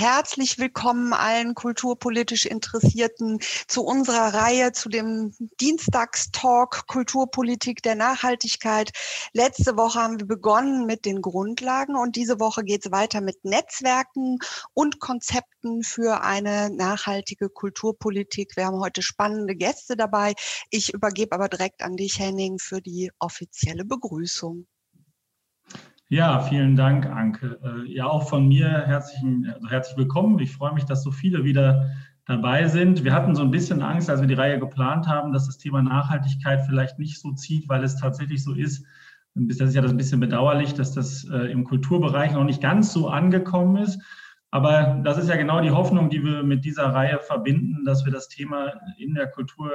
herzlich 0.00 0.58
willkommen 0.58 1.12
allen 1.12 1.54
kulturpolitisch 1.54 2.46
Interessierten 2.46 3.38
zu 3.68 3.84
unserer 3.84 4.32
Reihe 4.32 4.72
zu 4.72 4.88
dem 4.88 5.34
Dienstagstalk 5.60 6.86
Kulturpolitik 6.86 7.82
der 7.82 7.96
Nachhaltigkeit. 7.96 8.92
Letzte 9.34 9.76
Woche 9.76 10.00
haben 10.00 10.18
wir 10.18 10.26
begonnen 10.26 10.86
mit 10.86 11.04
den 11.04 11.20
Grundlagen 11.20 11.96
und 11.96 12.16
diese 12.16 12.40
Woche 12.40 12.64
geht 12.64 12.86
es 12.86 12.92
weiter 12.92 13.20
mit 13.20 13.44
Netzwerken 13.44 14.38
und 14.72 15.00
Konzepten 15.00 15.82
für 15.82 16.22
eine 16.22 16.70
nachhaltige 16.70 17.50
Kulturpolitik. 17.50 18.56
Wir 18.56 18.64
haben 18.64 18.80
heute 18.80 19.02
spannende 19.02 19.54
Gäste 19.54 19.98
dabei. 19.98 20.32
Ich 20.70 20.94
übergebe 20.94 21.34
aber 21.34 21.50
direkt 21.50 21.82
an 21.82 21.98
dich, 21.98 22.18
Henning, 22.18 22.58
für 22.58 22.80
die 22.80 23.10
offizielle 23.18 23.84
Begrüßung. 23.84 24.66
Ja, 26.12 26.40
vielen 26.40 26.74
Dank, 26.74 27.06
Anke. 27.06 27.60
Äh, 27.62 27.88
ja, 27.88 28.06
auch 28.06 28.28
von 28.28 28.48
mir 28.48 28.66
herzlichen, 28.68 29.48
also 29.54 29.68
herzlich 29.68 29.96
willkommen. 29.96 30.40
Ich 30.40 30.50
freue 30.50 30.74
mich, 30.74 30.84
dass 30.84 31.04
so 31.04 31.12
viele 31.12 31.44
wieder 31.44 31.88
dabei 32.26 32.66
sind. 32.66 33.04
Wir 33.04 33.14
hatten 33.14 33.36
so 33.36 33.42
ein 33.42 33.52
bisschen 33.52 33.80
Angst, 33.80 34.10
als 34.10 34.20
wir 34.20 34.26
die 34.26 34.34
Reihe 34.34 34.58
geplant 34.58 35.06
haben, 35.06 35.32
dass 35.32 35.46
das 35.46 35.56
Thema 35.56 35.82
Nachhaltigkeit 35.82 36.66
vielleicht 36.66 36.98
nicht 36.98 37.20
so 37.20 37.30
zieht, 37.30 37.68
weil 37.68 37.84
es 37.84 37.94
tatsächlich 37.94 38.42
so 38.42 38.54
ist. 38.54 38.84
Das 39.36 39.60
ist 39.60 39.76
ja 39.76 39.82
das 39.82 39.92
ein 39.92 39.96
bisschen 39.96 40.18
bedauerlich, 40.18 40.74
dass 40.74 40.90
das 40.90 41.28
äh, 41.30 41.52
im 41.52 41.62
Kulturbereich 41.62 42.32
noch 42.32 42.42
nicht 42.42 42.60
ganz 42.60 42.92
so 42.92 43.08
angekommen 43.08 43.76
ist. 43.76 44.02
Aber 44.50 45.00
das 45.04 45.16
ist 45.16 45.28
ja 45.28 45.36
genau 45.36 45.60
die 45.60 45.70
Hoffnung, 45.70 46.10
die 46.10 46.24
wir 46.24 46.42
mit 46.42 46.64
dieser 46.64 46.86
Reihe 46.86 47.20
verbinden, 47.20 47.84
dass 47.84 48.04
wir 48.04 48.12
das 48.12 48.26
Thema 48.26 48.72
in 48.98 49.14
der 49.14 49.28
Kultur 49.28 49.70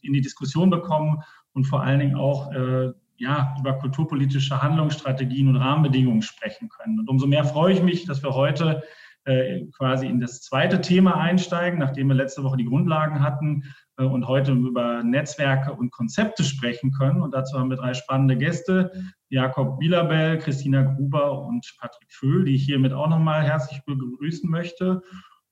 in 0.00 0.12
die 0.14 0.22
Diskussion 0.22 0.70
bekommen 0.70 1.22
und 1.52 1.64
vor 1.64 1.82
allen 1.82 2.00
Dingen 2.00 2.16
auch 2.16 2.50
äh, 2.50 2.94
ja, 3.20 3.54
über 3.60 3.74
kulturpolitische 3.74 4.62
Handlungsstrategien 4.62 5.48
und 5.48 5.56
Rahmenbedingungen 5.56 6.22
sprechen 6.22 6.70
können. 6.70 6.98
Und 6.98 7.08
umso 7.08 7.26
mehr 7.26 7.44
freue 7.44 7.74
ich 7.74 7.82
mich, 7.82 8.06
dass 8.06 8.22
wir 8.22 8.34
heute 8.34 8.82
äh, 9.24 9.66
quasi 9.76 10.06
in 10.06 10.20
das 10.20 10.40
zweite 10.40 10.80
Thema 10.80 11.16
einsteigen, 11.16 11.78
nachdem 11.78 12.08
wir 12.08 12.14
letzte 12.14 12.42
Woche 12.42 12.56
die 12.56 12.64
Grundlagen 12.64 13.22
hatten 13.22 13.64
äh, 13.98 14.04
und 14.04 14.26
heute 14.26 14.52
über 14.52 15.02
Netzwerke 15.02 15.74
und 15.74 15.92
Konzepte 15.92 16.44
sprechen 16.44 16.92
können. 16.92 17.20
Und 17.20 17.34
dazu 17.34 17.58
haben 17.58 17.68
wir 17.68 17.76
drei 17.76 17.92
spannende 17.92 18.38
Gäste, 18.38 18.90
Jakob 19.28 19.78
Bielabel, 19.78 20.38
Christina 20.38 20.80
Gruber 20.80 21.42
und 21.46 21.76
Patrick 21.78 22.10
Föhl, 22.10 22.46
die 22.46 22.54
ich 22.54 22.64
hiermit 22.64 22.94
auch 22.94 23.10
nochmal 23.10 23.42
herzlich 23.44 23.82
begrüßen 23.84 24.48
möchte. 24.48 25.02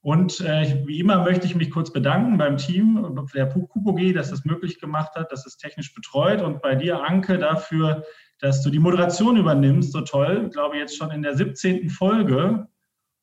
Und 0.09 0.41
äh, 0.41 0.87
wie 0.87 1.01
immer 1.01 1.23
möchte 1.23 1.47
ich 1.47 1.55
mich 1.55 1.70
kurz 1.70 1.92
bedanken 1.92 2.39
beim 2.39 2.56
Team 2.56 3.27
der 3.34 3.47
KUPOG, 3.47 4.14
dass 4.14 4.31
das 4.31 4.47
möglich 4.47 4.81
gemacht 4.81 5.14
hat, 5.17 5.31
dass 5.31 5.45
es 5.45 5.59
technisch 5.59 5.92
betreut 5.92 6.41
und 6.41 6.62
bei 6.62 6.75
dir, 6.77 7.05
Anke, 7.05 7.37
dafür, 7.37 8.05
dass 8.39 8.62
du 8.62 8.70
die 8.70 8.79
Moderation 8.79 9.36
übernimmst, 9.36 9.92
so 9.92 10.01
toll. 10.01 10.45
Ich 10.47 10.55
glaube, 10.55 10.79
jetzt 10.79 10.97
schon 10.97 11.11
in 11.11 11.20
der 11.20 11.36
17. 11.36 11.91
Folge. 11.91 12.69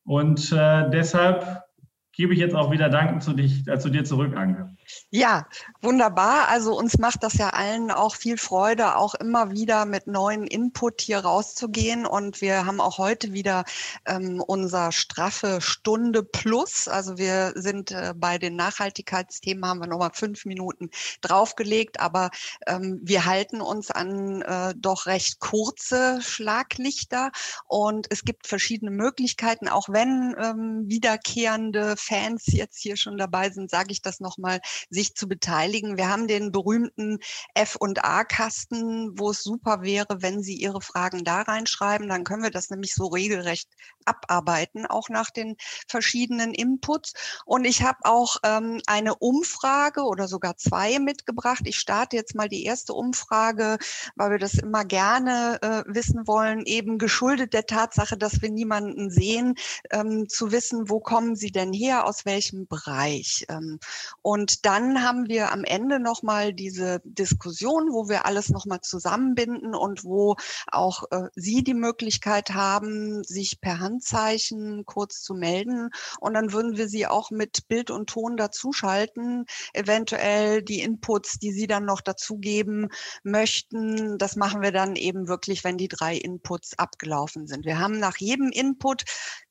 Und 0.03 0.51
äh, 0.51 0.87
deshalb 0.91 1.63
gebe 2.11 2.33
ich 2.33 2.39
jetzt 2.39 2.53
auch 2.53 2.69
wieder 2.69 2.89
Danken 2.89 3.19
zu, 3.19 3.33
dich, 3.33 3.67
äh, 3.67 3.79
zu 3.79 3.89
dir 3.89 4.03
zurück, 4.03 4.37
Anke. 4.37 4.69
Ja, 5.09 5.47
wunderbar. 5.81 6.47
Also 6.49 6.77
uns 6.77 6.97
macht 6.97 7.23
das 7.23 7.35
ja 7.35 7.49
allen 7.49 7.91
auch 7.91 8.15
viel 8.15 8.37
Freude, 8.37 8.97
auch 8.97 9.15
immer 9.15 9.51
wieder 9.51 9.85
mit 9.85 10.07
neuen 10.07 10.45
Input 10.45 11.01
hier 11.01 11.19
rauszugehen. 11.19 12.05
Und 12.05 12.41
wir 12.41 12.65
haben 12.65 12.81
auch 12.81 12.97
heute 12.97 13.33
wieder 13.33 13.63
ähm, 14.05 14.41
unser 14.45 14.91
straffe 14.91 15.61
Stunde 15.61 16.23
plus. 16.23 16.87
Also 16.87 17.17
wir 17.17 17.53
sind 17.55 17.91
äh, 17.91 18.13
bei 18.15 18.37
den 18.37 18.55
Nachhaltigkeitsthemen, 18.55 19.65
haben 19.65 19.79
wir 19.79 19.87
nochmal 19.87 20.11
fünf 20.13 20.45
Minuten 20.45 20.89
draufgelegt, 21.21 21.99
aber 21.99 22.29
ähm, 22.67 22.99
wir 23.01 23.25
halten 23.25 23.61
uns 23.61 23.91
an 23.91 24.41
äh, 24.41 24.73
doch 24.75 25.05
recht 25.05 25.39
kurze 25.39 26.19
Schlaglichter. 26.21 27.31
Und 27.67 28.07
es 28.09 28.23
gibt 28.23 28.47
verschiedene 28.47 28.91
Möglichkeiten, 28.91 29.67
auch 29.67 29.89
wenn 29.89 30.35
ähm, 30.39 30.83
wiederkehrende 30.87 31.95
Fans 31.97 32.43
jetzt 32.47 32.79
hier 32.79 32.97
schon 32.97 33.17
dabei 33.17 33.49
sind, 33.49 33.69
sage 33.69 33.91
ich 33.91 34.01
das 34.01 34.19
nochmal 34.19 34.59
sich 34.89 35.15
zu 35.15 35.27
beteiligen. 35.27 35.97
Wir 35.97 36.09
haben 36.09 36.27
den 36.27 36.51
berühmten 36.51 37.19
F&A-Kasten, 37.53 39.17
wo 39.17 39.31
es 39.31 39.43
super 39.43 39.81
wäre, 39.81 40.21
wenn 40.21 40.41
Sie 40.41 40.55
Ihre 40.55 40.81
Fragen 40.81 41.23
da 41.23 41.41
reinschreiben. 41.41 42.09
Dann 42.09 42.23
können 42.23 42.43
wir 42.43 42.51
das 42.51 42.69
nämlich 42.69 42.93
so 42.93 43.07
regelrecht 43.07 43.69
abarbeiten, 44.05 44.85
auch 44.85 45.09
nach 45.09 45.29
den 45.29 45.55
verschiedenen 45.87 46.53
Inputs. 46.53 47.13
Und 47.45 47.65
ich 47.65 47.83
habe 47.83 47.99
auch 48.03 48.37
ähm, 48.43 48.81
eine 48.85 49.15
Umfrage 49.15 50.03
oder 50.03 50.27
sogar 50.27 50.57
zwei 50.57 50.99
mitgebracht. 50.99 51.63
Ich 51.65 51.77
starte 51.77 52.15
jetzt 52.15 52.35
mal 52.35 52.49
die 52.49 52.65
erste 52.65 52.93
Umfrage, 52.93 53.77
weil 54.15 54.31
wir 54.31 54.39
das 54.39 54.55
immer 54.55 54.85
gerne 54.85 55.59
äh, 55.61 55.83
wissen 55.87 56.27
wollen, 56.27 56.65
eben 56.65 56.97
geschuldet 56.97 57.53
der 57.53 57.65
Tatsache, 57.65 58.17
dass 58.17 58.41
wir 58.41 58.51
niemanden 58.51 59.09
sehen, 59.09 59.55
ähm, 59.91 60.27
zu 60.29 60.51
wissen, 60.51 60.89
wo 60.89 60.99
kommen 60.99 61.35
Sie 61.35 61.51
denn 61.51 61.73
her, 61.73 62.05
aus 62.05 62.25
welchem 62.25 62.67
Bereich. 62.67 63.45
Ähm, 63.49 63.79
und 64.21 64.64
dann 64.65 65.03
haben 65.03 65.29
wir 65.29 65.51
am 65.51 65.63
Ende 65.63 65.99
nochmal 65.99 66.51
diese 66.51 66.99
Diskussion, 67.03 67.91
wo 67.91 68.09
wir 68.09 68.25
alles 68.25 68.49
nochmal 68.49 68.81
zusammenbinden 68.81 69.75
und 69.75 70.03
wo 70.03 70.37
auch 70.71 71.03
äh, 71.11 71.29
Sie 71.35 71.63
die 71.63 71.75
Möglichkeit 71.75 72.49
haben, 72.55 73.23
sich 73.23 73.61
per 73.61 73.79
Handzeichen 73.79 74.83
kurz 74.85 75.21
zu 75.21 75.35
melden. 75.35 75.91
Und 76.19 76.33
dann 76.33 76.51
würden 76.51 76.77
wir 76.77 76.87
Sie 76.87 77.05
auch 77.05 77.29
mit 77.29 77.67
Bild 77.67 77.91
und 77.91 78.09
Ton 78.09 78.37
dazuschalten, 78.37 79.45
eventuell 79.73 80.63
die 80.63 80.81
Inputs, 80.81 81.37
die 81.37 81.51
Sie 81.51 81.67
dann 81.67 81.85
noch 81.85 82.01
dazugeben 82.01 82.89
möchten. 83.23 84.17
Das 84.17 84.35
machen 84.35 84.63
wir 84.63 84.71
dann 84.71 84.95
eben 84.95 85.27
wirklich, 85.27 85.63
wenn 85.63 85.77
die 85.77 85.89
drei 85.89 86.15
Inputs 86.15 86.77
abgelaufen 86.79 87.45
sind. 87.45 87.65
Wir 87.65 87.77
haben 87.77 87.99
nach 87.99 88.17
jedem 88.17 88.49
Input 88.49 89.03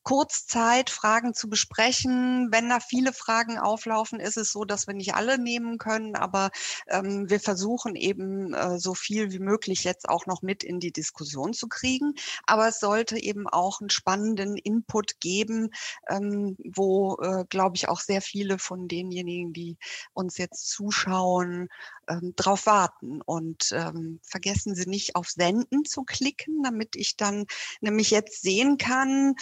kurz 0.04 0.47
Zeit, 0.47 0.91
Fragen 0.91 1.34
zu 1.34 1.48
besprechen. 1.48 2.48
Wenn 2.53 2.69
da 2.69 2.78
viele 2.78 3.12
Fragen 3.12 3.59
auflaufen, 3.59 4.20
ist 4.20 4.37
es 4.37 4.53
so, 4.53 4.65
dass 4.65 4.87
wir 4.87 4.94
nicht 4.94 5.15
alle 5.15 5.38
nehmen 5.38 5.78
können, 5.78 6.15
aber 6.15 6.50
ähm, 6.88 7.28
wir 7.28 7.41
versuchen 7.41 7.97
eben 7.97 8.53
äh, 8.54 8.78
so 8.78 8.94
viel 8.94 9.32
wie 9.32 9.38
möglich 9.38 9.82
jetzt 9.82 10.09
auch 10.09 10.26
noch 10.26 10.43
mit 10.43 10.62
in 10.62 10.78
die 10.78 10.93
Diskussion 10.93 11.54
zu 11.54 11.69
kriegen. 11.69 12.14
Aber 12.47 12.69
es 12.69 12.81
sollte 12.81 13.19
eben 13.19 13.48
auch 13.48 13.81
einen 13.81 13.91
spannenden 13.91 14.56
Input 14.56 15.20
geben, 15.20 15.70
ähm, 16.09 16.56
wo, 16.62 17.16
äh, 17.22 17.44
glaube 17.48 17.76
ich, 17.76 17.88
auch 17.88 18.00
sehr 18.00 18.20
viele 18.20 18.59
von 18.59 18.88
denjenigen, 18.88 19.53
die 19.54 19.78
uns 20.12 20.37
jetzt 20.37 20.69
zuschauen, 20.69 21.69
ähm, 22.09 22.34
drauf 22.37 22.66
warten. 22.66 23.22
Und 23.22 23.70
ähm, 23.72 24.20
vergessen 24.22 24.75
Sie 24.75 24.88
nicht 24.88 25.16
auf 25.16 25.31
Senden 25.31 25.84
zu 25.87 26.04
klicken, 26.04 26.62
damit 26.62 26.94
ich 26.94 27.16
dann 27.16 27.47
nämlich 27.81 28.10
jetzt 28.10 28.43
sehen 28.43 28.76
kann, 28.76 29.34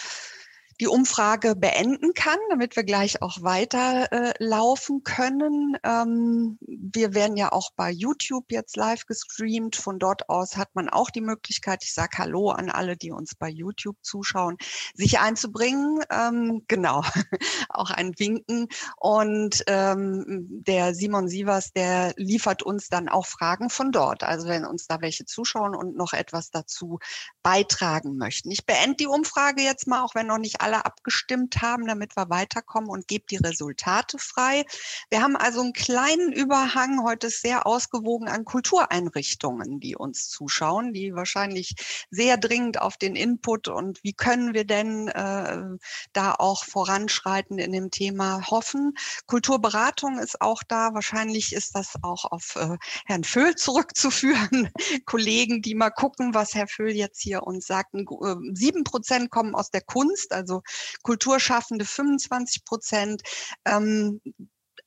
die 0.79 0.87
Umfrage 0.87 1.55
beenden 1.55 2.13
kann, 2.13 2.39
damit 2.49 2.75
wir 2.75 2.83
gleich 2.83 3.21
auch 3.21 3.41
weiter 3.41 4.11
äh, 4.11 4.33
laufen 4.39 5.03
können. 5.03 5.77
Ähm, 5.83 6.57
wir 6.61 7.13
werden 7.13 7.37
ja 7.37 7.51
auch 7.51 7.71
bei 7.75 7.91
YouTube 7.91 8.45
jetzt 8.49 8.75
live 8.75 9.05
gestreamt. 9.05 9.75
Von 9.75 9.99
dort 9.99 10.29
aus 10.29 10.57
hat 10.57 10.69
man 10.73 10.89
auch 10.89 11.09
die 11.09 11.21
Möglichkeit, 11.21 11.83
ich 11.83 11.93
sage 11.93 12.17
Hallo 12.17 12.49
an 12.49 12.69
alle, 12.69 12.97
die 12.97 13.11
uns 13.11 13.35
bei 13.35 13.49
YouTube 13.49 13.97
zuschauen, 14.01 14.57
sich 14.93 15.19
einzubringen. 15.19 16.01
Ähm, 16.09 16.63
genau, 16.67 17.03
auch 17.69 17.91
ein 17.91 18.17
Winken. 18.17 18.67
Und 18.97 19.63
ähm, 19.67 20.47
der 20.49 20.95
Simon 20.95 21.27
Sievers, 21.27 21.71
der 21.73 22.13
liefert 22.17 22.63
uns 22.63 22.89
dann 22.89 23.09
auch 23.09 23.25
Fragen 23.25 23.69
von 23.69 23.91
dort. 23.91 24.23
Also 24.23 24.47
wenn 24.47 24.65
uns 24.65 24.87
da 24.87 25.01
welche 25.01 25.25
zuschauen 25.25 25.75
und 25.75 25.95
noch 25.95 26.13
etwas 26.13 26.49
dazu 26.49 26.99
beitragen 27.43 28.17
möchten. 28.17 28.51
Ich 28.51 28.65
beende 28.65 28.97
die 28.97 29.07
Umfrage 29.07 29.61
jetzt 29.61 29.87
mal, 29.87 30.01
auch 30.01 30.15
wenn 30.15 30.27
noch 30.27 30.37
nicht 30.37 30.61
alle 30.61 30.72
abgestimmt 30.81 31.61
haben, 31.61 31.87
damit 31.87 32.15
wir 32.15 32.29
weiterkommen 32.29 32.89
und 32.89 33.07
gebe 33.07 33.25
die 33.29 33.37
Resultate 33.37 34.17
frei. 34.17 34.65
Wir 35.09 35.21
haben 35.21 35.35
also 35.35 35.61
einen 35.61 35.73
kleinen 35.73 36.31
Überhang. 36.31 37.03
Heute 37.03 37.29
sehr 37.29 37.65
ausgewogen 37.65 38.27
an 38.27 38.45
Kultureinrichtungen, 38.45 39.79
die 39.79 39.95
uns 39.95 40.29
zuschauen, 40.29 40.93
die 40.93 41.15
wahrscheinlich 41.15 41.75
sehr 42.09 42.37
dringend 42.37 42.81
auf 42.81 42.97
den 42.97 43.15
Input 43.15 43.67
und 43.67 44.03
wie 44.03 44.13
können 44.13 44.53
wir 44.53 44.65
denn 44.65 45.07
äh, 45.07 45.77
da 46.13 46.33
auch 46.33 46.65
voranschreiten 46.65 47.59
in 47.59 47.71
dem 47.71 47.91
Thema 47.91 48.47
hoffen. 48.49 48.93
Kulturberatung 49.27 50.19
ist 50.19 50.41
auch 50.41 50.63
da. 50.67 50.93
Wahrscheinlich 50.93 51.53
ist 51.53 51.75
das 51.75 51.93
auch 52.01 52.25
auf 52.25 52.55
äh, 52.55 52.77
Herrn 53.05 53.23
Föhl 53.23 53.55
zurückzuführen. 53.55 54.69
Kollegen, 55.05 55.61
die 55.61 55.75
mal 55.75 55.89
gucken, 55.89 56.33
was 56.33 56.55
Herr 56.55 56.67
Föhl 56.67 56.91
jetzt 56.91 57.21
hier 57.21 57.43
uns 57.43 57.65
sagt. 57.65 57.93
Äh, 57.93 58.05
sieben 58.53 58.83
Prozent 58.83 59.29
kommen 59.31 59.55
aus 59.55 59.71
der 59.71 59.81
Kunst, 59.81 60.33
also 60.33 60.52
Kulturschaffende 61.01 61.85
25 61.85 62.65
Prozent. 62.65 63.21
Ähm, 63.65 64.21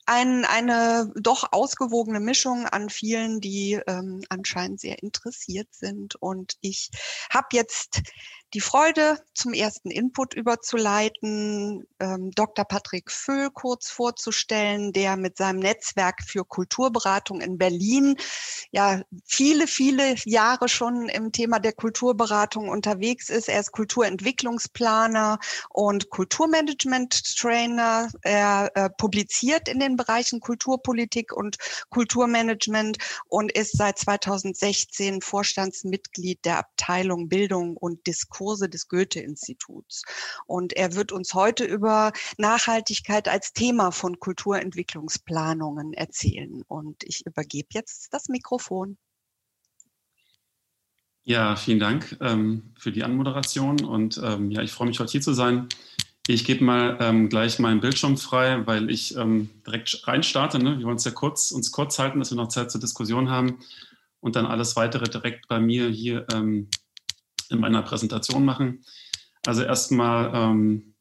ein, 0.07 0.45
eine 0.45 1.13
doch 1.17 1.53
ausgewogene 1.53 2.21
Mischung 2.21 2.67
an 2.67 2.89
vielen, 2.89 3.41
die 3.41 3.81
ähm, 3.89 4.23
anscheinend 4.29 4.81
sehr 4.81 5.03
interessiert 5.03 5.69
sind. 5.73 6.15
Und 6.17 6.55
ich 6.61 6.91
habe 7.31 7.49
jetzt 7.53 8.03
die 8.57 8.61
Freude, 8.63 9.19
zum 9.35 9.53
ersten 9.53 9.91
Input 9.91 10.33
überzuleiten, 10.33 11.87
ähm, 12.01 12.31
Dr. 12.31 12.65
Patrick 12.65 13.11
Föhl 13.11 13.51
kurz 13.51 13.91
vorzustellen, 13.91 14.95
der 14.95 15.19
mit 15.19 15.37
seinem 15.37 15.59
Netzwerk 15.59 16.23
für 16.27 16.43
Kulturberatung 16.43 17.43
in 17.43 17.59
Berlin 17.59 18.17
ja 18.71 19.03
viele, 19.27 19.67
viele 19.67 20.15
Jahre 20.25 20.71
schon 20.71 21.11
im 21.11 21.33
Thema 21.33 21.59
der 21.59 21.75
Kulturberatung 21.75 22.71
unterwegs 22.71 23.29
ist. 23.29 23.51
Er 23.51 23.61
ist 23.61 23.73
Kulturentwicklungsplaner 23.73 25.39
und 25.69 26.09
Kulturmanagement-Trainer. 26.09 28.09
Er 28.23 28.71
äh, 28.75 28.89
publiziert 28.89 29.69
in 29.69 29.81
den 29.81 29.97
Bereichen 29.97 30.41
Kulturpolitik 30.41 31.35
und 31.35 31.59
Kulturmanagement 31.91 32.97
und 33.29 33.53
ist 33.53 33.77
seit 33.77 33.99
2016 33.99 35.21
Vorstandsmitglied 35.21 36.43
der 36.47 36.61
Abteilung 36.61 37.29
Bildung 37.29 37.77
und 37.77 38.07
Diskurse 38.47 38.69
des 38.69 38.89
Goethe-Instituts. 38.89 40.03
Und 40.47 40.73
er 40.73 40.95
wird 40.95 41.13
uns 41.13 41.35
heute 41.35 41.65
über 41.65 42.13
Nachhaltigkeit 42.39 43.29
als 43.29 43.53
Thema 43.53 43.91
von 43.91 44.19
Kulturentwicklungsplanungen 44.21 45.93
erzählen. 45.93 46.63
Und 46.69 47.03
ich 47.05 47.27
übergebe 47.27 47.69
jetzt 47.73 48.13
das 48.13 48.29
Mikrofon. 48.29 48.97
Ja, 51.25 51.57
vielen 51.57 51.81
Dank 51.81 52.17
ähm, 52.21 52.73
für 52.79 52.93
die 52.93 53.03
Anmoderation 53.03 53.85
und 53.85 54.21
ähm, 54.23 54.53
ja, 54.53 54.63
ich 54.63 54.71
freue 54.71 54.87
mich 54.87 55.01
heute 55.01 55.11
hier 55.11 55.21
zu 55.21 55.35
sein. 55.35 55.69
Ich 56.29 56.45
gebe 56.45 56.63
mal 56.63 56.99
ähm, 57.01 57.29
gleich 57.29 57.59
meinen 57.59 57.81
Bildschirm 57.81 58.17
frei, 58.17 58.65
weil 58.65 58.91
ich 58.91 59.17
ähm, 59.17 59.51
direkt 59.67 60.07
reinstarte. 60.07 60.61
Ne? 60.61 60.79
Wir 60.79 60.85
wollen 60.85 60.95
uns 60.95 61.05
ja 61.05 61.11
kurz, 61.11 61.51
uns 61.51 61.73
kurz 61.73 61.99
halten, 61.99 62.21
dass 62.21 62.31
wir 62.31 62.37
noch 62.37 62.47
Zeit 62.49 62.71
zur 62.71 62.81
Diskussion 62.81 63.29
haben 63.29 63.59
und 64.21 64.37
dann 64.37 64.47
alles 64.47 64.77
weitere 64.77 65.09
direkt 65.09 65.49
bei 65.49 65.59
mir 65.59 65.89
hier 65.89 66.27
ähm, 66.33 66.69
in 67.51 67.61
meiner 67.61 67.83
Präsentation 67.83 68.45
machen. 68.45 68.85
Also 69.47 69.63
erstmal 69.63 70.33
ähm, 70.35 70.95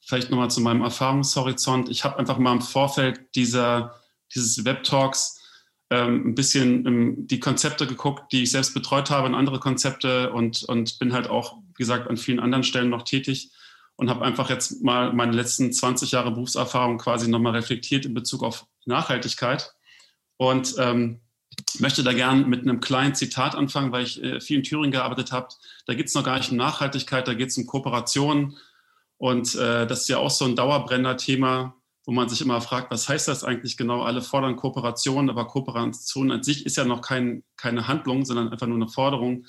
vielleicht 0.00 0.30
nochmal 0.30 0.50
zu 0.50 0.60
meinem 0.60 0.82
Erfahrungshorizont. 0.82 1.88
Ich 1.88 2.04
habe 2.04 2.18
einfach 2.18 2.38
mal 2.38 2.52
im 2.52 2.60
Vorfeld 2.60 3.34
dieser, 3.34 3.94
dieses 4.34 4.64
Web-Talks 4.64 5.40
ähm, 5.90 6.28
ein 6.28 6.34
bisschen 6.34 6.86
ähm, 6.86 7.26
die 7.26 7.40
Konzepte 7.40 7.86
geguckt, 7.86 8.32
die 8.32 8.42
ich 8.42 8.50
selbst 8.50 8.74
betreut 8.74 9.10
habe, 9.10 9.28
in 9.28 9.34
andere 9.34 9.60
Konzepte 9.60 10.32
und, 10.32 10.64
und 10.64 10.98
bin 10.98 11.12
halt 11.12 11.28
auch, 11.28 11.58
wie 11.68 11.82
gesagt, 11.82 12.08
an 12.08 12.16
vielen 12.16 12.40
anderen 12.40 12.64
Stellen 12.64 12.90
noch 12.90 13.02
tätig 13.02 13.52
und 13.96 14.10
habe 14.10 14.24
einfach 14.24 14.50
jetzt 14.50 14.82
mal 14.82 15.12
meine 15.12 15.32
letzten 15.32 15.72
20 15.72 16.12
Jahre 16.12 16.30
Berufserfahrung 16.32 16.98
quasi 16.98 17.28
nochmal 17.30 17.52
reflektiert 17.52 18.04
in 18.04 18.14
Bezug 18.14 18.42
auf 18.42 18.66
Nachhaltigkeit. 18.84 19.74
Und 20.36 20.74
ähm, 20.78 21.20
möchte 21.78 22.02
da 22.02 22.12
gern 22.12 22.48
mit 22.48 22.62
einem 22.62 22.80
kleinen 22.80 23.14
Zitat 23.14 23.54
anfangen, 23.54 23.92
weil 23.92 24.04
ich 24.04 24.22
äh, 24.22 24.40
viel 24.40 24.58
in 24.58 24.62
Thüringen 24.62 24.92
gearbeitet 24.92 25.32
habe. 25.32 25.48
Da 25.86 25.94
geht 25.94 26.06
es 26.06 26.14
noch 26.14 26.24
gar 26.24 26.38
nicht 26.38 26.50
um 26.50 26.56
Nachhaltigkeit, 26.56 27.26
da 27.26 27.34
geht 27.34 27.48
es 27.48 27.58
um 27.58 27.66
Kooperation. 27.66 28.56
Und 29.18 29.54
äh, 29.54 29.86
das 29.86 30.02
ist 30.02 30.08
ja 30.08 30.18
auch 30.18 30.30
so 30.30 30.44
ein 30.44 30.56
Dauerbrenner-Thema, 30.56 31.74
wo 32.04 32.12
man 32.12 32.28
sich 32.28 32.40
immer 32.40 32.60
fragt, 32.60 32.90
was 32.90 33.08
heißt 33.08 33.28
das 33.28 33.44
eigentlich 33.44 33.76
genau? 33.76 34.02
Alle 34.02 34.22
fordern 34.22 34.56
Kooperation, 34.56 35.30
aber 35.30 35.46
Kooperation 35.46 36.32
an 36.32 36.42
sich 36.42 36.66
ist 36.66 36.76
ja 36.76 36.84
noch 36.84 37.00
kein, 37.00 37.44
keine 37.56 37.86
Handlung, 37.86 38.24
sondern 38.24 38.48
einfach 38.48 38.66
nur 38.66 38.76
eine 38.76 38.88
Forderung. 38.88 39.46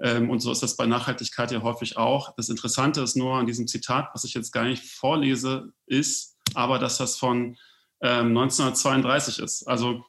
Ähm, 0.00 0.30
und 0.30 0.40
so 0.40 0.50
ist 0.50 0.62
das 0.62 0.76
bei 0.76 0.86
Nachhaltigkeit 0.86 1.52
ja 1.52 1.62
häufig 1.62 1.96
auch. 1.96 2.34
Das 2.36 2.48
Interessante 2.48 3.00
ist 3.00 3.16
nur 3.16 3.36
an 3.36 3.46
diesem 3.46 3.68
Zitat, 3.68 4.08
was 4.12 4.24
ich 4.24 4.34
jetzt 4.34 4.52
gar 4.52 4.64
nicht 4.64 4.84
vorlese, 4.84 5.72
ist 5.86 6.36
aber, 6.54 6.78
dass 6.78 6.98
das 6.98 7.16
von 7.16 7.56
ähm, 8.00 8.36
1932 8.36 9.38
ist. 9.38 9.68
Also 9.68 10.04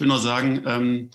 will 0.00 0.08
nur 0.08 0.18
sagen, 0.18 0.62
ähm, 0.66 1.10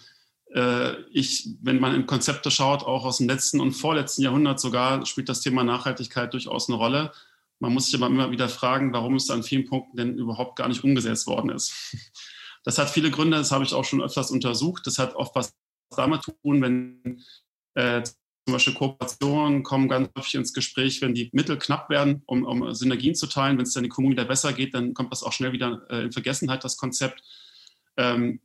äh, 0.54 1.02
ich, 1.12 1.50
wenn 1.62 1.80
man 1.80 1.96
in 1.96 2.06
Konzepte 2.06 2.52
schaut, 2.52 2.84
auch 2.84 3.06
aus 3.06 3.18
dem 3.18 3.28
letzten 3.28 3.60
und 3.60 3.74
vorletzten 3.74 4.22
Jahrhundert 4.22 4.60
sogar, 4.60 5.06
spielt 5.06 5.30
das 5.30 5.42
Thema 5.42 5.64
Nachhaltigkeit 5.64 6.34
durchaus 6.34 6.70
eine 6.70 6.78
Rolle. 6.78 7.12
Man 7.60 7.74
muss 7.74 7.86
sich 7.86 7.96
aber 7.96 8.08
immer 8.08 8.32
wieder 8.32 8.50
fragen, 8.50 8.94
warum 8.94 9.16
es 9.16 9.30
an 9.30 9.44
vielen 9.44 9.66
Punkten 9.66 9.98
denn 9.98 10.18
überhaupt 10.18 10.58
gar 10.58 10.68
nicht 10.68 10.84
umgesetzt 10.84 11.28
worden 11.28 11.50
ist. 11.50 11.74
Das 12.68 12.80
hat 12.80 12.90
viele 12.90 13.12
Gründe, 13.12 13.38
das 13.38 13.52
habe 13.52 13.64
ich 13.64 13.76
auch 13.76 13.86
schon 13.86 14.02
öfters 14.02 14.32
untersucht. 14.32 14.88
Das 14.88 14.98
hat 14.98 15.16
oft 15.16 15.36
was 15.36 15.54
damit 15.96 16.24
zu 16.24 16.32
tun, 16.32 16.64
wenn 16.64 17.22
äh, 17.76 18.02
zum 18.04 18.54
Beispiel 18.54 18.74
Kooperationen 18.74 19.62
kommen 19.62 19.88
ganz 19.88 20.10
häufig 20.18 20.34
ins 20.34 20.52
Gespräch, 20.52 21.00
wenn 21.02 21.14
die 21.14 21.30
Mittel 21.32 21.60
knapp 21.60 21.92
werden, 21.92 22.24
um, 22.26 22.44
um 22.44 22.74
Synergien 22.74 23.14
zu 23.14 23.28
teilen. 23.28 23.60
Wenn 23.60 23.66
es 23.66 23.74
dann 23.74 23.84
die 23.84 23.90
Kommune 23.90 24.14
wieder 24.14 24.26
besser 24.26 24.52
geht, 24.52 24.74
dann 24.74 24.96
kommt 24.96 25.12
das 25.12 25.22
auch 25.22 25.32
schnell 25.32 25.52
wieder 25.52 25.86
äh, 25.92 26.06
in 26.06 26.12
Vergessenheit, 26.12 26.64
das 26.64 26.78
Konzept. 26.78 27.22
Ähm, 27.98 28.40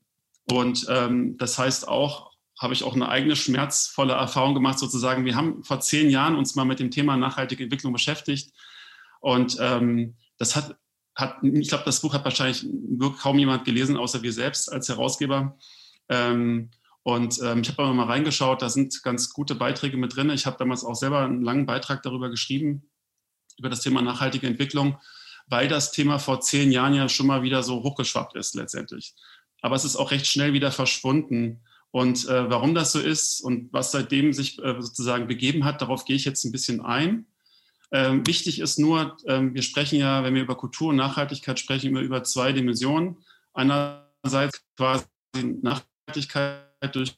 und 0.50 0.86
ähm, 0.88 1.36
das 1.38 1.58
heißt 1.58 1.88
auch, 1.88 2.30
habe 2.60 2.74
ich 2.74 2.84
auch 2.84 2.94
eine 2.94 3.08
eigene 3.08 3.36
schmerzvolle 3.36 4.12
Erfahrung 4.12 4.54
gemacht, 4.54 4.78
sozusagen. 4.78 5.24
Wir 5.24 5.34
haben 5.34 5.64
vor 5.64 5.80
zehn 5.80 6.10
Jahren 6.10 6.36
uns 6.36 6.54
mal 6.54 6.64
mit 6.64 6.78
dem 6.78 6.90
Thema 6.90 7.16
nachhaltige 7.16 7.64
Entwicklung 7.64 7.92
beschäftigt. 7.92 8.52
Und 9.20 9.56
ähm, 9.60 10.16
das 10.36 10.56
hat, 10.56 10.76
hat 11.14 11.36
ich 11.42 11.68
glaube, 11.68 11.84
das 11.84 12.00
Buch 12.00 12.12
hat 12.12 12.24
wahrscheinlich 12.24 12.66
kaum 13.22 13.38
jemand 13.38 13.64
gelesen, 13.64 13.96
außer 13.96 14.22
wir 14.22 14.32
selbst 14.32 14.70
als 14.70 14.90
Herausgeber. 14.90 15.56
Ähm, 16.10 16.70
und 17.02 17.40
ähm, 17.42 17.62
ich 17.62 17.70
habe 17.70 17.82
aber 17.82 17.94
mal 17.94 18.06
reingeschaut, 18.06 18.60
da 18.60 18.68
sind 18.68 19.02
ganz 19.02 19.32
gute 19.32 19.54
Beiträge 19.54 19.96
mit 19.96 20.14
drin. 20.14 20.28
Ich 20.28 20.44
habe 20.44 20.58
damals 20.58 20.84
auch 20.84 20.94
selber 20.94 21.20
einen 21.20 21.42
langen 21.42 21.64
Beitrag 21.64 22.02
darüber 22.02 22.28
geschrieben, 22.28 22.90
über 23.58 23.70
das 23.70 23.80
Thema 23.80 24.02
nachhaltige 24.02 24.46
Entwicklung, 24.46 24.98
weil 25.46 25.66
das 25.68 25.92
Thema 25.92 26.18
vor 26.18 26.42
zehn 26.42 26.70
Jahren 26.72 26.92
ja 26.92 27.08
schon 27.08 27.26
mal 27.26 27.42
wieder 27.42 27.62
so 27.62 27.82
hochgeschwappt 27.82 28.36
ist 28.36 28.54
letztendlich 28.54 29.14
aber 29.62 29.76
es 29.76 29.84
ist 29.84 29.96
auch 29.96 30.10
recht 30.10 30.26
schnell 30.26 30.52
wieder 30.52 30.72
verschwunden. 30.72 31.60
Und 31.90 32.28
äh, 32.28 32.48
warum 32.48 32.74
das 32.74 32.92
so 32.92 33.00
ist 33.00 33.40
und 33.40 33.72
was 33.72 33.90
seitdem 33.90 34.32
sich 34.32 34.62
äh, 34.62 34.80
sozusagen 34.80 35.26
begeben 35.26 35.64
hat, 35.64 35.82
darauf 35.82 36.04
gehe 36.04 36.16
ich 36.16 36.24
jetzt 36.24 36.44
ein 36.44 36.52
bisschen 36.52 36.80
ein. 36.80 37.26
Ähm, 37.92 38.24
wichtig 38.26 38.60
ist 38.60 38.78
nur, 38.78 39.16
ähm, 39.26 39.54
wir 39.54 39.62
sprechen 39.62 39.98
ja, 39.98 40.22
wenn 40.22 40.34
wir 40.34 40.42
über 40.42 40.54
Kultur 40.54 40.90
und 40.90 40.96
Nachhaltigkeit 40.96 41.58
sprechen, 41.58 41.88
immer 41.88 42.00
über 42.00 42.22
zwei 42.22 42.52
Dimensionen. 42.52 43.16
Einerseits 43.52 44.62
quasi 44.76 45.04
Nachhaltigkeit 45.60 46.62
durch, 46.92 47.16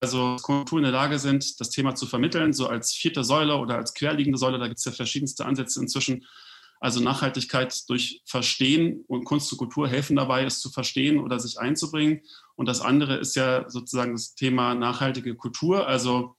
also 0.00 0.36
Kultur 0.42 0.78
in 0.78 0.84
der 0.84 0.92
Lage 0.92 1.18
sind, 1.18 1.58
das 1.58 1.70
Thema 1.70 1.94
zu 1.94 2.06
vermitteln, 2.06 2.52
so 2.52 2.66
als 2.66 2.92
vierte 2.92 3.24
Säule 3.24 3.56
oder 3.56 3.76
als 3.76 3.94
querliegende 3.94 4.38
Säule. 4.38 4.58
Da 4.58 4.68
gibt 4.68 4.78
es 4.78 4.84
ja 4.84 4.92
verschiedenste 4.92 5.46
Ansätze 5.46 5.80
inzwischen. 5.80 6.26
Also 6.82 6.98
Nachhaltigkeit 6.98 7.88
durch 7.88 8.22
Verstehen 8.24 9.04
und 9.06 9.22
Kunst 9.22 9.52
und 9.52 9.58
Kultur 9.58 9.86
helfen 9.86 10.16
dabei, 10.16 10.42
es 10.42 10.58
zu 10.58 10.68
verstehen 10.68 11.20
oder 11.20 11.38
sich 11.38 11.60
einzubringen. 11.60 12.22
Und 12.56 12.66
das 12.66 12.80
andere 12.80 13.18
ist 13.18 13.36
ja 13.36 13.70
sozusagen 13.70 14.14
das 14.14 14.34
Thema 14.34 14.74
nachhaltige 14.74 15.36
Kultur, 15.36 15.86
also 15.86 16.34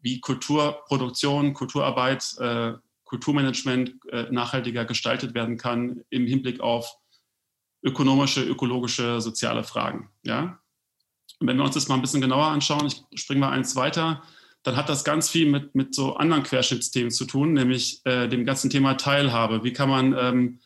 wie 0.00 0.18
Kulturproduktion, 0.20 1.52
Kulturarbeit, 1.52 2.38
äh, 2.38 2.72
Kulturmanagement 3.04 3.96
äh, 4.10 4.30
nachhaltiger 4.30 4.86
gestaltet 4.86 5.34
werden 5.34 5.58
kann 5.58 6.02
im 6.08 6.26
Hinblick 6.26 6.60
auf 6.60 6.96
ökonomische, 7.82 8.42
ökologische, 8.42 9.20
soziale 9.20 9.62
Fragen. 9.62 10.08
Ja? 10.22 10.58
Und 11.38 11.48
wenn 11.48 11.58
wir 11.58 11.64
uns 11.64 11.74
das 11.74 11.88
mal 11.88 11.96
ein 11.96 12.00
bisschen 12.00 12.22
genauer 12.22 12.46
anschauen, 12.46 12.86
ich 13.10 13.20
springe 13.20 13.40
mal 13.40 13.50
eins 13.50 13.76
weiter, 13.76 14.22
dann 14.66 14.76
hat 14.76 14.88
das 14.88 15.04
ganz 15.04 15.30
viel 15.30 15.48
mit, 15.48 15.76
mit 15.76 15.94
so 15.94 16.16
anderen 16.16 16.42
Querschnittsthemen 16.42 17.12
zu 17.12 17.24
tun, 17.24 17.52
nämlich 17.52 18.00
äh, 18.04 18.26
dem 18.26 18.44
ganzen 18.44 18.68
Thema 18.68 18.94
Teilhabe. 18.94 19.62
Wie 19.62 19.72
kann 19.72 19.88
man 19.88 20.16
ähm, 20.18 20.58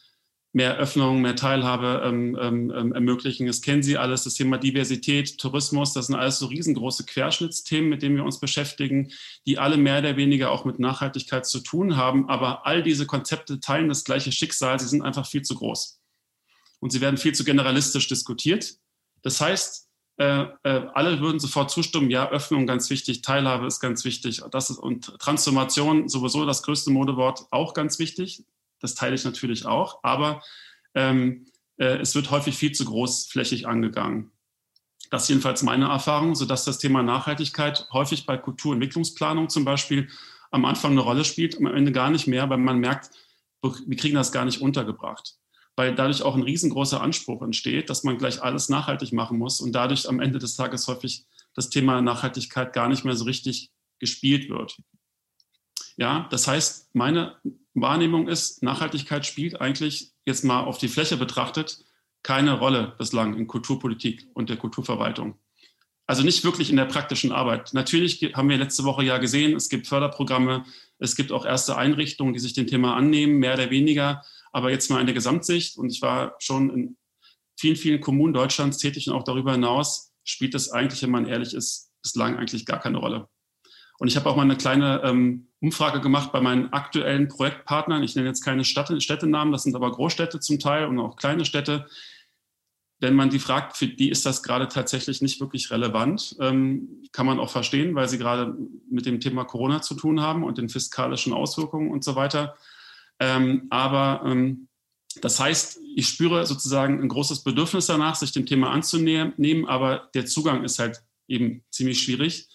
mehr 0.55 0.79
Öffnung, 0.79 1.21
mehr 1.21 1.37
Teilhabe 1.37 2.01
ähm, 2.03 2.35
ähm, 2.41 2.73
ähm, 2.75 2.93
ermöglichen? 2.95 3.47
Das 3.47 3.61
kennen 3.61 3.83
Sie 3.83 3.99
alles, 3.99 4.25
das 4.25 4.33
Thema 4.33 4.57
Diversität, 4.57 5.37
Tourismus, 5.37 5.93
das 5.93 6.07
sind 6.07 6.15
alles 6.15 6.39
so 6.39 6.47
riesengroße 6.47 7.05
Querschnittsthemen, 7.05 7.91
mit 7.91 8.01
denen 8.01 8.17
wir 8.17 8.25
uns 8.25 8.41
beschäftigen, 8.41 9.13
die 9.47 9.59
alle 9.59 9.77
mehr 9.77 9.99
oder 9.99 10.17
weniger 10.17 10.51
auch 10.51 10.65
mit 10.65 10.79
Nachhaltigkeit 10.79 11.45
zu 11.45 11.61
tun 11.61 11.99
haben. 11.99 12.27
Aber 12.31 12.67
all 12.67 12.83
diese 12.83 13.05
Konzepte 13.05 13.61
teilen 13.61 13.91
das 13.91 14.05
gleiche 14.05 14.33
Schicksal, 14.33 14.81
sie 14.81 14.89
sind 14.89 15.03
einfach 15.03 15.27
viel 15.27 15.43
zu 15.43 15.57
groß. 15.57 16.01
Und 16.79 16.91
sie 16.91 17.03
werden 17.03 17.19
viel 17.19 17.35
zu 17.35 17.45
generalistisch 17.45 18.09
diskutiert. 18.09 18.77
Das 19.21 19.43
heißt, 19.43 19.90
äh, 20.21 20.49
äh, 20.65 20.87
alle 20.93 21.19
würden 21.21 21.41
sofort 21.41 21.71
zustimmen, 21.71 22.11
ja, 22.11 22.29
Öffnung 22.29 22.67
ganz 22.67 22.91
wichtig, 22.91 23.23
Teilhabe 23.23 23.67
ist 23.67 23.81
ganz 23.81 24.05
wichtig. 24.05 24.43
Das 24.51 24.69
ist, 24.69 24.77
und 24.77 25.19
Transformation 25.19 26.11
sowieso 26.11 26.45
das 26.45 26.63
größte 26.63 26.91
Modewort, 26.91 27.47
auch 27.51 27.73
ganz 27.73 27.99
wichtig. 27.99 28.45
Das 28.81 28.95
teile 28.95 29.15
ich 29.15 29.25
natürlich 29.25 29.65
auch, 29.65 30.01
aber 30.03 30.43
ähm, 30.95 31.47
äh, 31.79 31.97
es 32.01 32.15
wird 32.15 32.31
häufig 32.31 32.55
viel 32.55 32.73
zu 32.73 32.85
großflächig 32.85 33.67
angegangen. 33.67 34.31
Das 35.09 35.23
ist 35.23 35.31
jedenfalls 35.31 35.63
meine 35.63 35.87
Erfahrung, 35.87 36.35
sodass 36.35 36.67
das 36.67 36.77
Thema 36.77 37.03
Nachhaltigkeit 37.03 37.89
häufig 37.91 38.27
bei 38.27 38.37
Kulturentwicklungsplanung 38.37 39.49
zum 39.49 39.65
Beispiel 39.65 40.11
am 40.51 40.67
Anfang 40.67 40.91
eine 40.91 41.01
Rolle 41.01 41.25
spielt, 41.25 41.57
am 41.57 41.65
Ende 41.65 41.93
gar 41.93 42.11
nicht 42.11 42.27
mehr, 42.27 42.51
weil 42.51 42.59
man 42.59 42.79
merkt, 42.79 43.09
wir 43.63 43.97
kriegen 43.97 44.17
das 44.17 44.33
gar 44.33 44.45
nicht 44.45 44.61
untergebracht 44.61 45.40
weil 45.81 45.95
dadurch 45.95 46.21
auch 46.21 46.35
ein 46.35 46.43
riesengroßer 46.43 47.01
Anspruch 47.01 47.41
entsteht, 47.41 47.89
dass 47.89 48.05
man 48.05 48.19
gleich 48.19 48.43
alles 48.43 48.69
nachhaltig 48.69 49.15
machen 49.15 49.39
muss 49.39 49.63
und 49.63 49.73
dadurch 49.73 50.07
am 50.07 50.21
Ende 50.21 50.39
des 50.39 50.55
Tages 50.55 50.87
häufig 50.89 51.25
das 51.55 51.71
Thema 51.71 52.03
Nachhaltigkeit 52.03 52.75
gar 52.75 52.87
nicht 52.91 53.07
mehr 53.07 53.17
so 53.17 53.25
richtig 53.25 53.71
gespielt 53.99 54.51
wird. 54.51 54.77
Ja, 55.97 56.29
das 56.31 56.47
heißt, 56.47 56.95
meine 56.95 57.37
Wahrnehmung 57.73 58.29
ist, 58.29 58.63
Nachhaltigkeit 58.63 59.25
spielt 59.25 59.59
eigentlich 59.59 60.13
jetzt 60.27 60.45
mal 60.45 60.61
auf 60.65 60.77
die 60.77 60.89
Fläche 60.89 61.17
betrachtet 61.17 61.83
keine 62.23 62.59
Rolle 62.59 62.95
bislang 62.99 63.35
in 63.39 63.47
Kulturpolitik 63.47 64.29
und 64.35 64.51
der 64.51 64.59
Kulturverwaltung. 64.59 65.39
also 66.07 66.25
nicht 66.25 66.45
wirklich 66.45 66.69
in 66.69 66.77
der 66.77 66.85
praktischen 66.85 67.33
Arbeit. 67.33 67.73
Natürlich 67.73 68.21
haben 68.35 68.51
wir 68.51 68.59
letzte 68.59 68.85
Woche 68.85 69.03
ja 69.03 69.17
gesehen, 69.17 69.57
es 69.57 69.71
gibt 69.71 69.87
Förderprogramme, 69.87 70.67
es 70.99 71.17
gibt 71.17 71.33
auch 71.33 71.47
erste 71.47 71.79
Einrichtungen, 71.79 72.35
die 72.35 72.41
sich 72.41 72.53
dem 72.53 72.67
Thema 72.67 72.97
annehmen, 72.97 73.39
mehr 73.39 73.55
oder 73.55 73.71
weniger. 73.71 74.23
Aber 74.53 74.71
jetzt 74.71 74.91
mal 74.91 75.01
in 75.01 75.07
der 75.07 75.15
Gesamtsicht, 75.15 75.77
und 75.77 75.91
ich 75.91 76.03
war 76.03 76.37
schon 76.39 76.71
in 76.71 76.97
vielen, 77.59 77.77
vielen 77.77 78.01
Kommunen 78.01 78.33
Deutschlands 78.33 78.79
tätig 78.79 79.09
und 79.09 79.15
auch 79.15 79.25
darüber 79.25 79.53
hinaus, 79.53 80.13
spielt 80.25 80.55
das 80.55 80.71
eigentlich, 80.71 81.03
wenn 81.03 81.11
man 81.11 81.27
ehrlich 81.27 81.55
ist, 81.55 81.93
bislang 82.03 82.37
eigentlich 82.37 82.67
gar 82.67 82.81
keine 82.81 82.99
Rolle. 82.99 83.29
Und 83.99 84.09
ich 84.09 84.17
habe 84.17 84.31
auch 84.31 84.37
mal 84.37 84.43
eine 84.43 84.57
kleine 84.57 85.03
ähm, 85.05 85.49
Umfrage 85.61 86.01
gemacht 86.01 86.33
bei 86.33 86.41
meinen 86.41 86.73
aktuellen 86.73 87.29
Projektpartnern. 87.29 88.03
Ich 88.03 88.17
nenne 88.17 88.29
jetzt 88.29 88.43
keine 88.43 88.65
Stadt, 88.65 88.91
Städtenamen, 89.03 89.53
das 89.53 89.65
sind 89.65 89.77
aber 89.77 89.93
Großstädte 89.93 90.41
zum 90.41 90.59
Teil 90.59 90.87
und 90.87 90.99
auch 90.99 91.17
kleine 91.17 91.45
Städte. 91.45 91.87
Wenn 92.99 93.15
man 93.15 93.29
die 93.29 93.39
fragt, 93.39 93.77
für 93.77 93.87
die 93.87 94.09
ist 94.09 94.25
das 94.25 94.43
gerade 94.43 94.69
tatsächlich 94.69 95.21
nicht 95.21 95.39
wirklich 95.41 95.71
relevant. 95.71 96.37
Ähm, 96.41 97.03
kann 97.13 97.27
man 97.27 97.39
auch 97.39 97.51
verstehen, 97.51 97.95
weil 97.95 98.09
sie 98.09 98.17
gerade 98.17 98.57
mit 98.91 99.05
dem 99.05 99.21
Thema 99.21 99.45
Corona 99.45 99.83
zu 99.83 99.95
tun 99.95 100.23
haben 100.23 100.45
und 100.45 100.57
den 100.57 100.71
fiskalischen 100.71 101.35
Auswirkungen 101.35 101.91
und 101.91 102.03
so 102.03 102.17
weiter. 102.17 102.57
Ähm, 103.21 103.67
aber 103.71 104.23
ähm, 104.25 104.69
das 105.21 105.39
heißt, 105.39 105.81
ich 105.95 106.09
spüre 106.09 106.47
sozusagen 106.47 107.01
ein 107.03 107.09
großes 107.09 107.43
Bedürfnis 107.43 107.87
danach, 107.87 108.15
sich 108.15 108.33
dem 108.33 108.47
Thema 108.47 108.71
anzunehmen, 108.71 109.67
aber 109.67 110.09
der 110.15 110.27
Zugang 110.27 110.65
ist 110.65 110.79
halt 110.79 111.03
eben 111.29 111.63
ziemlich 111.71 112.03
schwierig. 112.03 112.49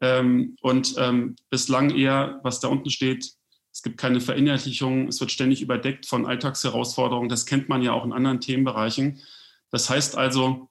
Ähm, 0.00 0.56
und 0.60 0.94
ähm, 0.98 1.36
bislang 1.50 1.90
eher, 1.90 2.40
was 2.42 2.60
da 2.60 2.68
unten 2.68 2.90
steht, 2.90 3.32
es 3.72 3.82
gibt 3.82 3.98
keine 3.98 4.20
Verinnerlichung, 4.20 5.08
es 5.08 5.20
wird 5.20 5.30
ständig 5.30 5.62
überdeckt 5.62 6.06
von 6.06 6.26
Alltagsherausforderungen. 6.26 7.28
Das 7.28 7.46
kennt 7.46 7.68
man 7.68 7.82
ja 7.82 7.92
auch 7.92 8.04
in 8.04 8.12
anderen 8.12 8.40
Themenbereichen. 8.40 9.20
Das 9.70 9.88
heißt 9.88 10.16
also, 10.16 10.68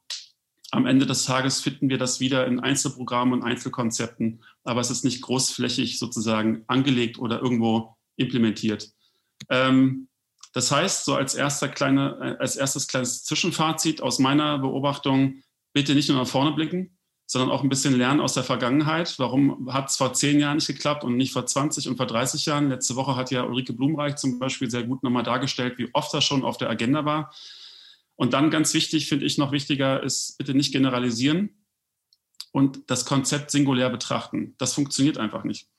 am 0.71 0.85
Ende 0.85 1.05
des 1.05 1.23
Tages 1.23 1.61
finden 1.61 1.89
wir 1.89 1.97
das 1.97 2.19
wieder 2.19 2.45
in 2.45 2.59
Einzelprogrammen 2.59 3.33
und 3.33 3.43
Einzelkonzepten, 3.43 4.43
aber 4.63 4.81
es 4.81 4.91
ist 4.91 5.03
nicht 5.03 5.21
großflächig 5.21 5.97
sozusagen 5.97 6.63
angelegt 6.67 7.17
oder 7.17 7.41
irgendwo 7.41 7.95
implementiert. 8.17 8.91
Ähm, 9.49 10.09
das 10.53 10.71
heißt, 10.71 11.05
so 11.05 11.15
als, 11.15 11.35
erster 11.35 11.69
kleine, 11.69 12.17
äh, 12.21 12.41
als 12.41 12.55
erstes 12.55 12.87
kleines 12.87 13.23
Zwischenfazit 13.23 14.01
aus 14.01 14.19
meiner 14.19 14.59
Beobachtung, 14.59 15.43
bitte 15.73 15.93
nicht 15.93 16.09
nur 16.09 16.17
nach 16.17 16.27
vorne 16.27 16.51
blicken, 16.51 16.97
sondern 17.27 17.51
auch 17.51 17.61
ein 17.61 17.69
bisschen 17.69 17.95
lernen 17.95 18.21
aus 18.21 18.33
der 18.33 18.43
Vergangenheit. 18.43 19.19
Warum 19.19 19.71
hat 19.71 19.89
es 19.89 19.97
vor 19.97 20.13
zehn 20.13 20.39
Jahren 20.39 20.55
nicht 20.55 20.67
geklappt 20.67 21.03
und 21.03 21.15
nicht 21.15 21.31
vor 21.31 21.45
20 21.45 21.87
und 21.87 21.97
vor 21.97 22.07
30 22.07 22.45
Jahren? 22.47 22.69
Letzte 22.69 22.95
Woche 22.95 23.15
hat 23.15 23.29
ja 23.29 23.43
Ulrike 23.43 23.73
Blumreich 23.73 24.15
zum 24.15 24.39
Beispiel 24.39 24.71
sehr 24.71 24.83
gut 24.83 25.03
nochmal 25.03 25.23
dargestellt, 25.23 25.77
wie 25.77 25.89
oft 25.93 26.11
das 26.13 26.23
schon 26.25 26.43
auf 26.43 26.57
der 26.57 26.71
Agenda 26.71 27.05
war. 27.05 27.31
Und 28.15 28.33
dann 28.33 28.49
ganz 28.49 28.73
wichtig, 28.73 29.07
finde 29.07 29.25
ich 29.25 29.37
noch 29.37 29.51
wichtiger, 29.51 30.01
ist 30.01 30.37
bitte 30.39 30.55
nicht 30.55 30.73
generalisieren 30.73 31.51
und 32.51 32.89
das 32.89 33.05
Konzept 33.05 33.51
singulär 33.51 33.91
betrachten. 33.91 34.55
Das 34.57 34.73
funktioniert 34.73 35.19
einfach 35.19 35.43
nicht 35.43 35.69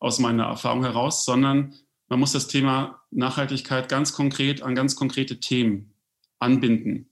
aus 0.00 0.18
meiner 0.18 0.44
Erfahrung 0.44 0.82
heraus, 0.82 1.24
sondern 1.24 1.74
man 2.08 2.20
muss 2.20 2.32
das 2.32 2.48
Thema 2.48 3.02
Nachhaltigkeit 3.10 3.88
ganz 3.88 4.12
konkret 4.12 4.62
an 4.62 4.74
ganz 4.74 4.96
konkrete 4.96 5.40
Themen 5.40 5.94
anbinden. 6.38 7.10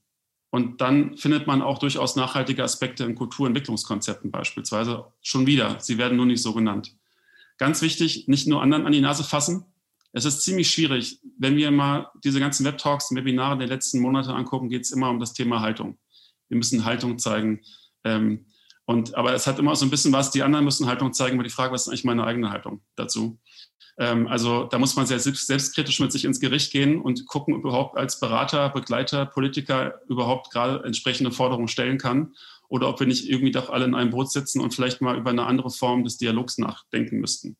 Und 0.50 0.80
dann 0.80 1.16
findet 1.18 1.46
man 1.46 1.60
auch 1.60 1.78
durchaus 1.78 2.16
nachhaltige 2.16 2.64
Aspekte 2.64 3.04
in 3.04 3.14
Kulturentwicklungskonzepten 3.14 4.30
beispielsweise 4.30 5.04
schon 5.20 5.46
wieder. 5.46 5.80
Sie 5.80 5.98
werden 5.98 6.16
nur 6.16 6.26
nicht 6.26 6.42
so 6.42 6.54
genannt. 6.54 6.96
Ganz 7.58 7.82
wichtig, 7.82 8.28
nicht 8.28 8.46
nur 8.46 8.62
anderen 8.62 8.86
an 8.86 8.92
die 8.92 9.00
Nase 9.00 9.24
fassen. 9.24 9.66
Es 10.12 10.24
ist 10.24 10.42
ziemlich 10.42 10.70
schwierig. 10.70 11.20
Wenn 11.38 11.56
wir 11.56 11.70
mal 11.70 12.10
diese 12.24 12.40
ganzen 12.40 12.64
Webtalks 12.64 13.14
Webinare 13.14 13.58
der 13.58 13.66
letzten 13.66 14.00
Monate 14.00 14.32
angucken, 14.32 14.70
geht 14.70 14.82
es 14.82 14.92
immer 14.92 15.10
um 15.10 15.20
das 15.20 15.34
Thema 15.34 15.60
Haltung. 15.60 15.98
Wir 16.48 16.56
müssen 16.56 16.84
Haltung 16.84 17.18
zeigen. 17.18 17.60
Ähm, 18.04 18.46
und, 18.86 19.14
aber 19.14 19.34
es 19.34 19.46
hat 19.46 19.58
immer 19.58 19.74
so 19.76 19.84
ein 19.84 19.90
bisschen 19.90 20.12
was, 20.12 20.30
die 20.30 20.42
anderen 20.42 20.64
müssen 20.64 20.86
Haltung 20.86 21.12
zeigen, 21.12 21.36
aber 21.36 21.44
die 21.44 21.50
Frage, 21.50 21.72
was 21.72 21.82
ist 21.82 21.88
eigentlich 21.88 22.04
meine 22.04 22.24
eigene 22.24 22.50
Haltung 22.50 22.80
dazu? 22.94 23.38
Ähm, 23.98 24.26
also 24.26 24.64
da 24.64 24.78
muss 24.78 24.96
man 24.96 25.06
sehr 25.06 25.18
selbst, 25.18 25.46
selbstkritisch 25.46 26.00
mit 26.00 26.12
sich 26.12 26.24
ins 26.24 26.40
Gericht 26.40 26.72
gehen 26.72 27.00
und 27.00 27.26
gucken, 27.26 27.54
ob 27.54 27.64
überhaupt 27.64 27.96
als 27.96 28.20
Berater, 28.20 28.68
Begleiter, 28.70 29.26
Politiker 29.26 30.00
überhaupt 30.08 30.50
gerade 30.50 30.84
entsprechende 30.84 31.32
Forderungen 31.32 31.68
stellen 31.68 31.98
kann 31.98 32.34
oder 32.68 32.88
ob 32.88 33.00
wir 33.00 33.06
nicht 33.06 33.28
irgendwie 33.28 33.52
doch 33.52 33.70
alle 33.70 33.84
in 33.84 33.94
einem 33.94 34.10
Boot 34.10 34.30
sitzen 34.30 34.60
und 34.60 34.74
vielleicht 34.74 35.00
mal 35.00 35.16
über 35.16 35.30
eine 35.30 35.46
andere 35.46 35.70
Form 35.70 36.04
des 36.04 36.18
Dialogs 36.18 36.58
nachdenken 36.58 37.20
müssten. 37.20 37.56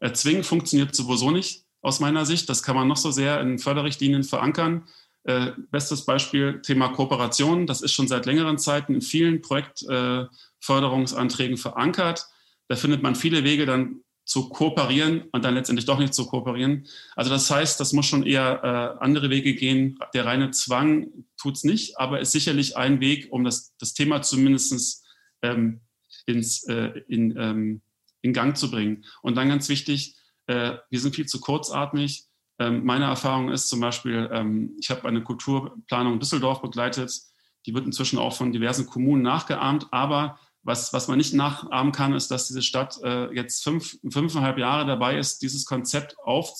Erzwingen 0.00 0.44
funktioniert 0.44 0.94
sowieso 0.94 1.30
nicht 1.30 1.64
aus 1.80 2.00
meiner 2.00 2.26
Sicht. 2.26 2.48
Das 2.48 2.62
kann 2.62 2.76
man 2.76 2.88
noch 2.88 2.96
so 2.96 3.10
sehr 3.10 3.40
in 3.40 3.58
Förderrichtlinien 3.58 4.24
verankern. 4.24 4.86
Äh, 5.24 5.52
bestes 5.70 6.04
Beispiel 6.04 6.62
Thema 6.62 6.88
Kooperation. 6.88 7.66
Das 7.66 7.82
ist 7.82 7.92
schon 7.92 8.08
seit 8.08 8.26
längeren 8.26 8.58
Zeiten 8.58 8.94
in 8.94 9.02
vielen 9.02 9.42
Projektförderungsanträgen 9.42 11.56
äh, 11.56 11.60
verankert. 11.60 12.26
Da 12.68 12.76
findet 12.76 13.02
man 13.02 13.14
viele 13.14 13.44
Wege, 13.44 13.66
dann 13.66 14.00
zu 14.28 14.50
kooperieren 14.50 15.22
und 15.32 15.42
dann 15.42 15.54
letztendlich 15.54 15.86
doch 15.86 15.98
nicht 15.98 16.12
zu 16.12 16.26
kooperieren. 16.26 16.86
Also 17.16 17.30
das 17.30 17.50
heißt, 17.50 17.80
das 17.80 17.94
muss 17.94 18.04
schon 18.04 18.24
eher 18.24 18.60
äh, 18.62 19.02
andere 19.02 19.30
Wege 19.30 19.54
gehen. 19.54 19.98
Der 20.12 20.26
reine 20.26 20.50
Zwang 20.50 21.08
tut 21.40 21.56
es 21.56 21.64
nicht, 21.64 21.98
aber 21.98 22.20
ist 22.20 22.32
sicherlich 22.32 22.76
ein 22.76 23.00
Weg, 23.00 23.28
um 23.30 23.42
das, 23.42 23.74
das 23.78 23.94
Thema 23.94 24.20
zumindest 24.20 25.02
ähm, 25.40 25.80
ins, 26.26 26.64
äh, 26.64 27.00
in, 27.08 27.34
ähm, 27.38 27.80
in 28.20 28.34
Gang 28.34 28.54
zu 28.54 28.70
bringen. 28.70 29.06
Und 29.22 29.36
dann 29.36 29.48
ganz 29.48 29.70
wichtig, 29.70 30.14
äh, 30.46 30.74
wir 30.90 31.00
sind 31.00 31.14
viel 31.14 31.26
zu 31.26 31.40
kurzatmig. 31.40 32.26
Ähm, 32.58 32.84
meine 32.84 33.06
Erfahrung 33.06 33.50
ist 33.50 33.70
zum 33.70 33.80
Beispiel, 33.80 34.28
ähm, 34.30 34.76
ich 34.78 34.90
habe 34.90 35.08
eine 35.08 35.22
Kulturplanung 35.22 36.12
in 36.12 36.20
Düsseldorf 36.20 36.60
begleitet, 36.60 37.18
die 37.64 37.72
wird 37.72 37.86
inzwischen 37.86 38.18
auch 38.18 38.36
von 38.36 38.52
diversen 38.52 38.84
Kommunen 38.84 39.22
nachgeahmt, 39.22 39.86
aber 39.90 40.38
was, 40.68 40.92
was 40.92 41.08
man 41.08 41.16
nicht 41.16 41.32
nachahmen 41.32 41.92
kann, 41.92 42.12
ist, 42.12 42.30
dass 42.30 42.46
diese 42.46 42.60
Stadt 42.60 43.00
äh, 43.02 43.34
jetzt 43.34 43.64
fünf, 43.64 43.98
fünfeinhalb 44.08 44.58
Jahre 44.58 44.86
dabei 44.86 45.18
ist, 45.18 45.40
dieses 45.40 45.64
Konzept 45.64 46.16
auf, 46.18 46.52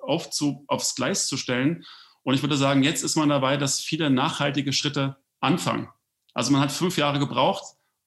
auf 0.00 0.30
zu, 0.30 0.64
aufs 0.68 0.94
Gleis 0.94 1.26
zu 1.26 1.36
stellen. 1.36 1.84
Und 2.22 2.34
ich 2.34 2.42
würde 2.42 2.56
sagen, 2.56 2.84
jetzt 2.84 3.02
ist 3.02 3.16
man 3.16 3.28
dabei, 3.28 3.56
dass 3.56 3.80
viele 3.80 4.08
nachhaltige 4.08 4.72
Schritte 4.72 5.16
anfangen. 5.40 5.88
Also 6.32 6.52
man 6.52 6.60
hat 6.60 6.70
fünf 6.70 6.96
Jahre 6.96 7.18
gebraucht, 7.18 7.64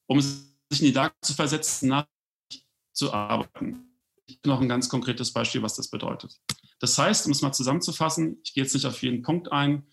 um 0.08 0.22
sich 0.22 0.80
in 0.80 0.86
die 0.86 0.92
Lage 0.92 1.14
zu 1.22 1.34
versetzen, 1.34 1.90
nachhaltig 1.90 2.66
zu 2.94 3.14
arbeiten. 3.14 4.00
Noch 4.46 4.62
ein 4.62 4.70
ganz 4.70 4.88
konkretes 4.88 5.34
Beispiel, 5.34 5.62
was 5.62 5.76
das 5.76 5.90
bedeutet. 5.90 6.40
Das 6.80 6.98
heißt, 6.98 7.26
um 7.26 7.34
es 7.34 7.42
mal 7.42 7.52
zusammenzufassen, 7.52 8.40
ich 8.46 8.54
gehe 8.54 8.64
jetzt 8.64 8.74
nicht 8.74 8.86
auf 8.86 9.02
jeden 9.04 9.22
Punkt 9.24 9.52
ein, 9.52 9.86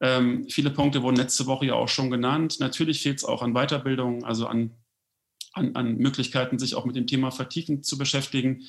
ähm, 0.00 0.46
viele 0.48 0.70
Punkte 0.70 1.02
wurden 1.02 1.16
letzte 1.16 1.46
Woche 1.46 1.66
ja 1.66 1.74
auch 1.74 1.88
schon 1.88 2.10
genannt. 2.10 2.60
Natürlich 2.60 3.02
fehlt 3.02 3.18
es 3.18 3.24
auch 3.24 3.42
an 3.42 3.54
Weiterbildung, 3.54 4.24
also 4.24 4.46
an, 4.46 4.72
an, 5.52 5.74
an, 5.74 5.96
Möglichkeiten, 5.96 6.58
sich 6.58 6.74
auch 6.74 6.84
mit 6.84 6.96
dem 6.96 7.06
Thema 7.06 7.30
vertiefend 7.30 7.84
zu 7.84 7.98
beschäftigen. 7.98 8.62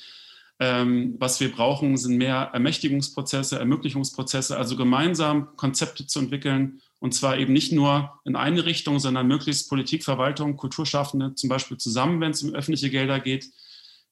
Ähm, 0.58 1.16
was 1.18 1.40
wir 1.40 1.52
brauchen, 1.52 1.96
sind 1.96 2.16
mehr 2.16 2.50
Ermächtigungsprozesse, 2.52 3.58
Ermöglichungsprozesse, 3.58 4.58
also 4.58 4.76
gemeinsam 4.76 5.56
Konzepte 5.56 6.06
zu 6.06 6.18
entwickeln. 6.18 6.82
Und 6.98 7.14
zwar 7.14 7.38
eben 7.38 7.52
nicht 7.52 7.72
nur 7.72 8.20
in 8.24 8.36
eine 8.36 8.66
Richtung, 8.66 8.98
sondern 8.98 9.26
möglichst 9.26 9.70
Politik, 9.70 10.04
Verwaltung, 10.04 10.56
Kulturschaffende 10.56 11.34
zum 11.34 11.48
Beispiel 11.48 11.78
zusammen, 11.78 12.20
wenn 12.20 12.32
es 12.32 12.42
um 12.42 12.54
öffentliche 12.54 12.90
Gelder 12.90 13.20
geht. 13.20 13.48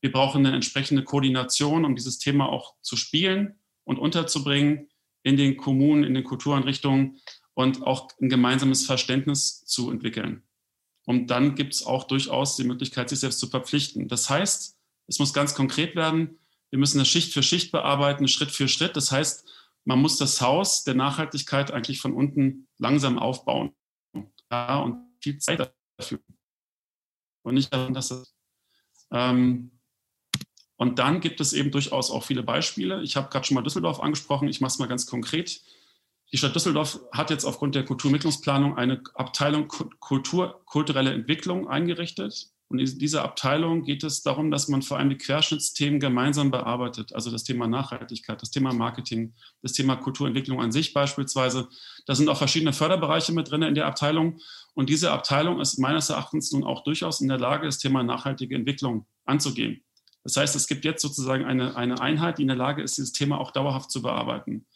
Wir 0.00 0.12
brauchen 0.12 0.46
eine 0.46 0.54
entsprechende 0.54 1.02
Koordination, 1.02 1.84
um 1.84 1.96
dieses 1.96 2.18
Thema 2.18 2.48
auch 2.48 2.76
zu 2.80 2.96
spielen 2.96 3.58
und 3.84 3.98
unterzubringen 3.98 4.88
in 5.22 5.36
den 5.36 5.56
Kommunen, 5.56 6.04
in 6.04 6.14
den 6.14 6.24
Kultureinrichtungen 6.24 7.20
und 7.54 7.82
auch 7.82 8.08
ein 8.20 8.28
gemeinsames 8.28 8.86
Verständnis 8.86 9.64
zu 9.64 9.90
entwickeln. 9.90 10.42
Und 11.06 11.28
dann 11.28 11.54
gibt 11.54 11.74
es 11.74 11.84
auch 11.84 12.04
durchaus 12.04 12.56
die 12.56 12.64
Möglichkeit, 12.64 13.08
sich 13.08 13.20
selbst 13.20 13.40
zu 13.40 13.48
verpflichten. 13.48 14.08
Das 14.08 14.28
heißt, 14.28 14.76
es 15.06 15.18
muss 15.18 15.32
ganz 15.32 15.54
konkret 15.54 15.96
werden. 15.96 16.38
Wir 16.70 16.78
müssen 16.78 16.98
das 16.98 17.08
Schicht 17.08 17.32
für 17.32 17.42
Schicht 17.42 17.72
bearbeiten, 17.72 18.28
Schritt 18.28 18.50
für 18.50 18.68
Schritt. 18.68 18.94
Das 18.94 19.10
heißt, 19.10 19.50
man 19.84 20.00
muss 20.00 20.18
das 20.18 20.42
Haus 20.42 20.84
der 20.84 20.94
Nachhaltigkeit 20.94 21.70
eigentlich 21.70 22.00
von 22.00 22.12
unten 22.12 22.68
langsam 22.78 23.18
aufbauen. 23.18 23.74
Ja, 24.50 24.80
und 24.80 24.98
viel 25.22 25.38
Zeit 25.38 25.72
dafür. 25.96 26.20
Und 27.42 27.54
nicht, 27.54 27.72
dass 27.72 28.08
das, 28.08 28.34
ähm, 29.10 29.77
und 30.78 31.00
dann 31.00 31.20
gibt 31.20 31.40
es 31.40 31.52
eben 31.52 31.72
durchaus 31.72 32.10
auch 32.10 32.22
viele 32.22 32.44
Beispiele. 32.44 33.02
Ich 33.02 33.16
habe 33.16 33.28
gerade 33.28 33.44
schon 33.44 33.56
mal 33.56 33.62
Düsseldorf 33.62 34.00
angesprochen. 34.00 34.48
Ich 34.48 34.60
mache 34.60 34.70
es 34.70 34.78
mal 34.78 34.86
ganz 34.86 35.06
konkret. 35.06 35.60
Die 36.30 36.38
Stadt 36.38 36.54
Düsseldorf 36.54 37.00
hat 37.10 37.30
jetzt 37.30 37.44
aufgrund 37.44 37.74
der 37.74 37.84
Kulturentwicklungsplanung 37.84 38.76
eine 38.76 39.02
Abteilung 39.14 39.66
Kultur, 39.98 40.62
kulturelle 40.66 41.12
Entwicklung 41.12 41.68
eingerichtet. 41.68 42.52
Und 42.68 42.78
in 42.78 42.98
dieser 42.98 43.24
Abteilung 43.24 43.82
geht 43.82 44.04
es 44.04 44.22
darum, 44.22 44.52
dass 44.52 44.68
man 44.68 44.82
vor 44.82 44.98
allem 44.98 45.08
die 45.10 45.18
Querschnittsthemen 45.18 45.98
gemeinsam 45.98 46.52
bearbeitet. 46.52 47.12
Also 47.12 47.32
das 47.32 47.42
Thema 47.42 47.66
Nachhaltigkeit, 47.66 48.40
das 48.40 48.50
Thema 48.50 48.72
Marketing, 48.72 49.34
das 49.62 49.72
Thema 49.72 49.96
Kulturentwicklung 49.96 50.60
an 50.60 50.70
sich 50.70 50.92
beispielsweise. 50.92 51.68
Da 52.06 52.14
sind 52.14 52.28
auch 52.28 52.38
verschiedene 52.38 52.72
Förderbereiche 52.72 53.32
mit 53.32 53.50
drin 53.50 53.62
in 53.62 53.74
der 53.74 53.86
Abteilung. 53.86 54.38
Und 54.74 54.90
diese 54.90 55.10
Abteilung 55.10 55.60
ist 55.60 55.78
meines 55.78 56.08
Erachtens 56.10 56.52
nun 56.52 56.62
auch 56.62 56.84
durchaus 56.84 57.20
in 57.20 57.26
der 57.26 57.38
Lage, 57.38 57.66
das 57.66 57.78
Thema 57.78 58.04
nachhaltige 58.04 58.54
Entwicklung 58.54 59.06
anzugehen. 59.24 59.82
Das 60.28 60.36
heißt, 60.36 60.56
es 60.56 60.66
gibt 60.66 60.84
jetzt 60.84 61.00
sozusagen 61.00 61.46
eine, 61.46 61.74
eine 61.74 62.02
Einheit, 62.02 62.36
die 62.36 62.42
in 62.42 62.48
der 62.48 62.56
Lage 62.56 62.82
ist, 62.82 62.98
dieses 62.98 63.12
Thema 63.12 63.40
auch 63.40 63.50
dauerhaft 63.50 63.90
zu 63.90 64.02
bearbeiten. 64.02 64.66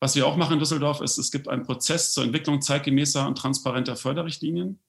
Was 0.00 0.16
wir 0.16 0.26
auch 0.26 0.38
machen 0.38 0.54
in 0.54 0.58
Düsseldorf 0.58 1.02
ist, 1.02 1.18
es 1.18 1.30
gibt 1.30 1.48
einen 1.48 1.64
Prozess 1.64 2.14
zur 2.14 2.24
Entwicklung 2.24 2.62
zeitgemäßer 2.62 3.26
und 3.26 3.36
transparenter 3.36 3.94
Förderrichtlinien. 3.94 4.80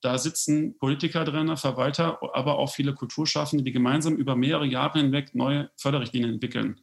da 0.00 0.18
sitzen 0.18 0.76
Politiker 0.78 1.24
drin, 1.24 1.56
Verwalter, 1.56 2.18
aber 2.34 2.58
auch 2.58 2.72
viele 2.74 2.92
Kulturschaffende, 2.92 3.62
die 3.62 3.70
gemeinsam 3.70 4.16
über 4.16 4.34
mehrere 4.34 4.66
Jahre 4.66 4.98
hinweg 4.98 5.32
neue 5.36 5.70
Förderrichtlinien 5.76 6.34
entwickeln. 6.34 6.80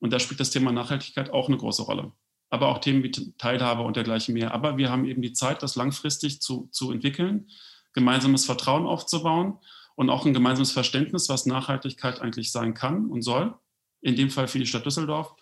Und 0.00 0.12
da 0.12 0.18
spielt 0.18 0.38
das 0.38 0.50
Thema 0.50 0.72
Nachhaltigkeit 0.72 1.30
auch 1.30 1.48
eine 1.48 1.56
große 1.56 1.82
Rolle. 1.82 2.12
Aber 2.50 2.68
auch 2.68 2.78
Themen 2.78 3.02
wie 3.02 3.10
Teilhabe 3.10 3.82
und 3.82 3.96
dergleichen 3.96 4.34
mehr. 4.34 4.52
Aber 4.52 4.76
wir 4.76 4.90
haben 4.90 5.06
eben 5.06 5.22
die 5.22 5.32
Zeit, 5.32 5.62
das 5.62 5.76
langfristig 5.76 6.42
zu, 6.42 6.68
zu 6.72 6.92
entwickeln, 6.92 7.48
gemeinsames 7.94 8.44
Vertrauen 8.44 8.86
aufzubauen 8.86 9.58
und 9.96 10.10
auch 10.10 10.26
ein 10.26 10.34
gemeinsames 10.34 10.72
Verständnis, 10.72 11.28
was 11.28 11.46
Nachhaltigkeit 11.46 12.20
eigentlich 12.20 12.52
sein 12.52 12.74
kann 12.74 13.06
und 13.06 13.22
soll. 13.22 13.54
In 14.00 14.16
dem 14.16 14.30
Fall 14.30 14.48
für 14.48 14.58
die 14.58 14.66
Stadt 14.66 14.86
Düsseldorf. 14.86 15.34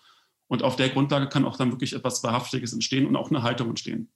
Und 0.47 0.63
auf 0.63 0.75
der 0.75 0.89
Grundlage 0.89 1.29
kann 1.29 1.45
auch 1.45 1.57
dann 1.57 1.71
wirklich 1.71 1.93
etwas 1.93 2.23
Wahrhaftiges 2.23 2.73
entstehen 2.73 3.05
und 3.05 3.15
auch 3.15 3.29
eine 3.29 3.43
Haltung 3.43 3.69
entstehen. 3.69 4.11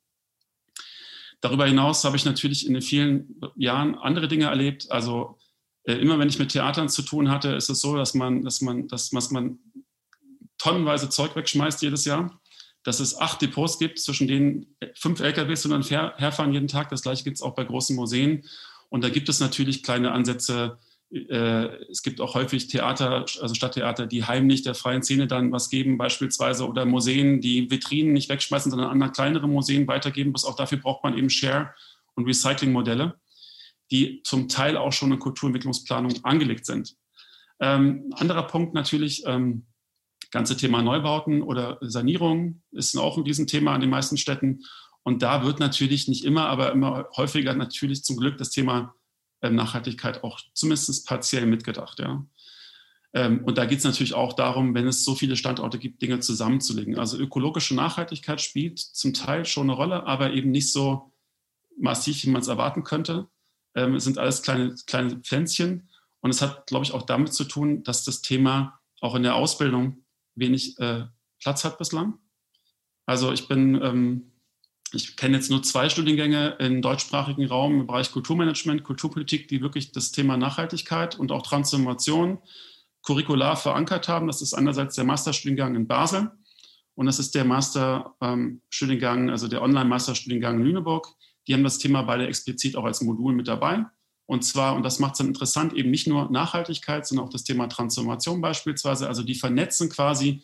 Darüber 1.41 1.65
hinaus 1.67 2.03
habe 2.05 2.15
ich 2.15 2.25
natürlich 2.25 2.65
in 2.65 2.73
den 2.73 2.81
vielen 2.81 3.39
Jahren 3.55 3.95
andere 3.95 4.27
Dinge 4.27 4.45
erlebt. 4.45 4.89
Also 4.89 5.37
äh, 5.83 5.93
immer 5.93 6.17
wenn 6.17 6.29
ich 6.29 6.39
mit 6.39 6.53
Theatern 6.53 6.89
zu 6.89 7.01
tun 7.01 7.29
hatte, 7.29 7.49
ist 7.49 7.69
es 7.69 7.81
so, 7.81 7.95
dass 7.95 8.13
man, 8.13 8.43
dass 8.43 8.61
man, 8.61 8.87
dass, 8.87 9.11
man 9.31 9.59
tonnenweise 10.57 11.09
Zeug 11.09 11.35
wegschmeißt 11.35 11.81
jedes 11.81 12.05
Jahr. 12.05 12.39
Dass 12.83 12.99
es 12.99 13.17
acht 13.17 13.41
Depots 13.41 13.77
gibt, 13.77 13.99
zwischen 13.99 14.27
denen 14.27 14.75
fünf 14.95 15.19
LKWs 15.19 15.65
und 15.65 15.71
dann 15.71 15.83
herfahren 16.17 16.53
jeden 16.53 16.67
Tag. 16.67 16.89
Das 16.89 17.01
gleiche 17.01 17.23
gibt 17.23 17.37
es 17.37 17.41
auch 17.41 17.55
bei 17.55 17.63
großen 17.63 17.95
Museen. 17.95 18.45
Und 18.93 19.03
da 19.03 19.09
gibt 19.09 19.27
es 19.27 19.39
natürlich 19.39 19.81
kleine 19.81 20.11
Ansätze, 20.11 20.77
äh, 21.09 21.65
es 21.89 22.03
gibt 22.03 22.21
auch 22.21 22.35
häufig 22.35 22.67
Theater, 22.67 23.25
also 23.41 23.55
Stadttheater, 23.55 24.05
die 24.05 24.23
heimlich 24.23 24.61
der 24.61 24.75
freien 24.75 25.01
Szene 25.01 25.25
dann 25.25 25.51
was 25.51 25.71
geben, 25.71 25.97
beispielsweise, 25.97 26.67
oder 26.67 26.85
Museen, 26.85 27.41
die 27.41 27.71
Vitrinen 27.71 28.13
nicht 28.13 28.29
wegschmeißen, 28.29 28.69
sondern 28.69 29.01
an 29.01 29.11
kleinere 29.11 29.47
Museen 29.47 29.87
weitergeben. 29.87 30.31
Bis 30.31 30.45
auch 30.45 30.55
dafür 30.55 30.77
braucht 30.77 31.03
man 31.03 31.17
eben 31.17 31.31
Share- 31.31 31.73
und 32.13 32.25
Recycling-Modelle, 32.25 33.15
die 33.89 34.21
zum 34.23 34.47
Teil 34.47 34.77
auch 34.77 34.93
schon 34.93 35.11
in 35.11 35.17
Kulturentwicklungsplanung 35.17 36.23
angelegt 36.23 36.67
sind. 36.67 36.95
Ähm, 37.59 38.13
anderer 38.13 38.43
Punkt 38.43 38.75
natürlich, 38.75 39.23
ähm, 39.25 39.65
ganze 40.29 40.55
Thema 40.55 40.83
Neubauten 40.83 41.41
oder 41.41 41.79
Sanierung 41.81 42.61
ist 42.69 42.95
auch 42.95 43.17
in 43.17 43.23
diesem 43.23 43.47
Thema 43.47 43.73
an 43.73 43.81
den 43.81 43.89
meisten 43.89 44.17
Städten. 44.17 44.61
Und 45.03 45.21
da 45.21 45.43
wird 45.43 45.59
natürlich 45.59 46.07
nicht 46.07 46.23
immer, 46.23 46.47
aber 46.47 46.71
immer 46.71 47.07
häufiger 47.15 47.53
natürlich 47.53 48.03
zum 48.03 48.17
Glück 48.17 48.37
das 48.37 48.49
Thema 48.49 48.95
ähm, 49.41 49.55
Nachhaltigkeit 49.55 50.23
auch 50.23 50.39
zumindest 50.53 51.05
partiell 51.05 51.45
mitgedacht. 51.45 51.99
Ja. 51.99 52.25
Ähm, 53.13 53.43
und 53.43 53.57
da 53.57 53.65
geht 53.65 53.79
es 53.79 53.83
natürlich 53.83 54.13
auch 54.13 54.33
darum, 54.33 54.73
wenn 54.73 54.87
es 54.87 55.03
so 55.03 55.13
viele 55.13 55.35
Standorte 55.35 55.77
gibt, 55.77 56.01
Dinge 56.01 56.19
zusammenzulegen. 56.19 56.97
Also 56.97 57.17
ökologische 57.17 57.75
Nachhaltigkeit 57.75 58.41
spielt 58.41 58.79
zum 58.79 59.13
Teil 59.13 59.45
schon 59.45 59.69
eine 59.69 59.77
Rolle, 59.77 60.05
aber 60.05 60.31
eben 60.31 60.51
nicht 60.51 60.71
so 60.71 61.11
massiv, 61.77 62.23
wie 62.23 62.29
man 62.29 62.41
es 62.41 62.47
erwarten 62.47 62.83
könnte. 62.83 63.27
Ähm, 63.75 63.95
es 63.95 64.05
sind 64.05 64.17
alles 64.17 64.41
kleine, 64.41 64.75
kleine 64.87 65.17
Pflänzchen. 65.17 65.89
Und 66.21 66.29
es 66.29 66.41
hat, 66.41 66.67
glaube 66.67 66.85
ich, 66.85 66.93
auch 66.93 67.03
damit 67.03 67.33
zu 67.33 67.43
tun, 67.43 67.83
dass 67.83 68.05
das 68.05 68.21
Thema 68.21 68.79
auch 69.01 69.15
in 69.15 69.23
der 69.23 69.35
Ausbildung 69.35 70.05
wenig 70.35 70.79
äh, 70.79 71.05
Platz 71.41 71.65
hat 71.65 71.77
bislang. 71.77 72.17
Also 73.05 73.33
ich 73.33 73.49
bin 73.49 73.79
ähm, 73.83 74.31
ich 74.93 75.15
kenne 75.15 75.37
jetzt 75.37 75.49
nur 75.49 75.63
zwei 75.63 75.89
Studiengänge 75.89 76.55
im 76.59 76.81
deutschsprachigen 76.81 77.47
Raum 77.47 77.81
im 77.81 77.87
Bereich 77.87 78.11
Kulturmanagement, 78.11 78.83
Kulturpolitik, 78.83 79.47
die 79.47 79.61
wirklich 79.61 79.91
das 79.91 80.11
Thema 80.11 80.37
Nachhaltigkeit 80.37 81.17
und 81.17 81.31
auch 81.31 81.41
Transformation 81.41 82.37
curricular 83.01 83.57
verankert 83.57 84.07
haben. 84.07 84.27
Das 84.27 84.41
ist 84.41 84.53
einerseits 84.53 84.95
der 84.95 85.03
Masterstudiengang 85.03 85.75
in 85.75 85.87
Basel 85.87 86.31
und 86.95 87.07
das 87.07 87.19
ist 87.19 87.33
der 87.33 87.43
Masterstudiengang, 87.43 89.29
also 89.29 89.47
der 89.47 89.63
Online-Masterstudiengang 89.63 90.59
in 90.59 90.65
Lüneburg. 90.65 91.07
Die 91.47 91.53
haben 91.53 91.63
das 91.63 91.79
Thema 91.79 92.03
beide 92.03 92.27
explizit 92.27 92.75
auch 92.75 92.85
als 92.85 93.01
Modul 93.01 93.33
mit 93.33 93.47
dabei. 93.47 93.85
Und 94.25 94.45
zwar, 94.45 94.75
und 94.75 94.83
das 94.83 94.99
macht 94.99 95.13
es 95.13 95.17
dann 95.17 95.27
interessant, 95.27 95.73
eben 95.73 95.91
nicht 95.91 96.07
nur 96.07 96.31
Nachhaltigkeit, 96.31 97.05
sondern 97.05 97.25
auch 97.25 97.31
das 97.31 97.43
Thema 97.43 97.67
Transformation 97.67 98.41
beispielsweise. 98.41 99.07
Also 99.07 99.23
die 99.23 99.35
vernetzen 99.35 99.89
quasi 99.89 100.43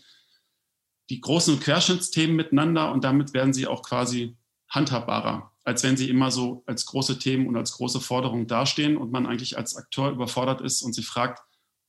die 1.09 1.21
großen 1.21 1.59
Querschnittsthemen 1.59 2.35
miteinander 2.35 2.91
und 2.91 3.03
damit 3.03 3.33
werden 3.33 3.53
sie 3.53 3.67
auch 3.67 3.81
quasi 3.81 4.35
handhabbarer, 4.69 5.51
als 5.63 5.83
wenn 5.83 5.97
sie 5.97 6.09
immer 6.09 6.31
so 6.31 6.63
als 6.65 6.85
große 6.85 7.19
Themen 7.19 7.47
und 7.47 7.55
als 7.55 7.73
große 7.73 7.99
Forderungen 7.99 8.47
dastehen 8.47 8.97
und 8.97 9.11
man 9.11 9.25
eigentlich 9.25 9.57
als 9.57 9.75
Akteur 9.75 10.11
überfordert 10.11 10.61
ist 10.61 10.81
und 10.81 10.93
sich 10.93 11.05
fragt, 11.05 11.41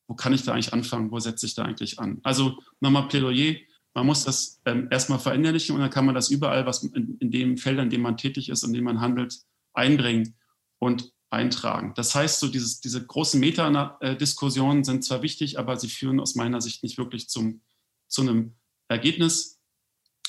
wo 0.09 0.15
kann 0.15 0.33
ich 0.33 0.43
da 0.43 0.53
eigentlich 0.53 0.73
anfangen, 0.73 1.11
wo 1.11 1.21
setze 1.21 1.47
ich 1.47 1.55
da 1.55 1.63
eigentlich 1.63 1.99
an? 2.01 2.21
Also 2.23 2.59
nochmal 2.81 3.07
Plädoyer, 3.09 3.57
man 3.95 4.07
muss 4.07 4.25
das 4.25 4.61
ähm, 4.65 4.89
erstmal 4.91 5.19
verinnerlichen 5.19 5.75
und 5.75 5.83
dann 5.83 5.91
kann 5.91 6.07
man 6.07 6.15
das 6.15 6.31
überall, 6.31 6.67
was 6.67 6.83
in, 6.83 7.17
in 7.19 7.31
dem 7.31 7.57
Feld, 7.59 7.79
in 7.79 7.91
dem 7.91 8.03
man 8.03 8.17
tätig 8.17 8.49
ist, 8.49 8.63
in 8.63 8.73
dem 8.73 8.85
man 8.85 9.01
handelt, 9.01 9.37
einbringen 9.73 10.37
und 10.79 11.13
eintragen. 11.31 11.93
Das 11.95 12.15
heißt, 12.15 12.41
so 12.41 12.49
dieses, 12.49 12.81
diese 12.81 13.07
großen 13.07 13.39
Metadiskussionen 13.39 14.85
sind 14.85 15.05
zwar 15.05 15.23
wichtig, 15.23 15.59
aber 15.59 15.77
sie 15.77 15.89
führen 15.89 16.21
aus 16.21 16.35
meiner 16.35 16.61
Sicht 16.61 16.83
nicht 16.83 16.99
wirklich 16.99 17.29
zum, 17.29 17.63
zu 18.09 18.23
einem 18.23 18.57
Ergebnis. 18.89 19.60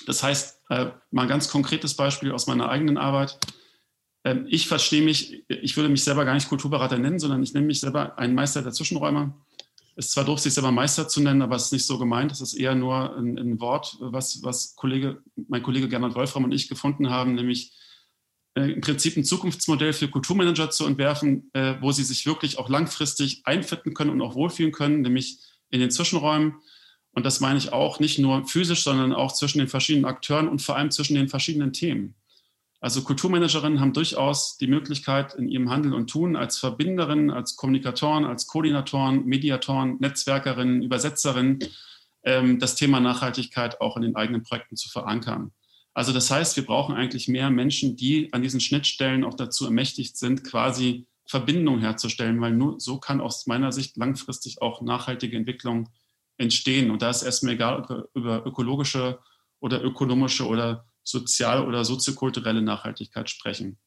Das 0.08 0.24
heißt, 0.24 0.62
äh, 0.70 0.88
mal 1.12 1.24
ein 1.24 1.28
ganz 1.28 1.50
konkretes 1.50 1.96
Beispiel 1.96 2.32
aus 2.32 2.48
meiner 2.48 2.70
eigenen 2.70 2.98
Arbeit. 2.98 3.38
Ähm, 4.24 4.46
ich 4.50 4.68
verstehe 4.68 5.02
mich, 5.02 5.44
ich 5.48 5.76
würde 5.76 5.90
mich 5.90 6.04
selber 6.04 6.26
gar 6.26 6.34
nicht 6.34 6.50
Kulturberater 6.50 6.98
nennen, 6.98 7.20
sondern 7.20 7.44
ich 7.44 7.54
nenne 7.54 7.68
mich 7.68 7.80
selber 7.80 8.18
einen 8.18 8.36
Meister 8.36 8.62
der 8.62 8.72
Zwischenräume. 8.72 9.34
Es 9.96 10.08
ist 10.08 10.12
zwar 10.14 10.26
doof, 10.26 10.40
sich 10.40 10.54
selber 10.54 10.72
Meister 10.72 11.08
zu 11.08 11.22
nennen, 11.22 11.42
aber 11.42 11.56
es 11.56 11.66
ist 11.66 11.74
nicht 11.74 11.86
so 11.86 11.98
gemeint. 11.98 12.32
Es 12.32 12.42
ist 12.42 12.54
eher 12.54 12.76
nur 12.76 13.16
ein, 13.18 13.38
ein 13.38 13.60
Wort, 13.60 13.98
was, 14.00 14.42
was 14.44 14.76
Kollege, 14.76 15.22
mein 15.48 15.64
Kollege 15.64 15.90
Gernot 15.90 16.16
Wolfram 16.16 16.46
und 16.46 16.54
ich 16.54 16.70
gefunden 16.70 17.10
haben, 17.10 17.36
nämlich 17.36 17.74
äh, 18.56 18.72
im 18.72 18.82
Prinzip 18.82 19.18
ein 19.18 19.24
Zukunftsmodell 19.24 19.94
für 19.94 20.08
Kulturmanager 20.08 20.70
zu 20.70 20.86
entwerfen, 20.86 21.50
äh, 21.54 21.76
wo 21.82 21.92
sie 21.92 22.04
sich 22.04 22.26
wirklich 22.26 22.58
auch 22.58 22.70
langfristig 22.70 23.42
einfinden 23.46 23.94
können 23.94 24.12
und 24.12 24.22
auch 24.22 24.36
wohlfühlen 24.36 24.72
können, 24.72 25.02
nämlich 25.02 25.40
in 25.70 25.80
den 25.80 25.92
Zwischenräumen 25.92 26.56
und 27.14 27.26
das 27.26 27.40
meine 27.40 27.58
ich 27.58 27.74
auch 27.74 28.00
nicht 28.00 28.20
nur 28.20 28.46
physisch, 28.48 28.84
sondern 28.84 29.14
auch 29.14 29.34
zwischen 29.34 29.60
den 29.60 29.68
verschiedenen 29.68 30.06
Akteuren 30.06 30.48
und 30.48 30.62
vor 30.62 30.78
allem 30.78 30.92
zwischen 30.92 31.16
den 31.16 31.28
verschiedenen 31.28 31.74
Themen. 31.74 32.16
Also 32.80 33.04
Kulturmanagerinnen 33.04 33.80
haben 33.80 33.94
durchaus 33.94 34.58
die 34.58 34.68
Möglichkeit 34.68 35.36
in 35.36 35.48
ihrem 35.48 35.70
Handeln 35.70 35.94
und 35.94 36.10
Tun 36.10 36.36
als 36.36 36.58
Verbinderinnen, 36.58 37.30
als 37.30 37.56
Kommunikatoren, 37.56 38.26
als 38.26 38.48
Koordinatoren, 38.48 39.26
Mediatoren, 39.26 39.98
Netzwerkerinnen, 40.00 40.82
Übersetzerinnen 40.82 41.60
ähm, 42.24 42.60
das 42.60 42.76
Thema 42.76 43.00
Nachhaltigkeit 43.00 43.82
auch 43.82 43.98
in 43.98 44.04
den 44.04 44.16
eigenen 44.16 44.42
Projekten 44.42 44.78
zu 44.78 44.90
verankern. 44.90 45.52
Also 45.94 46.12
das 46.14 46.32
heißt, 46.32 46.56
wir 46.56 46.66
brauchen 46.66 46.96
eigentlich 46.96 47.28
mehr 47.28 47.52
Menschen, 47.52 47.98
die 47.98 48.32
an 48.34 48.42
diesen 48.42 48.62
Schnittstellen 48.62 49.24
auch 49.24 49.36
dazu 49.36 49.66
ermächtigt 49.66 50.18
sind, 50.18 50.44
quasi 50.44 51.06
Verbindungen 51.28 51.82
herzustellen, 51.82 52.42
weil 52.42 52.54
nur 52.54 52.80
so 52.80 52.98
kann 52.98 53.22
aus 53.22 53.46
meiner 53.46 53.72
Sicht 53.72 53.96
langfristig 53.98 54.62
auch 54.62 54.82
nachhaltige 54.82 55.38
Entwicklung 55.38 55.90
entstehen. 56.42 56.92
Und 56.92 57.02
da 57.02 57.10
ist 57.10 57.24
erstmal 57.24 57.54
egal, 57.54 57.82
ob 57.82 57.90
wir 57.90 58.10
über 58.14 58.46
ökologische 58.46 59.20
oder 59.60 59.84
ökonomische 59.84 60.46
oder 60.48 60.86
sozial- 61.04 61.66
oder 61.66 61.86
soziokulturelle 61.86 62.62
Nachhaltigkeit 62.62 63.30
sprechen. 63.30 63.78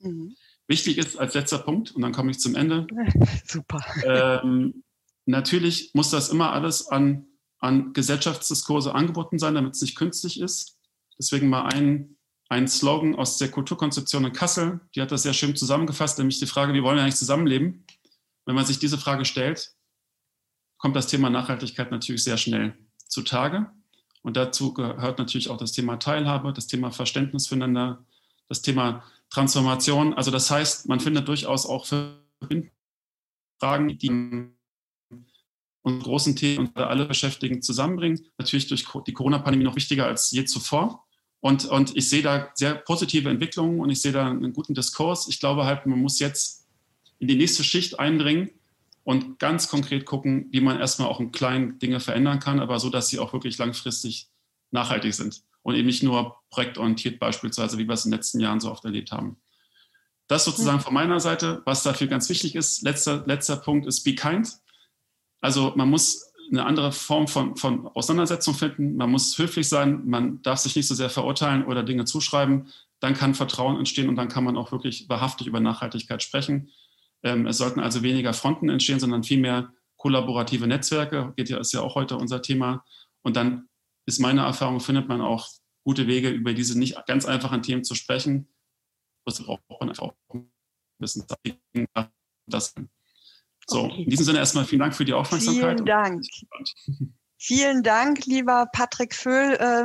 Mhm. 0.00 0.36
Wichtig 0.66 0.98
ist 0.98 1.18
als 1.18 1.34
letzter 1.34 1.58
Punkt, 1.58 1.92
und 1.92 2.02
dann 2.02 2.12
komme 2.12 2.30
ich 2.30 2.38
zum 2.38 2.54
Ende. 2.54 2.86
Super. 3.44 3.84
Ähm, 4.04 4.84
natürlich 5.26 5.90
muss 5.94 6.10
das 6.10 6.28
immer 6.28 6.52
alles 6.52 6.88
an, 6.88 7.26
an 7.58 7.92
Gesellschaftsdiskurse 7.92 8.94
angeboten 8.94 9.38
sein, 9.38 9.54
damit 9.54 9.74
es 9.74 9.82
nicht 9.82 9.96
künstlich 9.96 10.40
ist. 10.40 10.78
Deswegen 11.18 11.48
mal 11.48 11.66
ein, 11.66 12.16
ein 12.48 12.68
Slogan 12.68 13.16
aus 13.16 13.36
der 13.36 13.50
Kulturkonzeption 13.50 14.24
in 14.24 14.32
Kassel, 14.32 14.80
die 14.94 15.02
hat 15.02 15.12
das 15.12 15.24
sehr 15.24 15.34
schön 15.34 15.56
zusammengefasst, 15.56 16.18
nämlich 16.18 16.38
die 16.38 16.46
Frage, 16.46 16.72
wie 16.72 16.82
wollen 16.82 16.96
wir 16.96 17.02
eigentlich 17.02 17.16
zusammenleben? 17.16 17.84
Wenn 18.46 18.54
man 18.54 18.64
sich 18.64 18.78
diese 18.78 18.96
Frage 18.96 19.24
stellt, 19.24 19.74
kommt 20.80 20.96
das 20.96 21.06
Thema 21.06 21.30
Nachhaltigkeit 21.30 21.90
natürlich 21.90 22.24
sehr 22.24 22.38
schnell 22.38 22.74
zutage. 23.06 23.70
Und 24.22 24.36
dazu 24.36 24.74
gehört 24.74 25.18
natürlich 25.18 25.50
auch 25.50 25.58
das 25.58 25.72
Thema 25.72 25.98
Teilhabe, 25.98 26.52
das 26.52 26.66
Thema 26.66 26.90
Verständnis 26.90 27.46
füreinander, 27.46 28.04
das 28.48 28.62
Thema 28.62 29.04
Transformation. 29.28 30.14
Also 30.14 30.30
das 30.30 30.50
heißt, 30.50 30.88
man 30.88 31.00
findet 31.00 31.28
durchaus 31.28 31.66
auch 31.66 31.86
Fragen, 31.86 33.98
die 33.98 34.50
und 35.82 36.02
großen 36.02 36.36
Themen 36.36 36.68
und 36.68 36.76
alle 36.76 37.06
Beschäftigten 37.06 37.62
zusammenbringen. 37.62 38.26
Natürlich 38.38 38.68
durch 38.68 38.86
die 39.06 39.12
Corona-Pandemie 39.12 39.64
noch 39.64 39.76
wichtiger 39.76 40.06
als 40.06 40.30
je 40.30 40.44
zuvor. 40.44 41.06
Und, 41.40 41.64
und 41.66 41.96
ich 41.96 42.10
sehe 42.10 42.22
da 42.22 42.50
sehr 42.54 42.74
positive 42.74 43.30
Entwicklungen 43.30 43.80
und 43.80 43.88
ich 43.88 44.02
sehe 44.02 44.12
da 44.12 44.28
einen 44.28 44.52
guten 44.52 44.74
Diskurs. 44.74 45.28
Ich 45.28 45.40
glaube 45.40 45.64
halt, 45.64 45.86
man 45.86 45.98
muss 45.98 46.18
jetzt 46.18 46.66
in 47.18 47.28
die 47.28 47.36
nächste 47.36 47.64
Schicht 47.64 47.98
eindringen 47.98 48.50
und 49.04 49.38
ganz 49.38 49.68
konkret 49.68 50.04
gucken, 50.04 50.48
wie 50.50 50.60
man 50.60 50.78
erstmal 50.78 51.08
auch 51.08 51.20
in 51.20 51.32
kleinen 51.32 51.78
Dinge 51.78 52.00
verändern 52.00 52.38
kann, 52.38 52.60
aber 52.60 52.78
so, 52.78 52.90
dass 52.90 53.08
sie 53.08 53.18
auch 53.18 53.32
wirklich 53.32 53.58
langfristig 53.58 54.28
nachhaltig 54.70 55.14
sind 55.14 55.42
und 55.62 55.74
eben 55.74 55.86
nicht 55.86 56.02
nur 56.02 56.36
projektorientiert 56.50 57.18
beispielsweise, 57.18 57.78
wie 57.78 57.86
wir 57.86 57.94
es 57.94 58.04
in 58.04 58.10
den 58.10 58.18
letzten 58.18 58.40
Jahren 58.40 58.60
so 58.60 58.70
oft 58.70 58.84
erlebt 58.84 59.12
haben. 59.12 59.40
Das 60.28 60.44
sozusagen 60.44 60.80
von 60.80 60.94
meiner 60.94 61.18
Seite, 61.18 61.60
was 61.64 61.82
dafür 61.82 62.06
ganz 62.06 62.28
wichtig 62.28 62.54
ist. 62.54 62.82
Letzter, 62.82 63.24
letzter 63.26 63.56
Punkt 63.56 63.86
ist 63.86 64.04
Be 64.04 64.14
Kind. 64.14 64.58
Also 65.40 65.72
man 65.74 65.90
muss 65.90 66.30
eine 66.50 66.64
andere 66.64 66.92
Form 66.92 67.26
von, 67.26 67.56
von 67.56 67.88
Auseinandersetzung 67.88 68.54
finden. 68.54 68.96
Man 68.96 69.10
muss 69.10 69.36
höflich 69.38 69.68
sein. 69.68 70.06
Man 70.06 70.40
darf 70.42 70.60
sich 70.60 70.76
nicht 70.76 70.86
so 70.86 70.94
sehr 70.94 71.10
verurteilen 71.10 71.64
oder 71.64 71.82
Dinge 71.82 72.04
zuschreiben. 72.04 72.68
dann 73.00 73.14
kann 73.14 73.34
Vertrauen 73.34 73.78
entstehen 73.78 74.08
und 74.08 74.16
dann 74.16 74.28
kann 74.28 74.44
man 74.44 74.56
auch 74.56 74.72
wirklich 74.72 75.08
wahrhaftig 75.08 75.46
über 75.46 75.58
Nachhaltigkeit 75.58 76.22
sprechen. 76.22 76.70
Ähm, 77.22 77.46
es 77.46 77.58
sollten 77.58 77.80
also 77.80 78.02
weniger 78.02 78.32
Fronten 78.32 78.68
entstehen, 78.68 79.00
sondern 79.00 79.22
vielmehr 79.22 79.72
kollaborative 79.96 80.66
Netzwerke, 80.66 81.32
geht 81.36 81.50
ja, 81.50 81.58
ist 81.58 81.72
ja 81.72 81.80
auch 81.80 81.94
heute 81.94 82.16
unser 82.16 82.40
Thema. 82.40 82.84
Und 83.22 83.36
dann 83.36 83.68
ist 84.06 84.18
meine 84.18 84.42
Erfahrung, 84.42 84.80
findet 84.80 85.08
man 85.08 85.20
auch 85.20 85.48
gute 85.84 86.06
Wege, 86.06 86.30
über 86.30 86.54
diese 86.54 86.78
nicht 86.78 86.96
ganz 87.06 87.26
einfachen 87.26 87.62
Themen 87.62 87.84
zu 87.84 87.94
sprechen. 87.94 88.48
Das 89.26 89.42
braucht 89.42 89.62
man 89.80 89.90
einfach 89.90 90.04
auch 90.04 90.14
ein 90.32 90.50
bisschen 90.98 91.26
das. 92.46 92.74
So, 93.66 93.84
okay. 93.84 94.02
in 94.02 94.10
diesem 94.10 94.24
Sinne 94.24 94.38
erstmal 94.38 94.64
vielen 94.64 94.80
Dank 94.80 94.94
für 94.94 95.04
die 95.04 95.12
Aufmerksamkeit. 95.12 95.78
Vielen 95.78 95.86
Dank. 95.86 96.24
Vielen 97.42 97.82
Dank, 97.82 98.26
lieber 98.26 98.66
Patrick 98.70 99.14
Föhl. 99.14 99.54
Äh, 99.54 99.84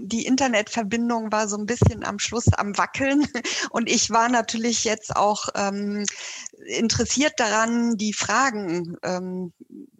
die 0.00 0.24
Internetverbindung 0.24 1.30
war 1.30 1.48
so 1.48 1.58
ein 1.58 1.66
bisschen 1.66 2.02
am 2.02 2.18
Schluss 2.18 2.48
am 2.54 2.78
Wackeln 2.78 3.28
und 3.70 3.90
ich 3.90 4.08
war 4.08 4.30
natürlich 4.30 4.84
jetzt 4.84 5.14
auch 5.14 5.48
ähm, 5.54 6.06
interessiert 6.64 7.34
daran, 7.36 7.98
die 7.98 8.14
Fragen 8.14 8.96
ähm, 9.02 9.52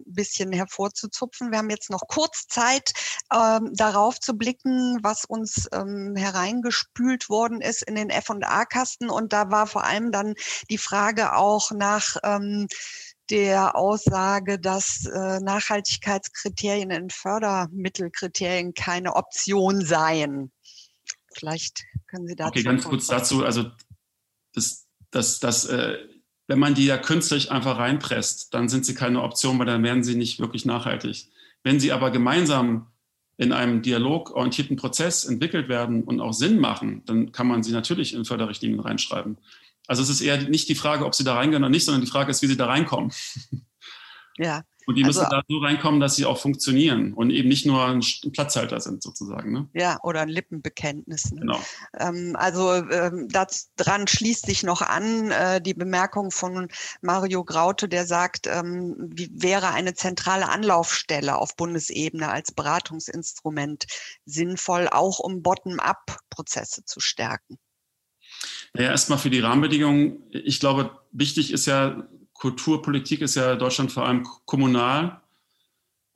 bisschen 0.07 0.51
hervorzuzupfen. 0.53 1.51
Wir 1.51 1.59
haben 1.59 1.69
jetzt 1.69 1.91
noch 1.91 2.09
kurz 2.09 2.47
Zeit, 2.47 2.93
ähm, 3.35 3.71
darauf 3.75 4.19
zu 4.19 4.39
blicken, 4.39 4.99
was 5.03 5.27
uns 5.27 5.69
hereingespült 5.71 7.29
worden 7.29 7.61
ist 7.61 7.83
in 7.83 7.97
den 7.97 8.09
F&A-Kasten. 8.09 9.11
Und 9.11 9.33
da 9.33 9.51
war 9.51 9.67
vor 9.67 9.85
allem 9.85 10.11
dann 10.13 10.35
die 10.71 10.79
Frage 10.79 11.35
auch 11.35 11.73
nach 11.73 12.17
der 13.31 13.77
Aussage, 13.77 14.59
dass 14.59 15.07
äh, 15.07 15.41
Nachhaltigkeitskriterien 15.41 16.91
in 16.91 17.11
Fördermittelkriterien 17.11 18.75
keine 18.75 19.17
Option 19.17 19.85
seien. 19.85 20.53
Vielleicht 21.33 21.85
können 22.07 22.27
Sie 22.27 22.37
dazu. 22.37 22.51
Okay, 22.51 22.63
ganz 22.63 22.85
kurz 22.85 23.07
dazu. 23.07 23.45
Also, 23.45 23.71
das, 24.53 24.87
das, 25.11 25.41
das, 25.41 25.67
äh, 25.67 25.99
wenn 26.47 26.59
man 26.59 26.75
die 26.75 26.87
ja 26.87 26.99
künstlich 26.99 27.51
einfach 27.51 27.79
reinpresst, 27.79 28.53
dann 28.53 28.69
sind 28.69 28.85
sie 28.85 28.95
keine 28.95 29.23
Option, 29.23 29.59
weil 29.59 29.67
dann 29.67 29.83
werden 29.83 30.05
sie 30.05 30.15
nicht 30.15 30.39
wirklich 30.41 30.65
nachhaltig. 30.65 31.29
Wenn 31.63 31.81
sie 31.81 31.93
aber 31.93 32.11
gemeinsam 32.11 32.89
in 33.37 33.53
einem 33.53 33.83
dialogorientierten 33.83 34.77
Prozess 34.77 35.25
entwickelt 35.25 35.69
werden 35.69 36.05
und 36.05 36.21
auch 36.21 36.33
Sinn 36.33 36.61
machen, 36.61 37.03
dann 37.07 37.33
kann 37.33 37.49
man 37.49 37.63
sie 37.63 37.73
natürlich 37.73 38.15
in 38.15 38.25
Förderrichtlinien 38.25 38.81
reinschreiben. 38.81 39.39
Also 39.87 40.03
es 40.03 40.09
ist 40.09 40.21
eher 40.21 40.49
nicht 40.49 40.69
die 40.69 40.75
Frage, 40.75 41.05
ob 41.05 41.15
sie 41.15 41.25
da 41.25 41.35
reingehen 41.35 41.63
oder 41.63 41.71
nicht, 41.71 41.85
sondern 41.85 42.03
die 42.03 42.11
Frage 42.11 42.31
ist, 42.31 42.43
wie 42.43 42.47
sie 42.47 42.57
da 42.57 42.67
reinkommen. 42.67 43.13
Ja. 44.37 44.63
Und 44.87 44.97
die 44.97 45.05
müssen 45.05 45.21
also, 45.21 45.31
da 45.31 45.43
so 45.49 45.59
reinkommen, 45.59 46.01
dass 46.01 46.17
sie 46.17 46.27
auch 46.27 46.39
funktionieren 46.39 47.15
und 47.15 47.31
eben 47.31 47.49
nicht 47.49 47.65
nur 47.65 47.87
ein 47.87 48.03
Platzhalter 48.33 48.81
sind 48.81 49.03
sozusagen. 49.03 49.53
Ne? 49.53 49.69
Ja, 49.73 49.99
oder 50.03 50.21
ein 50.21 50.29
Lippenbekenntnis. 50.29 51.33
Ne? 51.33 51.41
Genau. 51.41 51.61
Ähm, 51.99 52.37
also 52.37 52.75
ähm, 52.75 53.29
daran 53.29 54.07
schließt 54.07 54.45
sich 54.45 54.63
noch 54.63 54.83
an 54.83 55.31
äh, 55.31 55.61
die 55.63 55.73
Bemerkung 55.73 56.31
von 56.31 56.69
Mario 57.01 57.45
Graute, 57.45 57.89
der 57.89 58.07
sagt, 58.07 58.47
ähm, 58.47 58.97
wie 58.99 59.31
wäre 59.33 59.69
eine 59.69 59.95
zentrale 59.95 60.51
Anlaufstelle 60.51 61.39
auf 61.39 61.57
Bundesebene 61.57 62.29
als 62.29 62.53
Beratungsinstrument 62.53 63.87
sinnvoll, 64.27 64.89
auch 64.89 65.19
um 65.19 65.43
Bottom-up-Prozesse 65.43 66.85
zu 66.85 67.01
stärken. 67.01 67.59
Ja, 68.77 68.85
erstmal 68.85 69.19
für 69.19 69.31
die 69.31 69.41
Rahmenbedingungen. 69.41 70.23
Ich 70.31 70.61
glaube, 70.61 70.91
wichtig 71.13 71.53
ist 71.53 71.67
ja, 71.67 72.07
Kulturpolitik 72.33 73.21
ist 73.21 73.37
ja 73.37 73.53
in 73.53 73.59
Deutschland 73.59 73.93
vor 73.93 74.07
allem 74.07 74.27
kommunal. 74.45 75.21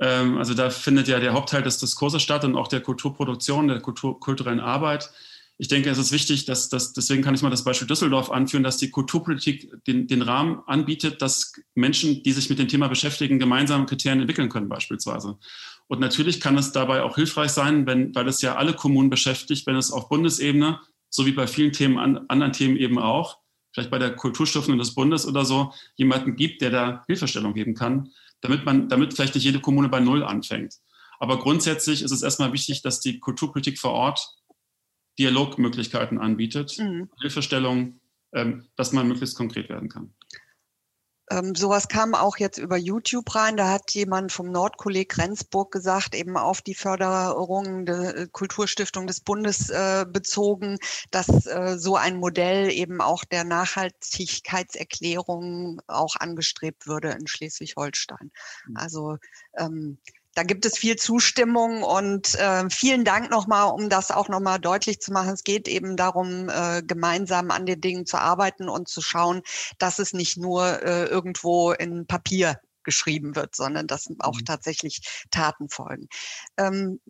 Ähm, 0.01 0.39
also 0.39 0.55
da 0.55 0.71
findet 0.71 1.09
ja 1.09 1.21
der 1.21 1.33
Hauptteil 1.33 1.63
des 1.63 1.79
Diskurses 1.79 2.23
statt 2.23 2.45
und 2.45 2.57
auch 2.57 2.69
der 2.69 2.81
Kulturproduktion, 2.81 3.69
der 3.69 3.81
Kultur, 3.81 4.19
kulturellen 4.21 4.61
Arbeit. 4.61 5.11
Ich 5.61 5.67
denke, 5.67 5.91
es 5.91 5.99
ist 5.99 6.13
wichtig, 6.13 6.45
dass, 6.45 6.69
dass 6.69 6.93
deswegen 6.93 7.23
kann 7.23 7.35
ich 7.35 7.43
mal 7.43 7.51
das 7.51 7.65
Beispiel 7.65 7.89
Düsseldorf 7.89 8.31
anführen, 8.31 8.63
dass 8.63 8.77
die 8.77 8.91
Kulturpolitik 8.91 9.85
den, 9.87 10.07
den 10.07 10.23
Rahmen 10.23 10.63
anbietet, 10.67 11.21
dass 11.21 11.53
Menschen, 11.75 12.23
die 12.23 12.33
sich 12.33 12.49
mit 12.49 12.61
dem 12.61 12.69
Thema 12.69 12.87
beschäftigen, 12.87 13.41
gemeinsame 13.41 13.87
Kriterien 13.87 14.21
entwickeln 14.21 14.51
können 14.51 14.69
beispielsweise. 14.69 15.37
Und 15.89 15.99
natürlich 15.99 16.41
kann 16.41 16.57
es 16.57 16.71
dabei 16.71 17.03
auch 17.03 17.17
hilfreich 17.17 17.51
sein, 17.51 17.87
wenn, 17.87 18.15
weil 18.15 18.29
es 18.29 18.41
ja 18.41 18.55
alle 18.55 18.73
Kommunen 18.73 19.11
beschäftigt, 19.11 19.67
wenn 19.67 19.75
es 19.75 19.91
auf 19.91 20.09
Bundesebene 20.09 20.79
so 21.11 21.27
wie 21.27 21.33
bei 21.33 21.47
vielen 21.47 21.73
Themen, 21.73 21.99
an, 21.99 22.27
anderen 22.29 22.53
Themen 22.53 22.77
eben 22.77 22.99
auch, 22.99 23.39
vielleicht 23.73 23.91
bei 23.91 23.99
der 23.99 24.15
Kulturstiftung 24.15 24.79
des 24.79 24.95
Bundes 24.95 25.27
oder 25.27 25.45
so, 25.45 25.73
jemanden 25.97 26.37
gibt, 26.37 26.63
der 26.63 26.71
da 26.71 27.05
Hilfestellung 27.07 27.55
geben 27.55 27.75
kann, 27.75 28.11
damit 28.41 28.65
man, 28.65 28.89
damit 28.89 29.15
vielleicht 29.15 29.35
nicht 29.35 29.45
jede 29.45 29.61
Kommune 29.61 29.89
bei 29.89 30.01
Null 30.01 30.25
anfängt. 30.25 30.75
Aber 31.19 31.39
grundsätzlich 31.39 32.03
ist 32.03 32.13
es 32.13 32.23
erstmal 32.23 32.53
wichtig, 32.53 32.83
dass 32.83 33.01
die 33.01 33.19
Kulturpolitik 33.19 33.79
vor 33.79 33.93
Ort 33.93 34.35
Dialogmöglichkeiten 35.19 36.19
anbietet, 36.19 36.77
mhm. 36.79 37.11
Hilfestellung, 37.21 38.01
ähm, 38.33 38.69
dass 38.77 38.93
man 38.93 39.09
möglichst 39.09 39.37
konkret 39.37 39.69
werden 39.69 39.89
kann. 39.89 40.15
Ähm, 41.31 41.55
sowas 41.55 41.89
kam 41.89 42.15
auch 42.15 42.37
jetzt 42.39 42.59
über 42.59 42.77
YouTube 42.77 43.35
rein. 43.35 43.57
Da 43.57 43.71
hat 43.71 43.93
jemand 43.93 44.31
vom 44.33 44.51
Nordkolleg 44.51 45.17
Rendsburg 45.19 45.73
gesagt, 45.73 46.15
eben 46.15 46.37
auf 46.37 46.61
die 46.63 46.75
Förderung 46.75 47.87
der 47.87 48.17
äh, 48.17 48.27
Kulturstiftung 48.31 49.07
des 49.07 49.21
Bundes 49.21 49.71
äh, 49.71 50.05
bezogen, 50.09 50.79
dass 51.11 51.47
äh, 51.47 51.79
so 51.79 51.97
ein 51.97 52.17
Modell 52.17 52.71
eben 52.71 53.01
auch 53.01 53.25
der 53.25 53.45
Nachhaltigkeitserklärung 53.45 55.81
auch 55.87 56.17
angestrebt 56.17 56.87
würde 56.87 57.11
in 57.11 57.27
Schleswig-Holstein. 57.27 58.31
Mhm. 58.67 58.77
Also 58.77 59.17
ähm, 59.57 59.99
da 60.39 60.45
gibt 60.45 60.65
es 60.67 60.79
viel 60.79 60.95
Zustimmung 60.95 61.83
und 61.83 62.37
äh, 62.37 62.71
vielen 62.71 63.05
Dank 63.05 63.29
nochmal, 63.29 63.73
um 63.75 63.89
das 63.89 64.13
auch 64.13 64.29
nochmal 64.29 64.61
deutlich 64.61 65.01
zu 65.01 65.13
machen. 65.13 65.31
Es 65.31 65.43
geht 65.43 65.67
eben 65.67 65.97
darum, 65.97 66.49
äh, 66.49 66.81
gemeinsam 66.81 67.51
an 67.51 67.67
den 67.67 67.81
Dingen 67.81 68.07
zu 68.07 68.19
arbeiten 68.19 68.69
und 68.69 68.87
zu 68.87 69.03
schauen, 69.03 69.43
dass 69.81 69.99
es 69.99 70.13
nicht 70.13 70.37
nur 70.37 70.81
äh, 70.85 71.07
irgendwo 71.07 71.73
in 71.73 72.07
Papier 72.07 72.61
geschrieben 72.85 73.35
wird, 73.35 73.57
sondern 73.57 73.89
dass 73.89 74.07
auch 74.21 74.37
mhm. 74.37 74.45
tatsächlich 74.45 75.01
Taten 75.33 75.69
folgen. 75.69 76.07
Ähm, 76.57 77.01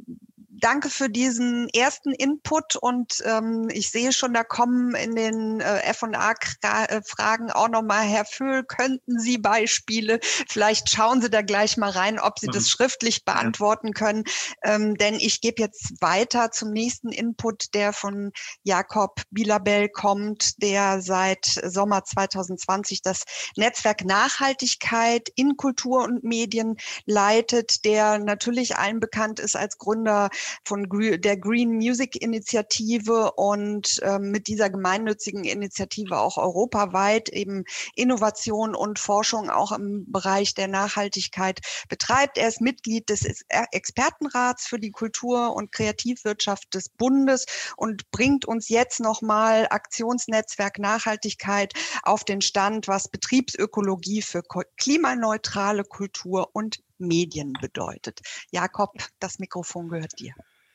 danke 0.61 0.91
für 0.91 1.09
diesen 1.09 1.69
ersten 1.69 2.13
Input 2.13 2.77
und 2.77 3.23
ähm, 3.25 3.69
ich 3.73 3.91
sehe 3.91 4.13
schon, 4.13 4.35
da 4.35 4.45
kommen 4.45 4.95
in 4.95 5.15
den 5.15 5.61
äh, 5.61 5.83
F&A-Fragen 5.83 7.51
auch 7.51 7.69
nochmal, 7.69 8.05
Herr 8.05 8.25
Föhl, 8.25 8.65
könnten 8.65 9.19
Sie 9.19 9.39
Beispiele, 9.39 10.21
vielleicht 10.23 10.91
schauen 10.91 11.23
Sie 11.23 11.31
da 11.31 11.43
gleich 11.43 11.77
mal 11.77 11.91
rein, 11.91 12.19
ob 12.19 12.39
Sie 12.39 12.49
mhm. 12.49 12.53
das 12.53 12.71
schriftlich 12.71 13.25
beantworten 13.25 13.93
können, 13.93 14.25
ähm, 14.63 14.97
denn 14.97 15.15
ich 15.15 15.41
gebe 15.41 15.63
jetzt 15.63 16.01
weiter 16.01 16.51
zum 16.51 16.71
nächsten 16.71 17.11
Input, 17.11 17.75
der 17.75 17.93
von 17.93 18.33
Jakob 18.63 19.23
Bilabel 19.31 19.89
kommt, 19.89 20.63
der 20.63 21.01
seit 21.01 21.45
Sommer 21.45 22.05
2020 22.05 23.03
das 23.03 23.25
Netzwerk 23.57 24.05
Nachhaltigkeit 24.05 25.29
in 25.37 25.57
Kultur 25.57 26.05
und 26.05 26.25
Medien 26.25 26.77
leitet, 27.07 27.85
der 27.85 28.19
natürlich 28.19 28.77
allen 28.77 29.01
bekannt 29.01 29.41
ist 29.41 29.57
als 29.57 29.79
Gründer 29.79 30.31
von 30.65 30.89
der 30.91 31.37
Green 31.37 31.77
Music 31.77 32.21
Initiative 32.21 33.33
und 33.33 34.01
ähm, 34.03 34.31
mit 34.31 34.49
dieser 34.49 34.71
gemeinnützigen 34.71 35.45
Initiative 35.45 36.19
auch 36.19 36.37
europaweit 36.37 37.29
eben 37.29 37.65
Innovation 37.95 38.75
und 38.75 38.99
Forschung 38.99 39.51
auch 39.51 39.73
im 39.73 40.11
Bereich 40.11 40.55
der 40.55 40.69
Nachhaltigkeit 40.69 41.61
betreibt. 41.89 42.39
Er 42.39 42.49
ist 42.49 42.61
Mitglied 42.61 43.09
des 43.09 43.45
Expertenrats 43.73 44.67
für 44.67 44.79
die 44.79 44.91
Kultur- 44.91 45.55
und 45.55 45.73
Kreativwirtschaft 45.73 46.75
des 46.75 46.89
Bundes 46.89 47.47
und 47.77 48.11
bringt 48.11 48.45
uns 48.45 48.69
jetzt 48.69 49.01
nochmal 49.01 49.67
Aktionsnetzwerk 49.71 50.79
Nachhaltigkeit 50.79 51.73
auf 52.03 52.25
den 52.25 52.41
Stand, 52.41 52.89
was 52.89 53.09
Betriebsökologie 53.09 54.23
für 54.23 54.43
klimaneutrale 54.77 55.85
Kultur 55.85 56.51
und 56.53 56.81
Medien 56.99 57.53
bedeutet. 57.61 58.21
Jakob, 58.51 58.91
das 59.19 59.39
Mikrofon 59.39 59.89
gehört 59.89 60.19
dir. 60.19 60.35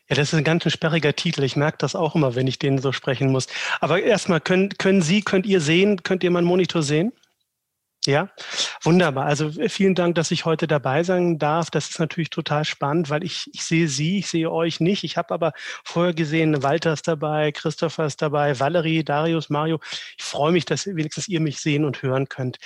Ja, 0.09 0.17
das 0.17 0.33
ist 0.33 0.37
ein 0.37 0.43
ganz 0.43 0.69
sperriger 0.71 1.15
Titel. 1.15 1.43
Ich 1.43 1.55
merke 1.55 1.77
das 1.79 1.95
auch 1.95 2.15
immer, 2.15 2.35
wenn 2.35 2.47
ich 2.47 2.59
den 2.59 2.77
so 2.79 2.91
sprechen 2.91 3.31
muss. 3.31 3.47
Aber 3.79 4.01
erstmal, 4.01 4.41
können, 4.41 4.69
können 4.77 5.01
Sie, 5.01 5.21
könnt 5.21 5.45
ihr 5.45 5.61
sehen, 5.61 6.03
könnt 6.03 6.23
ihr 6.23 6.31
meinen 6.31 6.45
Monitor 6.45 6.83
sehen? 6.83 7.13
Ja, 8.05 8.27
wunderbar. 8.81 9.25
Also 9.27 9.47
äh, 9.61 9.69
vielen 9.69 9.95
Dank, 9.95 10.15
dass 10.15 10.31
ich 10.31 10.43
heute 10.43 10.67
dabei 10.67 11.03
sein 11.03 11.39
darf. 11.39 11.69
Das 11.69 11.89
ist 11.89 11.99
natürlich 11.99 12.29
total 12.29 12.65
spannend, 12.65 13.09
weil 13.09 13.23
ich, 13.23 13.49
ich 13.53 13.63
sehe 13.63 13.87
Sie, 13.87 14.19
ich 14.19 14.27
sehe 14.27 14.51
euch 14.51 14.81
nicht. 14.81 15.05
Ich 15.05 15.15
habe 15.15 15.33
aber 15.33 15.53
vorher 15.85 16.13
gesehen, 16.13 16.63
Walter 16.63 16.91
ist 16.91 17.07
dabei, 17.07 17.53
Christopher 17.53 18.05
ist 18.05 18.21
dabei, 18.21 18.59
Valerie, 18.59 19.05
Darius, 19.05 19.49
Mario. 19.49 19.79
Ich 20.17 20.25
freue 20.25 20.51
mich, 20.51 20.65
dass 20.65 20.85
wenigstens 20.85 21.29
ihr 21.29 21.39
mich 21.39 21.59
sehen 21.61 21.85
und 21.85 22.01
hören 22.01 22.27
könnt. 22.27 22.57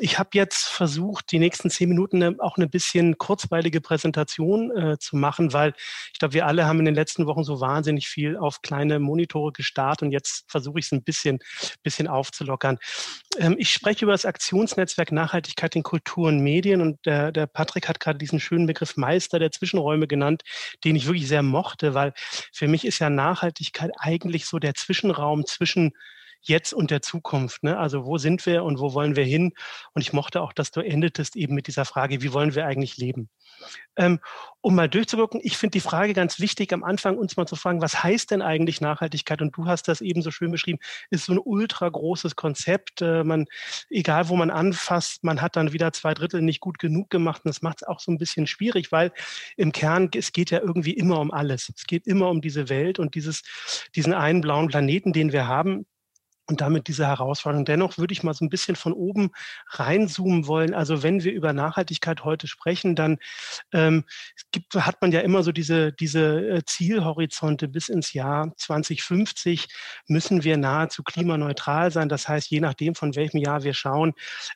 Ich 0.00 0.18
habe 0.18 0.30
jetzt 0.32 0.64
versucht, 0.68 1.30
die 1.30 1.38
nächsten 1.38 1.70
zehn 1.70 1.88
Minuten 1.88 2.40
auch 2.40 2.56
eine 2.56 2.66
bisschen 2.66 3.16
kurzweilige 3.16 3.80
Präsentation 3.80 4.76
äh, 4.76 4.98
zu 4.98 5.16
machen, 5.16 5.52
weil 5.52 5.72
ich 6.12 6.18
glaube, 6.18 6.34
wir 6.34 6.46
alle 6.46 6.66
haben 6.66 6.80
in 6.80 6.86
den 6.86 6.96
letzten 6.96 7.26
Wochen 7.26 7.44
so 7.44 7.60
wahnsinnig 7.60 8.08
viel 8.08 8.36
auf 8.36 8.60
kleine 8.60 8.98
Monitore 8.98 9.52
gestartet 9.52 10.02
und 10.02 10.10
jetzt 10.10 10.50
versuche 10.50 10.80
ich 10.80 10.86
es 10.86 10.92
ein 10.92 11.04
bisschen, 11.04 11.38
bisschen 11.84 12.08
aufzulockern. 12.08 12.78
Ähm, 13.38 13.54
ich 13.56 13.70
spreche 13.70 14.04
über 14.04 14.12
das 14.12 14.24
Aktionsnetzwerk 14.24 14.79
Aktionsnetzwerk 14.80 15.12
Nachhaltigkeit 15.12 15.76
in 15.76 15.82
Kultur 15.82 16.28
und 16.28 16.40
Medien. 16.40 16.80
Und 16.80 17.04
der, 17.04 17.32
der 17.32 17.46
Patrick 17.46 17.88
hat 17.88 18.00
gerade 18.00 18.18
diesen 18.18 18.40
schönen 18.40 18.66
Begriff 18.66 18.96
Meister 18.96 19.38
der 19.38 19.52
Zwischenräume 19.52 20.06
genannt, 20.06 20.42
den 20.84 20.96
ich 20.96 21.06
wirklich 21.06 21.28
sehr 21.28 21.42
mochte, 21.42 21.94
weil 21.94 22.12
für 22.52 22.66
mich 22.66 22.84
ist 22.86 22.98
ja 22.98 23.10
Nachhaltigkeit 23.10 23.90
eigentlich 23.98 24.46
so 24.46 24.58
der 24.58 24.74
Zwischenraum 24.74 25.44
zwischen 25.46 25.92
Jetzt 26.42 26.72
und 26.72 26.90
der 26.90 27.02
Zukunft. 27.02 27.62
Ne? 27.62 27.78
Also 27.78 28.06
wo 28.06 28.18
sind 28.18 28.44
wir 28.46 28.64
und 28.64 28.78
wo 28.78 28.94
wollen 28.94 29.16
wir 29.16 29.24
hin? 29.24 29.52
Und 29.92 30.02
ich 30.02 30.12
mochte 30.12 30.40
auch, 30.40 30.52
dass 30.52 30.70
du 30.70 30.80
endetest 30.80 31.36
eben 31.36 31.54
mit 31.54 31.66
dieser 31.66 31.84
Frage, 31.84 32.22
wie 32.22 32.32
wollen 32.32 32.54
wir 32.54 32.66
eigentlich 32.66 32.96
leben? 32.96 33.28
Ähm, 33.96 34.20
um 34.62 34.74
mal 34.74 34.88
durchzuwirken, 34.88 35.40
ich 35.42 35.56
finde 35.56 35.72
die 35.72 35.80
Frage 35.80 36.14
ganz 36.14 36.40
wichtig, 36.40 36.72
am 36.72 36.84
Anfang 36.84 37.18
uns 37.18 37.36
mal 37.36 37.46
zu 37.46 37.56
fragen, 37.56 37.80
was 37.80 38.02
heißt 38.02 38.30
denn 38.30 38.42
eigentlich 38.42 38.80
Nachhaltigkeit? 38.80 39.42
Und 39.42 39.56
du 39.56 39.66
hast 39.66 39.88
das 39.88 40.00
eben 40.00 40.22
so 40.22 40.30
schön 40.30 40.50
beschrieben, 40.50 40.78
ist 41.10 41.26
so 41.26 41.32
ein 41.32 41.38
ultra 41.38 41.88
großes 41.88 42.36
Konzept. 42.36 43.02
Äh, 43.02 43.24
man, 43.24 43.46
egal 43.88 44.28
wo 44.28 44.36
man 44.36 44.50
anfasst, 44.50 45.24
man 45.24 45.42
hat 45.42 45.56
dann 45.56 45.72
wieder 45.72 45.92
zwei 45.92 46.14
Drittel 46.14 46.42
nicht 46.42 46.60
gut 46.60 46.78
genug 46.78 47.10
gemacht. 47.10 47.42
Und 47.44 47.50
das 47.50 47.62
macht 47.62 47.82
es 47.82 47.88
auch 47.88 48.00
so 48.00 48.10
ein 48.10 48.18
bisschen 48.18 48.46
schwierig, 48.46 48.92
weil 48.92 49.12
im 49.56 49.72
Kern, 49.72 50.10
es 50.14 50.32
geht 50.32 50.50
ja 50.50 50.60
irgendwie 50.60 50.92
immer 50.92 51.20
um 51.20 51.30
alles. 51.30 51.70
Es 51.74 51.86
geht 51.86 52.06
immer 52.06 52.28
um 52.28 52.40
diese 52.40 52.68
Welt 52.68 52.98
und 52.98 53.14
dieses, 53.14 53.42
diesen 53.94 54.14
einen 54.14 54.40
blauen 54.40 54.68
Planeten, 54.68 55.12
den 55.12 55.32
wir 55.32 55.46
haben 55.46 55.86
und 56.50 56.60
damit 56.60 56.88
diese 56.88 57.06
Herausforderung. 57.06 57.64
Dennoch 57.64 57.96
würde 57.96 58.12
ich 58.12 58.22
mal 58.22 58.34
so 58.34 58.44
ein 58.44 58.50
bisschen 58.50 58.76
von 58.76 58.92
oben 58.92 59.30
reinzoomen 59.68 60.46
wollen. 60.46 60.74
Also 60.74 61.02
wenn 61.02 61.22
wir 61.22 61.32
über 61.32 61.52
Nachhaltigkeit 61.52 62.24
heute 62.24 62.48
sprechen, 62.48 62.96
dann 62.96 63.18
ähm, 63.72 64.04
gibt, 64.50 64.74
hat 64.74 65.00
man 65.00 65.12
ja 65.12 65.20
immer 65.20 65.42
so 65.42 65.52
diese, 65.52 65.92
diese 65.92 66.48
äh, 66.48 66.62
Zielhorizonte 66.66 67.68
bis 67.68 67.88
ins 67.88 68.12
Jahr 68.12 68.52
2050 68.56 69.68
müssen 70.08 70.42
wir 70.42 70.56
nahezu 70.56 71.04
klimaneutral 71.04 71.92
sein. 71.92 72.08
Das 72.08 72.28
heißt, 72.28 72.50
je 72.50 72.60
nachdem, 72.60 72.94
von 72.96 73.14
welchem 73.14 73.38
Jahr 73.38 73.62
wir 73.62 73.74
schauen, 73.74 74.12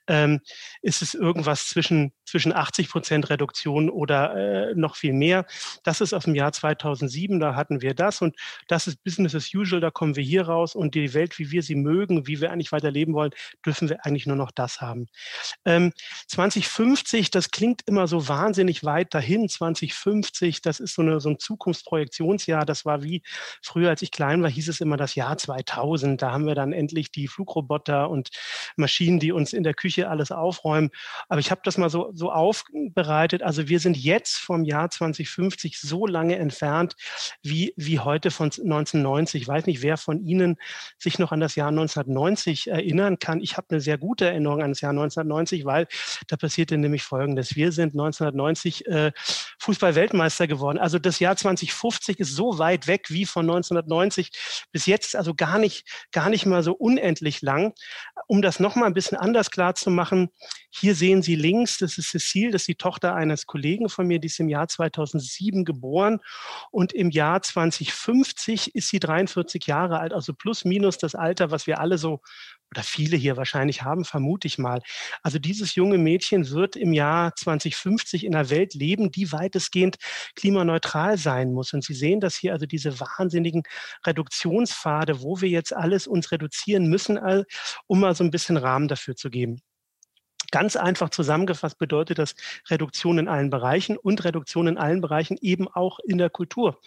ähm, 0.09 0.40
ist 0.83 1.00
es 1.00 1.14
irgendwas 1.14 1.68
zwischen, 1.68 2.12
zwischen 2.26 2.52
80 2.52 2.90
Prozent 2.90 3.30
Reduktion 3.30 3.88
oder 3.88 4.35
äh, 4.35 4.74
noch 4.74 4.96
viel 4.96 5.12
mehr. 5.12 5.46
Das 5.85 6.00
ist 6.00 6.12
aus 6.12 6.24
dem 6.24 6.35
Jahr 6.35 6.52
2007, 6.52 7.38
da 7.38 7.54
hatten 7.54 7.83
wir 7.83 7.94
das 7.94 8.20
und 8.20 8.35
das 8.66 8.88
ist 8.88 9.04
Business 9.04 9.35
as 9.37 9.54
usual, 9.54 9.80
da 9.80 9.92
kommen 9.92 10.16
wir 10.16 10.24
hier 10.24 10.46
raus 10.46 10.74
und 10.74 10.96
die 10.96 11.14
Welt, 11.14 11.38
wie 11.38 11.52
wir 11.52 11.62
sie 11.62 11.83
mögen, 11.84 12.26
wie 12.26 12.40
wir 12.40 12.50
eigentlich 12.50 12.72
weiterleben 12.72 13.14
wollen, 13.14 13.30
dürfen 13.64 13.88
wir 13.88 14.04
eigentlich 14.04 14.26
nur 14.26 14.36
noch 14.36 14.50
das 14.50 14.80
haben. 14.80 15.06
Ähm, 15.64 15.92
2050, 16.28 17.30
das 17.30 17.50
klingt 17.50 17.82
immer 17.86 18.08
so 18.08 18.26
wahnsinnig 18.26 18.82
weit 18.82 19.14
dahin. 19.14 19.48
2050, 19.48 20.62
das 20.62 20.80
ist 20.80 20.94
so, 20.94 21.02
eine, 21.02 21.20
so 21.20 21.30
ein 21.30 21.38
Zukunftsprojektionsjahr. 21.38 22.64
Das 22.64 22.84
war 22.84 23.02
wie 23.02 23.22
früher, 23.62 23.90
als 23.90 24.02
ich 24.02 24.10
klein 24.10 24.42
war, 24.42 24.50
hieß 24.50 24.68
es 24.68 24.80
immer 24.80 24.96
das 24.96 25.14
Jahr 25.14 25.36
2000. 25.36 26.20
Da 26.20 26.32
haben 26.32 26.46
wir 26.46 26.54
dann 26.54 26.72
endlich 26.72 27.12
die 27.12 27.28
Flugroboter 27.28 28.10
und 28.10 28.30
Maschinen, 28.76 29.20
die 29.20 29.32
uns 29.32 29.52
in 29.52 29.62
der 29.62 29.74
Küche 29.74 30.08
alles 30.08 30.32
aufräumen. 30.32 30.90
Aber 31.28 31.40
ich 31.40 31.50
habe 31.50 31.60
das 31.64 31.78
mal 31.78 31.90
so, 31.90 32.10
so 32.14 32.32
aufbereitet. 32.32 33.42
Also 33.42 33.68
wir 33.68 33.80
sind 33.80 33.96
jetzt 33.96 34.36
vom 34.36 34.64
Jahr 34.64 34.90
2050 34.90 35.78
so 35.78 36.06
lange 36.06 36.36
entfernt 36.36 36.96
wie, 37.42 37.74
wie 37.76 37.98
heute 37.98 38.30
von 38.30 38.46
1990. 38.46 39.42
Ich 39.42 39.48
weiß 39.48 39.66
nicht, 39.66 39.82
wer 39.82 39.96
von 39.96 40.24
Ihnen 40.24 40.56
sich 40.98 41.18
noch 41.18 41.32
an 41.32 41.40
das 41.40 41.54
Jahr 41.54 41.70
1990 41.78 42.68
erinnern 42.68 43.18
kann. 43.18 43.40
Ich 43.40 43.56
habe 43.56 43.68
eine 43.70 43.80
sehr 43.80 43.98
gute 43.98 44.26
Erinnerung 44.26 44.62
an 44.62 44.70
das 44.70 44.80
Jahr 44.80 44.90
1990, 44.90 45.64
weil 45.64 45.87
da 46.28 46.37
passierte 46.37 46.76
nämlich 46.78 47.02
Folgendes. 47.02 47.56
Wir 47.56 47.72
sind 47.72 47.94
1990 47.94 48.87
äh, 48.87 49.12
Fußball-Weltmeister 49.58 50.46
geworden. 50.46 50.78
Also 50.78 50.98
das 50.98 51.18
Jahr 51.18 51.37
2050 51.37 52.20
ist 52.20 52.34
so 52.34 52.58
weit 52.58 52.87
weg 52.87 53.06
wie 53.08 53.26
von 53.26 53.44
1990 53.44 54.30
bis 54.72 54.87
jetzt, 54.87 55.16
also 55.16 55.34
gar 55.34 55.58
nicht, 55.58 55.87
gar 56.12 56.30
nicht 56.30 56.46
mal 56.46 56.62
so 56.62 56.72
unendlich 56.72 57.42
lang. 57.42 57.72
Um 58.26 58.42
das 58.42 58.60
nochmal 58.60 58.88
ein 58.88 58.94
bisschen 58.94 59.18
anders 59.18 59.50
klar 59.50 59.74
zu 59.74 59.90
machen, 59.90 60.30
hier 60.76 60.96
sehen 60.96 61.22
Sie 61.22 61.37
links, 61.37 61.78
das 61.78 61.98
ist 61.98 62.10
Cecile, 62.10 62.50
das 62.50 62.62
ist 62.62 62.68
die 62.68 62.74
Tochter 62.74 63.14
eines 63.14 63.46
Kollegen 63.46 63.88
von 63.88 64.08
mir, 64.08 64.18
die 64.18 64.26
ist 64.26 64.40
im 64.40 64.48
Jahr 64.48 64.66
2007 64.66 65.64
geboren 65.64 66.18
und 66.72 66.92
im 66.92 67.10
Jahr 67.10 67.42
2050 67.42 68.74
ist 68.74 68.88
sie 68.88 68.98
43 68.98 69.66
Jahre 69.66 70.00
alt, 70.00 70.12
also 70.12 70.34
plus 70.34 70.64
minus 70.64 70.98
das 70.98 71.14
Alter, 71.14 71.52
was 71.52 71.63
wir 71.66 71.81
alle 71.81 71.98
so 71.98 72.20
oder 72.70 72.83
viele 72.83 73.16
hier 73.16 73.37
wahrscheinlich 73.37 73.83
haben, 73.83 74.05
vermute 74.05 74.48
ich 74.48 74.59
mal. 74.59 74.81
Also 75.22 75.38
dieses 75.38 75.77
junge 75.77 75.96
Mädchen 75.96 76.50
wird 76.50 76.74
im 76.74 76.92
Jahr 76.92 77.35
2050 77.37 78.24
in 78.24 78.35
einer 78.35 78.50
Welt 78.50 78.74
leben, 78.74 79.12
die 79.12 79.31
weitestgehend 79.31 79.96
klimaneutral 80.35 81.16
sein 81.16 81.53
muss. 81.53 81.72
Und 81.72 81.85
Sie 81.85 81.94
sehen 81.94 82.18
das 82.18 82.35
hier, 82.35 82.53
also 82.53 82.66
diese 82.66 82.98
wahnsinnigen 82.98 83.62
Reduktionspfade, 84.05 85.22
wo 85.22 85.40
wir 85.40 85.48
jetzt 85.48 85.72
alles 85.72 86.09
uns 86.09 86.33
reduzieren 86.33 86.88
müssen, 86.88 87.18
um 87.87 88.00
mal 88.00 88.14
so 88.16 88.24
ein 88.24 88.33
bisschen 88.33 88.57
Rahmen 88.57 88.88
dafür 88.88 89.14
zu 89.14 89.31
geben. 89.31 89.61
Ganz 90.50 90.76
einfach 90.76 91.11
zusammengefasst 91.11 91.78
bedeutet 91.78 92.18
das 92.18 92.35
Reduktion 92.68 93.18
in 93.18 93.28
allen 93.28 93.50
Bereichen 93.50 93.96
und 93.96 94.24
Reduktion 94.24 94.66
in 94.66 94.78
allen 94.78 95.00
Bereichen 95.00 95.37
eben 95.40 95.68
auch 95.68 95.98
in 96.00 96.18
der 96.18 96.30
Kultur. 96.30 96.80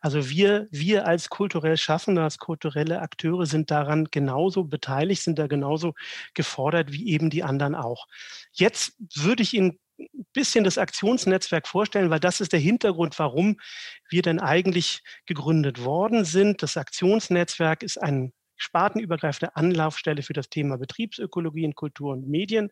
Also 0.00 0.28
wir, 0.30 0.68
wir 0.70 1.06
als 1.06 1.28
kulturell 1.28 1.76
Schaffende, 1.76 2.22
als 2.22 2.38
kulturelle 2.38 3.00
Akteure 3.00 3.46
sind 3.46 3.70
daran 3.70 4.06
genauso 4.10 4.64
beteiligt, 4.64 5.22
sind 5.22 5.38
da 5.38 5.46
genauso 5.46 5.94
gefordert 6.34 6.92
wie 6.92 7.08
eben 7.08 7.30
die 7.30 7.42
anderen 7.42 7.74
auch. 7.74 8.06
Jetzt 8.52 8.94
würde 9.14 9.42
ich 9.42 9.54
Ihnen 9.54 9.78
ein 9.98 10.26
bisschen 10.32 10.64
das 10.64 10.78
Aktionsnetzwerk 10.78 11.66
vorstellen, 11.66 12.10
weil 12.10 12.20
das 12.20 12.40
ist 12.40 12.52
der 12.52 12.60
Hintergrund, 12.60 13.18
warum 13.18 13.58
wir 14.08 14.22
denn 14.22 14.38
eigentlich 14.38 15.02
gegründet 15.26 15.84
worden 15.84 16.24
sind. 16.24 16.62
Das 16.62 16.76
Aktionsnetzwerk 16.76 17.82
ist 17.82 18.00
ein 18.00 18.32
spartenübergreifende 18.58 19.56
Anlaufstelle 19.56 20.22
für 20.22 20.34
das 20.34 20.50
Thema 20.50 20.76
Betriebsökologie 20.76 21.64
in 21.64 21.74
Kultur 21.74 22.12
und 22.12 22.28
Medien. 22.28 22.70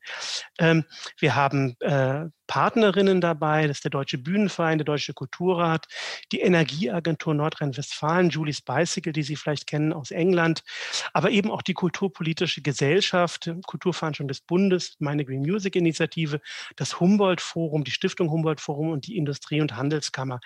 Ähm, 0.59 0.85
wir 1.19 1.35
haben 1.35 1.77
äh, 1.81 2.27
Partnerinnen 2.47 3.21
dabei, 3.21 3.67
das 3.67 3.79
ist 3.79 3.85
der 3.85 3.91
Deutsche 3.91 4.19
Bühnenverein, 4.19 4.79
der 4.79 4.85
Deutsche 4.85 5.15
Kulturrat, 5.15 5.87
die 6.33 6.41
Energieagentur 6.41 7.35
Nordrhein-Westfalen, 7.35 8.31
Julie's 8.31 8.61
Bicycle, 8.61 9.13
die 9.13 9.23
Sie 9.23 9.37
vielleicht 9.37 9.67
kennen 9.67 9.93
aus 9.93 10.11
England, 10.11 10.63
aber 11.13 11.31
eben 11.31 11.51
auch 11.51 11.63
die 11.63 11.75
Kulturpolitische 11.75 12.63
Gesellschaft, 12.63 13.51
Kulturveranstaltung 13.67 14.29
des 14.29 14.41
Bundes, 14.41 14.97
meine 14.99 15.25
Green 15.25 15.43
Music 15.43 15.77
Initiative, 15.77 16.41
das 16.77 17.01
Humboldt-Forum, 17.01 17.85
die 17.85 17.91
Stiftung 17.91 18.31
Humboldt-Forum 18.31 18.91
und 18.91 19.07
die 19.07 19.17
Industrie- 19.17 19.61
und 19.61 19.77
Handelskammer. 19.77 20.41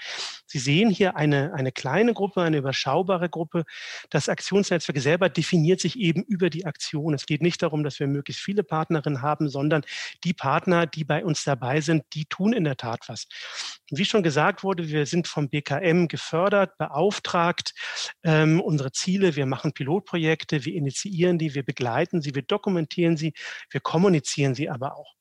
Sie 0.46 0.58
sehen 0.58 0.90
hier 0.90 1.16
eine, 1.16 1.52
eine 1.54 1.72
kleine 1.72 2.14
Gruppe, 2.14 2.42
eine 2.42 2.58
überschaubare 2.58 3.28
Gruppe. 3.28 3.64
Das 4.10 4.28
Aktionsnetzwerk 4.28 4.98
selber 4.98 5.28
definiert 5.28 5.80
sich 5.80 5.98
eben 5.98 6.22
über 6.22 6.50
die 6.50 6.66
Aktion. 6.66 7.14
Es 7.14 7.26
geht 7.26 7.42
nicht 7.42 7.62
darum, 7.62 7.84
dass 7.84 8.00
wir 8.00 8.06
möglichst 8.06 8.42
viele 8.42 8.62
Partnerinnen 8.62 9.22
haben, 9.22 9.48
sondern 9.48 9.82
die 10.24 10.32
Partner, 10.32 10.86
die 10.86 11.04
bei 11.04 11.24
uns 11.24 11.44
dabei 11.44 11.80
sind, 11.80 11.89
sind, 11.90 12.04
die 12.14 12.24
tun 12.26 12.52
in 12.52 12.64
der 12.64 12.76
Tat 12.76 13.08
was. 13.08 13.26
Wie 13.90 14.04
schon 14.04 14.22
gesagt 14.22 14.62
wurde, 14.62 14.88
wir 14.88 15.06
sind 15.06 15.28
vom 15.28 15.48
BKM 15.48 16.06
gefördert, 16.08 16.76
beauftragt. 16.78 17.74
Ähm, 18.22 18.60
unsere 18.60 18.92
Ziele, 18.92 19.36
wir 19.36 19.46
machen 19.46 19.72
Pilotprojekte, 19.72 20.64
wir 20.64 20.74
initiieren 20.74 21.38
die, 21.38 21.54
wir 21.54 21.64
begleiten 21.64 22.22
sie, 22.22 22.34
wir 22.34 22.42
dokumentieren 22.42 23.16
sie, 23.16 23.32
wir 23.70 23.80
kommunizieren 23.80 24.54
sie 24.54 24.70
aber 24.70 24.96
auch. 24.96 25.19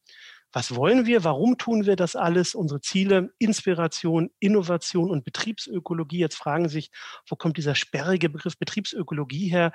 Was 0.51 0.73
wollen 0.73 1.05
wir? 1.05 1.23
Warum 1.23 1.59
tun 1.59 1.85
wir 1.85 1.95
das 1.95 2.15
alles? 2.15 2.55
Unsere 2.55 2.81
Ziele, 2.81 3.31
Inspiration, 3.37 4.31
Innovation 4.39 5.11
und 5.11 5.23
Betriebsökologie. 5.23 6.17
Jetzt 6.17 6.37
fragen 6.37 6.69
sich, 6.69 6.89
wo 7.27 7.35
kommt 7.35 7.57
dieser 7.57 7.75
sperrige 7.75 8.29
Begriff 8.29 8.57
Betriebsökologie 8.57 9.47
her? 9.49 9.71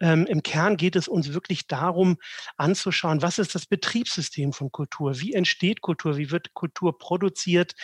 Ähm, 0.00 0.26
Im 0.26 0.42
Kern 0.42 0.76
geht 0.76 0.96
es 0.96 1.06
uns 1.06 1.32
wirklich 1.32 1.68
darum, 1.68 2.16
anzuschauen, 2.56 3.22
was 3.22 3.38
ist 3.38 3.54
das 3.54 3.66
Betriebssystem 3.66 4.52
von 4.52 4.72
Kultur? 4.72 5.20
Wie 5.20 5.32
entsteht 5.32 5.80
Kultur? 5.80 6.16
Wie 6.16 6.32
wird 6.32 6.54
Kultur 6.54 6.98
produziert, 6.98 7.76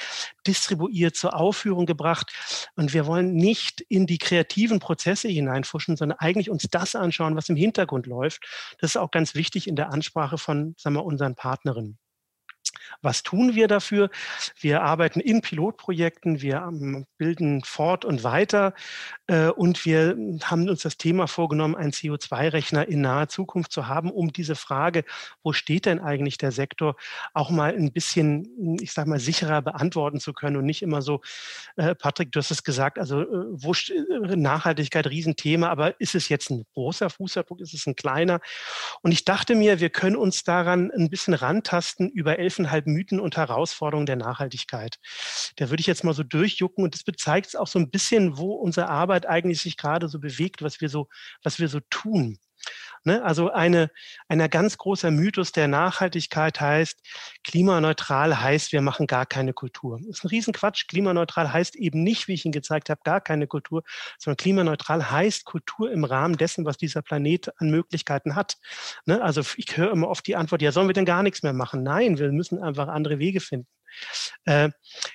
distribuiert, 0.45 1.15
zur 1.15 1.37
Aufführung 1.37 1.87
gebracht? 1.87 2.33
Und 2.75 2.93
wir 2.93 3.07
wollen 3.07 3.35
nicht 3.35 3.83
in 3.83 4.09
die 4.09 4.19
kreativen 4.19 4.81
Prozesse 4.81 5.29
hineinfuschen, 5.29 5.97
sondern 5.97 6.19
eigentlich 6.19 6.51
uns 6.51 6.67
das 6.69 6.97
anschauen, 6.97 7.37
was 7.37 7.49
im 7.49 7.57
Hintergrund 7.57 8.07
läuft. 8.07 8.45
Das 8.79 8.91
ist 8.91 8.97
auch 8.97 9.13
ganz 9.13 9.37
wichtig 9.37 9.69
in 9.69 9.77
der 9.77 9.93
Ansprache 9.93 10.39
von 10.39 10.75
sagen 10.77 10.97
wir, 10.97 11.05
unseren 11.05 11.37
Partnerinnen. 11.37 11.99
Was 13.01 13.23
tun 13.23 13.55
wir 13.55 13.69
dafür? 13.69 14.11
Wir 14.61 14.83
arbeiten 14.83 15.21
in 15.21 15.41
Pilotprojekten, 15.41 16.41
wir 16.41 16.57
ähm, 16.57 17.07
bilden 17.19 17.63
fort 17.65 18.05
und 18.05 18.25
weiter 18.25 18.75
und 19.57 19.85
wir 19.85 20.17
haben 20.45 20.69
uns 20.69 20.83
das 20.83 20.97
Thema 20.97 21.27
vorgenommen, 21.27 21.75
einen 21.75 21.91
CO2-Rechner 21.91 22.87
in 22.89 23.01
naher 23.01 23.29
Zukunft 23.29 23.73
zu 23.73 23.89
haben, 23.89 24.11
um 24.11 24.33
diese 24.33 24.55
Frage, 24.55 25.05
wo 25.43 25.53
steht 25.53 25.87
denn 25.87 25.99
eigentlich 25.99 26.39
der 26.39 26.53
Sektor, 26.53 26.97
auch 27.35 27.51
mal 27.51 27.75
ein 27.75 27.93
bisschen, 27.93 28.79
ich 28.81 28.93
sage 28.93 29.11
mal, 29.11 29.19
sicherer 29.19 29.61
beantworten 29.61 30.21
zu 30.21 30.33
können 30.33 30.57
und 30.57 30.65
nicht 30.65 30.83
immer 30.83 31.03
so, 31.03 31.21
äh, 31.77 31.95
Patrick, 31.95 32.33
du 32.33 32.39
hast 32.39 32.51
es 32.53 32.63
gesagt, 32.63 32.99
also 32.99 33.23
äh, 33.23 33.27
wo 33.51 33.75
Nachhaltigkeit, 34.37 35.07
Riesenthema, 35.09 35.69
aber 35.69 36.01
ist 36.01 36.15
es 36.15 36.29
jetzt 36.29 36.51
ein 36.51 36.65
großer 36.75 37.11
Fußabdruck, 37.11 37.61
ist 37.61 37.75
es 37.75 37.87
ein 37.87 37.97
kleiner? 37.97 38.41
Und 39.03 39.13
ich 39.13 39.25
dachte 39.25 39.57
mir, 39.57 39.81
wir 39.81 39.91
können 39.91 40.17
uns 40.17 40.45
daran 40.45 40.91
ein 40.93 41.11
bisschen 41.11 41.35
rantasten 41.35 42.09
über 42.09 42.39
elf 42.39 42.53
elfeinhalb 42.53 42.87
Mythen 42.87 43.19
und 43.19 43.37
Herausforderungen 43.37 44.07
der 44.07 44.17
Nachhaltigkeit. 44.17 44.99
Da 45.57 45.71
würde 45.71 45.81
ich 45.81 45.87
jetzt 45.87 46.05
mal 46.05 46.13
so 46.13 46.23
durchjucken 46.23 46.85
und 46.85 46.95
das 46.95 47.03
bezeigt 47.03 47.57
auch 47.57 47.67
so 47.67 47.79
ein 47.79 47.91
bisschen, 47.91 48.37
wo 48.37 48.53
unsere 48.55 48.89
Arbeit 48.89 49.22
eigentlich 49.27 49.61
sich 49.61 49.77
gerade 49.77 50.09
so 50.09 50.19
bewegt, 50.19 50.63
was 50.63 50.81
wir 50.81 50.89
so, 50.89 51.09
was 51.43 51.59
wir 51.59 51.69
so 51.69 51.81
tun. 51.91 52.39
Ne? 53.05 53.23
Also 53.25 53.51
eine, 53.51 53.91
ein 54.29 54.39
ganz 54.49 54.79
großer 54.79 55.11
Mythos 55.11 55.51
der 55.51 55.67
Nachhaltigkeit 55.67 56.61
heißt, 56.61 57.01
klimaneutral 57.43 58.41
heißt, 58.41 58.73
wir 58.73 58.81
machen 58.81 59.07
gar 59.09 59.27
keine 59.27 59.53
Kultur. 59.53 59.99
Das 59.99 60.19
ist 60.19 60.25
ein 60.25 60.29
Riesenquatsch. 60.29 60.87
Klimaneutral 60.87 61.53
heißt 61.53 61.75
eben 61.77 62.03
nicht, 62.05 62.29
wie 62.29 62.35
ich 62.35 62.45
Ihnen 62.45 62.53
gezeigt 62.53 62.91
habe, 62.91 63.01
gar 63.05 63.21
keine 63.21 63.49
Kultur, 63.49 63.83
sondern 64.19 64.37
klimaneutral 64.37 65.11
heißt 65.11 65.45
Kultur 65.45 65.91
im 65.91 66.05
Rahmen 66.05 66.37
dessen, 66.37 66.65
was 66.65 66.77
dieser 66.77 67.03
Planet 67.03 67.51
an 67.61 67.71
Möglichkeiten 67.71 68.37
hat. 68.37 68.57
Ne? 69.05 69.21
Also 69.21 69.43
ich 69.57 69.77
höre 69.77 69.91
immer 69.91 70.09
oft 70.09 70.27
die 70.27 70.37
Antwort, 70.37 70.63
ja, 70.63 70.71
sollen 70.71 70.89
wir 70.89 70.95
denn 70.95 71.05
gar 71.05 71.25
nichts 71.25 71.43
mehr 71.43 71.53
machen? 71.53 71.83
Nein, 71.83 72.19
wir 72.19 72.31
müssen 72.31 72.63
einfach 72.63 72.89
andere 72.89 73.19
Wege 73.19 73.41
finden. 73.41 73.67
Äh, 74.45 74.71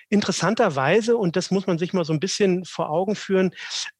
interessanterweise, 0.10 1.18
und 1.18 1.36
das 1.36 1.52
muss 1.52 1.68
man 1.68 1.78
sich 1.78 1.94
mal 1.94 2.06
so 2.06 2.13
ein 2.13 2.20
bisschen 2.20 2.66
vor 2.66 2.90
Augen 2.90 3.16
führen, 3.16 3.52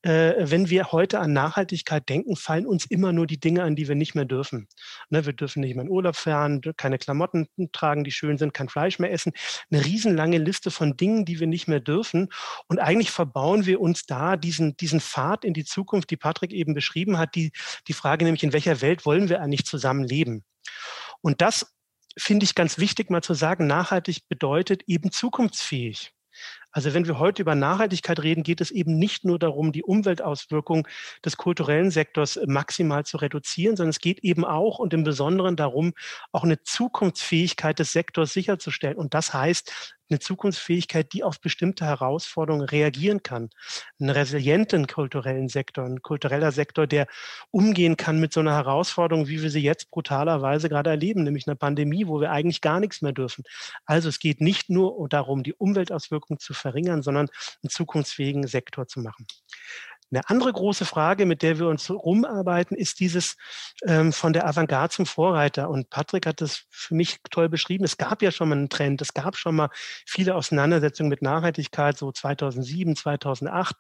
äh, 0.02 0.34
wenn 0.38 0.70
wir 0.70 0.92
heute 0.92 1.20
an 1.20 1.34
Nachhaltigkeit 1.34 2.08
denken, 2.08 2.36
fallen 2.36 2.66
uns 2.66 2.86
immer 2.86 3.14
nur 3.14 3.28
die 3.28 3.40
Dinge 3.40 3.64
an, 3.64 3.76
die 3.76 3.88
wir 3.88 3.96
nicht 3.96 4.16
mehr 4.16 4.26
dürfen. 4.26 4.68
Ne, 5.10 5.26
wir 5.26 5.34
dürfen 5.34 5.62
nicht 5.62 5.76
mehr 5.76 5.86
in 5.86 5.92
Urlaub 5.92 6.16
fahren, 6.16 6.62
keine 6.78 6.98
Klamotten 6.98 7.48
tragen, 7.72 8.04
die 8.04 8.12
schön 8.12 8.38
sind, 8.38 8.54
kein 8.54 8.70
Fleisch 8.70 9.00
mehr 9.00 9.12
essen. 9.12 9.34
Eine 9.72 9.84
riesenlange 9.84 10.38
Liste 10.38 10.72
von 10.72 10.98
Dingen, 10.98 11.26
die 11.26 11.40
wir 11.40 11.48
nicht 11.48 11.68
mehr 11.68 11.80
dürfen. 11.80 12.30
Und 12.68 12.80
eigentlich 12.80 13.12
verbauen 13.12 13.66
wir 13.66 13.82
uns 13.82 14.06
da 14.06 14.38
diesen, 14.38 14.78
diesen 14.78 15.00
Pfad 15.00 15.44
in 15.44 15.54
die 15.54 15.66
Zukunft, 15.66 16.10
die 16.10 16.18
Patrick 16.18 16.52
eben 16.52 16.74
beschrieben 16.74 17.18
hat, 17.18 17.36
die, 17.36 17.52
die 17.88 17.94
Frage 17.94 18.26
nämlich, 18.26 18.44
in 18.44 18.54
welcher 18.54 18.82
Welt 18.82 19.06
wollen 19.06 19.30
wir 19.30 19.42
eigentlich 19.42 19.66
zusammen 19.66 20.04
leben? 20.04 20.44
Und 21.22 21.42
das 21.42 21.77
finde 22.18 22.44
ich 22.46 22.56
ganz 22.56 22.78
wichtig 22.78 23.10
mal 23.10 23.22
zu 23.22 23.34
sagen, 23.34 23.68
nachhaltig 23.68 24.28
bedeutet 24.28 24.84
eben 24.88 25.12
zukunftsfähig. 25.12 26.14
Also 26.72 26.94
wenn 26.94 27.08
wir 27.08 27.18
heute 27.18 27.42
über 27.42 27.56
Nachhaltigkeit 27.56 28.22
reden, 28.22 28.44
geht 28.44 28.62
es 28.62 28.70
eben 28.70 29.00
nicht 29.00 29.26
nur 29.26 29.40
darum, 29.40 29.72
die 29.72 29.84
Umweltauswirkungen 29.84 30.88
des 31.26 31.38
kulturellen 31.38 31.90
Sektors 31.90 32.40
maximal 32.46 33.06
zu 33.06 33.18
reduzieren, 33.18 33.76
sondern 33.76 33.90
es 33.90 34.00
geht 34.00 34.20
eben 34.20 34.46
auch 34.46 34.78
und 34.78 34.94
im 34.94 35.04
Besonderen 35.04 35.56
darum, 35.56 35.94
auch 36.32 36.44
eine 36.44 36.62
Zukunftsfähigkeit 36.62 37.80
des 37.80 37.94
Sektors 37.94 38.34
sicherzustellen. 38.34 38.98
Und 38.98 39.14
das 39.16 39.34
heißt, 39.34 39.97
eine 40.10 40.20
Zukunftsfähigkeit, 40.20 41.12
die 41.14 41.24
auf 41.24 41.40
bestimmte 41.42 41.86
Herausforderungen 41.86 42.66
reagieren 42.66 43.24
kann. 43.24 43.50
Einen 44.00 44.10
resilienten 44.10 44.88
kulturellen 44.88 45.50
Sektor, 45.50 45.86
ein 45.86 46.02
kultureller 46.02 46.52
Sektor, 46.52 46.88
der 46.88 47.08
umgehen 47.52 47.98
kann 47.98 48.20
mit 48.20 48.34
so 48.34 48.40
einer 48.40 48.56
Herausforderung, 48.56 49.28
wie 49.28 49.42
wir 49.42 49.50
sie 49.50 49.62
jetzt 49.62 49.92
brutalerweise 49.92 50.70
gerade 50.70 50.90
erleben, 50.90 51.24
nämlich 51.24 51.48
einer 51.48 51.56
Pandemie, 51.56 52.08
wo 52.08 52.22
wir 52.22 52.32
eigentlich 52.32 52.62
gar 52.62 52.80
nichts 52.80 53.02
mehr 53.02 53.14
dürfen. 53.14 53.44
Also 53.86 54.10
es 54.10 54.20
geht 54.20 54.42
nicht 54.42 54.70
nur 54.70 55.08
darum, 55.10 55.44
die 55.44 55.54
Umweltauswirkungen 55.54 56.40
zu 56.40 56.54
verringern, 56.54 57.02
sondern 57.02 57.30
einen 57.64 57.70
zukunftsfähigen 57.70 58.48
Sektor 58.48 58.88
zu 58.88 59.02
machen. 59.02 59.28
Eine 60.10 60.30
andere 60.30 60.54
große 60.54 60.86
Frage, 60.86 61.26
mit 61.26 61.42
der 61.42 61.60
wir 61.60 61.68
uns 61.68 61.90
rumarbeiten, 61.90 62.78
ist 62.78 63.02
dieses 63.02 63.36
ähm, 63.86 64.14
von 64.14 64.32
der 64.32 64.48
Avantgarde 64.48 64.94
zum 64.94 65.06
Vorreiter. 65.06 65.70
Und 65.70 65.90
Patrick 65.90 66.26
hat 66.26 66.40
das 66.40 66.64
für 66.70 66.96
mich 66.96 67.18
toll 67.30 67.50
beschrieben. 67.50 67.84
Es 67.84 67.98
gab 67.98 68.22
ja 68.22 68.32
schon 68.32 68.48
mal 68.48 68.56
einen 68.56 68.70
Trend. 68.70 69.02
Es 69.02 69.14
gab 69.14 69.36
schon 69.36 69.56
mal 69.56 69.70
viele 70.06 70.36
Auseinandersetzungen 70.36 71.10
mit 71.10 71.22
Nachhaltigkeit, 71.22 71.98
so 71.98 72.10
2007, 72.10 72.96
2008. 72.96 73.76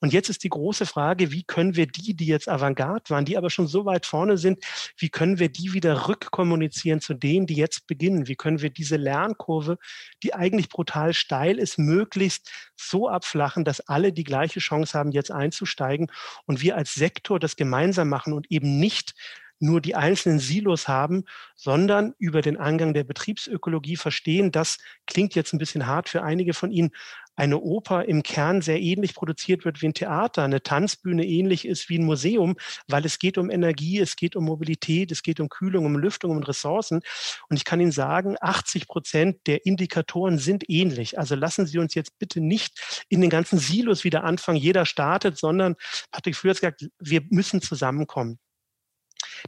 Und 0.00 0.14
jetzt 0.14 0.30
ist 0.30 0.44
die 0.44 0.48
große 0.48 0.86
Frage, 0.86 1.30
wie 1.30 1.44
können 1.44 1.76
wir 1.76 1.86
die, 1.86 2.14
die 2.14 2.26
jetzt 2.26 2.48
Avantgarde 2.48 3.10
waren, 3.10 3.26
die 3.26 3.36
aber 3.36 3.50
schon 3.50 3.66
so 3.66 3.84
weit 3.84 4.06
vorne 4.06 4.38
sind, 4.38 4.64
wie 4.96 5.10
können 5.10 5.38
wir 5.38 5.50
die 5.50 5.74
wieder 5.74 6.08
rückkommunizieren 6.08 7.02
zu 7.02 7.12
denen, 7.12 7.46
die 7.46 7.56
jetzt 7.56 7.86
beginnen? 7.86 8.28
Wie 8.28 8.36
können 8.36 8.62
wir 8.62 8.70
diese 8.70 8.96
Lernkurve, 8.96 9.76
die 10.22 10.32
eigentlich 10.32 10.70
brutal 10.70 11.12
steil 11.12 11.58
ist, 11.58 11.78
möglichst 11.78 12.50
so 12.76 13.10
abflachen, 13.10 13.64
dass 13.64 13.80
alle 13.80 14.14
die 14.14 14.24
gleiche 14.24 14.60
Chance 14.60 14.98
haben, 14.98 15.10
jetzt 15.10 15.30
einzusteigen? 15.30 15.65
Einzusteigen 15.66 16.10
und 16.46 16.62
wir 16.62 16.76
als 16.76 16.94
Sektor 16.94 17.38
das 17.40 17.56
gemeinsam 17.56 18.08
machen 18.08 18.32
und 18.32 18.50
eben 18.50 18.78
nicht 18.78 19.14
nur 19.58 19.80
die 19.80 19.94
einzelnen 19.94 20.38
Silos 20.38 20.86
haben, 20.86 21.24
sondern 21.54 22.14
über 22.18 22.42
den 22.42 22.58
Angang 22.58 22.92
der 22.92 23.04
Betriebsökologie 23.04 23.96
verstehen, 23.96 24.52
das 24.52 24.78
klingt 25.06 25.34
jetzt 25.34 25.54
ein 25.54 25.58
bisschen 25.58 25.86
hart 25.86 26.10
für 26.10 26.22
einige 26.22 26.52
von 26.52 26.70
Ihnen, 26.70 26.90
eine 27.36 27.60
Oper 27.60 28.06
im 28.06 28.22
Kern 28.22 28.62
sehr 28.62 28.80
ähnlich 28.80 29.14
produziert 29.14 29.64
wird 29.64 29.82
wie 29.82 29.88
ein 29.88 29.94
Theater, 29.94 30.42
eine 30.42 30.62
Tanzbühne 30.62 31.24
ähnlich 31.24 31.66
ist 31.66 31.88
wie 31.88 31.98
ein 31.98 32.04
Museum, 32.04 32.56
weil 32.88 33.04
es 33.04 33.18
geht 33.18 33.38
um 33.38 33.50
Energie, 33.50 33.98
es 34.00 34.16
geht 34.16 34.34
um 34.36 34.44
Mobilität, 34.44 35.12
es 35.12 35.22
geht 35.22 35.38
um 35.38 35.48
Kühlung, 35.48 35.84
um 35.84 35.96
Lüftung, 35.96 36.30
um 36.30 36.42
Ressourcen. 36.42 37.02
Und 37.48 37.56
ich 37.56 37.64
kann 37.64 37.80
Ihnen 37.80 37.92
sagen, 37.92 38.36
80 38.40 38.88
Prozent 38.88 39.46
der 39.46 39.66
Indikatoren 39.66 40.38
sind 40.38 40.68
ähnlich. 40.68 41.18
Also 41.18 41.34
lassen 41.34 41.66
Sie 41.66 41.78
uns 41.78 41.94
jetzt 41.94 42.18
bitte 42.18 42.40
nicht 42.40 43.04
in 43.08 43.20
den 43.20 43.30
ganzen 43.30 43.58
Silos 43.58 44.04
wieder 44.04 44.24
anfangen, 44.24 44.58
jeder 44.58 44.86
startet, 44.86 45.38
sondern, 45.38 45.76
Patrick 46.10 46.36
früher 46.36 46.50
hat 46.50 46.60
gesagt, 46.60 46.88
wir 46.98 47.22
müssen 47.28 47.60
zusammenkommen. 47.60 48.38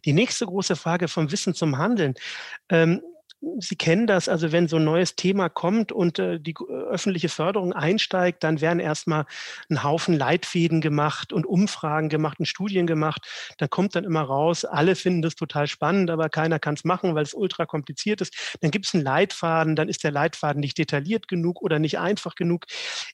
Die 0.04 0.12
nächste 0.12 0.46
große 0.46 0.76
Frage 0.76 1.08
vom 1.08 1.30
Wissen 1.32 1.54
zum 1.54 1.78
Handeln. 1.78 2.14
Ähm, 2.68 3.02
Sie 3.60 3.76
kennen 3.76 4.08
das, 4.08 4.28
also 4.28 4.50
wenn 4.50 4.66
so 4.66 4.76
ein 4.76 4.84
neues 4.84 5.14
Thema 5.14 5.48
kommt 5.48 5.92
und 5.92 6.18
äh, 6.18 6.40
die 6.40 6.54
äh, 6.54 6.72
öffentliche 6.90 7.28
Förderung 7.28 7.72
einsteigt, 7.72 8.42
dann 8.42 8.60
werden 8.60 8.80
erstmal 8.80 9.26
ein 9.70 9.84
Haufen 9.84 10.16
Leitfäden 10.16 10.80
gemacht 10.80 11.32
und 11.32 11.46
Umfragen 11.46 12.08
gemacht 12.08 12.40
und 12.40 12.46
Studien 12.46 12.88
gemacht. 12.88 13.28
Dann 13.58 13.70
kommt 13.70 13.94
dann 13.94 14.02
immer 14.02 14.22
raus, 14.22 14.64
alle 14.64 14.96
finden 14.96 15.22
das 15.22 15.36
total 15.36 15.68
spannend, 15.68 16.10
aber 16.10 16.28
keiner 16.28 16.58
kann 16.58 16.74
es 16.74 16.82
machen, 16.82 17.14
weil 17.14 17.22
es 17.22 17.32
ultra 17.32 17.64
kompliziert 17.64 18.20
ist. 18.20 18.56
Dann 18.60 18.72
gibt 18.72 18.86
es 18.86 18.94
einen 18.94 19.04
Leitfaden, 19.04 19.76
dann 19.76 19.88
ist 19.88 20.02
der 20.02 20.10
Leitfaden 20.10 20.58
nicht 20.58 20.76
detailliert 20.76 21.28
genug 21.28 21.62
oder 21.62 21.78
nicht 21.78 22.00
einfach 22.00 22.34
genug. 22.34 22.66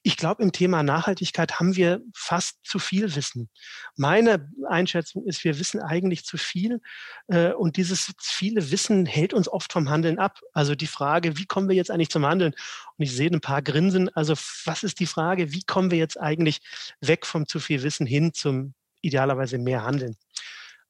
Ich 0.03 0.17
glaube, 0.17 0.43
im 0.43 0.53
Thema 0.53 0.83
Nachhaltigkeit 0.83 1.61
haben 1.61 1.77
wir 1.77 2.01
fast 2.15 2.65
zu 2.65 2.79
viel 2.79 3.15
Wissen. 3.15 3.51
Meine 3.97 4.51
Einschätzung 4.69 5.27
ist, 5.27 5.45
wir 5.45 5.59
wissen 5.59 5.81
eigentlich 5.81 6.25
zu 6.25 6.39
viel 6.39 6.81
äh, 7.29 7.53
und 7.53 7.77
dieses 7.77 8.15
viele 8.21 8.71
Wissen 8.71 9.05
hält 9.05 9.35
uns 9.35 9.49
oft 9.49 9.71
vom 9.73 9.91
Handeln 9.91 10.14
Handeln 10.15 10.19
ab? 10.19 10.41
Also 10.53 10.75
die 10.75 10.87
Frage, 10.87 11.37
wie 11.37 11.47
kommen 11.47 11.69
wir 11.69 11.77
jetzt 11.77 11.91
eigentlich 11.91 12.11
zum 12.11 12.27
Handeln? 12.27 12.55
Und 12.97 13.05
ich 13.05 13.13
sehe 13.13 13.31
ein 13.31 13.41
paar 13.41 13.63
Grinsen. 13.63 14.09
Also 14.15 14.35
was 14.65 14.83
ist 14.83 15.01
die 15.01 15.07
Frage, 15.07 15.53
wie 15.53 15.63
kommen 15.63 15.91
wir 15.91 15.99
jetzt 15.99 16.21
eigentlich 16.21 16.61
weg 17.01 17.27
vom 17.27 17.47
zu 17.47 17.61
viel 17.61 17.83
Wissen 17.83 18.07
hin 18.07 18.33
zum 18.33 18.75
idealerweise 19.03 19.59
mehr 19.59 19.85
Handeln? 19.85 20.17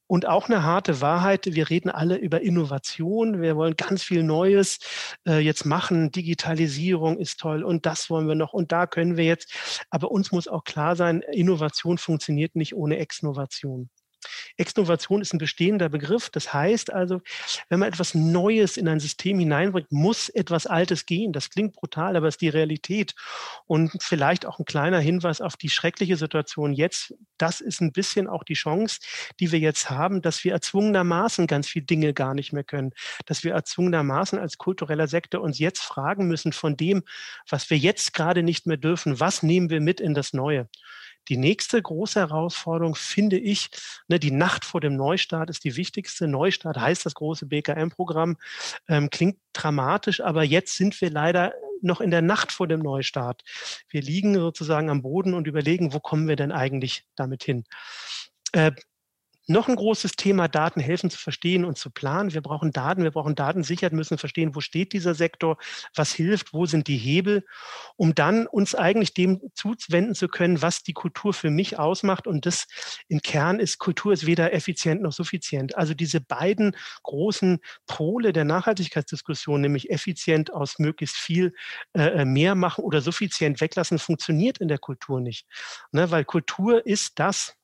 Und 0.06 0.26
auch 0.26 0.50
eine 0.50 0.62
harte 0.62 1.00
Wahrheit, 1.00 1.46
wir 1.46 1.70
reden 1.70 1.88
alle 1.88 2.16
über 2.16 2.42
Innovation, 2.42 3.40
wir 3.40 3.56
wollen 3.56 3.74
ganz 3.74 4.02
viel 4.02 4.22
Neues 4.22 4.78
äh, 5.26 5.38
jetzt 5.38 5.64
machen, 5.64 6.10
Digitalisierung 6.10 7.18
ist 7.18 7.40
toll 7.40 7.64
und 7.64 7.86
das 7.86 8.10
wollen 8.10 8.28
wir 8.28 8.34
noch 8.34 8.52
und 8.52 8.70
da 8.70 8.86
können 8.86 9.16
wir 9.16 9.24
jetzt. 9.24 9.50
Aber 9.88 10.10
uns 10.10 10.30
muss 10.30 10.46
auch 10.46 10.64
klar 10.64 10.94
sein, 10.94 11.22
Innovation 11.32 11.96
funktioniert 11.96 12.54
nicht 12.54 12.74
ohne 12.76 12.98
Exnovation. 12.98 13.88
Exnovation 14.56 15.20
ist 15.20 15.32
ein 15.32 15.38
bestehender 15.38 15.88
Begriff. 15.88 16.30
Das 16.30 16.52
heißt 16.52 16.92
also, 16.92 17.20
wenn 17.68 17.80
man 17.80 17.88
etwas 17.88 18.14
Neues 18.14 18.76
in 18.76 18.88
ein 18.88 19.00
System 19.00 19.38
hineinbringt, 19.38 19.92
muss 19.92 20.28
etwas 20.28 20.66
Altes 20.66 21.06
gehen. 21.06 21.32
Das 21.32 21.50
klingt 21.50 21.74
brutal, 21.74 22.16
aber 22.16 22.28
es 22.28 22.34
ist 22.34 22.40
die 22.40 22.48
Realität. 22.48 23.14
Und 23.66 23.92
vielleicht 24.00 24.46
auch 24.46 24.58
ein 24.58 24.64
kleiner 24.64 25.00
Hinweis 25.00 25.40
auf 25.40 25.56
die 25.56 25.68
schreckliche 25.68 26.16
Situation 26.16 26.72
jetzt. 26.72 27.14
Das 27.38 27.60
ist 27.60 27.80
ein 27.80 27.92
bisschen 27.92 28.26
auch 28.26 28.44
die 28.44 28.54
Chance, 28.54 29.00
die 29.40 29.52
wir 29.52 29.58
jetzt 29.58 29.90
haben, 29.90 30.22
dass 30.22 30.44
wir 30.44 30.52
erzwungenermaßen 30.52 31.46
ganz 31.46 31.68
viele 31.68 31.84
Dinge 31.84 32.14
gar 32.14 32.34
nicht 32.34 32.52
mehr 32.52 32.64
können. 32.64 32.92
Dass 33.26 33.44
wir 33.44 33.52
erzwungenermaßen 33.52 34.38
als 34.38 34.58
kultureller 34.58 35.08
Sektor 35.08 35.40
uns 35.40 35.58
jetzt 35.58 35.82
fragen 35.82 36.26
müssen 36.26 36.52
von 36.52 36.76
dem, 36.76 37.02
was 37.48 37.70
wir 37.70 37.78
jetzt 37.78 38.14
gerade 38.14 38.42
nicht 38.42 38.66
mehr 38.66 38.76
dürfen, 38.76 39.20
was 39.20 39.42
nehmen 39.42 39.70
wir 39.70 39.80
mit 39.80 40.00
in 40.00 40.14
das 40.14 40.32
Neue. 40.32 40.68
Die 41.28 41.36
nächste 41.36 41.80
große 41.80 42.20
Herausforderung 42.20 42.94
finde 42.94 43.38
ich, 43.38 43.70
ne, 44.08 44.18
die 44.18 44.30
Nacht 44.30 44.64
vor 44.64 44.80
dem 44.80 44.96
Neustart 44.96 45.50
ist 45.50 45.64
die 45.64 45.76
wichtigste. 45.76 46.28
Neustart 46.28 46.76
heißt 46.78 47.06
das 47.06 47.14
große 47.14 47.46
BKM-Programm, 47.46 48.36
ähm, 48.88 49.10
klingt 49.10 49.38
dramatisch, 49.52 50.20
aber 50.20 50.42
jetzt 50.44 50.76
sind 50.76 51.00
wir 51.00 51.10
leider 51.10 51.52
noch 51.80 52.00
in 52.00 52.10
der 52.10 52.22
Nacht 52.22 52.52
vor 52.52 52.66
dem 52.66 52.80
Neustart. 52.80 53.42
Wir 53.88 54.02
liegen 54.02 54.34
sozusagen 54.34 54.90
am 54.90 55.02
Boden 55.02 55.34
und 55.34 55.46
überlegen, 55.46 55.92
wo 55.92 56.00
kommen 56.00 56.28
wir 56.28 56.36
denn 56.36 56.52
eigentlich 56.52 57.04
damit 57.14 57.44
hin? 57.44 57.64
Noch 59.46 59.68
ein 59.68 59.76
großes 59.76 60.12
Thema, 60.12 60.48
Daten 60.48 60.80
helfen 60.80 61.10
zu 61.10 61.18
verstehen 61.18 61.66
und 61.66 61.76
zu 61.76 61.90
planen. 61.90 62.32
Wir 62.32 62.40
brauchen 62.40 62.72
Daten, 62.72 63.02
wir 63.02 63.10
brauchen 63.10 63.34
Datensicherheit, 63.34 63.92
müssen 63.92 64.16
verstehen, 64.16 64.54
wo 64.54 64.60
steht 64.60 64.94
dieser 64.94 65.14
Sektor, 65.14 65.58
was 65.94 66.12
hilft, 66.12 66.54
wo 66.54 66.64
sind 66.64 66.88
die 66.88 66.96
Hebel, 66.96 67.44
um 67.96 68.14
dann 68.14 68.46
uns 68.46 68.74
eigentlich 68.74 69.12
dem 69.12 69.42
zuwenden 69.54 70.14
zu 70.14 70.28
können, 70.28 70.62
was 70.62 70.82
die 70.82 70.94
Kultur 70.94 71.34
für 71.34 71.50
mich 71.50 71.78
ausmacht. 71.78 72.26
Und 72.26 72.46
das 72.46 72.66
im 73.08 73.20
Kern 73.20 73.60
ist, 73.60 73.78
Kultur 73.78 74.14
ist 74.14 74.24
weder 74.24 74.54
effizient 74.54 75.02
noch 75.02 75.12
suffizient. 75.12 75.76
Also 75.76 75.92
diese 75.92 76.22
beiden 76.22 76.74
großen 77.02 77.58
Pole 77.86 78.32
der 78.32 78.46
Nachhaltigkeitsdiskussion, 78.46 79.60
nämlich 79.60 79.90
effizient 79.90 80.54
aus 80.54 80.78
möglichst 80.78 81.16
viel 81.16 81.52
äh, 81.92 82.22
äh 82.22 82.24
mehr 82.24 82.54
machen 82.54 82.82
oder 82.82 83.02
suffizient 83.02 83.60
weglassen, 83.60 83.98
funktioniert 83.98 84.56
in 84.58 84.68
der 84.68 84.78
Kultur 84.78 85.20
nicht. 85.20 85.46
Ne, 85.92 86.10
weil 86.10 86.24
Kultur 86.24 86.86
ist 86.86 87.18
das, 87.18 87.56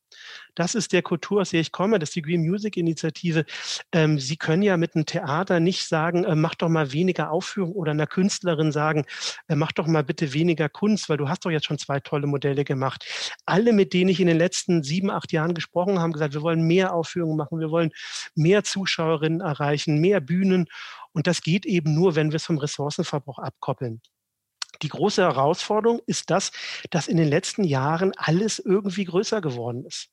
Das 0.55 0.74
ist 0.74 0.93
der 0.93 1.03
Kultur, 1.03 1.41
aus 1.43 1.51
der 1.51 1.61
ich 1.61 1.72
komme, 1.72 1.99
das 1.99 2.11
ist 2.11 2.16
die 2.16 2.22
Green 2.22 2.43
Music 2.43 2.76
Initiative. 2.76 3.45
Ähm, 3.93 4.18
Sie 4.18 4.37
können 4.37 4.62
ja 4.62 4.76
mit 4.76 4.95
einem 4.95 5.07
Theater 5.07 5.61
nicht 5.61 5.87
sagen, 5.87 6.24
äh, 6.24 6.35
mach 6.35 6.55
doch 6.55 6.68
mal 6.68 6.93
weniger 6.93 7.31
Aufführung 7.31 7.72
oder 7.72 7.93
einer 7.93 8.07
Künstlerin 8.07 8.72
sagen, 8.72 9.05
äh, 9.49 9.55
mach 9.55 9.72
doch 9.72 9.87
mal 9.87 10.05
bitte 10.05 10.33
weniger 10.33 10.68
Kunst, 10.68 11.09
weil 11.09 11.16
du 11.16 11.28
hast 11.28 11.45
doch 11.45 11.51
jetzt 11.51 11.66
schon 11.66 11.78
zwei 11.78 12.01
tolle 12.01 12.26
Modelle 12.26 12.64
gemacht. 12.64 13.05
Alle, 13.47 13.72
mit 13.72 13.93
denen 13.93 14.11
ich 14.11 14.20
in 14.20 14.26
den 14.26 14.39
letzten 14.39 14.83
sieben, 14.83 15.11
acht 15.11 15.33
Jahren 15.33 15.55
gesprochen 15.55 15.95
habe, 15.95 16.03
haben 16.03 16.12
gesagt, 16.12 16.35
wir 16.35 16.43
wollen 16.43 16.66
mehr 16.66 16.95
Aufführungen 16.95 17.37
machen, 17.37 17.61
wir 17.61 17.70
wollen 17.70 17.91
mehr 18.35 18.64
Zuschauerinnen 18.64 19.41
erreichen, 19.41 19.99
mehr 19.99 20.20
Bühnen. 20.20 20.66
Und 21.12 21.26
das 21.26 21.43
geht 21.43 21.66
eben 21.66 21.95
nur, 21.95 22.14
wenn 22.16 22.31
wir 22.31 22.37
es 22.37 22.47
vom 22.47 22.59
Ressourcenverbrauch 22.59 23.39
abkoppeln. 23.39 24.01
Die 24.83 24.89
große 24.89 25.23
Herausforderung 25.23 26.01
ist 26.07 26.31
das, 26.31 26.53
dass 26.91 27.09
in 27.09 27.16
den 27.16 27.29
letzten 27.29 27.64
Jahren 27.64 28.12
alles 28.16 28.59
irgendwie 28.59 29.05
größer 29.05 29.41
geworden 29.41 29.85
ist. 29.85 30.09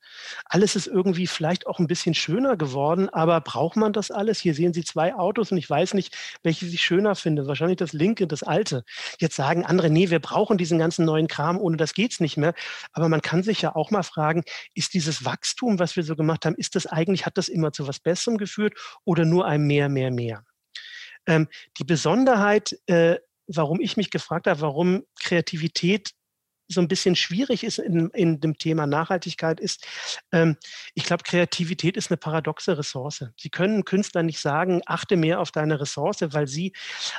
Alles 0.46 0.76
ist 0.76 0.88
irgendwie 0.88 1.28
vielleicht 1.28 1.68
auch 1.68 1.80
ein 1.80 1.88
bisschen 1.88 2.14
schöner 2.14 2.58
geworden, 2.58 3.08
aber 3.10 3.40
braucht 3.40 3.78
man 3.78 3.94
das 3.94 4.12
alles? 4.12 4.40
Hier 4.40 4.54
sehen 4.54 4.74
Sie 4.74 4.84
zwei 4.84 5.16
Autos 5.16 5.52
und 5.52 5.58
ich 5.58 5.70
weiß 5.70 5.94
nicht, 5.94 6.16
welche 6.44 6.66
Sie 6.66 6.78
schöner 6.78 7.16
finden. 7.16 7.48
Wahrscheinlich 7.48 7.78
das 7.78 7.94
linke, 7.94 8.28
das 8.28 8.44
alte. 8.44 8.84
Jetzt 9.20 9.36
sagen 9.36 9.66
andere, 9.66 9.90
nee, 9.90 10.10
wir 10.10 10.20
brauchen 10.20 10.58
diesen 10.58 10.80
ganzen 10.80 11.06
neuen 11.06 11.28
Kram, 11.28 11.58
ohne 11.58 11.78
das 11.78 11.94
geht's 11.94 12.20
nicht 12.20 12.38
mehr. 12.38 12.54
Aber 12.92 13.10
man 13.10 13.22
kann 13.22 13.44
sich 13.44 13.62
ja 13.62 13.76
auch 13.76 13.92
mal 13.92 14.04
fragen, 14.04 14.44
ist 14.74 14.94
dieses 14.94 15.24
Wachstum, 15.24 15.80
was 15.80 15.96
wir 15.96 16.04
so 16.04 16.16
gemacht 16.16 16.46
haben, 16.46 16.56
ist 16.56 16.76
das 16.76 16.88
eigentlich, 16.88 17.26
hat 17.26 17.38
das 17.38 17.48
immer 17.48 17.72
zu 17.72 17.88
was 17.88 18.00
Besserem 18.00 18.38
geführt 18.38 18.74
oder 19.06 19.24
nur 19.24 19.46
ein 19.46 19.62
mehr, 19.62 19.88
mehr, 19.88 20.12
mehr? 20.12 20.44
Ähm, 21.26 21.48
die 21.78 21.84
Besonderheit 21.84 22.80
äh, 22.88 23.18
warum 23.48 23.80
ich 23.80 23.98
mich 23.98 24.10
gefragt 24.10 24.48
habe, 24.48 24.62
warum 24.62 25.04
Kreativität 25.20 26.12
so 26.68 26.82
ein 26.82 26.88
bisschen 26.88 27.16
schwierig 27.16 27.64
ist 27.64 27.80
in, 27.80 28.10
in 28.10 28.40
dem 28.40 28.58
Thema 28.58 28.88
Nachhaltigkeit 28.88 29.60
ist, 29.60 29.86
ähm, 30.32 30.58
ich 30.94 31.06
glaube, 31.06 31.24
Kreativität 31.24 31.98
ist 31.98 32.12
eine 32.12 32.18
paradoxe 32.18 32.78
Ressource. 32.78 33.26
Sie 33.38 33.50
können 33.50 33.86
Künstler 33.86 34.24
nicht 34.24 34.40
sagen, 34.40 34.82
achte 34.86 35.16
mehr 35.16 35.40
auf 35.40 35.52
deine 35.52 35.80
Ressource, 35.80 36.18
weil 36.22 36.48
sie 36.48 36.74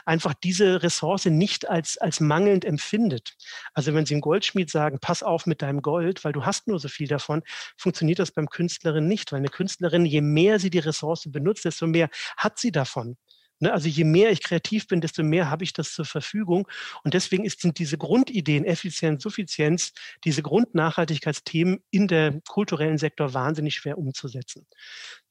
einfach 0.05 0.35
diese 0.35 0.83
Ressource 0.83 1.26
nicht 1.26 1.68
als, 1.68 1.97
als 1.99 2.20
mangelnd 2.20 2.64
empfindet. 2.64 3.37
Also 3.72 3.95
wenn 3.95 4.07
Sie 4.07 4.14
einem 4.14 4.20
Goldschmied 4.20 4.70
sagen, 4.70 4.99
pass 5.01 5.22
auf 5.22 5.47
mit 5.47 5.62
deinem 5.62 5.83
Gold, 5.83 6.24
weil 6.24 6.33
du 6.33 6.45
hast 6.45 6.68
nur 6.68 6.79
so 6.79 6.89
viel 6.89 7.09
davon, 7.09 7.43
funktioniert 7.76 8.18
das 8.18 8.33
beim 8.33 8.49
Künstlerin 8.49 9.09
nicht, 9.09 9.33
weil 9.33 9.39
eine 9.39 9.49
Künstlerin, 9.49 10.05
je 10.05 10.20
mehr 10.20 10.59
sie 10.59 10.70
die 10.70 10.79
Ressource 10.79 11.24
benutzt, 11.31 11.64
desto 11.64 11.87
mehr 11.87 12.11
hat 12.37 12.59
sie 12.59 12.72
davon. 12.72 13.16
Ne, 13.61 13.72
also 13.72 13.88
je 13.88 14.04
mehr 14.04 14.30
ich 14.30 14.42
kreativ 14.42 14.86
bin, 14.86 15.00
desto 15.00 15.22
mehr 15.22 15.50
habe 15.50 15.64
ich 15.64 15.72
das 15.72 15.92
zur 15.92 16.04
Verfügung. 16.04 16.68
Und 17.02 17.14
deswegen 17.14 17.48
sind 17.48 17.78
diese 17.78 17.98
Grundideen, 17.98 18.64
Effizienz, 18.64 19.22
Suffizienz, 19.22 19.92
diese 20.24 20.42
Grundnachhaltigkeitsthemen 20.42 21.80
in 21.90 22.09
der 22.09 22.40
kulturellen 22.48 22.98
Sektor 22.98 23.34
wahnsinnig 23.34 23.74
schwer 23.74 23.98
umzusetzen 23.98 24.66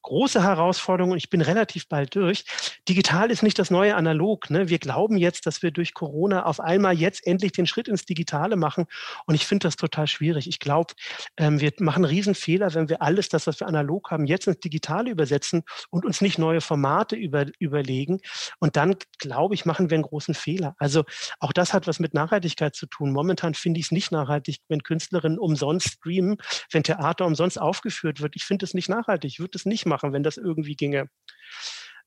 große 0.07 0.41
Herausforderung 0.41 1.11
und 1.11 1.17
ich 1.17 1.29
bin 1.29 1.41
relativ 1.41 1.89
bald 1.89 2.15
durch. 2.15 2.45
Digital 2.87 3.29
ist 3.29 3.43
nicht 3.43 3.59
das 3.59 3.69
neue 3.69 3.95
Analog. 3.95 4.49
Ne? 4.49 4.69
Wir 4.69 4.79
glauben 4.79 5.17
jetzt, 5.17 5.45
dass 5.45 5.61
wir 5.61 5.71
durch 5.71 5.93
Corona 5.93 6.45
auf 6.45 6.61
einmal 6.61 6.97
jetzt 6.97 7.27
endlich 7.27 7.51
den 7.51 7.67
Schritt 7.67 7.89
ins 7.89 8.05
Digitale 8.05 8.55
machen 8.55 8.85
und 9.25 9.35
ich 9.35 9.45
finde 9.45 9.67
das 9.67 9.75
total 9.75 10.07
schwierig. 10.07 10.47
Ich 10.47 10.59
glaube, 10.59 10.93
ähm, 11.35 11.59
wir 11.59 11.73
machen 11.79 12.05
einen 12.05 12.13
Riesenfehler, 12.13 12.73
wenn 12.73 12.87
wir 12.87 13.01
alles 13.01 13.27
das, 13.27 13.47
was 13.47 13.59
wir 13.59 13.67
analog 13.67 14.09
haben, 14.09 14.25
jetzt 14.25 14.47
ins 14.47 14.59
Digitale 14.59 15.11
übersetzen 15.11 15.63
und 15.89 16.05
uns 16.05 16.21
nicht 16.21 16.37
neue 16.37 16.61
Formate 16.61 17.17
über, 17.17 17.45
überlegen. 17.59 18.21
Und 18.59 18.77
dann, 18.77 18.95
glaube 19.19 19.55
ich, 19.55 19.65
machen 19.65 19.89
wir 19.89 19.95
einen 19.95 20.03
großen 20.03 20.35
Fehler. 20.35 20.75
Also 20.79 21.03
auch 21.39 21.51
das 21.51 21.73
hat 21.73 21.85
was 21.85 21.99
mit 21.99 22.13
Nachhaltigkeit 22.13 22.75
zu 22.75 22.85
tun. 22.85 23.11
Momentan 23.11 23.55
finde 23.55 23.81
ich 23.81 23.87
es 23.87 23.91
nicht 23.91 24.13
nachhaltig, 24.13 24.59
wenn 24.69 24.83
Künstlerinnen 24.83 25.37
umsonst 25.37 25.89
streamen, 25.89 26.37
wenn 26.71 26.83
Theater 26.83 27.25
umsonst 27.25 27.59
aufgeführt 27.59 28.21
wird. 28.21 28.37
Ich 28.37 28.45
finde 28.45 28.63
es 28.63 28.73
nicht 28.73 28.87
nachhaltig. 28.87 29.33
Ich 29.33 29.39
würde 29.39 29.57
es 29.57 29.65
nicht 29.65 29.85
machen 29.85 29.96
machen, 29.97 30.13
wenn 30.13 30.23
das 30.23 30.37
irgendwie 30.37 30.75
ginge. 30.75 31.09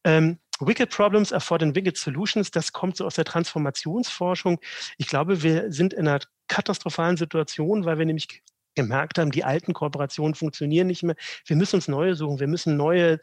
Ähm, 0.04 0.38
Wicked 0.60 0.90
Problems 0.90 1.32
erfordern 1.32 1.74
Wicked 1.74 1.96
Solutions. 1.96 2.50
Das 2.50 2.72
kommt 2.72 2.96
so 2.96 3.06
aus 3.06 3.14
der 3.14 3.24
Transformationsforschung. 3.24 4.60
Ich 4.98 5.06
glaube, 5.06 5.42
wir 5.42 5.72
sind 5.72 5.92
in 5.92 6.06
einer 6.06 6.20
katastrophalen 6.48 7.16
Situation, 7.16 7.84
weil 7.84 7.98
wir 7.98 8.06
nämlich 8.06 8.42
gemerkt 8.80 9.18
haben, 9.18 9.30
die 9.30 9.44
alten 9.44 9.72
Kooperationen 9.72 10.34
funktionieren 10.34 10.86
nicht 10.86 11.02
mehr. 11.02 11.16
Wir 11.44 11.56
müssen 11.56 11.76
uns 11.76 11.88
neue 11.88 12.14
suchen. 12.14 12.40
Wir 12.40 12.48
müssen 12.48 12.76
neue, 12.76 13.18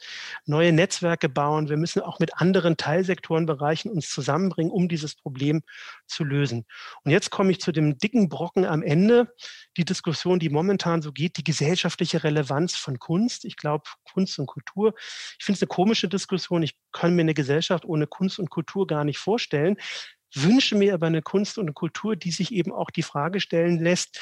neue 0.45 0.71
Netzwerke 0.71 1.29
bauen. 1.29 1.69
Wir 1.69 1.77
müssen 1.77 2.01
auch 2.01 2.19
mit 2.19 2.35
anderen 2.35 2.77
Teilsektorenbereichen 2.77 3.91
uns 3.91 4.09
zusammenbringen, 4.09 4.71
um 4.71 4.87
dieses 4.87 5.15
Problem 5.15 5.63
zu 6.05 6.23
lösen. 6.23 6.65
Und 7.03 7.11
jetzt 7.11 7.31
komme 7.31 7.51
ich 7.51 7.59
zu 7.59 7.71
dem 7.71 7.97
dicken 7.97 8.29
Brocken 8.29 8.65
am 8.65 8.83
Ende. 8.83 9.33
Die 9.77 9.85
Diskussion, 9.85 10.39
die 10.39 10.49
momentan 10.49 11.01
so 11.01 11.11
geht, 11.11 11.37
die 11.37 11.43
gesellschaftliche 11.43 12.23
Relevanz 12.23 12.75
von 12.75 12.99
Kunst. 12.99 13.45
Ich 13.45 13.57
glaube, 13.57 13.85
Kunst 14.11 14.37
und 14.39 14.45
Kultur. 14.45 14.93
Ich 15.39 15.45
finde 15.45 15.57
es 15.57 15.61
eine 15.63 15.67
komische 15.67 16.07
Diskussion. 16.07 16.63
Ich 16.63 16.75
kann 16.91 17.15
mir 17.15 17.21
eine 17.21 17.33
Gesellschaft 17.33 17.85
ohne 17.85 18.07
Kunst 18.07 18.39
und 18.39 18.49
Kultur 18.49 18.85
gar 18.87 19.03
nicht 19.03 19.17
vorstellen 19.17 19.77
wünsche 20.33 20.75
mir 20.75 20.93
aber 20.93 21.07
eine 21.07 21.21
Kunst 21.21 21.57
und 21.57 21.65
eine 21.65 21.73
Kultur, 21.73 22.15
die 22.15 22.31
sich 22.31 22.53
eben 22.53 22.71
auch 22.71 22.89
die 22.89 23.03
Frage 23.03 23.39
stellen 23.39 23.79
lässt, 23.79 24.19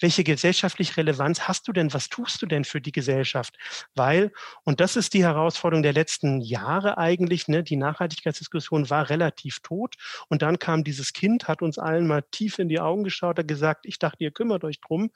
welche 0.00 0.24
gesellschaftliche 0.24 0.96
Relevanz 0.96 1.42
hast 1.42 1.66
du 1.68 1.72
denn? 1.72 1.92
Was 1.92 2.08
tust 2.08 2.40
du 2.42 2.46
denn 2.46 2.64
für 2.64 2.80
die 2.80 2.92
Gesellschaft? 2.92 3.56
Weil, 3.94 4.32
und 4.64 4.80
das 4.80 4.96
ist 4.96 5.14
die 5.14 5.24
Herausforderung 5.24 5.82
der 5.82 5.92
letzten 5.92 6.40
Jahre 6.40 6.98
eigentlich, 6.98 7.48
ne, 7.48 7.62
die 7.62 7.76
Nachhaltigkeitsdiskussion 7.76 8.90
war 8.90 9.10
relativ 9.10 9.60
tot. 9.60 9.96
Und 10.28 10.42
dann 10.42 10.58
kam 10.58 10.84
dieses 10.84 11.12
Kind, 11.12 11.48
hat 11.48 11.62
uns 11.62 11.78
allen 11.78 12.06
mal 12.06 12.22
tief 12.30 12.58
in 12.58 12.68
die 12.68 12.80
Augen 12.80 13.04
geschaut, 13.04 13.38
hat 13.38 13.48
gesagt, 13.48 13.86
ich 13.86 13.98
dachte, 13.98 14.22
ihr 14.22 14.30
kümmert 14.30 14.64
euch 14.64 14.80
drum. 14.80 15.10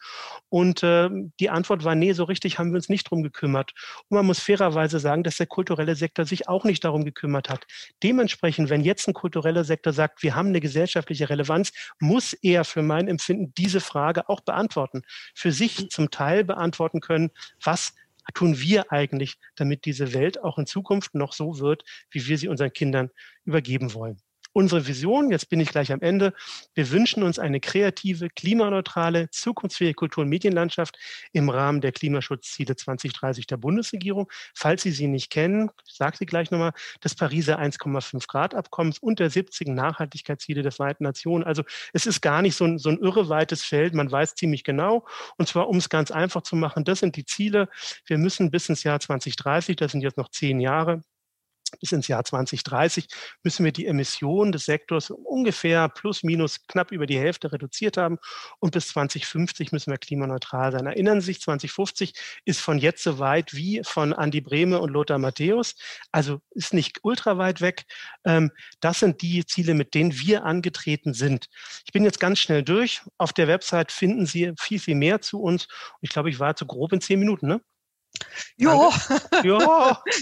Und 0.49 0.83
äh, 0.83 1.09
die 1.39 1.51
Antwort 1.51 1.85
war, 1.85 1.95
nee, 1.95 2.13
so 2.13 2.25
richtig 2.25 2.59
haben 2.59 2.71
wir 2.73 2.77
uns 2.77 2.89
nicht 2.89 3.09
drum 3.11 3.23
gekümmert. 3.23 3.73
Und 4.09 4.17
man 4.17 4.27
muss 4.27 4.41
fairerweise 4.41 4.99
sagen, 4.99 5.23
dass 5.23 5.37
der 5.37 5.47
kulturelle 5.47 5.95
Sektor 5.95 6.25
sich 6.25 6.49
auch 6.49 6.65
nicht 6.65 6.85
darum 6.85 7.05
gekümmert 7.05 7.49
hat. 7.49 7.67
Dementsprechend, 8.03 8.71
wenn 8.71 8.83
jetzt 8.83 9.07
ein 9.07 9.15
kultureller 9.15 9.65
Sektor 9.65 9.93
sagt, 9.93 10.23
wir 10.23 10.35
haben 10.35 10.49
eine 10.49 10.61
gesellschaftliche 10.61 11.31
Relevanz, 11.31 11.73
muss 12.01 12.33
er 12.33 12.65
für 12.65 12.83
mein 12.83 13.09
Empfinden 13.09 13.53
diese 13.57 13.81
Frage 13.81 14.29
auch 14.29 14.41
beantworten 14.41 14.72
beantworten, 14.73 15.03
für 15.35 15.53
sich 15.53 15.91
zum 15.91 16.11
Teil 16.11 16.45
beantworten 16.45 17.01
können, 17.01 17.31
was 17.63 17.95
tun 18.35 18.59
wir 18.59 18.93
eigentlich, 18.93 19.39
damit 19.57 19.85
diese 19.85 20.15
Welt 20.15 20.43
auch 20.43 20.59
in 20.59 20.67
Zukunft 20.67 21.15
noch 21.15 21.33
so 21.33 21.59
wird, 21.59 21.85
wie 22.11 22.27
wir 22.27 22.39
sie 22.39 22.49
unseren 22.49 22.73
Kindern 22.73 23.11
übergeben 23.45 23.95
wollen. 23.95 24.21
Unsere 24.55 24.87
Vision, 24.87 25.31
jetzt 25.31 25.49
bin 25.49 25.61
ich 25.61 25.71
gleich 25.71 25.93
am 25.93 26.03
Ende, 26.03 26.35
wir 26.75 26.91
wünschen 26.91 27.23
uns 27.23 27.39
eine 27.39 27.59
kreative, 27.59 28.29
klimaneutrale, 28.29 29.31
zukunftsfähige 29.31 29.95
Kultur- 29.95 30.25
und 30.25 30.29
Medienlandschaft 30.29 30.99
im 31.33 31.49
Rahmen 31.49 31.81
der 31.81 31.93
Klimaschutzziele 31.93 32.77
2030 32.77 33.47
der 33.47 33.57
Bundesregierung. 33.57 34.31
Falls 34.55 34.83
Sie 34.83 34.91
sie 34.91 35.07
nicht 35.07 35.31
kennen, 35.31 35.71
ich 35.87 35.95
sage 35.95 36.19
sie 36.19 36.27
gleich 36.27 36.51
nochmal, 36.51 36.73
des 37.03 37.15
Pariser 37.15 37.59
1,5 37.59 38.27
Grad 38.27 38.55
Abkommens 38.55 38.99
und 38.99 39.21
der 39.21 39.31
70 39.31 39.69
Nachhaltigkeitsziele 39.69 40.63
der 40.63 40.73
Vereinten 40.73 41.05
Nationen. 41.05 41.45
Also 41.45 41.63
es 41.95 42.07
ist 42.07 42.21
gar 42.21 42.43
nicht 42.43 42.55
so 42.55 42.65
ein, 42.65 42.79
so 42.79 42.91
ein 42.91 42.99
irre 42.99 43.31
weites 43.31 43.63
Feld, 43.65 43.95
man 43.95 44.11
weiß 44.11 44.35
ziemlich 44.35 44.65
genau. 44.65 45.07
Und 45.39 45.49
zwar, 45.49 45.69
um 45.69 45.79
es 45.79 45.89
ganz 45.89 46.11
einfach 46.11 46.43
zu 46.43 46.57
machen, 46.57 46.85
das 46.85 47.01
sind 47.01 47.17
die 47.17 47.25
Ziele. 47.25 47.69
Wir 48.07 48.19
müssen 48.19 48.51
bis 48.51 48.69
ins 48.69 48.83
Jahr 48.83 49.01
2030, 49.01 49.77
das 49.77 49.93
sind 49.93 50.03
jetzt 50.03 50.19
noch 50.19 50.29
zehn 50.29 50.61
Jahre, 50.61 51.03
bis 51.81 51.93
ins 51.93 52.09
Jahr 52.09 52.25
2030 52.25 53.07
müssen 53.43 53.65
wir 53.65 53.73
die 53.73 53.87
Emissionen 53.87 54.53
des 54.53 54.65
Sektors 54.65 55.11
ungefähr 55.11 55.89
plus 55.89 56.23
minus 56.23 56.67
knapp 56.67 56.93
über 56.93 57.07
die 57.07 57.19
Hälfte 57.19 57.53
reduziert 57.53 57.97
haben 57.97 58.19
und 58.61 58.73
bis 58.73 58.89
2050 58.89 59.73
müssen 59.73 59.91
wir 59.91 59.99
klimaneutral 59.99 60.73
sein. 60.73 60.87
Erinnern 60.87 61.21
Sie 61.21 61.27
sich, 61.27 61.41
2050 61.41 62.15
ist 62.45 62.61
von 62.61 62.79
jetzt 62.79 63.03
so 63.03 63.19
weit 63.19 63.55
wie 63.55 63.83
von 63.85 64.13
Andi 64.13 64.41
Brehme 64.41 64.81
und 64.81 64.91
Lothar 64.91 65.19
Matthäus, 65.19 65.75
also 66.11 66.41
ist 66.51 66.75
nicht 66.75 67.01
ultra 67.03 67.39
weit 67.39 67.61
weg. 67.61 67.85
Ähm, 68.25 68.51
das 68.81 69.01
sind 69.01 69.23
die 69.23 69.45
Ziele, 69.47 69.75
mit 69.75 69.95
denen 69.95 70.19
wir 70.19 70.45
angetreten 70.45 71.15
sind. 71.15 71.49
Ich 71.85 71.93
bin 71.93 72.05
jetzt 72.05 72.21
ganz 72.21 72.39
schnell 72.39 72.63
durch. 72.63 73.03
Auf 73.19 73.33
der 73.33 73.49
Website 73.49 73.93
finden 73.93 74.27
Sie 74.27 74.53
viel, 74.59 74.79
viel 74.81 74.95
mehr 74.95 75.21
zu 75.21 75.41
uns. 75.41 75.69
Ich 76.01 76.11
glaube, 76.11 76.31
ich 76.31 76.39
war 76.39 76.57
zu 76.57 76.67
grob 76.67 76.93
in 76.93 77.01
zehn 77.01 77.19
Minuten, 77.19 77.47
ne? 77.49 77.61
Jo. 78.57 78.93
Jo. 79.43 79.59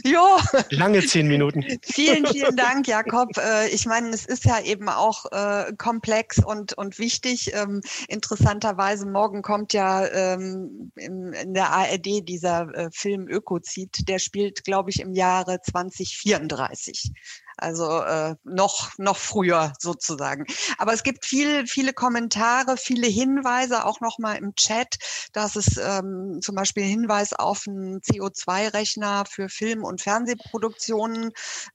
jo. 0.04 0.38
Lange 0.70 1.04
zehn 1.04 1.28
Minuten. 1.28 1.64
Vielen, 1.82 2.26
vielen 2.26 2.56
Dank, 2.56 2.86
Jakob. 2.86 3.36
Äh, 3.36 3.68
ich 3.68 3.86
meine, 3.86 4.10
es 4.10 4.24
ist 4.24 4.44
ja 4.44 4.60
eben 4.60 4.88
auch 4.88 5.26
äh, 5.32 5.72
komplex 5.76 6.38
und, 6.38 6.72
und 6.78 6.98
wichtig. 6.98 7.52
Ähm, 7.54 7.82
interessanterweise, 8.08 9.06
morgen 9.06 9.42
kommt 9.42 9.72
ja 9.72 10.06
ähm, 10.06 10.92
in 10.96 11.54
der 11.54 11.70
ARD 11.70 12.28
dieser 12.28 12.72
äh, 12.74 12.88
Film 12.92 13.28
Ökozid. 13.28 14.08
Der 14.08 14.18
spielt, 14.18 14.64
glaube 14.64 14.90
ich, 14.90 15.00
im 15.00 15.12
Jahre 15.12 15.60
2034. 15.60 17.12
Also 17.60 18.00
äh, 18.00 18.36
noch, 18.44 18.96
noch 18.96 19.18
früher 19.18 19.74
sozusagen. 19.78 20.46
Aber 20.78 20.94
es 20.94 21.02
gibt 21.02 21.26
viel, 21.26 21.66
viele 21.66 21.92
Kommentare, 21.92 22.76
viele 22.78 23.06
Hinweise, 23.06 23.84
auch 23.84 24.00
nochmal 24.00 24.36
im 24.36 24.54
Chat, 24.54 24.96
dass 25.34 25.56
es 25.56 25.76
ähm, 25.76 26.38
zum 26.40 26.54
Beispiel 26.54 26.84
Hinweis 26.84 27.34
auf 27.34 27.64
einen 27.68 28.00
CO2-Rechner 28.00 29.24
für 29.28 29.48
Film- 29.50 29.84
und 29.84 30.00
Fernsehproduktionen, 30.00 31.32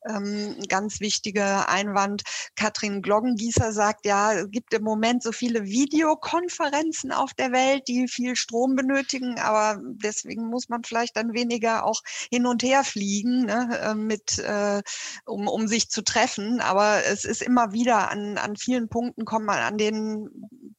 ähm, 0.10 0.58
ganz 0.68 1.00
wichtiger 1.02 1.70
Einwand. 1.70 2.24
Katrin 2.56 3.04
Gloggengießer 3.04 3.72
sagt, 3.72 4.08
ja, 4.08 4.34
es 4.34 4.50
gibt 4.50 4.74
im 4.74 4.84
Moment 4.84 5.22
so 5.22 5.32
viele 5.32 5.66
Videokonferenzen 5.66 7.12
auf 7.12 7.34
der 7.36 7.52
Welt, 7.52 7.88
die 7.88 8.08
viel 8.08 8.36
Strom 8.36 8.76
benötigen, 8.76 9.40
aber 9.40 9.80
deswegen 9.84 10.48
muss 10.48 10.68
man 10.68 10.84
vielleicht 10.84 11.16
dann 11.16 11.34
weniger 11.34 11.86
auch 11.86 12.02
hin 12.32 12.48
und 12.48 12.64
her 12.64 12.84
fliegen, 12.84 13.46
ne, 13.46 13.80
äh, 13.84 13.94
mit, 13.94 14.40
äh, 14.40 14.82
um, 15.26 15.48
um 15.48 15.68
sich 15.68 15.75
zu 15.84 16.04
treffen. 16.04 16.60
Aber 16.62 17.04
es 17.06 17.26
ist 17.26 17.42
immer 17.42 17.72
wieder 17.72 18.10
an, 18.12 18.38
an 18.38 18.56
vielen 18.56 18.90
Punkten 18.90 19.26
kommt 19.26 19.46
man 19.46 19.60
an 19.60 19.78
den 19.78 20.30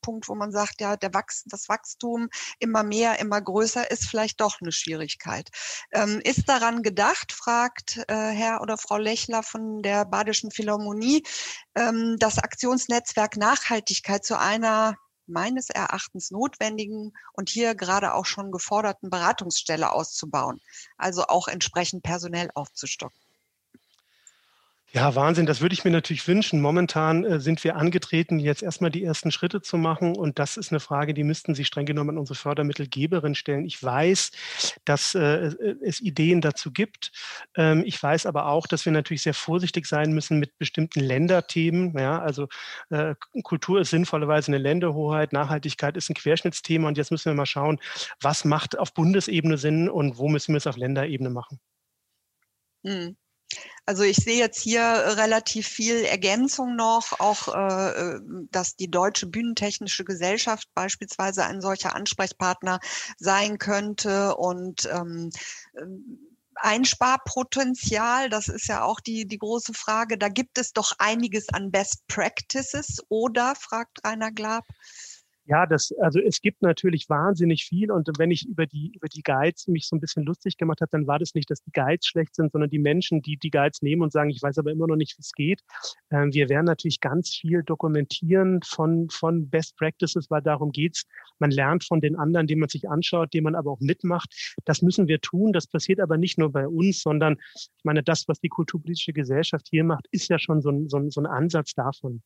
Punkt, 0.03 0.29
wo 0.29 0.35
man 0.35 0.53
sagt, 0.53 0.81
ja, 0.81 0.97
der 0.97 1.13
Wachs, 1.15 1.45
das 1.47 1.69
Wachstum 1.69 2.29
immer 2.59 2.83
mehr, 2.83 3.19
immer 3.19 3.41
größer 3.41 3.91
ist 3.91 4.09
vielleicht 4.09 4.41
doch 4.41 4.61
eine 4.61 4.73
Schwierigkeit. 4.73 5.51
Ähm, 5.93 6.21
ist 6.23 6.49
daran 6.49 6.83
gedacht, 6.83 7.33
fragt 7.33 8.05
äh, 8.09 8.31
Herr 8.31 8.61
oder 8.61 8.79
Frau 8.79 8.99
Lechler 8.99 9.43
von 9.43 9.83
der 9.83 10.05
Badischen 10.05 10.51
Philharmonie, 10.51 11.23
ähm, 11.75 12.17
das 12.19 12.39
Aktionsnetzwerk 12.39 13.37
Nachhaltigkeit 13.37 14.25
zu 14.25 14.39
einer 14.39 14.97
meines 15.27 15.71
Erachtens 15.71 16.31
notwendigen 16.31 17.13
und 17.33 17.49
hier 17.49 17.75
gerade 17.75 18.15
auch 18.15 18.27
schon 18.27 18.53
geforderten 18.53 19.11
Beratungsstelle 19.11 19.93
auszubauen, 19.93 20.61
also 20.97 21.25
auch 21.27 21.49
entsprechend 21.49 22.03
personell 22.03 22.51
aufzustocken. 22.55 23.26
Ja, 24.93 25.15
Wahnsinn, 25.17 25.47
das 25.47 25.61
würde 25.61 25.75
ich 25.75 25.85
mir 25.85 25.91
natürlich 25.91 26.27
wünschen. 26.29 26.61
Momentan 26.61 27.25
äh, 27.25 27.41
sind 27.41 27.63
wir 27.65 27.77
angetreten, 27.77 28.39
jetzt 28.39 28.63
erstmal 28.63 28.91
die 28.91 29.03
ersten 29.03 29.33
Schritte 29.33 29.61
zu 29.61 29.77
machen. 29.77 30.17
Und 30.17 30.39
das 30.39 30.57
ist 30.57 30.71
eine 30.71 30.79
Frage, 30.79 31.13
die 31.13 31.25
müssten 31.25 31.57
Sie 31.57 31.65
streng 31.65 31.87
genommen 31.87 32.11
an 32.11 32.19
unsere 32.19 32.37
Fördermittelgeberin 32.37 33.35
stellen. 33.35 33.67
Ich 33.67 33.83
weiß, 33.83 34.31
dass 34.85 35.15
äh, 35.17 35.49
äh, 35.49 35.77
es 35.83 36.01
Ideen 36.01 36.41
dazu 36.41 36.73
gibt. 36.73 37.11
Ähm, 37.57 37.83
ich 37.85 38.01
weiß 38.01 38.27
aber 38.27 38.47
auch, 38.47 38.69
dass 38.69 38.85
wir 38.85 38.93
natürlich 38.93 39.23
sehr 39.23 39.35
vorsichtig 39.35 39.87
sein 39.87 40.13
müssen 40.13 40.39
mit 40.39 40.57
bestimmten 40.57 41.01
Länderthemen. 41.01 41.99
Ja, 41.99 42.21
also 42.21 42.47
äh, 42.91 43.17
Kultur 43.43 43.81
ist 43.81 43.91
sinnvollerweise 43.91 44.53
eine 44.53 44.59
Länderhoheit, 44.59 45.33
Nachhaltigkeit 45.33 45.97
ist 45.97 46.09
ein 46.11 46.15
Querschnittsthema. 46.15 46.87
Und 46.87 46.97
jetzt 46.97 47.11
müssen 47.11 47.31
wir 47.31 47.35
mal 47.35 47.45
schauen, 47.45 47.81
was 48.21 48.45
macht 48.45 48.79
auf 48.79 48.95
Bundesebene 48.95 49.59
Sinn 49.59 49.89
und 49.91 50.17
wo 50.17 50.29
müssen 50.29 50.55
wir 50.55 50.59
es 50.59 50.67
auf 50.69 50.77
Länderebene 50.77 51.31
machen. 51.31 51.59
Hm. 52.85 53.17
Also 53.85 54.03
ich 54.03 54.17
sehe 54.17 54.39
jetzt 54.39 54.61
hier 54.61 54.83
relativ 54.83 55.69
viel 55.69 56.05
Ergänzung 56.05 56.75
noch, 56.75 57.21
auch 57.21 57.55
äh, 57.55 57.91
äh, 57.91 58.21
dass 58.51 58.75
die 58.75 58.91
Deutsche 58.91 59.27
Bühnentechnische 59.27 60.05
Gesellschaft 60.05 60.69
beispielsweise 60.75 61.45
ein 61.45 61.61
solcher 61.61 61.95
Ansprechpartner 61.95 62.81
sein 63.19 63.59
könnte 63.59 64.35
und 64.37 64.89
ähm, 64.93 65.31
Einsparpotenzial, 66.57 68.31
das 68.31 68.49
ist 68.49 68.67
ja 68.67 68.83
auch 68.83 69.01
die, 69.01 69.27
die 69.27 69.39
große 69.39 69.75
Frage. 69.75 70.19
Da 70.19 70.29
gibt 70.29 70.59
es 70.59 70.73
doch 70.73 70.93
einiges 70.99 71.49
an 71.51 71.71
Best 71.71 72.07
Practices, 72.09 73.03
oder? 73.09 73.55
fragt 73.55 74.05
Rainer 74.05 74.33
Glab. 74.33 74.65
Ja, 75.49 75.65
das, 75.65 75.93
also 76.01 76.19
es 76.19 76.41
gibt 76.41 76.63
natürlich 76.63 77.09
wahnsinnig 77.09 77.65
viel 77.65 77.93
und 77.93 78.09
wenn 78.19 78.33
ich 78.33 78.47
über 78.47 78.67
die, 78.67 78.91
über 78.97 79.07
die 79.07 79.23
Guides 79.23 79.69
mich 79.69 79.87
so 79.87 79.95
ein 79.95 80.01
bisschen 80.01 80.25
lustig 80.25 80.57
gemacht 80.57 80.81
habe, 80.81 80.91
dann 80.91 81.07
war 81.07 81.21
das 81.21 81.35
nicht, 81.35 81.49
dass 81.51 81.63
die 81.63 81.71
Guides 81.71 82.05
schlecht 82.07 82.35
sind, 82.35 82.51
sondern 82.51 82.69
die 82.69 82.81
Menschen, 82.81 83.23
die 83.23 83.37
die 83.37 83.51
Guides 83.51 83.81
nehmen 83.81 84.03
und 84.03 84.11
sagen, 84.11 84.31
ich 84.31 84.43
weiß 84.43 84.59
aber 84.59 84.73
immer 84.73 84.89
noch 84.89 84.97
nicht, 84.97 85.17
wie 85.17 85.21
es 85.21 85.31
geht. 85.33 85.63
Ähm, 86.11 86.35
wir 86.35 86.49
werden 86.49 86.65
natürlich 86.65 87.01
ganz 87.01 87.31
viel 87.31 87.63
dokumentieren 87.63 88.61
von, 88.65 89.09
von 89.09 89.49
Best 89.49 89.77
Practices, 89.77 90.29
weil 90.31 90.43
darum 90.43 90.73
geht's. 90.73 91.05
Man 91.39 91.53
lernt 91.53 91.85
von 91.85 92.01
den 92.01 92.17
anderen, 92.17 92.49
die 92.49 92.57
man 92.57 92.69
sich 92.69 92.89
anschaut, 92.89 93.33
die 93.33 93.41
man 93.41 93.55
aber 93.55 93.71
auch 93.71 93.81
mitmacht. 93.81 94.57
Das 94.65 94.83
müssen 94.83 95.07
wir 95.07 95.21
tun. 95.21 95.53
Das 95.53 95.69
passiert 95.69 96.01
aber 96.01 96.17
nicht 96.17 96.39
nur 96.39 96.51
bei 96.51 96.67
uns, 96.67 97.03
sondern 97.03 97.37
ich 97.55 97.85
meine, 97.85 98.03
das, 98.03 98.27
was 98.27 98.41
die 98.41 98.49
kulturpolitische 98.49 99.13
Gesellschaft 99.13 99.69
hier 99.71 99.85
macht, 99.85 100.09
ist 100.11 100.29
ja 100.29 100.41
schon 100.41 100.61
so 100.61 100.71
ein, 100.71 100.89
so 100.89 100.97
ein, 100.97 101.11
so 101.13 101.21
ein 101.21 101.27
Ansatz 101.27 101.73
davon. 101.75 102.23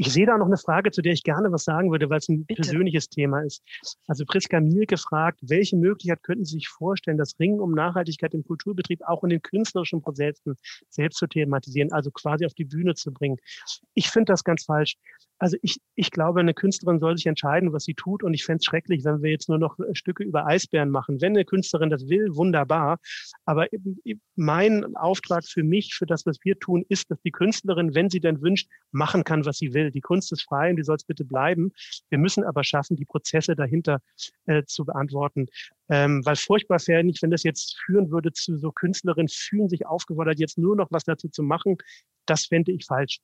Ich 0.00 0.12
sehe 0.12 0.26
da 0.26 0.38
noch 0.38 0.46
eine 0.46 0.56
Frage, 0.56 0.92
zu 0.92 1.02
der 1.02 1.12
ich 1.12 1.24
gerne 1.24 1.50
was 1.50 1.64
sagen 1.64 1.90
würde, 1.90 2.08
weil 2.08 2.18
es 2.18 2.28
ein 2.28 2.44
Bitte. 2.44 2.62
persönliches 2.62 3.08
Thema 3.08 3.40
ist. 3.40 3.64
Also 4.06 4.24
Priska 4.24 4.60
Mielke 4.60 4.96
fragt, 4.96 5.40
welche 5.42 5.76
Möglichkeit 5.76 6.22
könnten 6.22 6.44
Sie 6.44 6.54
sich 6.54 6.68
vorstellen, 6.68 7.18
das 7.18 7.34
Ringen 7.40 7.60
um 7.60 7.72
Nachhaltigkeit 7.72 8.32
im 8.32 8.44
Kulturbetrieb 8.44 9.02
auch 9.02 9.24
in 9.24 9.30
den 9.30 9.42
künstlerischen 9.42 10.00
Prozessen 10.00 10.54
selbst 10.88 11.18
zu 11.18 11.26
thematisieren, 11.26 11.92
also 11.92 12.12
quasi 12.12 12.46
auf 12.46 12.54
die 12.54 12.64
Bühne 12.64 12.94
zu 12.94 13.12
bringen? 13.12 13.38
Ich 13.94 14.08
finde 14.08 14.32
das 14.32 14.44
ganz 14.44 14.64
falsch. 14.64 14.96
Also 15.38 15.56
ich, 15.62 15.80
ich 15.94 16.10
glaube, 16.10 16.40
eine 16.40 16.54
Künstlerin 16.54 16.98
soll 16.98 17.16
sich 17.16 17.26
entscheiden, 17.26 17.72
was 17.72 17.84
sie 17.84 17.94
tut. 17.94 18.22
Und 18.22 18.34
ich 18.34 18.44
fände 18.44 18.58
es 18.58 18.64
schrecklich, 18.64 19.04
wenn 19.04 19.22
wir 19.22 19.30
jetzt 19.30 19.48
nur 19.48 19.58
noch 19.58 19.76
Stücke 19.92 20.24
über 20.24 20.46
Eisbären 20.46 20.90
machen. 20.90 21.20
Wenn 21.20 21.34
eine 21.34 21.44
Künstlerin 21.44 21.90
das 21.90 22.08
will, 22.08 22.34
wunderbar. 22.34 22.98
Aber 23.44 23.66
mein 24.34 24.96
Auftrag 24.96 25.46
für 25.46 25.62
mich, 25.62 25.94
für 25.94 26.06
das, 26.06 26.26
was 26.26 26.38
wir 26.42 26.58
tun, 26.58 26.84
ist, 26.88 27.10
dass 27.10 27.20
die 27.22 27.30
Künstlerin, 27.30 27.94
wenn 27.94 28.10
sie 28.10 28.20
denn 28.20 28.42
wünscht, 28.42 28.68
machen 28.90 29.24
kann, 29.24 29.44
was 29.44 29.58
sie 29.58 29.74
will. 29.74 29.90
Die 29.90 30.00
Kunst 30.00 30.32
ist 30.32 30.42
frei 30.42 30.70
und 30.70 30.76
die 30.76 30.84
soll 30.84 30.96
es 30.96 31.04
bitte 31.04 31.24
bleiben. 31.24 31.72
Wir 32.08 32.18
müssen 32.18 32.44
aber 32.44 32.64
schaffen, 32.64 32.96
die 32.96 33.04
Prozesse 33.04 33.54
dahinter 33.54 34.00
äh, 34.46 34.64
zu 34.64 34.84
beantworten. 34.84 35.46
Ähm, 35.88 36.24
weil 36.24 36.36
furchtbar 36.36 36.78
wäre 36.86 37.04
nicht, 37.04 37.22
wenn 37.22 37.30
das 37.30 37.44
jetzt 37.44 37.78
führen 37.84 38.10
würde 38.10 38.32
zu 38.32 38.56
so 38.58 38.72
Künstlerinnen 38.72 39.28
fühlen 39.28 39.68
sich 39.68 39.86
aufgefordert, 39.86 40.38
jetzt 40.38 40.58
nur 40.58 40.76
noch 40.76 40.88
was 40.90 41.04
dazu 41.04 41.28
zu 41.28 41.42
machen. 41.42 41.76
Das 42.26 42.46
fände 42.46 42.72
ich 42.72 42.84
falsch. 42.84 43.20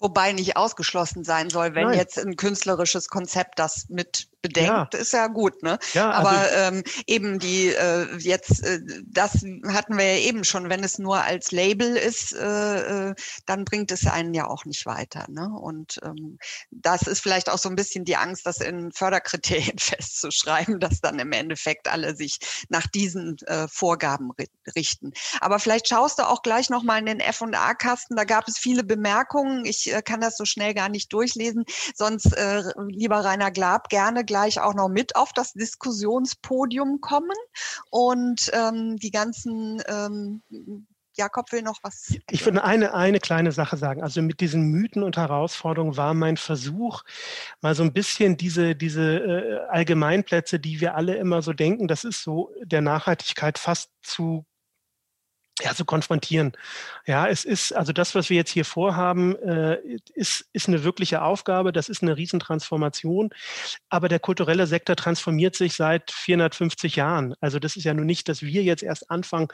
Wobei 0.00 0.32
nicht 0.32 0.56
ausgeschlossen 0.56 1.24
sein 1.24 1.50
soll, 1.50 1.74
wenn 1.74 1.88
Nein. 1.88 1.98
jetzt 1.98 2.18
ein 2.18 2.36
künstlerisches 2.36 3.08
Konzept 3.08 3.58
das 3.58 3.86
mit 3.88 4.28
bedenkt, 4.40 4.94
ja. 4.94 5.00
ist 5.00 5.12
ja 5.12 5.26
gut, 5.26 5.62
ne? 5.62 5.78
Ja, 5.94 6.10
also 6.10 6.28
Aber 6.28 6.52
ähm, 6.52 6.82
eben 7.06 7.38
die 7.38 7.68
äh, 7.68 8.06
jetzt, 8.18 8.64
äh, 8.64 8.80
das 9.04 9.44
hatten 9.66 9.98
wir 9.98 10.14
ja 10.14 10.20
eben 10.20 10.44
schon, 10.44 10.70
wenn 10.70 10.84
es 10.84 10.98
nur 10.98 11.22
als 11.22 11.50
Label 11.50 11.96
ist, 11.96 12.32
äh, 12.34 13.08
äh, 13.10 13.14
dann 13.46 13.64
bringt 13.64 13.90
es 13.90 14.06
einen 14.06 14.34
ja 14.34 14.46
auch 14.46 14.64
nicht 14.64 14.86
weiter. 14.86 15.26
Ne? 15.28 15.48
Und 15.48 15.98
ähm, 16.04 16.38
das 16.70 17.02
ist 17.02 17.20
vielleicht 17.20 17.50
auch 17.50 17.58
so 17.58 17.68
ein 17.68 17.74
bisschen 17.74 18.04
die 18.04 18.16
Angst, 18.16 18.46
das 18.46 18.58
in 18.58 18.92
Förderkriterien 18.92 19.78
festzuschreiben, 19.78 20.78
dass 20.78 21.00
dann 21.00 21.18
im 21.18 21.32
Endeffekt 21.32 21.88
alle 21.88 22.14
sich 22.14 22.38
nach 22.68 22.86
diesen 22.86 23.36
äh, 23.46 23.66
Vorgaben 23.68 24.30
richten. 24.76 25.12
Aber 25.40 25.58
vielleicht 25.58 25.88
schaust 25.88 26.18
du 26.18 26.28
auch 26.28 26.42
gleich 26.42 26.70
nochmal 26.70 27.00
in 27.00 27.06
den 27.06 27.20
F&A-Kasten, 27.20 28.14
da 28.14 28.24
gab 28.24 28.46
es 28.46 28.58
viele 28.58 28.84
Bemerkungen. 28.84 29.64
Ich 29.64 29.87
äh, 29.90 30.02
kann 30.02 30.20
das 30.20 30.36
so 30.36 30.44
schnell 30.44 30.74
gar 30.74 30.88
nicht 30.88 31.12
durchlesen. 31.12 31.64
Sonst, 31.94 32.36
äh, 32.36 32.62
lieber 32.88 33.24
Rainer 33.24 33.50
Glab, 33.50 33.88
gerne 33.88 34.24
gleich 34.24 34.60
auch 34.60 34.74
noch 34.74 34.88
mit 34.88 35.16
auf 35.16 35.32
das 35.32 35.52
Diskussionspodium 35.52 37.00
kommen 37.00 37.36
und 37.90 38.50
ähm, 38.52 38.96
die 38.96 39.10
ganzen 39.10 39.82
ähm, 39.86 40.42
Jakob 41.18 41.52
will 41.52 41.62
noch 41.62 41.78
was. 41.82 42.14
Ich 42.30 42.44
würde 42.44 42.62
eine, 42.64 42.94
eine 42.94 43.18
kleine 43.18 43.52
Sache 43.52 43.76
sagen. 43.76 44.02
Also 44.02 44.22
mit 44.22 44.40
diesen 44.40 44.70
Mythen 44.70 45.02
und 45.02 45.16
Herausforderungen 45.16 45.96
war 45.96 46.14
mein 46.14 46.36
Versuch, 46.36 47.02
mal 47.60 47.74
so 47.74 47.82
ein 47.82 47.92
bisschen 47.92 48.36
diese, 48.36 48.76
diese 48.76 49.18
äh, 49.18 49.58
Allgemeinplätze, 49.68 50.60
die 50.60 50.80
wir 50.80 50.94
alle 50.94 51.16
immer 51.16 51.42
so 51.42 51.52
denken, 51.52 51.88
das 51.88 52.04
ist 52.04 52.22
so 52.22 52.54
der 52.62 52.80
Nachhaltigkeit 52.80 53.58
fast 53.58 53.90
zu 54.00 54.46
ja, 55.62 55.74
zu 55.74 55.84
konfrontieren. 55.84 56.52
Ja, 57.06 57.26
es 57.26 57.44
ist, 57.44 57.72
also 57.72 57.92
das, 57.92 58.14
was 58.14 58.30
wir 58.30 58.36
jetzt 58.36 58.50
hier 58.50 58.64
vorhaben, 58.64 59.36
äh, 59.36 59.78
ist, 60.14 60.48
ist 60.52 60.68
eine 60.68 60.84
wirkliche 60.84 61.22
Aufgabe, 61.22 61.72
das 61.72 61.88
ist 61.88 62.02
eine 62.02 62.16
Riesentransformation, 62.16 63.30
aber 63.88 64.08
der 64.08 64.20
kulturelle 64.20 64.66
Sektor 64.66 64.96
transformiert 64.96 65.56
sich 65.56 65.74
seit 65.74 66.10
450 66.10 66.96
Jahren. 66.96 67.34
Also 67.40 67.58
das 67.58 67.76
ist 67.76 67.84
ja 67.84 67.94
nun 67.94 68.06
nicht, 68.06 68.28
dass 68.28 68.42
wir 68.42 68.62
jetzt 68.62 68.82
erst 68.82 69.10
anfangen, 69.10 69.48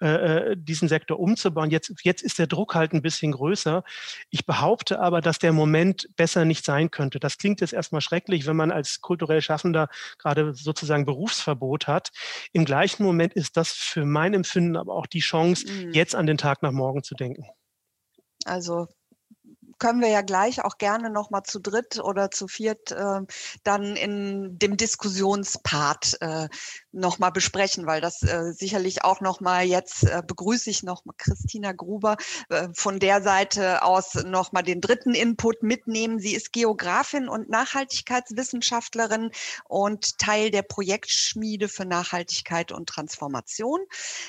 äh, 0.00 0.06
äh, 0.50 0.56
diesen 0.56 0.88
Sektor 0.88 1.20
umzubauen. 1.20 1.70
Jetzt, 1.70 1.92
jetzt 2.02 2.22
ist 2.22 2.38
der 2.38 2.48
Druck 2.48 2.74
halt 2.74 2.92
ein 2.92 3.02
bisschen 3.02 3.32
größer. 3.32 3.84
Ich 4.30 4.44
behaupte 4.44 4.98
aber, 4.98 5.20
dass 5.20 5.38
der 5.38 5.52
Moment 5.52 6.08
besser 6.16 6.44
nicht 6.44 6.64
sein 6.64 6.90
könnte. 6.90 7.20
Das 7.20 7.38
klingt 7.38 7.60
jetzt 7.60 7.72
erstmal 7.72 8.00
schrecklich, 8.00 8.46
wenn 8.46 8.56
man 8.56 8.72
als 8.72 9.00
kulturell 9.00 9.40
Schaffender 9.40 9.88
gerade 10.18 10.52
sozusagen 10.52 11.04
Berufsverbot 11.04 11.86
hat. 11.86 12.10
Im 12.52 12.64
gleichen 12.64 13.04
Moment 13.04 13.34
ist 13.34 13.56
das 13.56 13.70
für 13.70 14.04
mein 14.04 14.34
Empfinden 14.34 14.76
aber 14.76 14.94
auch 14.94 15.06
die 15.06 15.20
Chance, 15.20 15.70
mhm. 15.70 15.92
jetzt 15.92 16.14
an 16.14 16.26
den 16.26 16.38
Tag 16.38 16.62
nach 16.62 16.72
morgen 16.72 17.04
zu 17.04 17.14
denken. 17.14 17.46
Also 18.44 18.88
können 19.78 20.00
wir 20.00 20.08
ja 20.08 20.22
gleich 20.22 20.62
auch 20.64 20.78
gerne 20.78 21.10
noch 21.10 21.30
mal 21.30 21.44
zu 21.44 21.60
dritt 21.60 21.98
oder 22.02 22.30
zu 22.30 22.48
viert 22.48 22.90
äh, 22.92 23.20
dann 23.64 23.96
in 23.96 24.58
dem 24.58 24.76
Diskussionspart 24.76 26.16
äh, 26.20 26.48
nochmal 26.94 27.32
besprechen, 27.32 27.86
weil 27.86 28.00
das 28.00 28.22
äh, 28.22 28.52
sicherlich 28.52 29.04
auch 29.04 29.20
nochmal 29.20 29.64
jetzt 29.64 30.04
äh, 30.04 30.22
begrüße 30.26 30.70
ich 30.70 30.82
noch 30.82 31.02
Christina 31.18 31.72
Gruber 31.72 32.16
äh, 32.48 32.68
von 32.72 32.98
der 32.98 33.22
Seite 33.22 33.82
aus 33.82 34.14
nochmal 34.14 34.62
den 34.62 34.80
dritten 34.80 35.14
Input 35.14 35.62
mitnehmen. 35.62 36.18
Sie 36.18 36.34
ist 36.34 36.52
Geografin 36.52 37.28
und 37.28 37.48
Nachhaltigkeitswissenschaftlerin 37.50 39.30
und 39.68 40.18
Teil 40.18 40.50
der 40.50 40.62
Projektschmiede 40.62 41.68
für 41.68 41.84
Nachhaltigkeit 41.84 42.72
und 42.72 42.88
Transformation. 42.88 43.80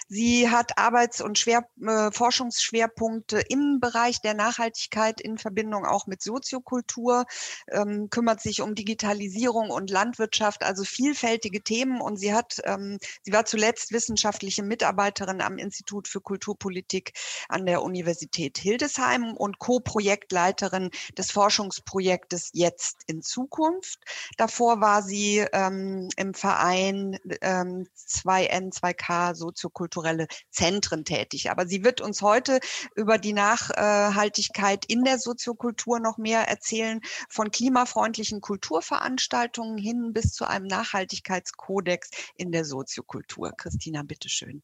Sie 0.08 0.50
hat 0.50 0.78
Arbeits- 0.78 1.22
und 1.22 1.38
Schwer, 1.38 1.68
äh, 1.82 2.12
Forschungsschwerpunkte 2.12 3.40
im 3.40 3.80
Bereich 3.80 4.22
der 4.22 4.34
Nachhaltigkeit 4.34 5.22
in 5.22 5.38
Verbindung 5.38 5.86
auch 5.86 6.08
mit 6.08 6.22
Soziokultur, 6.22 7.26
ähm, 7.72 8.10
kümmert 8.10 8.42
sich 8.42 8.62
um 8.62 8.74
Digitalisierung 8.74 9.70
und 9.70 9.90
Landwirtschaft, 9.92 10.64
also 10.64 10.84
vielfältige 10.84 11.62
Themen 11.62 12.02
und 12.02 12.18
sie 12.18 12.34
hat 12.34 12.55
ähm, 12.66 12.98
sie 13.24 13.34
war 13.34 13.46
zuletzt 13.46 13.92
wissenschaftliche 13.92 14.64
Mitarbeiterin 14.64 15.42
am 15.42 15.58
Institut 15.58 16.08
für 16.08 16.22
Kulturpolitik 16.22 17.14
an 17.50 17.66
der 17.66 17.84
Universität 17.84 18.58
Hildesheim 18.58 19.36
und 19.36 19.60
Co-Projektleiterin 19.60 20.92
des 21.18 21.32
Forschungsprojektes 21.32 22.50
Jetzt 22.54 23.04
in 23.08 23.22
Zukunft. 23.22 24.00
Davor 24.38 24.82
war 24.82 25.02
sie 25.02 25.46
ähm, 25.54 26.10
im 26.18 26.34
Verein 26.34 27.20
ähm, 27.42 27.88
2N, 27.98 28.74
2K 28.74 29.36
soziokulturelle 29.36 30.28
Zentren 30.50 31.06
tätig. 31.06 31.52
Aber 31.52 31.68
sie 31.68 31.84
wird 31.84 32.02
uns 32.02 32.22
heute 32.22 32.60
über 32.96 33.18
die 33.18 33.34
Nachhaltigkeit 33.34 34.86
in 34.86 35.04
der 35.04 35.20
Soziokultur 35.20 36.00
noch 36.00 36.18
mehr 36.18 36.48
erzählen, 36.48 37.02
von 37.30 37.52
klimafreundlichen 37.52 38.42
Kulturveranstaltungen 38.42 39.78
hin 39.78 40.14
bis 40.14 40.34
zu 40.34 40.46
einem 40.46 40.68
Nachhaltigkeitskodex 40.68 42.10
in 42.36 42.45
der 42.52 42.66
Soziokultur. 42.66 43.52
Christina, 43.58 44.04
bitteschön. 44.04 44.64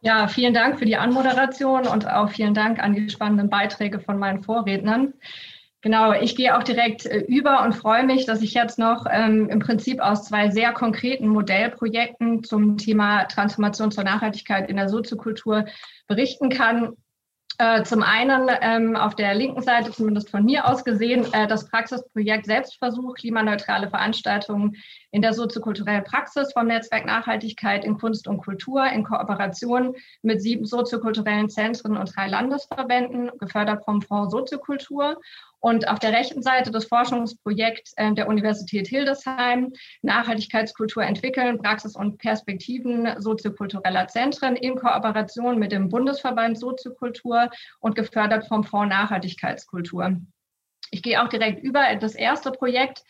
Ja, 0.00 0.26
vielen 0.26 0.52
Dank 0.52 0.78
für 0.78 0.84
die 0.84 0.96
Anmoderation 0.96 1.86
und 1.86 2.08
auch 2.08 2.28
vielen 2.30 2.54
Dank 2.54 2.80
an 2.80 2.94
die 2.94 3.08
spannenden 3.08 3.48
Beiträge 3.48 4.00
von 4.00 4.18
meinen 4.18 4.42
Vorrednern. 4.42 5.14
Genau, 5.82 6.12
ich 6.12 6.36
gehe 6.36 6.56
auch 6.56 6.62
direkt 6.62 7.06
äh, 7.06 7.18
über 7.18 7.62
und 7.62 7.74
freue 7.74 8.04
mich, 8.04 8.24
dass 8.24 8.40
ich 8.40 8.54
jetzt 8.54 8.78
noch 8.78 9.04
ähm, 9.10 9.48
im 9.48 9.58
Prinzip 9.58 10.00
aus 10.00 10.24
zwei 10.24 10.48
sehr 10.50 10.72
konkreten 10.72 11.26
Modellprojekten 11.26 12.44
zum 12.44 12.78
Thema 12.78 13.24
Transformation 13.24 13.90
zur 13.90 14.04
Nachhaltigkeit 14.04 14.70
in 14.70 14.76
der 14.76 14.88
Soziokultur 14.88 15.66
berichten 16.06 16.50
kann. 16.50 16.96
Äh, 17.62 17.84
zum 17.84 18.02
einen 18.02 18.50
ähm, 18.60 18.96
auf 18.96 19.14
der 19.14 19.34
linken 19.34 19.62
Seite, 19.62 19.92
zumindest 19.92 20.30
von 20.30 20.44
mir 20.44 20.66
aus 20.66 20.82
gesehen, 20.82 21.32
äh, 21.32 21.46
das 21.46 21.68
Praxisprojekt 21.68 22.46
Selbstversuch, 22.46 23.14
klimaneutrale 23.14 23.88
Veranstaltungen 23.88 24.74
in 25.12 25.22
der 25.22 25.32
soziokulturellen 25.32 26.02
Praxis 26.02 26.52
vom 26.52 26.66
Netzwerk 26.66 27.06
Nachhaltigkeit 27.06 27.84
in 27.84 27.98
Kunst 27.98 28.26
und 28.26 28.38
Kultur 28.38 28.84
in 28.86 29.04
Kooperation 29.04 29.94
mit 30.22 30.42
sieben 30.42 30.66
soziokulturellen 30.66 31.50
Zentren 31.50 31.96
und 31.96 32.16
drei 32.16 32.26
Landesverbänden, 32.26 33.30
gefördert 33.38 33.84
vom 33.84 34.02
Fonds 34.02 34.32
Soziokultur. 34.32 35.20
Und 35.62 35.86
auf 35.88 36.00
der 36.00 36.12
rechten 36.12 36.42
Seite 36.42 36.72
das 36.72 36.86
Forschungsprojekt 36.86 37.92
äh, 37.96 38.12
der 38.12 38.26
Universität 38.26 38.88
Hildesheim, 38.88 39.72
Nachhaltigkeitskultur 40.02 41.04
entwickeln, 41.04 41.62
Praxis 41.62 41.94
und 41.94 42.18
Perspektiven 42.18 43.08
soziokultureller 43.20 44.08
Zentren 44.08 44.56
in 44.56 44.74
Kooperation 44.74 45.60
mit 45.60 45.70
dem 45.70 45.88
Bundesverband 45.88 46.58
Soziokultur 46.58 47.48
und 47.78 47.94
gefördert 47.94 48.48
vom 48.48 48.64
Fonds 48.64 48.92
Nachhaltigkeitskultur. 48.92 50.16
Ich 50.90 51.00
gehe 51.00 51.22
auch 51.22 51.28
direkt 51.28 51.62
über 51.62 51.94
das 51.94 52.16
erste 52.16 52.50
Projekt, 52.50 53.04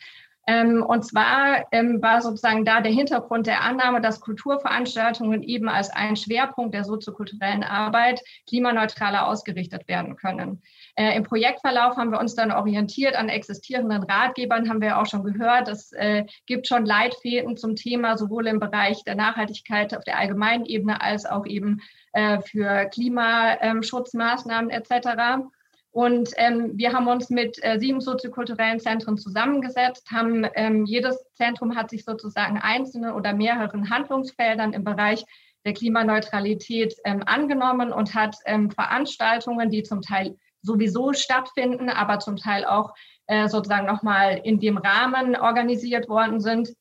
ähm, 0.45 0.83
und 0.83 1.05
zwar 1.05 1.65
ähm, 1.71 2.01
war 2.01 2.21
sozusagen 2.21 2.65
da 2.65 2.81
der 2.81 2.91
Hintergrund 2.91 3.47
der 3.47 3.61
Annahme, 3.61 4.01
dass 4.01 4.19
Kulturveranstaltungen 4.19 5.41
eben 5.41 5.69
als 5.69 5.89
ein 5.89 6.15
Schwerpunkt 6.17 6.73
der 6.73 6.83
soziokulturellen 6.83 7.63
Arbeit 7.63 8.21
klimaneutraler 8.47 9.27
ausgerichtet 9.27 9.87
werden 9.87 10.17
können. 10.17 10.61
Äh, 10.95 11.15
Im 11.15 11.23
Projektverlauf 11.23 11.95
haben 11.95 12.11
wir 12.11 12.19
uns 12.19 12.35
dann 12.35 12.51
orientiert 12.51 13.15
an 13.15 13.29
existierenden 13.29 14.03
Ratgebern, 14.03 14.69
haben 14.69 14.81
wir 14.81 14.99
auch 14.99 15.05
schon 15.05 15.23
gehört. 15.23 15.69
Es 15.69 15.93
äh, 15.93 16.25
gibt 16.45 16.67
schon 16.67 16.85
Leitfäden 16.85 17.55
zum 17.55 17.75
Thema, 17.75 18.17
sowohl 18.17 18.47
im 18.47 18.59
Bereich 18.59 19.03
der 19.05 19.15
Nachhaltigkeit 19.15 19.95
auf 19.95 20.03
der 20.03 20.19
allgemeinen 20.19 20.65
Ebene 20.65 21.01
als 21.01 21.25
auch 21.25 21.45
eben 21.45 21.81
äh, 22.11 22.41
für 22.41 22.85
Klimaschutzmaßnahmen 22.85 24.69
etc. 24.69 25.47
Und 25.93 26.31
ähm, 26.37 26.71
wir 26.73 26.91
haben 26.91 27.07
uns 27.07 27.29
mit 27.29 27.63
äh, 27.63 27.79
sieben 27.79 28.01
soziokulturellen 28.01 28.79
Zentren 28.79 29.15
zusammengesetzt, 29.15 30.09
haben 30.09 30.43
ähm, 30.55 30.85
jedes 30.85 31.23
Zentrum 31.35 31.75
hat 31.75 31.91
sich 31.91 32.03
sozusagen 32.03 32.57
einzelne 32.57 33.13
oder 33.13 33.33
mehreren 33.33 33.91
Handlungsfeldern 33.91 34.73
im 34.73 34.83
Bereich 34.83 35.23
der 35.65 35.73
Klimaneutralität 35.73 36.95
ähm, 37.05 37.21
angenommen 37.27 37.93
und 37.93 38.15
hat 38.15 38.35
ähm, 38.45 38.71
Veranstaltungen, 38.71 39.69
die 39.69 39.83
zum 39.83 40.01
Teil 40.01 40.35
sowieso 40.63 41.13
stattfinden, 41.13 41.89
aber 41.89 42.17
zum 42.17 42.37
Teil 42.37 42.65
auch 42.65 42.95
äh, 43.27 43.47
sozusagen 43.47 43.85
nochmal 43.85 44.41
in 44.43 44.59
dem 44.59 44.77
Rahmen 44.77 45.35
organisiert 45.35 46.09
worden 46.09 46.39
sind, 46.39 46.73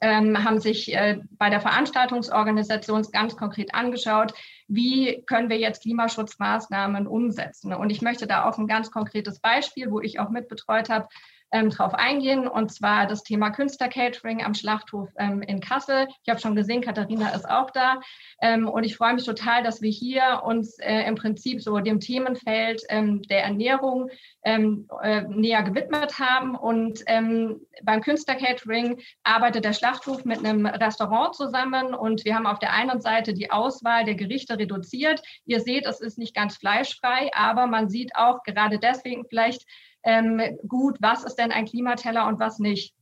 ähm, 0.00 0.42
haben 0.42 0.58
sich 0.58 0.94
äh, 0.94 1.20
bei 1.32 1.50
der 1.50 1.60
Veranstaltungsorganisation 1.60 3.06
ganz 3.12 3.36
konkret 3.36 3.74
angeschaut, 3.74 4.32
wie 4.74 5.22
können 5.26 5.50
wir 5.50 5.58
jetzt 5.58 5.82
Klimaschutzmaßnahmen 5.82 7.06
umsetzen. 7.06 7.74
Und 7.74 7.90
ich 7.90 8.00
möchte 8.00 8.26
da 8.26 8.44
auf 8.44 8.58
ein 8.58 8.66
ganz 8.66 8.90
konkretes 8.90 9.38
Beispiel, 9.38 9.90
wo 9.90 10.00
ich 10.00 10.18
auch 10.18 10.30
mitbetreut 10.30 10.88
habe, 10.88 11.08
ähm, 11.52 11.70
drauf 11.70 11.94
eingehen, 11.94 12.48
und 12.48 12.72
zwar 12.72 13.06
das 13.06 13.22
Thema 13.22 13.50
Künstlercatering 13.50 14.42
am 14.42 14.54
Schlachthof 14.54 15.10
ähm, 15.18 15.42
in 15.42 15.60
Kassel. 15.60 16.08
Ich 16.22 16.30
habe 16.30 16.40
schon 16.40 16.56
gesehen, 16.56 16.80
Katharina 16.80 17.30
ist 17.30 17.48
auch 17.48 17.70
da. 17.70 18.00
Ähm, 18.40 18.68
und 18.68 18.84
ich 18.84 18.96
freue 18.96 19.14
mich 19.14 19.24
total, 19.24 19.62
dass 19.62 19.82
wir 19.82 19.90
hier 19.90 20.42
uns 20.44 20.78
äh, 20.78 21.02
im 21.06 21.14
Prinzip 21.14 21.62
so 21.62 21.78
dem 21.78 22.00
Themenfeld 22.00 22.82
ähm, 22.88 23.22
der 23.22 23.44
Ernährung 23.44 24.10
ähm, 24.44 24.88
äh, 25.02 25.22
näher 25.22 25.62
gewidmet 25.62 26.18
haben. 26.18 26.56
Und 26.56 27.00
ähm, 27.06 27.60
beim 27.82 28.00
Künstlercatering 28.00 29.00
arbeitet 29.22 29.64
der 29.64 29.72
Schlachthof 29.72 30.24
mit 30.24 30.38
einem 30.38 30.66
Restaurant 30.66 31.34
zusammen 31.34 31.94
und 31.94 32.24
wir 32.24 32.34
haben 32.34 32.46
auf 32.46 32.58
der 32.58 32.72
einen 32.72 33.00
Seite 33.00 33.34
die 33.34 33.50
Auswahl 33.50 34.04
der 34.04 34.14
Gerichte 34.14 34.58
reduziert. 34.58 35.22
Ihr 35.44 35.60
seht, 35.60 35.86
es 35.86 36.00
ist 36.00 36.18
nicht 36.18 36.34
ganz 36.34 36.56
fleischfrei, 36.56 37.30
aber 37.34 37.66
man 37.66 37.88
sieht 37.88 38.16
auch 38.16 38.42
gerade 38.42 38.78
deswegen 38.78 39.24
vielleicht, 39.28 39.66
ähm, 40.04 40.40
gut, 40.66 40.96
was 41.00 41.24
ist 41.24 41.36
denn 41.36 41.52
ein 41.52 41.66
Klimateller 41.66 42.26
und 42.26 42.38
was 42.38 42.58
nicht. 42.58 42.94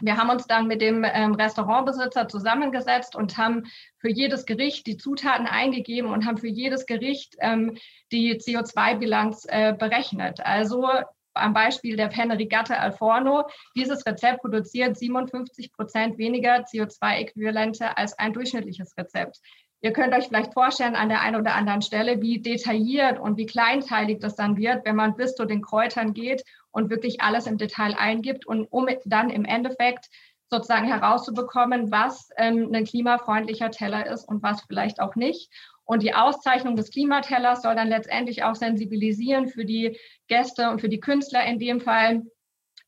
Wir 0.00 0.16
haben 0.16 0.30
uns 0.30 0.46
dann 0.46 0.66
mit 0.66 0.80
dem 0.80 1.04
ähm, 1.04 1.34
Restaurantbesitzer 1.34 2.26
zusammengesetzt 2.26 3.14
und 3.14 3.38
haben 3.38 3.64
für 3.98 4.10
jedes 4.10 4.44
Gericht 4.44 4.86
die 4.88 4.96
Zutaten 4.96 5.46
eingegeben 5.46 6.10
und 6.10 6.26
haben 6.26 6.38
für 6.38 6.48
jedes 6.48 6.86
Gericht 6.86 7.36
ähm, 7.38 7.78
die 8.10 8.34
CO2-Bilanz 8.34 9.46
äh, 9.48 9.72
berechnet. 9.72 10.40
Also 10.40 10.88
am 11.34 11.52
Beispiel 11.52 11.96
der 11.96 12.08
Penne 12.08 12.38
Rigatta 12.38 12.74
al 12.74 12.92
Forno, 12.92 13.44
dieses 13.76 14.04
Rezept 14.06 14.40
produziert 14.40 14.96
57 14.96 15.72
Prozent 15.72 16.18
weniger 16.18 16.64
CO2-Äquivalente 16.64 17.96
als 17.96 18.18
ein 18.18 18.32
durchschnittliches 18.32 18.96
Rezept. 18.96 19.40
Ihr 19.84 19.92
könnt 19.92 20.14
euch 20.14 20.28
vielleicht 20.28 20.54
vorstellen 20.54 20.96
an 20.96 21.10
der 21.10 21.20
einen 21.20 21.36
oder 21.36 21.54
anderen 21.54 21.82
Stelle, 21.82 22.22
wie 22.22 22.40
detailliert 22.40 23.20
und 23.20 23.36
wie 23.36 23.44
kleinteilig 23.44 24.18
das 24.18 24.34
dann 24.34 24.56
wird, 24.56 24.86
wenn 24.86 24.96
man 24.96 25.14
bis 25.14 25.34
zu 25.34 25.44
den 25.44 25.60
Kräutern 25.60 26.14
geht 26.14 26.42
und 26.70 26.88
wirklich 26.88 27.20
alles 27.20 27.46
im 27.46 27.58
Detail 27.58 27.94
eingibt 27.98 28.46
und 28.46 28.64
um 28.72 28.86
dann 29.04 29.28
im 29.28 29.44
Endeffekt 29.44 30.08
sozusagen 30.48 30.86
herauszubekommen, 30.86 31.92
was 31.92 32.30
ähm, 32.38 32.70
ein 32.72 32.86
klimafreundlicher 32.86 33.70
Teller 33.70 34.06
ist 34.06 34.26
und 34.26 34.42
was 34.42 34.62
vielleicht 34.62 35.00
auch 35.00 35.16
nicht. 35.16 35.52
Und 35.84 36.02
die 36.02 36.14
Auszeichnung 36.14 36.76
des 36.76 36.90
Klimatellers 36.90 37.60
soll 37.60 37.74
dann 37.74 37.88
letztendlich 37.88 38.42
auch 38.42 38.54
sensibilisieren 38.54 39.48
für 39.48 39.66
die 39.66 39.98
Gäste 40.28 40.70
und 40.70 40.80
für 40.80 40.88
die 40.88 41.00
Künstler 41.00 41.44
in 41.44 41.58
dem 41.58 41.82
Fall, 41.82 42.22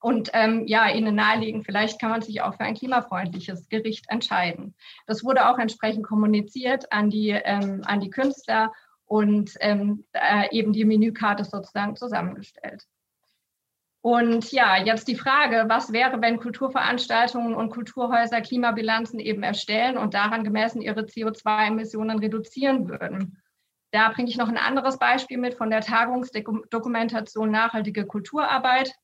und 0.06 0.30
ähm, 0.34 0.68
ja, 0.68 0.88
ihnen 0.88 1.16
nahelegen, 1.16 1.64
vielleicht 1.64 2.00
kann 2.00 2.10
man 2.10 2.22
sich 2.22 2.40
auch 2.40 2.54
für 2.54 2.62
ein 2.62 2.76
klimafreundliches 2.76 3.68
Gericht 3.68 4.04
entscheiden. 4.08 4.76
Das 5.08 5.24
wurde 5.24 5.48
auch 5.48 5.58
entsprechend 5.58 6.06
kommuniziert 6.06 6.92
an 6.92 7.10
die, 7.10 7.30
ähm, 7.30 7.82
an 7.86 7.98
die 7.98 8.10
Künstler 8.10 8.72
und 9.04 9.54
ähm, 9.58 10.04
äh, 10.12 10.48
eben 10.56 10.72
die 10.72 10.84
Menükarte 10.84 11.42
sozusagen 11.42 11.96
zusammengestellt. 11.96 12.84
Und 14.00 14.52
ja, 14.52 14.76
jetzt 14.76 15.08
die 15.08 15.16
Frage, 15.16 15.64
was 15.66 15.92
wäre, 15.92 16.22
wenn 16.22 16.38
Kulturveranstaltungen 16.38 17.56
und 17.56 17.70
Kulturhäuser 17.70 18.42
Klimabilanzen 18.42 19.18
eben 19.18 19.42
erstellen 19.42 19.96
und 19.96 20.14
daran 20.14 20.44
gemessen 20.44 20.82
ihre 20.82 21.00
CO2-Emissionen 21.00 22.20
reduzieren 22.20 22.88
würden? 22.88 23.42
Da 23.90 24.10
bringe 24.10 24.28
ich 24.28 24.36
noch 24.36 24.48
ein 24.48 24.56
anderes 24.56 25.00
Beispiel 25.00 25.38
mit 25.38 25.54
von 25.54 25.70
der 25.70 25.80
Tagungsdokumentation 25.80 27.50
Nachhaltige 27.50 28.06
Kulturarbeit 28.06 28.94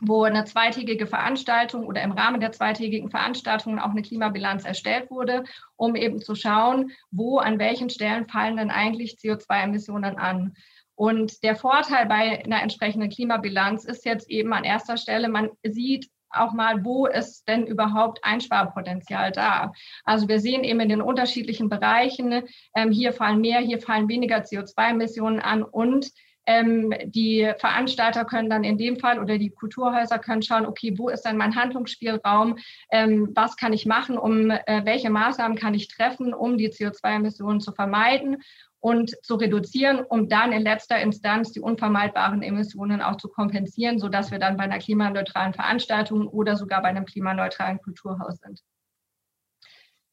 wo 0.00 0.24
eine 0.24 0.44
zweitägige 0.44 1.06
Veranstaltung 1.06 1.86
oder 1.86 2.02
im 2.02 2.12
Rahmen 2.12 2.40
der 2.40 2.52
zweitägigen 2.52 3.10
Veranstaltung 3.10 3.78
auch 3.78 3.90
eine 3.90 4.02
Klimabilanz 4.02 4.64
erstellt 4.64 5.10
wurde, 5.10 5.44
um 5.76 5.94
eben 5.96 6.20
zu 6.20 6.34
schauen, 6.34 6.92
wo 7.10 7.38
an 7.38 7.58
welchen 7.58 7.90
Stellen 7.90 8.26
fallen 8.26 8.56
denn 8.56 8.70
eigentlich 8.70 9.18
CO2-Emissionen 9.22 10.16
an. 10.16 10.54
Und 10.94 11.42
der 11.42 11.56
Vorteil 11.56 12.06
bei 12.06 12.44
einer 12.44 12.62
entsprechenden 12.62 13.10
Klimabilanz 13.10 13.84
ist 13.84 14.04
jetzt 14.04 14.30
eben 14.30 14.52
an 14.52 14.64
erster 14.64 14.96
Stelle, 14.96 15.28
man 15.28 15.50
sieht 15.62 16.10
auch 16.34 16.52
mal, 16.52 16.84
wo 16.84 17.06
ist 17.06 17.46
denn 17.48 17.66
überhaupt 17.66 18.20
Einsparpotenzial 18.22 19.32
da? 19.32 19.72
Also 20.04 20.28
wir 20.28 20.40
sehen 20.40 20.64
eben 20.64 20.80
in 20.80 20.88
den 20.88 21.02
unterschiedlichen 21.02 21.68
Bereichen, 21.68 22.44
ähm, 22.74 22.90
hier 22.90 23.12
fallen 23.12 23.40
mehr, 23.40 23.60
hier 23.60 23.80
fallen 23.80 24.08
weniger 24.08 24.38
CO2-Emissionen 24.38 25.40
an 25.40 25.62
und 25.62 26.10
ähm, 26.46 26.92
die 27.04 27.50
Veranstalter 27.58 28.24
können 28.24 28.50
dann 28.50 28.64
in 28.64 28.78
dem 28.78 28.98
Fall 28.98 29.20
oder 29.20 29.38
die 29.38 29.50
Kulturhäuser 29.50 30.18
können 30.18 30.42
schauen, 30.42 30.66
okay, 30.66 30.94
wo 30.96 31.08
ist 31.08 31.22
denn 31.22 31.36
mein 31.36 31.54
Handlungsspielraum? 31.54 32.58
Ähm, 32.90 33.30
was 33.34 33.56
kann 33.56 33.72
ich 33.72 33.86
machen, 33.86 34.18
um 34.18 34.50
äh, 34.50 34.82
welche 34.84 35.10
Maßnahmen 35.10 35.56
kann 35.56 35.74
ich 35.74 35.88
treffen, 35.88 36.34
um 36.34 36.58
die 36.58 36.70
CO2-Emissionen 36.70 37.60
zu 37.60 37.72
vermeiden? 37.72 38.38
und 38.82 39.14
zu 39.24 39.36
reduzieren, 39.36 40.00
um 40.00 40.28
dann 40.28 40.50
in 40.50 40.60
letzter 40.60 41.00
Instanz 41.00 41.52
die 41.52 41.60
unvermeidbaren 41.60 42.42
Emissionen 42.42 43.00
auch 43.00 43.16
zu 43.16 43.28
kompensieren, 43.28 44.00
sodass 44.00 44.32
wir 44.32 44.40
dann 44.40 44.56
bei 44.56 44.64
einer 44.64 44.80
klimaneutralen 44.80 45.54
Veranstaltung 45.54 46.26
oder 46.26 46.56
sogar 46.56 46.82
bei 46.82 46.88
einem 46.88 47.06
klimaneutralen 47.06 47.78
Kulturhaus 47.80 48.38
sind. 48.38 48.60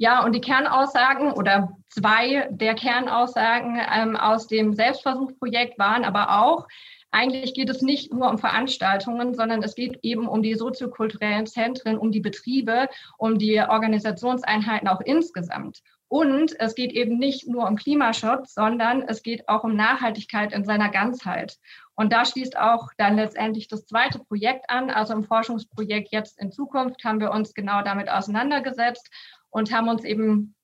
Ja, 0.01 0.23
und 0.23 0.33
die 0.33 0.39
Kernaussagen 0.39 1.33
oder 1.33 1.77
zwei 1.89 2.47
der 2.51 2.73
Kernaussagen 2.73 3.77
ähm, 3.93 4.15
aus 4.15 4.47
dem 4.47 4.73
Selbstversuchprojekt 4.73 5.77
waren 5.77 6.05
aber 6.05 6.41
auch, 6.41 6.67
eigentlich 7.11 7.53
geht 7.53 7.69
es 7.69 7.81
nicht 7.81 8.13
nur 8.13 8.29
um 8.29 8.37
Veranstaltungen, 8.37 9.33
sondern 9.33 9.61
es 9.61 9.75
geht 9.75 9.99
eben 10.01 10.25
um 10.29 10.41
die 10.41 10.53
soziokulturellen 10.53 11.47
Zentren, 11.47 11.97
um 11.97 12.13
die 12.13 12.21
Betriebe, 12.21 12.87
um 13.17 13.39
die 13.39 13.59
Organisationseinheiten 13.59 14.87
auch 14.87 15.01
insgesamt. 15.01 15.81
Und 16.07 16.57
es 16.59 16.75
geht 16.75 16.93
eben 16.93 17.17
nicht 17.17 17.47
nur 17.47 17.67
um 17.67 17.75
Klimaschutz, 17.75 18.53
sondern 18.53 19.01
es 19.01 19.21
geht 19.21 19.49
auch 19.49 19.65
um 19.65 19.75
Nachhaltigkeit 19.75 20.53
in 20.53 20.63
seiner 20.63 20.89
Ganzheit. 20.89 21.57
Und 21.93 22.13
da 22.13 22.23
schließt 22.23 22.57
auch 22.57 22.87
dann 22.97 23.17
letztendlich 23.17 23.67
das 23.67 23.85
zweite 23.85 24.19
Projekt 24.19 24.69
an. 24.69 24.89
Also 24.89 25.13
im 25.13 25.25
Forschungsprojekt 25.25 26.11
Jetzt 26.11 26.39
in 26.39 26.51
Zukunft 26.51 27.03
haben 27.03 27.19
wir 27.19 27.31
uns 27.31 27.53
genau 27.53 27.81
damit 27.83 28.09
auseinandergesetzt 28.09 29.09
und 29.49 29.71
haben 29.71 29.89
uns 29.89 30.03
eben 30.03 30.55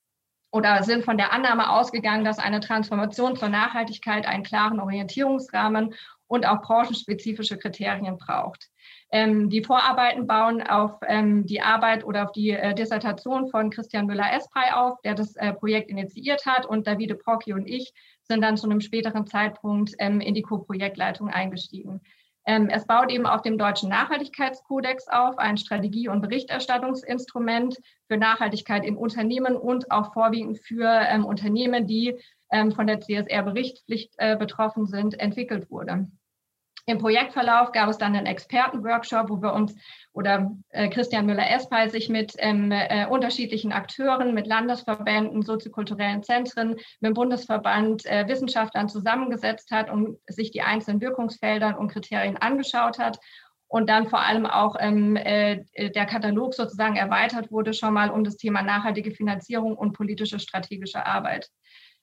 oder 0.52 0.84
sind 0.84 1.04
von 1.04 1.18
der 1.18 1.34
Annahme 1.34 1.70
ausgegangen, 1.70 2.24
dass 2.24 2.40
eine 2.40 2.62
Transformation 2.62 3.36
zur 3.36 3.50
Nachhaltigkeit 3.50 4.26
einen 4.26 4.44
klaren 4.44 4.80
Orientierungsrahmen 4.80 5.94
und 6.28 6.46
auch 6.48 6.62
branchenspezifische 6.62 7.58
Kriterien 7.58 8.18
braucht. 8.18 8.70
Ähm, 9.12 9.50
die 9.50 9.64
Vorarbeiten 9.64 10.28
bauen 10.28 10.62
auf 10.62 11.00
ähm, 11.08 11.46
die 11.46 11.62
Arbeit 11.62 12.06
oder 12.06 12.24
auf 12.24 12.32
die 12.32 12.52
äh, 12.52 12.74
Dissertation 12.74 13.50
von 13.50 13.70
Christian 13.70 14.08
Müller-Esprey 14.08 14.72
auf, 14.74 15.00
der 15.02 15.14
das 15.14 15.36
äh, 15.36 15.54
Projekt 15.54 15.90
initiiert 15.90 16.46
hat. 16.46 16.66
Und 16.66 16.88
Davide 16.88 17.16
Procchi 17.16 17.54
und 17.54 17.68
ich 17.68 17.94
sind 18.24 18.42
dann 18.42 18.58
zu 18.58 18.68
einem 18.68 18.82
späteren 18.82 19.28
Zeitpunkt 19.28 19.94
ähm, 20.00 20.22
in 20.22 20.34
die 20.34 20.42
Co-Projektleitung 20.42 21.30
eingestiegen. 21.30 22.02
Ähm, 22.46 22.70
es 22.70 22.86
baut 22.86 23.12
eben 23.12 23.26
auf 23.26 23.42
dem 23.42 23.58
deutschen 23.58 23.90
Nachhaltigkeitskodex 23.90 25.08
auf, 25.08 25.38
ein 25.38 25.58
Strategie- 25.58 26.10
und 26.10 26.22
Berichterstattungsinstrument 26.22 27.80
für 28.08 28.18
Nachhaltigkeit 28.18 28.86
in 28.86 28.98
Unternehmen 28.98 29.56
und 29.56 29.92
auch 29.92 30.14
vorwiegend 30.14 30.60
für 30.60 30.88
ähm, 30.88 31.26
Unternehmen, 31.26 31.88
die 31.88 32.16
ähm, 32.52 32.72
von 32.72 32.86
der 32.86 33.02
CSR-Berichtspflicht 33.02 34.14
äh, 34.18 34.38
betroffen 34.38 34.86
sind, 34.86 35.20
entwickelt 35.20 35.72
wurde. 35.72 36.08
Im 36.88 37.00
Projektverlauf 37.00 37.72
gab 37.72 37.90
es 37.90 37.98
dann 37.98 38.16
einen 38.16 38.28
Expertenworkshop, 38.28 39.30
wo 39.30 39.42
wir 39.42 39.54
uns 39.54 39.76
oder 40.14 40.52
äh, 40.70 40.88
Christian 40.88 41.26
Müller-Espay 41.26 41.90
sich 41.90 42.10
mit 42.10 42.36
ähm, 42.38 42.72
äh, 42.72 43.08
unterschiedlichen 43.08 43.74
Akteuren, 43.74 44.36
mit 44.36 44.46
Landesverbänden, 44.46 45.42
soziokulturellen 45.42 46.22
Zentren, 46.22 46.70
mit 46.70 46.86
dem 47.02 47.14
Bundesverband 47.16 48.06
äh, 48.06 48.28
Wissenschaftlern 48.28 48.88
zusammengesetzt 48.88 49.72
hat 49.72 49.90
und 49.90 50.20
sich 50.28 50.52
die 50.52 50.62
einzelnen 50.62 51.02
Wirkungsfelder 51.02 51.80
und 51.80 51.92
Kriterien 51.92 52.38
angeschaut 52.38 53.00
hat 53.00 53.20
und 53.68 53.90
dann 53.90 54.08
vor 54.08 54.20
allem 54.20 54.46
auch 54.46 54.76
ähm, 54.80 55.16
äh, 55.16 55.64
der 55.76 56.06
Katalog 56.06 56.54
sozusagen 56.54 56.98
erweitert 56.98 57.52
wurde 57.52 57.74
schon 57.74 57.96
mal 57.96 58.12
um 58.12 58.24
das 58.24 58.38
Thema 58.38 58.62
nachhaltige 58.62 59.12
Finanzierung 59.12 59.76
und 59.76 59.94
politische 59.94 60.40
strategische 60.40 61.04
Arbeit. 61.06 61.50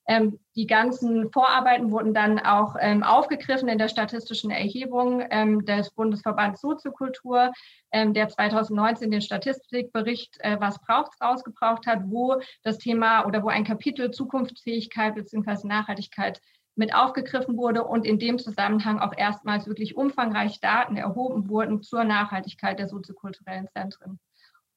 Ähm, 0.07 0.41
die 0.57 0.67
ganzen 0.67 1.31
Vorarbeiten 1.31 1.93
wurden 1.93 2.13
dann 2.13 2.39
auch 2.39 2.75
ähm, 2.81 3.03
aufgegriffen 3.03 3.69
in 3.69 3.79
der 3.79 3.89
statistischen 3.89 4.51
Erhebung 4.51 5.23
ähm, 5.31 5.65
des 5.65 5.91
Bundesverbands 5.91 6.61
Soziokultur, 6.61 7.53
ähm, 7.93 8.13
der 8.13 8.29
2019 8.29 9.11
den 9.11 9.21
Statistikbericht 9.21 10.39
äh, 10.41 10.59
Was 10.61 10.81
braucht's 10.81 11.21
rausgebraucht 11.21 11.87
hat, 11.87 12.01
wo 12.07 12.41
das 12.63 12.79
Thema 12.79 13.27
oder 13.27 13.43
wo 13.43 13.49
ein 13.49 13.65
Kapitel 13.65 14.11
Zukunftsfähigkeit 14.11 15.15
bzw. 15.15 15.69
Nachhaltigkeit 15.69 16.41
mit 16.75 16.95
aufgegriffen 16.95 17.57
wurde 17.57 17.85
und 17.85 18.07
in 18.07 18.19
dem 18.19 18.39
Zusammenhang 18.39 18.99
auch 18.99 19.13
erstmals 19.17 19.67
wirklich 19.67 19.97
umfangreich 19.97 20.61
Daten 20.61 20.97
erhoben 20.97 21.49
wurden 21.49 21.83
zur 21.83 22.05
Nachhaltigkeit 22.05 22.79
der 22.79 22.89
soziokulturellen 22.89 23.69
Zentren. 23.69 24.19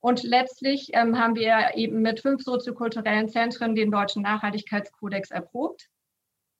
Und 0.05 0.21
letztlich 0.21 0.91
ähm, 0.93 1.17
haben 1.17 1.33
wir 1.33 1.71
eben 1.73 2.03
mit 2.03 2.19
fünf 2.19 2.43
soziokulturellen 2.43 3.27
Zentren 3.27 3.73
den 3.73 3.89
deutschen 3.89 4.21
Nachhaltigkeitskodex 4.21 5.31
erprobt. 5.31 5.89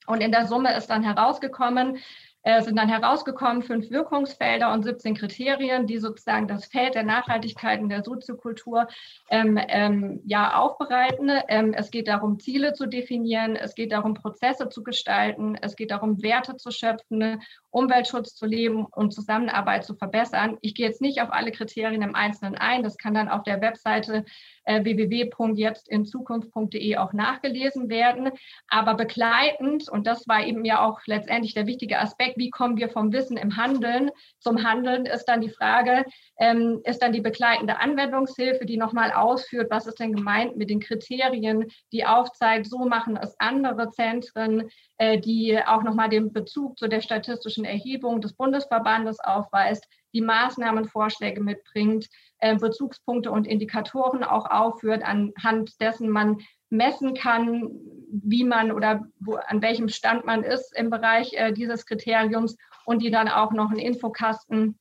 Und 0.08 0.22
in 0.22 0.32
der 0.32 0.48
Summe 0.48 0.76
ist 0.76 0.88
dann 0.88 1.04
herausgekommen, 1.04 2.00
äh, 2.46 2.62
sind 2.62 2.78
dann 2.78 2.88
herausgekommen 2.88 3.64
fünf 3.64 3.90
Wirkungsfelder 3.90 4.72
und 4.72 4.84
17 4.84 5.16
Kriterien, 5.16 5.88
die 5.88 5.98
sozusagen 5.98 6.48
das 6.48 6.66
Feld 6.66 6.94
der 6.94 7.04
Nachhaltigkeit 7.04 7.80
in 7.80 7.90
der 7.90 8.04
Soziokultur 8.04 8.88
ähm, 9.32 9.60
ähm, 9.68 10.22
ja, 10.26 10.56
aufbereiten. 10.56 11.32
Ähm, 11.48 11.74
es 11.74 11.90
geht 11.90 12.08
darum, 12.08 12.40
Ziele 12.40 12.74
zu 12.74 12.86
definieren, 12.86 13.56
es 13.56 13.74
geht 13.74 13.92
darum, 13.92 14.14
Prozesse 14.14 14.70
zu 14.70 14.84
gestalten, 14.84 15.58
es 15.60 15.76
geht 15.76 15.90
darum, 15.90 16.22
Werte 16.22 16.56
zu 16.56 16.70
schöpfen, 16.70 17.42
Umweltschutz 17.72 18.36
zu 18.36 18.46
leben 18.46 18.86
und 18.86 19.12
Zusammenarbeit 19.12 19.84
zu 19.84 19.96
verbessern. 19.96 20.58
Ich 20.62 20.76
gehe 20.76 20.86
jetzt 20.86 21.02
nicht 21.02 21.22
auf 21.22 21.34
alle 21.34 21.52
Kriterien 21.52 22.04
im 22.04 22.14
Einzelnen 22.14 22.56
ein, 22.56 22.84
das 22.84 22.98
kann 22.98 23.16
dann 23.16 23.28
auf 23.28 23.42
der 23.42 23.60
Webseite 23.62 24.24
äh, 24.66 24.84
www.jetztinzukunft.de 24.84 26.98
auch 26.98 27.14
nachgelesen 27.14 27.88
werden. 27.90 28.32
Aber 28.68 28.96
begleitend, 28.96 29.88
und 29.90 30.06
das 30.08 30.28
war 30.28 30.46
eben 30.46 30.66
ja 30.66 30.86
auch 30.86 31.00
letztendlich 31.06 31.54
der 31.54 31.68
wichtige 31.68 32.00
Aspekt, 32.00 32.38
wie 32.38 32.50
kommen 32.50 32.76
wir 32.78 32.90
vom 32.90 33.14
Wissen 33.14 33.38
im 33.38 33.56
Handeln 33.58 34.10
zum 34.40 34.64
Handeln, 34.64 35.06
ist 35.06 35.26
dann 35.26 35.42
die 35.42 35.50
Frage, 35.50 36.06
ähm, 36.40 36.82
ist 36.84 37.02
dann 37.02 37.14
die 37.14 37.22
begleitende 37.22 37.80
Anwendungshilfe, 37.80 38.66
die 38.66 38.78
nochmal 38.78 39.12
ausführt, 39.12 39.72
was 39.72 39.88
ist 39.88 40.00
denn 40.00 40.14
gemeint 40.14 40.58
mit 40.58 40.70
den 40.70 40.80
Kriterien, 40.80 41.66
die 41.92 42.06
aufzeigt, 42.06 42.68
so 42.68 42.86
machen 42.86 43.18
es 43.18 43.36
andere 43.40 43.90
Zentren, 43.92 44.70
äh, 44.98 45.20
die 45.20 45.60
auch 45.66 45.84
nochmal 45.84 46.10
den 46.10 46.34
Bezug 46.34 46.78
zu 46.78 46.88
der 46.88 47.02
statistischen 47.02 47.66
Erhebung 47.66 48.22
des 48.22 48.34
Bundesverbandes 48.34 49.20
aufweist, 49.20 49.88
die 50.16 50.22
Maßnahmenvorschläge 50.22 51.42
mitbringt, 51.42 52.08
äh, 52.40 52.56
Bezugspunkte 52.56 53.30
und 53.32 53.46
Indikatoren 53.46 54.24
auch 54.24 54.50
aufführt, 54.50 55.04
anhand 55.04 55.80
dessen 55.82 56.10
man 56.10 56.40
messen 56.70 57.14
kann, 57.14 57.70
wie 58.10 58.46
man 58.46 58.72
oder 58.72 59.06
wo, 59.20 59.36
an 59.36 59.62
welchem 59.62 59.90
Stand 59.90 60.26
man 60.26 60.44
ist 60.44 60.76
im 60.76 60.90
Bereich 60.90 61.34
äh, 61.34 61.52
dieses 61.52 61.86
Kriteriums 61.86 62.58
und 62.86 63.04
die 63.04 63.12
dann 63.12 63.28
auch 63.28 63.52
noch 63.52 63.70
einen 63.70 63.80
Infokasten 63.80 64.80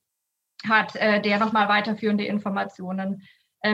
hat, 0.66 0.94
äh, 0.94 1.20
der 1.20 1.38
nochmal 1.38 1.68
weiterführende 1.68 2.24
Informationen 2.24 3.22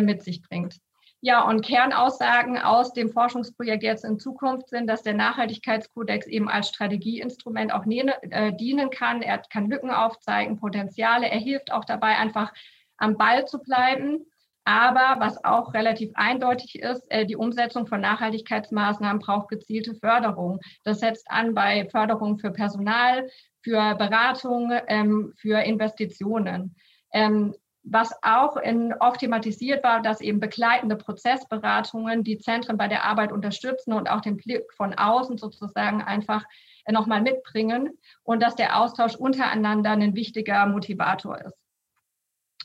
mit 0.03 0.23
sich 0.23 0.41
bringt. 0.41 0.77
Ja, 1.23 1.43
und 1.43 1.61
Kernaussagen 1.61 2.57
aus 2.57 2.95
dem 2.95 3.11
Forschungsprojekt 3.11 3.83
jetzt 3.83 4.07
in 4.07 4.19
Zukunft 4.19 4.71
sind, 4.71 4.87
dass 4.87 5.03
der 5.03 5.13
Nachhaltigkeitskodex 5.13 6.27
eben 6.27 6.49
als 6.49 6.71
Strategieinstrument 6.71 7.75
auch 7.75 7.85
äh, 7.85 8.53
dienen 8.55 8.89
kann. 8.89 9.21
Er 9.21 9.39
kann 9.39 9.69
Lücken 9.69 9.91
aufzeigen, 9.91 10.59
Potenziale. 10.59 11.29
Er 11.31 11.39
hilft 11.39 11.73
auch 11.73 11.85
dabei, 11.85 12.17
einfach 12.17 12.53
am 12.97 13.19
Ball 13.19 13.47
zu 13.47 13.59
bleiben. 13.59 14.25
Aber 14.65 15.17
was 15.19 15.45
auch 15.45 15.75
relativ 15.75 16.11
eindeutig 16.15 16.79
ist, 16.81 17.05
äh, 17.11 17.27
die 17.27 17.37
Umsetzung 17.37 17.87
von 17.87 18.01
Nachhaltigkeitsmaßnahmen 18.01 19.21
braucht 19.21 19.49
gezielte 19.49 19.95
Förderung. 19.95 20.61
Das 20.85 21.01
setzt 21.01 21.31
an 21.31 21.55
bei 21.55 21.87
Förderung 21.91 22.39
für 22.39 22.51
Personal, 22.51 23.29
für 23.63 23.95
Beratung, 23.97 24.73
ähm, 24.87 25.35
für 25.37 25.61
Investitionen. 25.61 26.77
Ähm, 27.13 27.55
was 27.83 28.13
auch 28.23 28.57
in, 28.57 28.95
oft 29.01 29.21
thematisiert 29.21 29.83
war, 29.83 30.03
dass 30.03 30.21
eben 30.21 30.41
begleitende 30.41 30.97
Prozessberatungen 30.97 32.25
die 32.25 32.39
Zentren 32.39 32.77
bei 32.77 32.89
der 32.89 33.05
Arbeit 33.05 33.33
unterstützen 33.33 33.93
und 33.93 34.11
auch 34.11 34.21
den 34.21 34.37
Blick 34.37 34.73
von 34.75 34.95
außen 34.95 35.39
sozusagen 35.39 36.03
einfach 36.03 36.45
nochmal 36.89 37.23
mitbringen 37.23 37.99
und 38.23 38.43
dass 38.43 38.57
der 38.57 38.79
Austausch 38.79 39.15
untereinander 39.15 39.93
ein 39.93 40.15
wichtiger 40.15 40.67
Motivator 40.67 41.39
ist. 41.41 41.57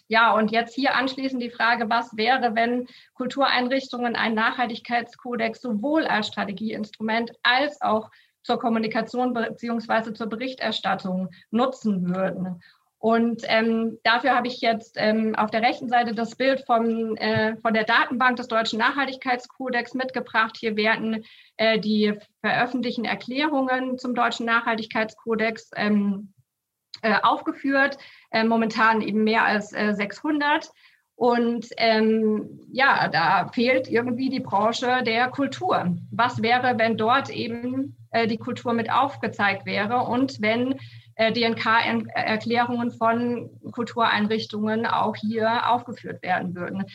Ja, 0.07 0.33
und 0.35 0.51
jetzt 0.51 0.75
hier 0.75 0.95
anschließend 0.95 1.41
die 1.41 1.49
Frage, 1.49 1.89
was 1.89 2.15
wäre, 2.15 2.53
wenn 2.53 2.87
Kultureinrichtungen 3.15 4.15
einen 4.15 4.35
Nachhaltigkeitskodex 4.35 5.61
sowohl 5.61 6.05
als 6.05 6.27
Strategieinstrument 6.27 7.31
als 7.41 7.81
auch 7.81 8.11
zur 8.43 8.59
Kommunikation 8.59 9.33
beziehungsweise 9.33 10.13
zur 10.13 10.27
Berichterstattung 10.27 11.29
nutzen 11.49 12.13
würden. 12.13 12.61
Und 13.05 13.43
ähm, 13.49 13.99
dafür 14.01 14.35
habe 14.35 14.47
ich 14.47 14.61
jetzt 14.61 14.95
ähm, 14.97 15.35
auf 15.35 15.51
der 15.51 15.61
rechten 15.61 15.89
Seite 15.89 16.15
das 16.15 16.35
Bild 16.35 16.63
vom, 16.65 17.15
äh, 17.17 17.55
von 17.57 17.75
der 17.75 17.83
Datenbank 17.83 18.37
des 18.37 18.47
Deutschen 18.47 18.79
Nachhaltigkeitskodex 18.79 19.93
mitgebracht. 19.93 20.57
Hier 20.59 20.75
werden 20.75 21.23
äh, 21.57 21.77
die 21.77 22.15
veröffentlichten 22.41 23.05
Erklärungen 23.05 23.99
zum 23.99 24.15
Deutschen 24.15 24.47
Nachhaltigkeitskodex 24.47 25.69
ähm, 25.75 26.33
äh, 27.03 27.13
aufgeführt, 27.21 27.99
äh, 28.31 28.43
momentan 28.43 29.01
eben 29.01 29.23
mehr 29.23 29.45
als 29.45 29.69
600. 29.69 30.71
Und 31.13 31.67
ähm, 31.77 32.59
ja, 32.71 33.07
da 33.09 33.49
fehlt 33.53 33.87
irgendwie 33.87 34.29
die 34.29 34.39
Branche 34.39 35.03
der 35.03 35.27
Kultur. 35.27 35.95
Was 36.09 36.41
wäre, 36.41 36.79
wenn 36.79 36.97
dort 36.97 37.29
eben 37.29 37.95
äh, 38.09 38.25
die 38.25 38.37
Kultur 38.37 38.73
mit 38.73 38.91
aufgezeigt 38.91 39.67
wäre 39.67 39.99
und 39.99 40.41
wenn 40.41 40.71
äh, 40.71 40.77
DNK-Erklärungen 41.17 42.91
von 42.91 43.49
Kultureinrichtungen 43.71 44.85
auch 44.85 45.15
hier 45.15 45.69
aufgeführt 45.69 46.21
werden 46.21 46.55
würden? 46.55 46.85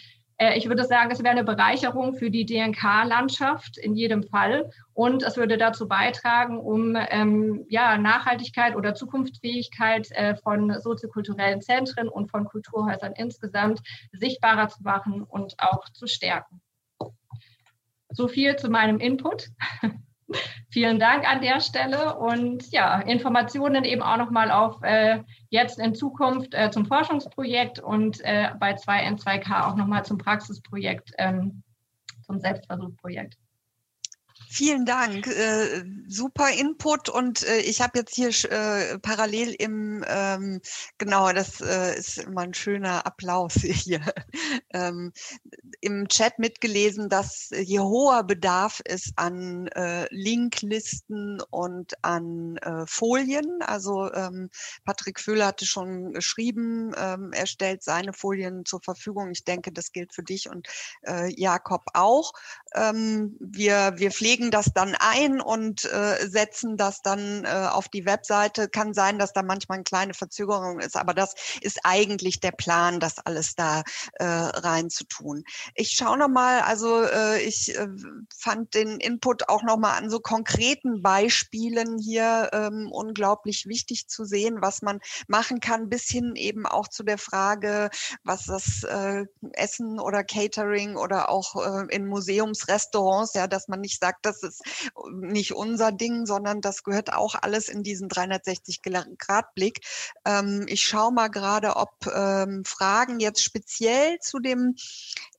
Äh, 0.41 0.57
ich 0.57 0.69
würde 0.69 0.85
sagen, 0.85 1.11
es 1.11 1.23
wäre 1.23 1.33
eine 1.33 1.45
Bereicherung 1.45 2.15
für 2.15 2.31
die 2.31 2.47
DNK-Landschaft 2.47 3.77
in 3.77 3.95
jedem 3.95 4.23
Fall 4.25 4.71
und 4.95 5.23
es 5.23 5.37
würde 5.37 5.59
dazu 5.59 5.87
beitragen, 5.87 6.59
um 6.59 6.97
ähm, 6.97 7.67
ja, 7.69 7.99
Nachhaltigkeit 7.99 8.75
oder 8.75 8.95
Zukunftsfähigkeit 8.95 10.11
äh, 10.13 10.35
von 10.37 10.81
soziokulturellen 10.81 11.61
Zentren 11.61 12.09
und 12.09 12.31
von 12.31 12.47
Kulturhäusern 12.47 13.13
insgesamt 13.13 13.81
sichtbarer 14.13 14.69
zu 14.69 14.83
machen 14.83 15.23
und 15.23 15.55
auch 15.59 15.91
zu 15.91 16.07
stärken. 16.07 16.63
So 18.09 18.27
viel 18.27 18.57
zu 18.57 18.71
meinem 18.71 18.99
Input. 18.99 19.49
Vielen 20.71 21.01
Dank 21.01 21.29
an 21.29 21.41
der 21.41 21.61
Stelle 21.61 22.17
und 22.17 22.71
ja, 22.71 23.01
Informationen 23.01 23.85
eben 23.85 24.03
auch 24.03 24.17
nochmal 24.17 24.51
auf 24.51 24.83
äh, 24.83 25.23
jetzt 25.49 25.79
in 25.79 25.95
Zukunft 25.95 26.55
äh, 26.55 26.71
zum 26.71 26.87
Forschungsprojekt 26.87 27.81
und 27.81 28.21
äh, 28.21 28.51
bei 28.59 28.75
2N2K 28.75 29.69
auch 29.69 29.77
nochmal 29.77 30.05
zum 30.05 30.19
Praxisprojekt, 30.19 31.13
ähm, 31.19 31.63
zum 32.23 32.39
Selbstversuchprojekt. 32.39 33.37
Vielen 34.53 34.85
Dank. 34.85 35.29
Äh, 35.29 35.85
super 36.09 36.51
Input 36.51 37.09
und 37.09 37.47
äh, 37.47 37.61
ich 37.61 37.81
habe 37.81 38.01
jetzt 38.01 38.17
hier 38.17 38.31
äh, 38.51 38.99
parallel 38.99 39.55
im, 39.57 40.05
ähm, 40.09 40.61
genau, 40.99 41.31
das 41.33 41.61
äh, 41.61 41.97
ist 41.97 42.19
immer 42.19 42.41
ein 42.41 42.53
schöner 42.53 43.07
Applaus 43.07 43.55
hier, 43.63 44.01
ähm, 44.73 45.13
im 45.81 46.09
Chat 46.09 46.41
mitgelesen, 46.41 47.09
dass 47.09 47.51
hier 47.55 47.85
hoher 47.85 48.25
Bedarf 48.25 48.81
ist 48.81 49.13
an 49.15 49.69
äh, 49.69 50.13
Linklisten 50.13 51.41
und 51.51 51.95
an 52.03 52.57
äh, 52.57 52.87
Folien. 52.89 53.63
Also 53.63 54.13
ähm, 54.13 54.51
Patrick 54.85 55.21
Föhler 55.21 55.47
hatte 55.47 55.65
schon 55.65 56.13
geschrieben, 56.13 56.91
ähm, 56.99 57.31
er 57.33 57.47
stellt 57.47 57.85
seine 57.85 58.13
Folien 58.13 58.65
zur 58.65 58.83
Verfügung. 58.83 59.31
Ich 59.31 59.45
denke, 59.45 59.71
das 59.71 59.93
gilt 59.93 60.13
für 60.13 60.25
dich 60.25 60.51
und 60.51 60.67
äh, 61.07 61.33
Jakob 61.41 61.83
auch. 61.95 62.33
Ähm, 62.75 63.37
wir, 63.41 63.95
wir 63.97 64.11
pflegen 64.11 64.51
das 64.51 64.73
dann 64.75 64.97
ein 64.99 65.41
und 65.41 65.85
äh, 65.85 66.29
setzen 66.29 66.77
das 66.77 67.03
dann 67.03 67.45
äh, 67.45 67.69
auf 67.71 67.89
die 67.89 68.07
Webseite. 68.07 68.69
Kann 68.69 68.95
sein, 68.95 69.19
dass 69.19 69.33
da 69.33 69.43
manchmal 69.43 69.77
eine 69.77 69.85
kleine 69.85 70.15
Verzögerung 70.15 70.81
ist, 70.81 70.97
aber 70.97 71.15
das 71.15 71.35
ist 71.61 71.81
eigentlich 71.85 72.41
der 72.41 72.53
Plan, 72.53 73.01
das 73.01 73.19
alles 73.19 73.55
da 73.55 73.83
äh, 74.15 74.25
rein 74.25 74.91
zu 74.91 75.05
tun. 75.05 75.45
Ich 75.75 75.91
schaue 75.91 76.19
nochmal, 76.19 76.61
also 76.61 77.03
äh, 77.03 77.41
ich 77.43 77.77
äh, 77.77 77.89
fand 78.37 78.75
den 78.75 78.99
Input 79.01 79.49
auch 79.49 79.63
nochmal 79.63 79.99
an 79.99 80.11
so 80.11 80.21
konkreten 80.21 81.03
Beispielen 81.03 81.99
hier 81.99 82.51
ähm, 82.53 82.91
unglaublich 82.93 83.67
wichtig 83.67 84.09
zu 84.09 84.25
sehen, 84.25 84.59
was 84.61 84.83
man 84.83 85.01
machen 85.27 85.61
kann, 85.61 85.89
bis 85.89 86.05
hin 86.05 86.35
eben 86.37 86.67
auch 86.67 86.89
zu 86.89 87.03
der 87.03 87.19
Frage, 87.19 87.91
was 88.25 88.47
das 88.47 88.85
äh, 88.85 89.27
Essen 89.53 89.99
oder 89.99 90.25
Catering 90.25 90.97
oder 90.97 91.29
auch 91.29 91.57
äh, 91.57 91.95
in 91.95 92.07
Museumsrestaurants, 92.61 93.35
ja, 93.35 93.47
dass 93.47 93.69
man 93.69 93.81
nicht 93.81 94.01
sagt, 94.01 94.27
das 94.27 94.43
ist 94.43 94.63
nicht 95.13 95.53
unser 95.55 95.93
Ding, 95.93 96.27
sondern 96.27 96.61
das 96.61 96.83
gehört 96.83 97.13
auch 97.13 97.35
alles 97.35 97.69
in 97.69 97.83
diesen 97.83 98.09
360-Grad-Blick. 98.09 99.81
Ähm, 100.25 100.65
ich 100.69 100.83
schaue 100.83 101.13
mal 101.13 101.29
gerade, 101.29 101.77
ob 101.77 101.91
ähm, 102.15 102.65
Fragen 102.65 103.21
jetzt 103.21 103.43
speziell 103.43 104.19
zu 104.21 104.39
dem 104.39 104.77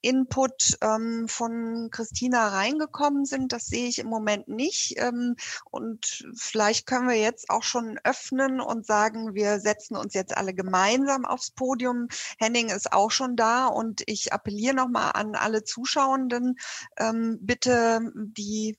Input 0.01 0.77
ähm, 0.81 1.27
von 1.27 1.89
Christina 1.91 2.49
reingekommen 2.49 3.25
sind. 3.25 3.51
Das 3.53 3.67
sehe 3.67 3.87
ich 3.87 3.99
im 3.99 4.07
Moment 4.07 4.47
nicht. 4.47 4.95
Ähm, 4.97 5.35
und 5.69 6.25
vielleicht 6.35 6.87
können 6.87 7.07
wir 7.07 7.17
jetzt 7.17 7.49
auch 7.49 7.63
schon 7.63 7.99
öffnen 8.03 8.59
und 8.61 8.85
sagen, 8.85 9.33
wir 9.33 9.59
setzen 9.59 9.95
uns 9.95 10.13
jetzt 10.13 10.35
alle 10.35 10.53
gemeinsam 10.53 11.25
aufs 11.25 11.51
Podium. 11.51 12.07
Henning 12.37 12.69
ist 12.69 12.93
auch 12.93 13.11
schon 13.11 13.35
da 13.35 13.67
und 13.67 14.03
ich 14.05 14.33
appelliere 14.33 14.75
nochmal 14.75 15.11
an 15.13 15.35
alle 15.35 15.63
Zuschauenden, 15.63 16.57
ähm, 16.97 17.37
bitte 17.41 18.11
die 18.15 18.77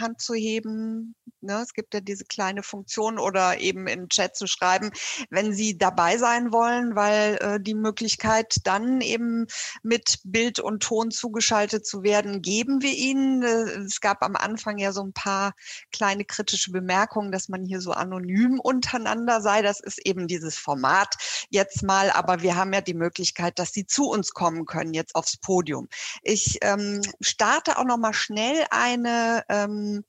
Hand 0.00 0.20
zu 0.20 0.34
heben. 0.34 1.14
Ne? 1.40 1.60
Es 1.62 1.72
gibt 1.72 1.94
ja 1.94 2.00
diese 2.00 2.24
kleine 2.24 2.62
Funktion 2.62 3.18
oder 3.18 3.60
eben 3.60 3.86
im 3.86 4.08
Chat 4.08 4.36
zu 4.36 4.46
schreiben, 4.46 4.90
wenn 5.30 5.52
Sie 5.52 5.78
dabei 5.78 6.18
sein 6.18 6.52
wollen, 6.52 6.96
weil 6.96 7.36
äh, 7.40 7.60
die 7.60 7.74
Möglichkeit 7.74 8.56
dann 8.64 9.00
eben 9.00 9.46
mit 9.82 10.18
Bild 10.24 10.58
und 10.58 10.82
Ton 10.82 11.10
zugeschaltet 11.10 11.86
zu 11.86 12.02
werden, 12.02 12.42
geben 12.42 12.82
wir 12.82 12.92
Ihnen. 12.92 13.42
Äh, 13.42 13.84
es 13.86 14.00
gab 14.00 14.22
am 14.22 14.36
Anfang 14.36 14.78
ja 14.78 14.92
so 14.92 15.02
ein 15.02 15.12
paar 15.12 15.54
kleine 15.92 16.24
kritische 16.24 16.72
Bemerkungen, 16.72 17.30
dass 17.30 17.48
man 17.48 17.64
hier 17.64 17.80
so 17.80 17.92
anonym 17.92 18.58
untereinander 18.60 19.40
sei. 19.40 19.62
Das 19.62 19.80
ist 19.80 20.04
eben 20.04 20.26
dieses 20.26 20.56
Format 20.56 21.14
jetzt 21.50 21.82
mal, 21.82 22.10
aber 22.10 22.42
wir 22.42 22.56
haben 22.56 22.72
ja 22.72 22.80
die 22.80 22.94
Möglichkeit, 22.94 23.58
dass 23.58 23.72
Sie 23.72 23.86
zu 23.86 24.08
uns 24.08 24.32
kommen 24.32 24.66
können, 24.66 24.94
jetzt 24.94 25.14
aufs 25.14 25.36
Podium. 25.36 25.88
Ich 26.22 26.58
ähm, 26.62 27.00
starte 27.20 27.78
auch 27.78 27.84
noch 27.84 27.96
mal 27.96 28.12
schnell 28.12 28.66
eine 28.70 29.44
ähm, 29.48 29.87
ähm, 29.96 30.04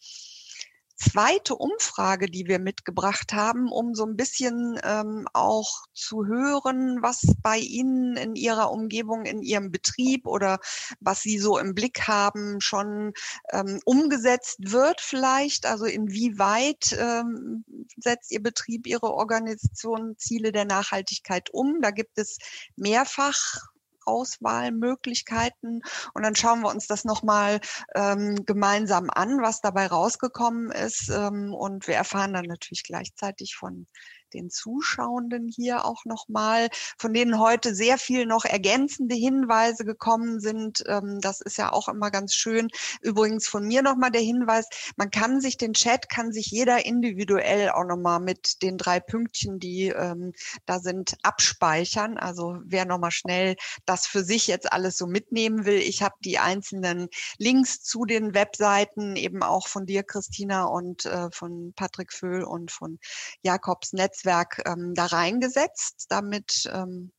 zweite 0.99 1.55
Umfrage, 1.55 2.27
die 2.27 2.47
wir 2.47 2.59
mitgebracht 2.59 3.31
haben, 3.31 3.71
um 3.71 3.95
so 3.95 4.05
ein 4.05 4.17
bisschen 4.17 4.77
ähm, 4.83 5.27
auch 5.33 5.85
zu 5.93 6.25
hören, 6.25 7.01
was 7.01 7.21
bei 7.41 7.57
Ihnen 7.57 8.17
in 8.17 8.35
Ihrer 8.35 8.69
Umgebung, 8.71 9.25
in 9.25 9.41
Ihrem 9.41 9.71
Betrieb 9.71 10.27
oder 10.27 10.59
was 10.99 11.21
Sie 11.21 11.39
so 11.39 11.57
im 11.57 11.73
Blick 11.73 12.07
haben, 12.07 12.59
schon 12.59 13.13
ähm, 13.51 13.79
umgesetzt 13.85 14.57
wird 14.59 14.99
vielleicht. 14.99 15.65
Also 15.65 15.85
inwieweit 15.85 16.97
ähm, 16.99 17.63
setzt 17.97 18.31
Ihr 18.31 18.43
Betrieb, 18.43 18.85
Ihre 18.85 19.13
Organisation 19.13 20.17
Ziele 20.17 20.51
der 20.51 20.65
Nachhaltigkeit 20.65 21.49
um? 21.51 21.81
Da 21.81 21.91
gibt 21.91 22.17
es 22.17 22.37
mehrfach 22.75 23.69
Auswahlmöglichkeiten. 24.09 25.81
Und 26.13 26.23
dann 26.23 26.35
schauen 26.35 26.61
wir 26.61 26.69
uns 26.69 26.87
das 26.87 27.05
nochmal 27.05 27.59
ähm, 27.95 28.45
gemeinsam 28.45 29.09
an, 29.09 29.41
was 29.41 29.61
dabei 29.61 29.87
rausgekommen 29.87 30.71
ist. 30.71 31.09
Ähm, 31.09 31.53
und 31.53 31.87
wir 31.87 31.95
erfahren 31.95 32.33
dann 32.33 32.45
natürlich 32.45 32.83
gleichzeitig 32.83 33.55
von 33.55 33.87
den 34.33 34.49
Zuschauenden 34.49 35.47
hier 35.47 35.85
auch 35.85 36.05
nochmal, 36.05 36.69
von 36.97 37.13
denen 37.13 37.39
heute 37.39 37.75
sehr 37.75 37.97
viel 37.97 38.25
noch 38.25 38.45
ergänzende 38.45 39.15
Hinweise 39.15 39.85
gekommen 39.85 40.39
sind. 40.39 40.83
Ähm, 40.87 41.19
das 41.21 41.41
ist 41.41 41.57
ja 41.57 41.71
auch 41.71 41.87
immer 41.87 42.11
ganz 42.11 42.33
schön. 42.33 42.69
Übrigens 43.01 43.47
von 43.47 43.65
mir 43.65 43.81
nochmal 43.81 44.11
der 44.11 44.21
Hinweis, 44.21 44.67
man 44.95 45.11
kann 45.11 45.41
sich 45.41 45.57
den 45.57 45.73
Chat, 45.73 46.09
kann 46.09 46.31
sich 46.31 46.47
jeder 46.47 46.85
individuell 46.85 47.69
auch 47.69 47.85
nochmal 47.85 48.19
mit 48.19 48.61
den 48.61 48.77
drei 48.77 48.99
Pünktchen, 48.99 49.59
die 49.59 49.87
ähm, 49.87 50.33
da 50.65 50.79
sind, 50.79 51.15
abspeichern. 51.23 52.17
Also 52.17 52.57
wer 52.63 52.85
nochmal 52.85 53.11
schnell 53.11 53.55
das 53.85 54.05
für 54.07 54.23
sich 54.23 54.47
jetzt 54.47 54.71
alles 54.71 54.97
so 54.97 55.07
mitnehmen 55.07 55.65
will. 55.65 55.77
Ich 55.77 56.01
habe 56.01 56.15
die 56.23 56.39
einzelnen 56.39 57.09
Links 57.37 57.81
zu 57.81 58.05
den 58.05 58.33
Webseiten 58.33 59.15
eben 59.15 59.43
auch 59.43 59.67
von 59.67 59.85
dir, 59.85 60.03
Christina, 60.03 60.65
und 60.65 61.05
äh, 61.05 61.29
von 61.31 61.73
Patrick 61.75 62.13
Föhl 62.13 62.43
und 62.43 62.71
von 62.71 62.99
Jakobs 63.43 63.93
Netz 63.93 64.18
Netzwerk 64.19 64.61
ähm, 64.65 64.93
da 64.95 65.05
reingesetzt, 65.05 66.07
damit 66.09 66.69
ähm, 66.73 67.11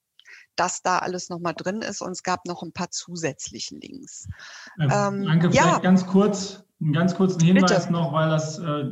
das 0.57 0.83
da 0.83 0.99
alles 0.99 1.29
nochmal 1.29 1.55
drin 1.55 1.83
ist. 1.83 2.03
Und 2.03 2.13
es 2.13 2.23
gab 2.23 2.47
noch 2.47 2.63
ein 2.63 2.73
paar 2.73 2.91
zusätzliche 2.91 3.77
Links. 3.77 4.29
Äh, 4.79 4.85
ähm, 4.85 5.25
Danke, 5.25 5.49
ja. 5.49 5.63
vielleicht 5.63 5.83
ganz 5.83 6.07
kurz, 6.07 6.65
einen 6.81 6.93
ganz 6.93 7.15
kurzen 7.15 7.41
Hinweis 7.41 7.87
Bitte. 7.87 7.93
noch, 7.93 8.13
weil 8.13 8.29
das 8.29 8.59
äh, 8.59 8.91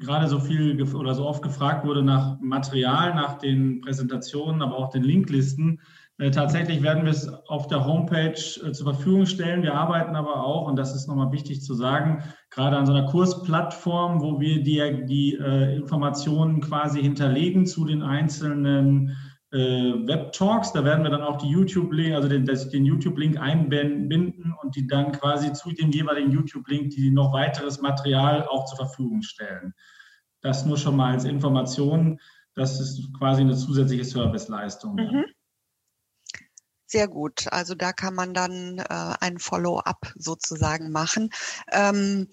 gerade 0.00 0.28
so 0.28 0.40
viel 0.40 0.80
oder 0.94 1.14
so 1.14 1.26
oft 1.26 1.42
gefragt 1.42 1.84
wurde 1.84 2.02
nach 2.02 2.38
Material, 2.40 3.14
nach 3.14 3.38
den 3.38 3.80
Präsentationen, 3.80 4.62
aber 4.62 4.76
auch 4.76 4.90
den 4.90 5.02
Linklisten. 5.02 5.80
Äh, 6.18 6.30
tatsächlich 6.30 6.82
werden 6.82 7.04
wir 7.04 7.10
es 7.10 7.28
auf 7.28 7.66
der 7.66 7.84
Homepage 7.84 8.30
äh, 8.30 8.72
zur 8.72 8.94
Verfügung 8.94 9.26
stellen. 9.26 9.62
Wir 9.62 9.74
arbeiten 9.74 10.14
aber 10.14 10.44
auch, 10.44 10.68
und 10.68 10.76
das 10.76 10.94
ist 10.94 11.08
nochmal 11.08 11.32
wichtig 11.32 11.62
zu 11.62 11.74
sagen, 11.74 12.22
gerade 12.50 12.76
an 12.76 12.86
so 12.86 12.92
einer 12.92 13.06
Kursplattform, 13.06 14.20
wo 14.20 14.40
wir 14.40 14.62
die, 14.62 15.06
die 15.06 15.34
äh, 15.34 15.76
Informationen 15.76 16.60
quasi 16.60 17.02
hinterlegen 17.02 17.66
zu 17.66 17.84
den 17.84 18.02
einzelnen 18.02 19.16
äh, 19.50 19.58
Web-Talks. 19.58 20.72
Da 20.72 20.84
werden 20.84 21.02
wir 21.02 21.10
dann 21.10 21.22
auch 21.22 21.38
die 21.38 21.48
YouTube-Link, 21.48 22.14
also 22.14 22.28
den, 22.28 22.44
den 22.44 22.84
YouTube-Link 22.84 23.40
einbinden 23.40 24.54
und 24.62 24.76
die 24.76 24.86
dann 24.86 25.10
quasi 25.10 25.52
zu 25.52 25.72
dem 25.72 25.90
jeweiligen 25.90 26.30
YouTube-Link, 26.30 26.90
die 26.90 27.10
noch 27.10 27.32
weiteres 27.32 27.80
Material 27.80 28.46
auch 28.46 28.66
zur 28.66 28.76
Verfügung 28.76 29.22
stellen. 29.22 29.74
Das 30.42 30.64
nur 30.64 30.76
schon 30.76 30.94
mal 30.94 31.12
als 31.12 31.24
Information. 31.24 32.20
Das 32.54 32.78
ist 32.78 33.12
quasi 33.18 33.40
eine 33.40 33.56
zusätzliche 33.56 34.04
Serviceleistung. 34.04 34.94
Mhm. 34.94 35.24
Sehr 36.94 37.08
gut. 37.08 37.48
Also 37.50 37.74
da 37.74 37.92
kann 37.92 38.14
man 38.14 38.34
dann 38.34 38.78
äh, 38.78 38.84
ein 39.20 39.40
Follow-up 39.40 40.12
sozusagen 40.16 40.92
machen. 40.92 41.30
Ähm, 41.72 42.28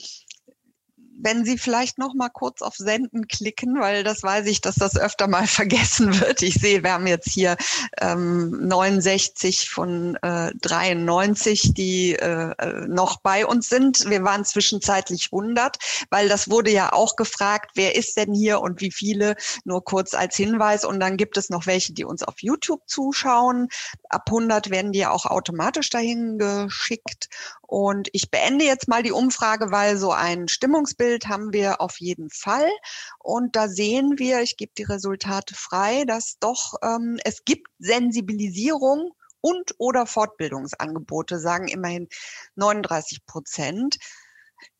wenn 1.23 1.45
Sie 1.45 1.57
vielleicht 1.57 1.97
noch 1.97 2.13
mal 2.13 2.29
kurz 2.29 2.61
auf 2.61 2.75
Senden 2.75 3.27
klicken, 3.27 3.79
weil 3.79 4.03
das 4.03 4.23
weiß 4.23 4.47
ich, 4.47 4.61
dass 4.61 4.75
das 4.75 4.97
öfter 4.97 5.27
mal 5.27 5.47
vergessen 5.61 6.19
wird. 6.19 6.41
Ich 6.41 6.55
sehe, 6.55 6.83
wir 6.83 6.93
haben 6.93 7.07
jetzt 7.07 7.29
hier 7.29 7.57
ähm, 7.99 8.67
69 8.67 9.69
von 9.69 10.15
äh, 10.21 10.51
93, 10.61 11.73
die 11.73 12.13
äh, 12.13 12.51
äh, 12.57 12.87
noch 12.87 13.21
bei 13.21 13.45
uns 13.45 13.69
sind. 13.69 14.09
Wir 14.09 14.23
waren 14.23 14.45
zwischenzeitlich 14.45 15.29
100, 15.31 15.77
weil 16.09 16.27
das 16.27 16.49
wurde 16.49 16.71
ja 16.71 16.93
auch 16.93 17.15
gefragt, 17.15 17.71
wer 17.75 17.95
ist 17.95 18.17
denn 18.17 18.33
hier 18.33 18.61
und 18.61 18.81
wie 18.81 18.91
viele? 18.91 19.35
Nur 19.63 19.83
kurz 19.83 20.13
als 20.13 20.35
Hinweis. 20.35 20.85
Und 20.85 20.99
dann 20.99 21.17
gibt 21.17 21.37
es 21.37 21.49
noch 21.49 21.67
welche, 21.67 21.93
die 21.93 22.05
uns 22.05 22.23
auf 22.23 22.35
YouTube 22.39 22.81
zuschauen. 22.87 23.67
Ab 24.09 24.23
100 24.27 24.69
werden 24.69 24.91
die 24.91 25.05
auch 25.05 25.25
automatisch 25.25 25.89
dahin 25.89 26.37
geschickt. 26.37 27.29
Und 27.71 28.09
ich 28.11 28.29
beende 28.29 28.65
jetzt 28.65 28.89
mal 28.89 29.01
die 29.01 29.13
Umfrage, 29.13 29.71
weil 29.71 29.95
so 29.95 30.11
ein 30.11 30.49
Stimmungsbild 30.49 31.29
haben 31.29 31.53
wir 31.53 31.79
auf 31.79 32.01
jeden 32.01 32.29
Fall. 32.29 32.69
Und 33.17 33.55
da 33.55 33.69
sehen 33.69 34.19
wir, 34.19 34.41
ich 34.41 34.57
gebe 34.57 34.73
die 34.77 34.83
Resultate 34.83 35.55
frei, 35.55 36.03
dass 36.03 36.37
doch 36.41 36.73
ähm, 36.83 37.17
es 37.23 37.45
gibt 37.45 37.67
Sensibilisierung 37.79 39.13
und 39.39 39.73
oder 39.77 40.05
Fortbildungsangebote, 40.05 41.39
sagen 41.39 41.69
immerhin 41.69 42.09
39 42.55 43.25
Prozent. 43.25 43.99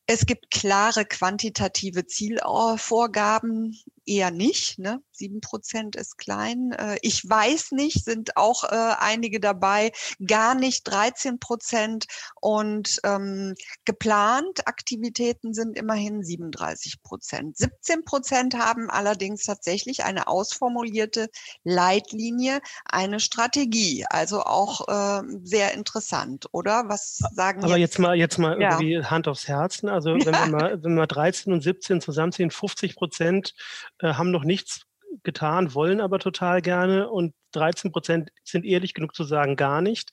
Es 0.06 0.26
gibt 0.26 0.50
klare 0.50 1.06
quantitative 1.06 2.04
Zielvorgaben, 2.04 3.74
eher 4.06 4.30
nicht. 4.30 4.78
Ne? 4.78 5.00
Sieben 5.12 5.40
Prozent 5.40 5.96
ist 5.96 6.18
klein. 6.18 6.72
Äh, 6.72 6.98
ich 7.02 7.28
weiß 7.28 7.72
nicht, 7.72 8.04
sind 8.04 8.36
auch 8.36 8.64
äh, 8.64 8.94
einige 8.98 9.40
dabei, 9.40 9.92
gar 10.26 10.54
nicht 10.54 10.84
13 10.84 11.38
Prozent. 11.38 12.06
Und 12.40 13.00
ähm, 13.04 13.54
geplant 13.84 14.66
Aktivitäten 14.66 15.54
sind 15.54 15.76
immerhin 15.76 16.22
37 16.22 17.02
Prozent. 17.02 17.56
17 17.56 18.04
Prozent 18.04 18.56
haben 18.56 18.90
allerdings 18.90 19.44
tatsächlich 19.44 20.04
eine 20.04 20.26
ausformulierte 20.26 21.28
Leitlinie, 21.64 22.60
eine 22.84 23.20
Strategie. 23.20 24.04
Also 24.08 24.42
auch 24.42 24.88
äh, 24.88 25.22
sehr 25.44 25.74
interessant, 25.74 26.46
oder? 26.52 26.84
Was 26.88 27.18
sagen 27.34 27.62
Aber 27.62 27.76
jetzt, 27.76 27.92
jetzt 27.92 27.98
mal, 27.98 28.16
jetzt 28.16 28.38
mal 28.38 28.60
ja. 28.60 28.70
irgendwie 28.70 29.04
Hand 29.04 29.28
aufs 29.28 29.48
Herzen. 29.48 29.88
Also 29.88 30.10
wenn, 30.14 30.34
ja. 30.34 30.46
wir 30.46 30.50
mal, 30.50 30.82
wenn 30.82 30.94
wir 30.94 31.06
13 31.06 31.52
und 31.52 31.62
17 31.62 32.00
zusammenziehen, 32.00 32.50
50 32.50 32.96
Prozent 32.96 33.54
äh, 34.02 34.14
haben 34.14 34.30
noch 34.30 34.44
nichts 34.44 34.86
getan, 35.22 35.74
wollen 35.74 36.00
aber 36.00 36.18
total 36.18 36.62
gerne 36.62 37.08
und 37.08 37.34
13 37.52 37.92
Prozent 37.92 38.30
sind 38.44 38.64
ehrlich 38.64 38.94
genug 38.94 39.14
zu 39.14 39.24
sagen, 39.24 39.56
gar 39.56 39.80
nicht. 39.82 40.10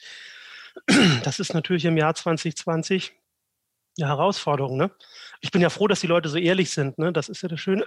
Das 1.23 1.39
ist 1.39 1.53
natürlich 1.53 1.85
im 1.85 1.97
Jahr 1.97 2.15
2020 2.15 3.13
eine 3.97 4.07
Herausforderung. 4.07 4.77
Ne? 4.77 4.91
Ich 5.41 5.51
bin 5.51 5.61
ja 5.61 5.69
froh, 5.69 5.87
dass 5.87 5.99
die 5.99 6.07
Leute 6.07 6.29
so 6.29 6.37
ehrlich 6.37 6.69
sind. 6.69 6.97
Ne? 6.97 7.11
Das 7.11 7.29
ist 7.29 7.41
ja 7.41 7.49
das 7.49 7.59
Schöne. 7.59 7.85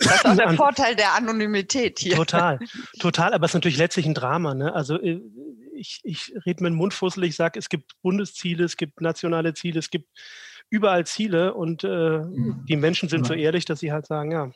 Das 0.00 0.16
ist 0.16 0.24
auch 0.24 0.36
der 0.36 0.50
Vorteil 0.56 0.96
der 0.96 1.14
Anonymität 1.14 1.98
hier. 1.98 2.16
Total, 2.16 2.58
total. 2.98 3.34
Aber 3.34 3.44
es 3.44 3.50
ist 3.50 3.54
natürlich 3.54 3.78
letztlich 3.78 4.06
ein 4.06 4.14
Drama. 4.14 4.54
Ne? 4.54 4.74
Also 4.74 5.00
äh, 5.00 5.20
ich, 5.74 6.00
ich 6.04 6.32
rede 6.46 6.62
mit 6.62 6.72
dem 6.72 6.76
Mund 6.76 6.94
fusselig, 6.94 7.30
ich 7.30 7.36
sage, 7.36 7.58
es 7.58 7.68
gibt 7.68 8.00
Bundesziele, 8.02 8.64
es 8.64 8.76
gibt 8.76 9.00
nationale 9.00 9.54
Ziele, 9.54 9.78
es 9.78 9.90
gibt 9.90 10.08
überall 10.70 11.06
Ziele 11.06 11.54
und 11.54 11.84
äh, 11.84 11.88
mhm. 11.88 12.64
die 12.68 12.76
Menschen 12.76 13.08
sind 13.08 13.26
so 13.26 13.34
ehrlich, 13.34 13.64
dass 13.64 13.80
sie 13.80 13.92
halt 13.92 14.06
sagen, 14.06 14.32
ja, 14.32 14.50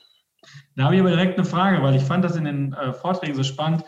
da 0.76 0.84
habe 0.84 0.94
ich 0.94 1.00
aber 1.00 1.10
direkt 1.10 1.38
eine 1.38 1.46
Frage, 1.46 1.82
weil 1.82 1.96
ich 1.96 2.02
fand 2.02 2.24
das 2.24 2.36
in 2.36 2.44
den 2.44 2.72
äh, 2.72 2.92
Vorträgen 2.92 3.34
so 3.34 3.42
spannend, 3.42 3.84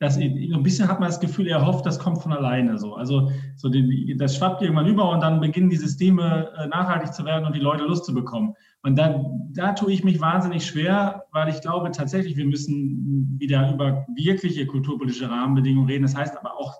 dass 0.00 0.16
ein 0.16 0.62
bisschen 0.62 0.88
hat 0.88 1.00
man 1.00 1.08
das 1.08 1.20
Gefühl, 1.20 1.46
er 1.46 1.64
hofft, 1.64 1.86
das 1.86 1.98
kommt 1.98 2.20
von 2.20 2.32
alleine 2.32 2.78
so. 2.78 2.94
Also 2.94 3.30
so 3.56 3.68
die, 3.68 4.16
das 4.18 4.36
schwappt 4.36 4.60
irgendwann 4.60 4.86
über 4.86 5.08
und 5.10 5.20
dann 5.20 5.40
beginnen 5.40 5.70
die 5.70 5.76
Systeme 5.76 6.52
äh, 6.58 6.66
nachhaltig 6.66 7.14
zu 7.14 7.24
werden 7.24 7.46
und 7.46 7.54
die 7.54 7.60
Leute 7.60 7.84
Lust 7.84 8.04
zu 8.04 8.12
bekommen. 8.12 8.54
Und 8.82 8.96
dann, 8.98 9.50
da 9.52 9.72
tue 9.72 9.92
ich 9.92 10.04
mich 10.04 10.20
wahnsinnig 10.20 10.66
schwer, 10.66 11.24
weil 11.32 11.48
ich 11.48 11.60
glaube 11.60 11.90
tatsächlich, 11.90 12.36
wir 12.36 12.44
müssen 12.44 13.36
wieder 13.38 13.72
über 13.72 14.04
wirkliche 14.14 14.66
kulturpolitische 14.66 15.30
Rahmenbedingungen 15.30 15.88
reden. 15.88 16.02
Das 16.02 16.16
heißt 16.16 16.36
aber 16.36 16.58
auch 16.58 16.74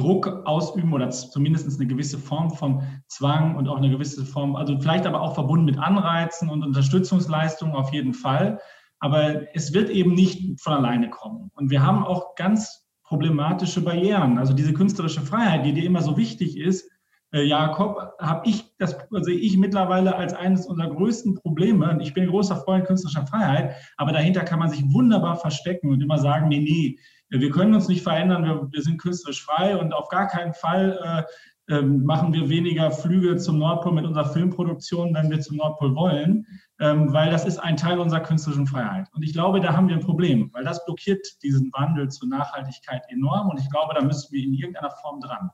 Druck 0.00 0.42
ausüben 0.44 0.92
oder 0.92 1.10
zumindest 1.10 1.78
eine 1.78 1.86
gewisse 1.86 2.18
Form 2.18 2.50
von 2.50 2.82
Zwang 3.08 3.56
und 3.56 3.68
auch 3.68 3.76
eine 3.76 3.90
gewisse 3.90 4.24
Form, 4.24 4.56
also 4.56 4.78
vielleicht 4.80 5.06
aber 5.06 5.20
auch 5.20 5.34
verbunden 5.34 5.64
mit 5.64 5.78
Anreizen 5.78 6.48
und 6.48 6.64
Unterstützungsleistungen 6.64 7.74
auf 7.74 7.92
jeden 7.92 8.14
Fall. 8.14 8.58
Aber 8.98 9.54
es 9.54 9.72
wird 9.72 9.88
eben 9.90 10.14
nicht 10.14 10.60
von 10.60 10.72
alleine 10.74 11.08
kommen. 11.08 11.50
Und 11.54 11.70
wir 11.70 11.82
haben 11.82 12.04
auch 12.04 12.34
ganz 12.34 12.86
problematische 13.04 13.82
Barrieren. 13.82 14.38
Also 14.38 14.52
diese 14.52 14.72
künstlerische 14.72 15.20
Freiheit, 15.20 15.64
die 15.64 15.72
dir 15.72 15.84
immer 15.84 16.02
so 16.02 16.16
wichtig 16.16 16.58
ist, 16.58 16.88
äh, 17.32 17.42
Jakob, 17.42 18.12
habe 18.18 18.48
ich 18.48 18.76
das 18.78 18.96
sehe 19.20 19.38
ich 19.38 19.56
mittlerweile 19.56 20.16
als 20.16 20.34
eines 20.34 20.66
unserer 20.66 20.90
größten 20.90 21.34
Probleme. 21.34 21.98
Ich 22.02 22.12
bin 22.12 22.24
ein 22.24 22.30
großer 22.30 22.56
Freund 22.56 22.86
künstlerischer 22.86 23.26
Freiheit, 23.26 23.74
aber 23.96 24.12
dahinter 24.12 24.42
kann 24.42 24.58
man 24.58 24.70
sich 24.70 24.82
wunderbar 24.92 25.36
verstecken 25.36 25.90
und 25.90 26.02
immer 26.02 26.18
sagen, 26.18 26.48
nee, 26.48 26.60
nee, 26.60 26.98
wir 27.30 27.50
können 27.50 27.74
uns 27.74 27.88
nicht 27.88 28.02
verändern, 28.02 28.44
wir, 28.44 28.68
wir 28.70 28.82
sind 28.82 29.00
künstlerisch 29.00 29.44
frei 29.44 29.76
und 29.76 29.92
auf 29.92 30.08
gar 30.08 30.26
keinen 30.26 30.52
Fall 30.52 31.26
äh, 31.68 31.74
äh, 31.74 31.82
machen 31.82 32.32
wir 32.32 32.48
weniger 32.48 32.90
Flüge 32.90 33.36
zum 33.36 33.58
Nordpol 33.58 33.92
mit 33.92 34.04
unserer 34.04 34.24
Filmproduktion, 34.24 35.14
wenn 35.14 35.30
wir 35.30 35.40
zum 35.40 35.58
Nordpol 35.58 35.94
wollen, 35.94 36.44
ähm, 36.80 37.12
weil 37.12 37.30
das 37.30 37.46
ist 37.46 37.58
ein 37.58 37.76
Teil 37.76 38.00
unserer 38.00 38.20
künstlerischen 38.20 38.66
Freiheit. 38.66 39.06
Und 39.12 39.22
ich 39.22 39.32
glaube, 39.32 39.60
da 39.60 39.76
haben 39.76 39.86
wir 39.86 39.94
ein 39.94 40.02
Problem, 40.02 40.50
weil 40.52 40.64
das 40.64 40.84
blockiert 40.84 41.24
diesen 41.44 41.72
Wandel 41.72 42.08
zur 42.08 42.28
Nachhaltigkeit 42.28 43.02
enorm 43.08 43.50
und 43.50 43.60
ich 43.60 43.70
glaube, 43.70 43.94
da 43.94 44.02
müssen 44.02 44.32
wir 44.32 44.42
in 44.42 44.52
irgendeiner 44.52 44.90
Form 44.90 45.20
dran. 45.20 45.50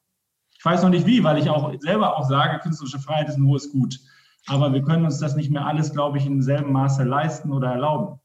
Ich 0.59 0.65
weiß 0.65 0.83
noch 0.83 0.91
nicht 0.91 1.07
wie, 1.07 1.23
weil 1.23 1.37
ich 1.37 1.51
auch 1.51 1.71
selber 1.81 2.17
auch 2.17 2.27
sage, 2.27 2.61
künstlerische 2.61 2.99
Freiheit 2.99 3.29
ist 3.29 3.37
ein 3.37 3.47
hohes 3.47 3.71
Gut. 3.71 3.99
Aber 4.47 4.73
wir 4.73 4.81
können 4.81 5.05
uns 5.05 5.19
das 5.19 5.37
nicht 5.37 5.51
mehr 5.51 5.67
alles, 5.67 5.93
glaube 5.93 6.17
ich, 6.17 6.25
in 6.25 6.33
demselben 6.33 6.73
Maße 6.73 7.05
leisten 7.05 7.53
oder 7.53 7.73
erlauben. 7.73 8.21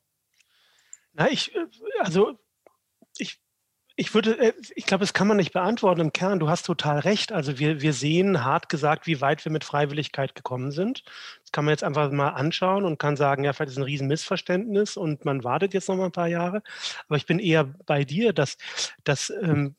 Na, 1.13 1.29
ich, 1.29 1.53
äh, 1.55 1.65
also 1.99 2.37
ich, 3.17 3.39
ich 3.95 4.13
würde, 4.13 4.37
äh, 4.39 4.53
ich 4.75 4.85
glaube, 4.85 5.03
das 5.03 5.13
kann 5.13 5.27
man 5.27 5.37
nicht 5.37 5.53
beantworten 5.53 6.01
im 6.01 6.13
Kern. 6.13 6.39
Du 6.39 6.49
hast 6.49 6.63
total 6.63 6.99
recht. 6.99 7.31
Also 7.31 7.59
wir, 7.59 7.81
wir 7.81 7.93
sehen 7.93 8.43
hart 8.43 8.69
gesagt, 8.69 9.07
wie 9.07 9.21
weit 9.21 9.43
wir 9.45 9.51
mit 9.51 9.63
Freiwilligkeit 9.63 10.35
gekommen 10.35 10.71
sind. 10.71 11.03
Das 11.41 11.51
kann 11.51 11.65
man 11.65 11.73
jetzt 11.73 11.83
einfach 11.83 12.09
mal 12.11 12.29
anschauen 12.29 12.85
und 12.85 12.99
kann 12.99 13.15
sagen, 13.17 13.43
ja, 13.43 13.53
vielleicht 13.53 13.71
ist 13.71 13.77
ein 13.77 13.83
Riesenmissverständnis 13.83 14.97
und 14.97 15.25
man 15.25 15.43
wartet 15.43 15.73
jetzt 15.73 15.89
noch 15.89 15.97
mal 15.97 16.05
ein 16.05 16.11
paar 16.11 16.27
Jahre. 16.27 16.63
Aber 17.07 17.17
ich 17.17 17.25
bin 17.25 17.39
eher 17.39 17.65
bei 17.85 18.03
dir, 18.03 18.33
dass, 18.33 18.57
dass 19.03 19.29
ähm, 19.41 19.75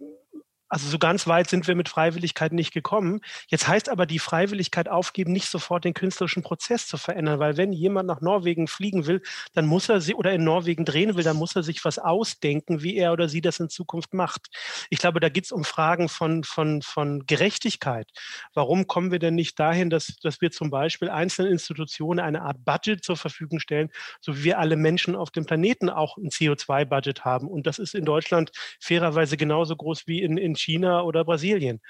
also 0.73 0.89
so 0.89 0.99
ganz 0.99 1.27
weit 1.27 1.51
sind 1.51 1.69
wir 1.69 1.75
mit 1.75 1.91
Freiwilligkeit 1.91 2.51
nicht 2.55 2.73
gekommen. 2.73 3.21
Jetzt 3.49 3.69
heißt 3.69 3.91
aber 3.91 4.07
die 4.07 4.19
Freiwilligkeit 4.19 4.89
aufgeben, 4.89 5.31
nicht 5.31 5.49
sofort 5.49 5.85
den 5.85 5.93
künstlerischen 5.93 6.43
Prozess 6.43 6.87
zu 6.87 6.97
verändern, 6.97 7.39
weil 7.41 7.59
wenn 7.59 7.75
jemand 7.75 8.07
nach 8.07 8.23
Norwegen 8.23 8.67
fliegen 8.69 9.07
will, 9.07 9.21
dann 9.53 9.67
muss 9.67 9.91
er 9.91 10.01
sie 10.01 10.15
oder 10.15 10.33
in 10.33 10.45
Norwegen 10.45 10.87
drehen 10.87 11.15
will, 11.15 11.25
dann 11.25 11.37
muss 11.37 11.55
er 11.55 11.63
sich 11.63 11.85
was 11.85 11.99
ausdenken, 11.99 12.83
wie 12.83 12.97
er 12.97 13.13
oder 13.13 13.29
sie 13.29 13.43
das 13.43 13.61
in 13.61 13.69
Zukunft 13.69 14.15
macht. 14.15 14.47
Ich 14.89 14.99
glaube, 14.99 15.21
da 15.21 15.29
geht 15.29 15.45
es 15.45 15.53
um 15.53 15.65
Fragen 15.65 16.09
von, 16.09 16.43
von, 16.43 16.81
von 16.81 17.27
Gerechtigkeit. 17.27 18.09
Warum 18.55 18.87
kommen 18.87 19.13
wir 19.13 19.19
denn 19.19 19.35
nicht 19.35 19.61
dahin, 19.61 19.91
dass, 19.91 20.17
dass 20.23 20.41
wir 20.41 20.53
zum 20.53 20.71
Beispiel 20.71 21.11
einzelnen 21.11 21.53
Institutionen 21.53 22.19
eine 22.19 22.41
Art 22.41 22.65
Budget 22.65 23.05
zur 23.05 23.19
Verfügung 23.19 23.61
stellen, 23.61 23.91
so 24.23 24.39
wie 24.39 24.45
wir 24.45 24.59
alle 24.59 24.77
Menschen 24.77 25.17
auf 25.17 25.31
dem 25.31 25.45
Planeten 25.45 25.91
auch 25.91 26.17
ein 26.17 26.31
CO2-Budget 26.31 27.27
haben? 27.27 27.49
Und 27.49 27.67
das 27.67 27.79
ist 27.79 27.95
in 27.95 28.07
Deutschland 28.07 28.53
fairerweise 28.81 29.37
genauso 29.37 29.77
groß 29.77 30.07
wie 30.07 30.23
in, 30.23 30.39
in 30.39 30.62
China 30.63 31.03
oder 31.03 31.25
Brasilien. 31.25 31.81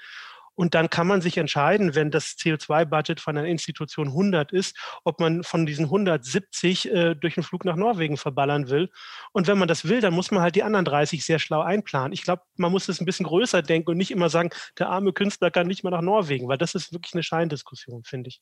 Und 0.55 0.75
dann 0.75 0.89
kann 0.89 1.07
man 1.07 1.21
sich 1.21 1.37
entscheiden, 1.37 1.95
wenn 1.95 2.11
das 2.11 2.35
CO2-Budget 2.37 3.19
von 3.19 3.37
einer 3.37 3.47
Institution 3.47 4.09
100 4.09 4.51
ist, 4.51 4.77
ob 5.03 5.19
man 5.19 5.43
von 5.43 5.65
diesen 5.65 5.85
170 5.85 6.91
äh, 6.91 7.15
durch 7.15 7.37
einen 7.37 7.43
Flug 7.43 7.65
nach 7.65 7.75
Norwegen 7.75 8.17
verballern 8.17 8.69
will. 8.69 8.89
Und 9.31 9.47
wenn 9.47 9.57
man 9.57 9.67
das 9.67 9.87
will, 9.87 10.01
dann 10.01 10.13
muss 10.13 10.31
man 10.31 10.41
halt 10.41 10.55
die 10.55 10.63
anderen 10.63 10.85
30 10.85 11.25
sehr 11.25 11.39
schlau 11.39 11.61
einplanen. 11.61 12.13
Ich 12.13 12.23
glaube, 12.23 12.43
man 12.55 12.71
muss 12.71 12.87
es 12.87 13.01
ein 13.01 13.05
bisschen 13.05 13.25
größer 13.25 13.61
denken 13.63 13.91
und 13.91 13.97
nicht 13.97 14.11
immer 14.11 14.29
sagen, 14.29 14.51
der 14.77 14.89
arme 14.89 15.13
Künstler 15.13 15.49
kann 15.49 15.67
nicht 15.67 15.83
mehr 15.83 15.91
nach 15.91 16.01
Norwegen, 16.01 16.47
weil 16.47 16.57
das 16.57 16.75
ist 16.75 16.93
wirklich 16.93 17.13
eine 17.15 17.23
Scheindiskussion, 17.23 18.03
finde 18.03 18.29
ich. 18.29 18.41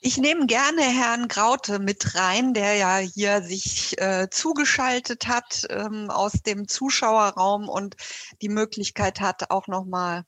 Ich 0.00 0.18
nehme 0.18 0.46
gerne 0.46 0.82
Herrn 0.82 1.26
Graute 1.26 1.78
mit 1.78 2.14
rein, 2.14 2.52
der 2.52 2.74
ja 2.74 2.98
hier 2.98 3.42
sich 3.42 3.98
äh, 4.00 4.28
zugeschaltet 4.30 5.26
hat 5.26 5.66
ähm, 5.70 6.10
aus 6.10 6.32
dem 6.42 6.68
Zuschauerraum 6.68 7.68
und 7.68 7.96
die 8.42 8.50
Möglichkeit 8.50 9.20
hat, 9.20 9.50
auch 9.50 9.68
nochmal 9.68 10.24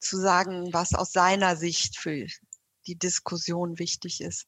zu 0.00 0.16
sagen, 0.16 0.72
was 0.72 0.94
aus 0.94 1.12
seiner 1.12 1.56
Sicht 1.56 1.98
für 1.98 2.26
die 2.86 2.98
Diskussion 2.98 3.78
wichtig 3.78 4.20
ist. 4.20 4.46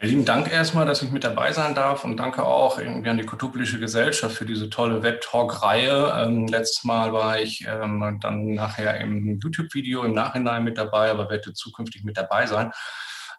Ja, 0.00 0.08
lieben 0.08 0.24
Dank 0.24 0.50
erstmal, 0.50 0.86
dass 0.86 1.02
ich 1.02 1.10
mit 1.10 1.24
dabei 1.24 1.52
sein 1.52 1.74
darf 1.74 2.04
und 2.04 2.18
danke 2.18 2.44
auch 2.44 2.78
irgendwie 2.78 3.08
an 3.08 3.16
die 3.16 3.24
Kulturpolitische 3.24 3.80
Gesellschaft 3.80 4.36
für 4.36 4.44
diese 4.44 4.68
tolle 4.70 5.02
Web-Talk-Reihe. 5.02 6.14
Ähm, 6.18 6.46
letztes 6.46 6.84
Mal 6.84 7.12
war 7.12 7.38
ich 7.40 7.66
ähm, 7.66 8.18
dann 8.20 8.54
nachher 8.54 9.00
im 9.00 9.38
YouTube-Video 9.40 10.04
im 10.04 10.12
Nachhinein 10.12 10.64
mit 10.64 10.76
dabei, 10.76 11.10
aber 11.10 11.30
werde 11.30 11.54
zukünftig 11.54 12.04
mit 12.04 12.16
dabei 12.16 12.46
sein. 12.46 12.72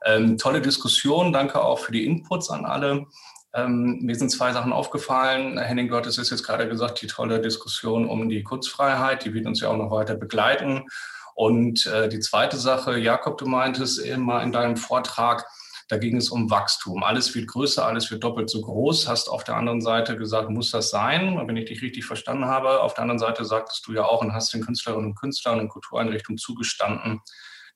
Ähm, 0.05 0.37
tolle 0.37 0.61
Diskussion, 0.61 1.33
danke 1.33 1.63
auch 1.63 1.79
für 1.79 1.91
die 1.91 2.05
Inputs 2.05 2.49
an 2.49 2.65
alle. 2.65 3.05
Ähm, 3.53 3.99
mir 4.01 4.15
sind 4.15 4.29
zwei 4.29 4.53
Sachen 4.53 4.73
aufgefallen. 4.73 5.57
Henning 5.57 5.87
Gott, 5.87 6.05
es 6.05 6.17
ist 6.17 6.29
jetzt 6.29 6.43
gerade 6.43 6.67
gesagt, 6.67 7.01
die 7.01 7.07
tolle 7.07 7.41
Diskussion 7.41 8.07
um 8.07 8.29
die 8.29 8.43
Kurzfreiheit, 8.43 9.25
die 9.25 9.33
wird 9.33 9.45
uns 9.47 9.61
ja 9.61 9.69
auch 9.69 9.77
noch 9.77 9.91
weiter 9.91 10.15
begleiten. 10.15 10.85
Und 11.33 11.85
äh, 11.85 12.09
die 12.09 12.19
zweite 12.19 12.57
Sache, 12.57 12.97
Jakob, 12.97 13.37
du 13.37 13.45
meintest 13.45 13.99
immer 13.99 14.41
in 14.43 14.51
deinem 14.51 14.75
Vortrag, 14.75 15.45
Da 15.89 15.97
ging 15.97 16.17
es 16.17 16.29
um 16.29 16.49
Wachstum. 16.49 17.03
Alles 17.03 17.33
wird 17.33 17.47
größer, 17.47 17.85
alles 17.85 18.11
wird 18.11 18.23
doppelt 18.23 18.49
so 18.49 18.61
groß. 18.61 19.07
Hast 19.07 19.29
auf 19.29 19.45
der 19.45 19.55
anderen 19.55 19.81
Seite 19.81 20.17
gesagt, 20.17 20.49
muss 20.49 20.71
das 20.71 20.89
sein? 20.89 21.41
Wenn 21.47 21.55
ich 21.55 21.65
dich 21.65 21.81
richtig 21.81 22.05
verstanden 22.05 22.45
habe. 22.45 22.81
Auf 22.81 22.93
der 22.93 23.03
anderen 23.03 23.19
Seite 23.19 23.45
sagtest 23.45 23.87
du 23.87 23.93
ja 23.93 24.03
auch 24.03 24.21
und 24.21 24.33
hast 24.33 24.53
den 24.53 24.65
Künstlerinnen 24.65 25.11
und 25.11 25.15
Künstlern 25.15 25.59
und 25.59 25.69
Kultureinrichtungen 25.69 26.37
zugestanden, 26.37 27.21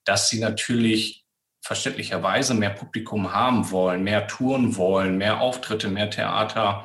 dass 0.04 0.28
sie 0.28 0.40
natürlich 0.40 1.21
verständlicherweise 1.62 2.54
mehr 2.54 2.70
Publikum 2.70 3.32
haben 3.32 3.70
wollen, 3.70 4.02
mehr 4.02 4.26
Touren 4.26 4.76
wollen, 4.76 5.16
mehr 5.16 5.40
Auftritte, 5.40 5.88
mehr 5.88 6.10
Theater, 6.10 6.84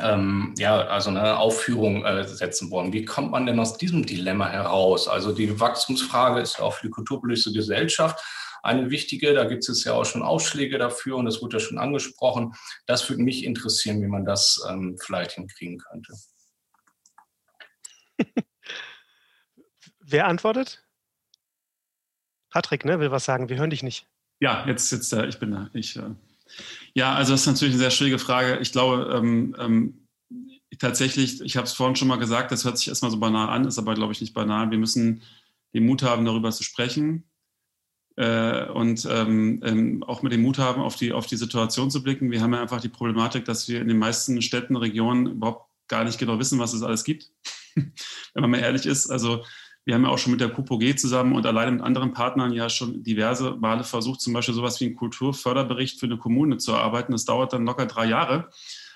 ähm, 0.00 0.54
ja, 0.58 0.86
also 0.86 1.10
eine 1.10 1.38
Aufführung 1.38 2.04
äh, 2.04 2.24
setzen 2.24 2.70
wollen. 2.70 2.92
Wie 2.92 3.04
kommt 3.04 3.30
man 3.30 3.46
denn 3.46 3.58
aus 3.58 3.78
diesem 3.78 4.04
Dilemma 4.04 4.48
heraus? 4.48 5.08
Also 5.08 5.32
die 5.32 5.58
Wachstumsfrage 5.58 6.40
ist 6.40 6.60
auch 6.60 6.74
für 6.74 6.86
die 6.86 6.92
kulturpolitische 6.92 7.52
Gesellschaft 7.52 8.22
eine 8.62 8.90
wichtige. 8.90 9.32
Da 9.32 9.44
gibt 9.44 9.66
es 9.68 9.84
ja 9.84 9.94
auch 9.94 10.04
schon 10.04 10.22
Ausschläge 10.22 10.76
dafür 10.78 11.16
und 11.16 11.24
das 11.24 11.40
wurde 11.40 11.56
ja 11.56 11.60
schon 11.60 11.78
angesprochen. 11.78 12.54
Das 12.86 13.08
würde 13.08 13.22
mich 13.22 13.44
interessieren, 13.44 14.02
wie 14.02 14.08
man 14.08 14.24
das 14.24 14.62
ähm, 14.68 14.98
vielleicht 15.00 15.32
hinkriegen 15.32 15.78
könnte. 15.78 16.12
Wer 20.00 20.26
antwortet? 20.26 20.85
Patrick, 22.56 22.86
ne, 22.86 22.98
will 22.98 23.10
was 23.10 23.26
sagen. 23.26 23.50
Wir 23.50 23.58
hören 23.58 23.68
dich 23.68 23.82
nicht. 23.82 24.06
Ja, 24.40 24.66
jetzt, 24.66 24.90
jetzt, 24.90 25.12
äh, 25.12 25.26
ich 25.26 25.38
bin 25.38 25.50
da. 25.50 25.68
Ich, 25.74 25.94
äh, 25.96 26.14
ja, 26.94 27.14
also 27.14 27.32
das 27.32 27.42
ist 27.42 27.46
natürlich 27.48 27.74
eine 27.74 27.82
sehr 27.82 27.90
schwierige 27.90 28.18
Frage. 28.18 28.60
Ich 28.60 28.72
glaube, 28.72 29.12
ähm, 29.14 29.54
ähm, 29.58 30.08
tatsächlich, 30.78 31.42
ich 31.42 31.58
habe 31.58 31.66
es 31.66 31.74
vorhin 31.74 31.96
schon 31.96 32.08
mal 32.08 32.16
gesagt, 32.16 32.52
das 32.52 32.64
hört 32.64 32.78
sich 32.78 32.88
erstmal 32.88 33.10
so 33.10 33.18
banal 33.18 33.50
an, 33.50 33.66
ist 33.66 33.78
aber, 33.78 33.94
glaube 33.94 34.14
ich, 34.14 34.22
nicht 34.22 34.32
banal. 34.32 34.70
Wir 34.70 34.78
müssen 34.78 35.20
den 35.74 35.84
Mut 35.84 36.02
haben, 36.02 36.24
darüber 36.24 36.50
zu 36.50 36.62
sprechen 36.64 37.24
äh, 38.16 38.64
und 38.70 39.06
ähm, 39.10 39.60
ähm, 39.62 40.02
auch 40.04 40.22
mit 40.22 40.32
dem 40.32 40.40
Mut 40.40 40.56
haben, 40.56 40.80
auf 40.80 40.96
die, 40.96 41.12
auf 41.12 41.26
die 41.26 41.36
Situation 41.36 41.90
zu 41.90 42.02
blicken. 42.02 42.30
Wir 42.30 42.40
haben 42.40 42.54
ja 42.54 42.62
einfach 42.62 42.80
die 42.80 42.88
Problematik, 42.88 43.44
dass 43.44 43.68
wir 43.68 43.82
in 43.82 43.88
den 43.88 43.98
meisten 43.98 44.40
Städten, 44.40 44.76
Regionen 44.76 45.26
überhaupt 45.26 45.68
gar 45.88 46.04
nicht 46.04 46.18
genau 46.18 46.38
wissen, 46.38 46.58
was 46.58 46.72
es 46.72 46.82
alles 46.82 47.04
gibt, 47.04 47.30
wenn 47.74 47.92
man 48.34 48.50
mal 48.50 48.60
ehrlich 48.60 48.86
ist. 48.86 49.10
Also 49.10 49.44
wir 49.86 49.94
haben 49.94 50.02
ja 50.02 50.10
auch 50.10 50.18
schon 50.18 50.32
mit 50.32 50.40
der 50.40 50.48
KUPOG 50.48 50.98
zusammen 50.98 51.32
und 51.32 51.46
alleine 51.46 51.70
mit 51.70 51.80
anderen 51.80 52.12
Partnern 52.12 52.52
ja 52.52 52.68
schon 52.68 53.04
diverse 53.04 53.52
Male 53.52 53.84
versucht, 53.84 54.20
zum 54.20 54.32
Beispiel 54.32 54.54
sowas 54.54 54.80
wie 54.80 54.86
einen 54.86 54.96
Kulturförderbericht 54.96 56.00
für 56.00 56.06
eine 56.06 56.18
Kommune 56.18 56.58
zu 56.58 56.72
erarbeiten. 56.72 57.12
Das 57.12 57.24
dauert 57.24 57.52
dann 57.52 57.64
locker 57.64 57.86
drei 57.86 58.06
Jahre, 58.06 58.50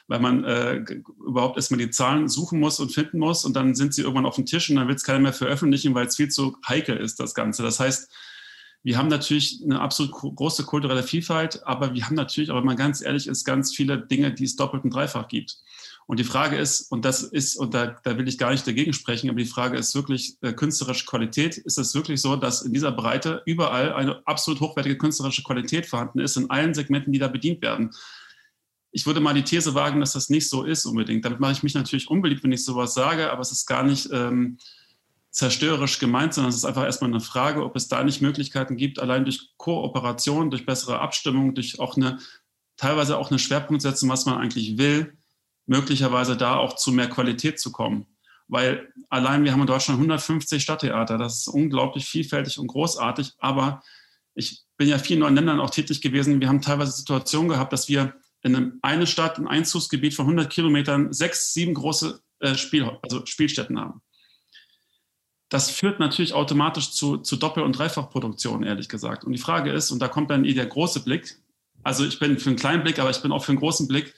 weil 0.09 0.19
man 0.19 0.43
äh, 0.43 0.85
überhaupt 1.25 1.57
erstmal 1.57 1.79
die 1.79 1.91
Zahlen 1.91 2.29
suchen 2.29 2.59
muss 2.59 2.81
und 2.81 2.91
finden 2.91 3.21
muss 3.21 3.45
und 3.45 3.55
dann 3.55 3.77
sind 3.77 3.95
sie 3.95 4.03
irgendwann 4.03 4.27
auf 4.27 4.35
dem 4.35 4.47
Tisch 4.47 4.69
und 4.69 4.77
dann 4.77 4.89
will 4.89 4.97
es 4.97 5.05
keiner 5.05 5.21
mehr 5.21 5.33
veröffentlichen, 5.33 5.95
weil 5.95 6.07
es 6.07 6.17
viel 6.17 6.29
zu 6.29 6.57
heikel 6.67 6.97
ist, 6.97 7.21
das 7.21 7.37
Ganze. 7.37 7.63
Das 7.63 7.79
heißt, 7.79 8.11
wir 8.83 8.99
haben 8.99 9.09
natürlich 9.09 9.61
eine 9.63 9.81
absolut 9.81 10.11
große 10.11 10.65
kulturelle 10.65 11.05
Vielfalt, 11.05 11.65
aber 11.67 11.95
wir 11.95 12.05
haben 12.05 12.17
natürlich, 12.17 12.51
aber 12.51 12.65
mal 12.65 12.75
ganz 12.75 13.01
ehrlich 13.01 13.29
ist, 13.29 13.45
ganz 13.45 13.73
viele 13.73 13.97
Dinge, 13.97 14.33
die 14.33 14.45
es 14.45 14.57
doppelt 14.57 14.83
und 14.83 14.91
dreifach 14.93 15.29
gibt. 15.29 15.59
Und 16.07 16.19
die 16.19 16.25
Frage 16.25 16.57
ist, 16.57 16.91
und 16.91 17.05
das 17.05 17.23
ist, 17.23 17.57
und 17.57 17.73
da, 17.73 17.97
da 18.03 18.19
will 18.19 18.27
ich 18.27 18.37
gar 18.37 18.51
nicht 18.51 18.67
dagegen 18.67 18.93
sprechen, 18.93 19.31
aber 19.31 19.39
die 19.39 19.47
Frage 19.47 19.79
ist 19.79 19.95
wirklich 19.95 20.37
äh, 20.43 20.53
künstlerische 20.53 21.07
Qualität. 21.07 21.57
Ist 21.57 21.79
es 21.79 21.95
wirklich 21.95 22.21
so, 22.21 22.35
dass 22.35 22.63
in 22.63 22.73
dieser 22.73 22.91
Breite 22.91 23.43
überall 23.47 23.93
eine 23.93 24.21
absolut 24.27 24.61
hochwertige 24.61 24.99
künstlerische 24.99 25.45
Qualität 25.45 25.87
vorhanden 25.87 26.19
ist, 26.19 26.37
in 26.37 26.51
allen 26.51 26.75
Segmenten, 26.75 27.13
die 27.13 27.21
da 27.21 27.29
bedient 27.29 27.63
werden? 27.63 27.91
Ich 28.91 29.07
würde 29.07 29.21
mal 29.21 29.35
die 29.35 29.45
These 29.45 29.75
wagen, 29.75 30.01
dass 30.01 30.15
das 30.15 30.31
nicht 30.31 30.49
so 30.49 30.65
ist 30.65 30.85
unbedingt. 30.85 31.25
Damit 31.25 31.39
mache 31.39 31.53
ich 31.53 31.63
mich 31.63 31.75
natürlich 31.75 32.11
unbeliebt, 32.11 32.43
wenn 32.43 32.51
ich 32.51 32.65
sowas 32.65 32.93
sage, 32.93 33.31
aber 33.31 33.43
es 33.43 33.53
ist 33.53 33.67
gar 33.67 33.85
nicht 33.85 34.09
ähm, 34.13 34.59
zerstörerisch 35.31 35.99
gemeint, 36.01 36.35
sondern 36.35 36.51
es 36.51 36.57
ist 36.57 36.65
einfach 36.65 36.85
erstmal 36.85 37.11
eine 37.11 37.21
Frage, 37.21 37.65
ob 37.65 37.77
es 37.77 37.89
da 37.89 38.03
nicht 38.03 38.21
Möglichkeiten 38.21 38.77
gibt, 38.77 38.99
allein 38.99 39.25
durch 39.25 39.53
Kooperation, 39.57 40.51
durch 40.51 40.67
bessere 40.67 40.99
Abstimmung, 40.99 41.55
durch 41.55 41.79
auch 41.79 41.97
eine, 41.97 42.19
teilweise 42.77 43.17
auch 43.17 43.31
eine 43.31 43.39
Schwerpunktsetzung, 43.39 44.09
was 44.09 44.27
man 44.27 44.39
eigentlich 44.39 44.77
will, 44.77 45.17
möglicherweise 45.67 46.37
da 46.37 46.57
auch 46.57 46.77
zu 46.77 46.93
mehr 46.93 47.09
Qualität 47.09 47.61
zu 47.61 47.73
kommen. 47.73 48.07
Weil 48.49 48.93
allein 49.09 49.45
wir 49.45 49.53
haben 49.53 49.61
in 49.61 49.67
Deutschland 49.67 49.99
150 49.99 50.63
Stadttheater, 50.63 51.19
das 51.19 51.41
ist 51.41 51.49
unglaublich 51.49 52.07
vielfältig 52.07 52.59
und 52.59 52.67
großartig, 52.67 53.33
aber 53.39 53.83
ich 54.35 54.63
bin 54.77 54.89
ja 54.89 54.99
vielen 54.99 55.21
neuen 55.21 55.35
Ländern 55.35 55.61
auch 55.61 55.71
tätig 55.71 56.01
gewesen. 56.01 56.41
Wir 56.41 56.49
haben 56.49 56.63
teilweise 56.63 56.93
Situationen 56.93 57.49
gehabt, 57.49 57.73
dass 57.73 57.89
wir 57.89 58.15
in 58.43 58.57
einem, 58.57 58.79
eine 58.83 59.07
Stadt, 59.07 59.39
ein 59.39 59.47
Einzugsgebiet 59.47 60.15
von 60.15 60.25
100 60.25 60.51
Kilometern, 60.51 61.13
sechs, 61.13 61.53
sieben 61.53 61.75
große 61.75 62.21
äh, 62.41 62.55
Spiel, 62.55 62.91
also 63.03 63.25
Spielstätten 63.27 63.79
haben. 63.79 64.01
Das 65.51 65.69
führt 65.69 66.01
natürlich 66.01 66.33
automatisch 66.33 66.93
zu, 66.93 67.19
zu 67.19 67.37
Doppel- 67.37 67.65
und 67.65 67.77
Dreifachproduktionen, 67.77 68.67
ehrlich 68.67 68.89
gesagt. 68.89 69.25
Und 69.25 69.33
die 69.33 69.39
Frage 69.39 69.73
ist, 69.73 69.91
und 69.91 69.99
da 70.01 70.09
kommt 70.09 70.31
dann 70.31 70.45
eh 70.45 70.55
der 70.55 70.67
große 70.67 71.05
Blick, 71.05 71.37
also 71.83 72.05
ich 72.05 72.19
bin 72.19 72.39
für 72.39 72.51
einen 72.51 72.59
kleinen 72.59 72.83
Blick, 72.83 72.99
aber 72.99 73.11
ich 73.11 73.21
bin 73.21 73.33
auch 73.33 73.45
für 73.45 73.53
einen 73.53 73.59
großen 73.59 73.89
Blick, 73.89 74.15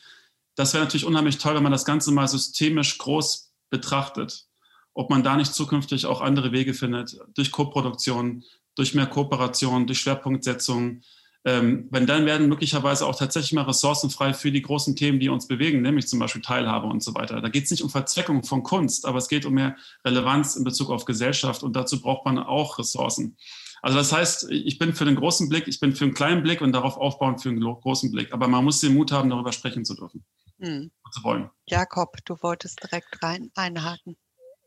das 0.54 0.74
wäre 0.74 0.84
natürlich 0.84 1.06
unheimlich 1.06 1.38
toll, 1.38 1.54
wenn 1.54 1.62
man 1.62 1.72
das 1.72 1.84
Ganze 1.84 2.12
mal 2.12 2.28
systemisch 2.28 2.98
groß 2.98 3.52
betrachtet. 3.70 4.46
Ob 4.94 5.08
man 5.08 5.22
da 5.22 5.36
nicht 5.36 5.54
zukünftig 5.54 6.04
auch 6.06 6.20
andere 6.20 6.52
Wege 6.52 6.74
findet, 6.74 7.18
durch 7.34 7.50
Koproduktion, 7.50 8.44
durch 8.74 8.94
mehr 8.94 9.06
Kooperation, 9.06 9.86
durch 9.86 10.00
Schwerpunktsetzung. 10.00 11.00
Ähm, 11.44 11.88
wenn 11.90 12.06
dann 12.06 12.26
werden 12.26 12.48
möglicherweise 12.48 13.06
auch 13.06 13.16
tatsächlich 13.16 13.52
mal 13.52 13.62
Ressourcen 13.62 14.10
frei 14.10 14.32
für 14.32 14.52
die 14.52 14.62
großen 14.62 14.94
Themen, 14.94 15.18
die 15.18 15.28
uns 15.28 15.48
bewegen, 15.48 15.82
nämlich 15.82 16.06
zum 16.06 16.18
Beispiel 16.18 16.42
Teilhabe 16.42 16.86
und 16.86 17.02
so 17.02 17.14
weiter. 17.14 17.40
Da 17.40 17.48
geht 17.48 17.64
es 17.64 17.70
nicht 17.70 17.82
um 17.82 17.90
Verzweckung 17.90 18.44
von 18.44 18.62
Kunst, 18.62 19.06
aber 19.06 19.18
es 19.18 19.28
geht 19.28 19.44
um 19.44 19.54
mehr 19.54 19.76
Relevanz 20.04 20.54
in 20.54 20.62
Bezug 20.62 20.90
auf 20.90 21.04
Gesellschaft 21.04 21.62
und 21.62 21.74
dazu 21.74 22.00
braucht 22.00 22.26
man 22.26 22.38
auch 22.38 22.78
Ressourcen. 22.78 23.36
Also 23.80 23.98
das 23.98 24.12
heißt, 24.12 24.50
ich 24.52 24.78
bin 24.78 24.94
für 24.94 25.04
den 25.04 25.16
großen 25.16 25.48
Blick, 25.48 25.66
ich 25.66 25.80
bin 25.80 25.96
für 25.96 26.04
einen 26.04 26.14
kleinen 26.14 26.44
Blick 26.44 26.60
und 26.60 26.70
darauf 26.70 26.96
aufbauen 26.96 27.38
für 27.38 27.48
einen 27.48 27.60
großen 27.60 28.12
Blick. 28.12 28.32
Aber 28.32 28.46
man 28.46 28.62
muss 28.62 28.78
den 28.78 28.94
Mut 28.94 29.10
haben, 29.10 29.28
darüber 29.28 29.50
sprechen 29.50 29.84
zu 29.84 29.94
dürfen 29.94 30.24
hm. 30.62 30.92
zu 31.10 31.24
wollen. 31.24 31.50
Jakob, 31.66 32.16
du 32.24 32.36
wolltest 32.40 32.82
direkt 32.82 33.22
rein 33.22 33.50
einhaken. 33.54 34.16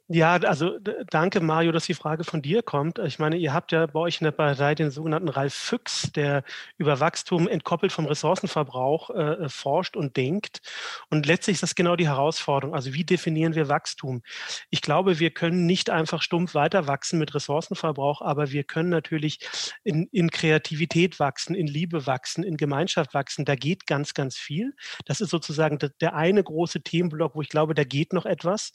Ja, 0.08 0.36
also 0.36 0.78
danke 1.10 1.40
Mario, 1.40 1.72
dass 1.72 1.88
die 1.88 1.96
Frage 1.96 2.24
von 2.24 2.44
dir 2.44 2.62
kommt. 2.62 3.00
Ich 3.00 3.18
meine, 3.18 3.38
ihr 3.38 3.54
habt 3.56 3.72
ja 3.72 3.88
bei 3.88 4.00
euch 4.02 4.22
in 4.22 4.26
der 4.26 4.32
Partei 4.32 4.76
den 4.76 4.92
sogenannten 4.92 5.30
Ralf 5.30 5.56
Füchs, 5.56 6.12
der 6.12 6.44
über 6.78 7.00
Wachstum 7.00 7.48
entkoppelt 7.48 7.92
vom 7.92 8.06
Ressourcenverbrauch 8.06 9.10
äh, 9.10 9.46
äh, 9.46 9.50
forscht 9.50 9.98
und 9.98 10.16
denkt. 10.16 10.62
Und 11.10 11.26
letztlich 11.26 11.56
ist 11.56 11.64
das 11.64 11.74
genau 11.74 11.96
die 11.96 12.08
Herausforderung. 12.08 12.76
Also 12.76 12.94
wie 12.94 13.04
definieren 13.04 13.56
wir 13.56 13.68
Wachstum? 13.68 14.22
Ich 14.70 14.84
glaube, 14.84 15.18
wir 15.18 15.32
können 15.32 15.66
nicht 15.66 15.90
einfach 15.90 16.22
stumpf 16.22 16.54
weiter 16.54 16.86
wachsen 16.86 17.18
mit 17.18 17.34
Ressourcenverbrauch, 17.34 18.22
aber 18.22 18.52
wir 18.52 18.64
können 18.64 18.90
natürlich 18.90 19.40
in, 19.84 20.08
in 20.12 20.30
Kreativität 20.30 21.20
wachsen, 21.20 21.56
in 21.56 21.66
Liebe 21.66 22.06
wachsen, 22.06 22.44
in 22.44 22.58
Gemeinschaft 22.58 23.16
wachsen. 23.16 23.44
Da 23.44 23.56
geht 23.56 23.88
ganz, 23.88 24.14
ganz 24.14 24.38
viel. 24.38 24.76
Das 25.06 25.20
ist 25.20 25.32
sozusagen 25.32 25.80
der 26.00 26.14
eine 26.16 26.44
große 26.44 26.84
Themenblock, 26.84 27.34
wo 27.34 27.42
ich 27.42 27.50
glaube, 27.50 27.74
da 27.74 27.84
geht 27.84 28.14
noch 28.14 28.28
etwas, 28.28 28.72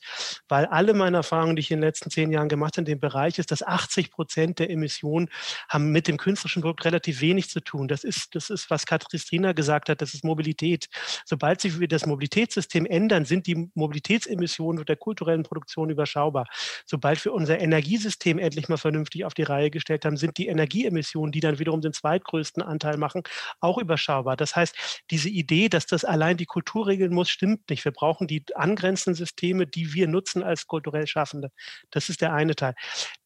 weil 0.48 0.66
alle 0.66 0.92
meine 0.92 1.19
Erfahrung, 1.20 1.56
die 1.56 1.60
ich 1.60 1.70
in 1.70 1.78
den 1.78 1.84
letzten 1.84 2.10
zehn 2.10 2.30
Jahren 2.30 2.48
gemacht 2.48 2.74
habe 2.74 2.82
in 2.82 2.84
dem 2.86 3.00
Bereich, 3.00 3.38
ist, 3.38 3.50
dass 3.50 3.62
80 3.62 4.10
Prozent 4.10 4.58
der 4.58 4.70
Emissionen 4.70 5.28
haben 5.68 5.92
mit 5.92 6.08
dem 6.08 6.16
künstlerischen 6.16 6.62
Produkt 6.62 6.84
relativ 6.84 7.20
wenig 7.20 7.50
zu 7.50 7.60
tun. 7.60 7.88
Das 7.88 8.04
ist, 8.04 8.34
das 8.34 8.50
ist, 8.50 8.70
was 8.70 8.86
Katristina 8.86 9.52
gesagt 9.52 9.88
hat, 9.88 10.00
das 10.02 10.14
ist 10.14 10.24
Mobilität. 10.24 10.88
Sobald 11.24 11.60
sich 11.60 11.74
das 11.88 12.06
Mobilitätssystem 12.06 12.86
ändern, 12.86 13.24
sind 13.24 13.46
die 13.46 13.70
Mobilitätsemissionen 13.74 14.84
der 14.84 14.96
kulturellen 14.96 15.42
Produktion 15.42 15.90
überschaubar. 15.90 16.48
Sobald 16.86 17.24
wir 17.24 17.32
unser 17.32 17.60
Energiesystem 17.60 18.38
endlich 18.38 18.68
mal 18.68 18.76
vernünftig 18.76 19.24
auf 19.24 19.34
die 19.34 19.42
Reihe 19.42 19.70
gestellt 19.70 20.04
haben, 20.04 20.16
sind 20.16 20.38
die 20.38 20.48
Energieemissionen, 20.48 21.32
die 21.32 21.40
dann 21.40 21.58
wiederum 21.58 21.80
den 21.80 21.92
zweitgrößten 21.92 22.62
Anteil 22.62 22.96
machen, 22.96 23.22
auch 23.60 23.78
überschaubar. 23.78 24.36
Das 24.36 24.56
heißt, 24.56 25.02
diese 25.10 25.28
Idee, 25.28 25.68
dass 25.68 25.86
das 25.86 26.04
allein 26.04 26.36
die 26.36 26.46
Kultur 26.46 26.86
regeln 26.86 27.12
muss, 27.12 27.30
stimmt 27.30 27.68
nicht. 27.70 27.84
Wir 27.84 27.92
brauchen 27.92 28.26
die 28.26 28.44
angrenzenden 28.54 29.16
Systeme, 29.16 29.66
die 29.66 29.94
wir 29.94 30.08
nutzen 30.08 30.42
als 30.42 30.66
kulturell 30.66 31.06
Schaffende. 31.10 31.50
Das 31.90 32.08
ist 32.08 32.20
der 32.20 32.32
eine 32.32 32.54
Teil. 32.54 32.74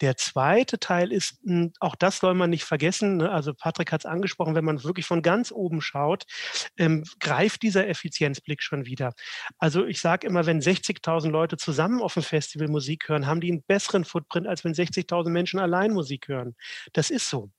Der 0.01 0.17
zweite 0.17 0.79
Teil 0.79 1.13
ist, 1.13 1.39
hm, 1.45 1.73
auch 1.81 1.95
das 1.95 2.19
soll 2.19 2.35
man 2.35 2.51
nicht 2.51 2.65
vergessen, 2.65 3.19
ne? 3.19 3.31
also 3.31 3.55
Patrick 3.55 3.93
hat 3.93 4.03
es 4.03 4.07
angesprochen, 4.07 4.55
wenn 4.55 4.65
man 4.65 4.83
wirklich 4.83 5.07
von 5.07 5.23
ganz 5.23 5.53
oben 5.53 5.81
schaut, 5.81 6.25
ähm, 6.77 7.05
greift 7.21 7.63
dieser 7.63 7.87
Effizienzblick 7.89 8.63
schon 8.63 8.87
wieder. 8.87 9.13
Also 9.59 9.85
ich 9.87 10.01
sage 10.01 10.27
immer, 10.27 10.47
wenn 10.47 10.61
60.000 10.61 11.31
Leute 11.31 11.57
zusammen 11.57 12.03
auf 12.03 12.15
dem 12.15 12.23
Festival 12.23 12.69
Musik 12.69 13.09
hören, 13.09 13.27
haben 13.27 13.41
die 13.41 13.51
einen 13.53 13.63
besseren 13.63 14.05
Footprint, 14.05 14.47
als 14.47 14.65
wenn 14.65 14.75
60.000 14.75 15.31
Menschen 15.31 15.61
allein 15.61 15.93
Musik 15.93 16.29
hören. 16.29 16.55
Das 16.93 17.11
ist 17.11 17.29
so. 17.29 17.51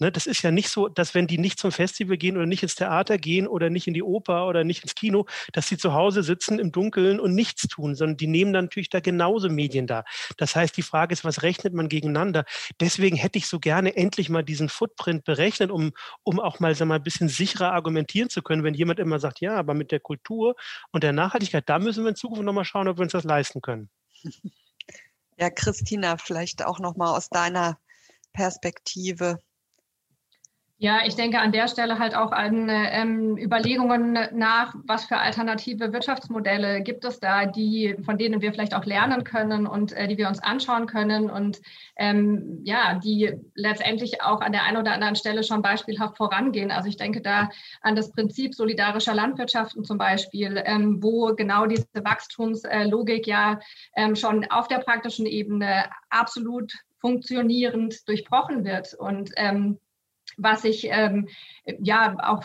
Ne, 0.00 0.10
das 0.10 0.26
ist 0.26 0.42
ja 0.42 0.50
nicht 0.50 0.70
so, 0.70 0.88
dass 0.88 1.14
wenn 1.14 1.28
die 1.28 1.38
nicht 1.38 1.60
zum 1.60 1.70
Festival 1.70 2.16
gehen 2.16 2.36
oder 2.36 2.46
nicht 2.46 2.64
ins 2.64 2.74
Theater 2.74 3.16
gehen 3.16 3.46
oder 3.46 3.70
nicht 3.70 3.86
in 3.86 3.94
die 3.94 4.02
Oper 4.02 4.48
oder 4.48 4.64
nicht 4.64 4.82
ins 4.82 4.96
Kino, 4.96 5.26
dass 5.52 5.68
sie 5.68 5.78
zu 5.78 5.94
Hause 5.94 6.24
sitzen 6.24 6.58
im 6.58 6.72
Dunkeln 6.72 7.20
und 7.20 7.32
nichts 7.32 7.68
tun, 7.68 7.94
sondern 7.94 8.16
die 8.16 8.26
nehmen 8.26 8.52
dann 8.52 8.64
natürlich 8.64 8.90
da 8.90 8.98
genauso 8.98 9.48
Medien 9.48 9.86
da. 9.86 10.02
Das 10.36 10.56
heißt, 10.56 10.76
die 10.76 10.82
Frage 10.82 11.12
ist, 11.12 11.24
was 11.24 11.42
rechnet 11.42 11.74
man 11.74 11.88
gegeneinander? 11.88 12.44
Deswegen 12.80 13.14
hätte 13.16 13.38
ich 13.38 13.46
so 13.46 13.60
gerne 13.60 13.96
endlich 13.96 14.30
mal 14.30 14.42
diesen 14.42 14.68
Footprint 14.68 15.24
berechnet, 15.24 15.70
um, 15.70 15.92
um 16.24 16.40
auch 16.40 16.58
mal, 16.58 16.74
sag 16.74 16.88
mal 16.88 16.96
ein 16.96 17.04
bisschen 17.04 17.28
sicherer 17.28 17.72
argumentieren 17.72 18.30
zu 18.30 18.42
können, 18.42 18.64
wenn 18.64 18.74
jemand 18.74 18.98
immer 18.98 19.20
sagt, 19.20 19.40
ja, 19.40 19.54
aber 19.54 19.74
mit 19.74 19.92
der 19.92 20.00
Kultur 20.00 20.56
und 20.90 21.04
der 21.04 21.12
Nachhaltigkeit, 21.12 21.68
da 21.68 21.78
müssen 21.78 22.02
wir 22.02 22.10
in 22.10 22.16
Zukunft 22.16 22.42
nochmal 22.42 22.64
schauen, 22.64 22.88
ob 22.88 22.98
wir 22.98 23.02
uns 23.02 23.12
das 23.12 23.24
leisten 23.24 23.60
können. 23.60 23.90
Ja, 25.36 25.50
Christina, 25.50 26.16
vielleicht 26.16 26.64
auch 26.64 26.78
nochmal 26.78 27.16
aus 27.16 27.28
deiner 27.28 27.76
Perspektive. 28.32 29.40
Ja, 30.84 31.00
ich 31.06 31.16
denke 31.16 31.38
an 31.38 31.50
der 31.50 31.66
Stelle 31.66 31.98
halt 31.98 32.14
auch 32.14 32.30
an 32.30 32.68
ähm, 32.68 33.38
Überlegungen 33.38 34.18
nach, 34.34 34.74
was 34.84 35.06
für 35.06 35.16
alternative 35.16 35.94
Wirtschaftsmodelle 35.94 36.82
gibt 36.82 37.06
es 37.06 37.20
da, 37.20 37.46
die, 37.46 37.96
von 38.04 38.18
denen 38.18 38.42
wir 38.42 38.52
vielleicht 38.52 38.74
auch 38.74 38.84
lernen 38.84 39.24
können 39.24 39.66
und 39.66 39.94
äh, 39.94 40.08
die 40.08 40.18
wir 40.18 40.28
uns 40.28 40.42
anschauen 40.42 40.84
können 40.86 41.30
und 41.30 41.62
ähm, 41.96 42.60
ja, 42.64 43.00
die 43.02 43.32
letztendlich 43.54 44.20
auch 44.20 44.42
an 44.42 44.52
der 44.52 44.64
einen 44.64 44.76
oder 44.76 44.92
anderen 44.92 45.16
Stelle 45.16 45.42
schon 45.42 45.62
beispielhaft 45.62 46.18
vorangehen. 46.18 46.70
Also 46.70 46.90
ich 46.90 46.98
denke 46.98 47.22
da 47.22 47.48
an 47.80 47.96
das 47.96 48.12
Prinzip 48.12 48.54
solidarischer 48.54 49.14
Landwirtschaften 49.14 49.84
zum 49.84 49.96
Beispiel, 49.96 50.62
ähm, 50.66 51.02
wo 51.02 51.34
genau 51.34 51.64
diese 51.64 51.86
Wachstumslogik 51.94 53.26
ja 53.26 53.58
ähm, 53.96 54.16
schon 54.16 54.44
auf 54.50 54.68
der 54.68 54.80
praktischen 54.80 55.24
Ebene 55.24 55.84
absolut 56.10 56.74
funktionierend 57.00 58.06
durchbrochen 58.06 58.66
wird 58.66 58.92
und 58.92 59.30
ähm, 59.36 59.78
was 60.36 60.62
sich 60.62 60.88
ähm, 60.90 61.28
ja 61.78 62.16
auch 62.22 62.44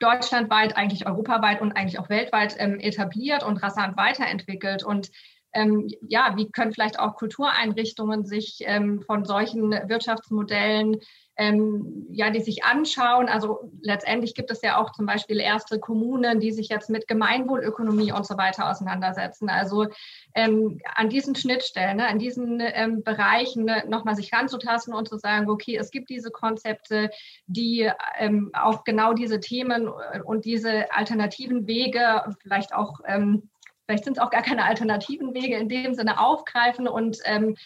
deutschlandweit, 0.00 0.76
eigentlich 0.76 1.06
europaweit 1.06 1.60
und 1.60 1.72
eigentlich 1.72 1.98
auch 1.98 2.08
weltweit 2.08 2.56
ähm, 2.58 2.80
etabliert 2.80 3.44
und 3.44 3.62
rasant 3.62 3.96
weiterentwickelt. 3.96 4.82
Und 4.82 5.10
ähm, 5.52 5.88
ja, 6.08 6.34
wie 6.36 6.50
können 6.50 6.72
vielleicht 6.72 6.98
auch 6.98 7.14
Kultureinrichtungen 7.14 8.24
sich 8.24 8.58
ähm, 8.64 9.02
von 9.02 9.24
solchen 9.24 9.70
Wirtschaftsmodellen 9.70 10.98
ähm, 11.36 12.06
ja, 12.10 12.30
die 12.30 12.40
sich 12.40 12.64
anschauen. 12.64 13.28
Also 13.28 13.70
letztendlich 13.80 14.34
gibt 14.34 14.50
es 14.50 14.62
ja 14.62 14.80
auch 14.80 14.92
zum 14.92 15.06
Beispiel 15.06 15.40
erste 15.40 15.78
Kommunen, 15.78 16.40
die 16.40 16.52
sich 16.52 16.68
jetzt 16.68 16.90
mit 16.90 17.08
Gemeinwohlökonomie 17.08 18.12
und 18.12 18.26
so 18.26 18.36
weiter 18.36 18.70
auseinandersetzen. 18.70 19.48
Also 19.48 19.86
ähm, 20.34 20.80
an 20.94 21.08
diesen 21.08 21.34
Schnittstellen, 21.34 21.96
ne, 21.96 22.08
an 22.08 22.18
diesen 22.18 22.60
ähm, 22.60 23.02
Bereichen 23.02 23.64
ne, 23.64 23.84
nochmal 23.88 24.14
sich 24.14 24.32
ranzutasten 24.32 24.94
und 24.94 25.08
zu 25.08 25.16
sagen, 25.16 25.48
okay, 25.48 25.76
es 25.76 25.90
gibt 25.90 26.10
diese 26.10 26.30
Konzepte, 26.30 27.10
die 27.46 27.90
ähm, 28.18 28.50
auch 28.52 28.84
genau 28.84 29.14
diese 29.14 29.40
Themen 29.40 29.88
und 30.24 30.44
diese 30.44 30.92
alternativen 30.92 31.66
Wege, 31.66 32.22
vielleicht 32.42 32.74
auch 32.74 33.00
ähm, 33.06 33.48
vielleicht 33.86 34.04
sind 34.04 34.16
es 34.16 34.22
auch 34.22 34.30
gar 34.30 34.42
keine 34.42 34.64
alternativen 34.64 35.34
Wege 35.34 35.56
in 35.56 35.68
dem 35.68 35.94
Sinne 35.94 36.20
aufgreifen 36.20 36.88
und 36.88 37.18
ähm, 37.24 37.50
äh, 37.50 37.56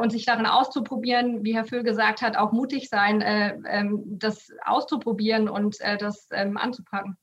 und 0.00 0.10
sich 0.10 0.24
darin 0.24 0.46
auszuprobieren, 0.46 1.44
wie 1.44 1.54
Herr 1.54 1.64
Föhl 1.64 1.84
gesagt 1.84 2.20
hat, 2.22 2.36
auch 2.36 2.52
mutig 2.52 2.88
sein, 2.88 3.20
äh, 3.20 3.56
ähm, 3.66 4.02
das 4.06 4.50
auszuprobieren 4.64 5.48
und 5.48 5.80
äh, 5.80 5.96
das 5.96 6.28
ähm, 6.32 6.56
anzupacken. 6.56 7.16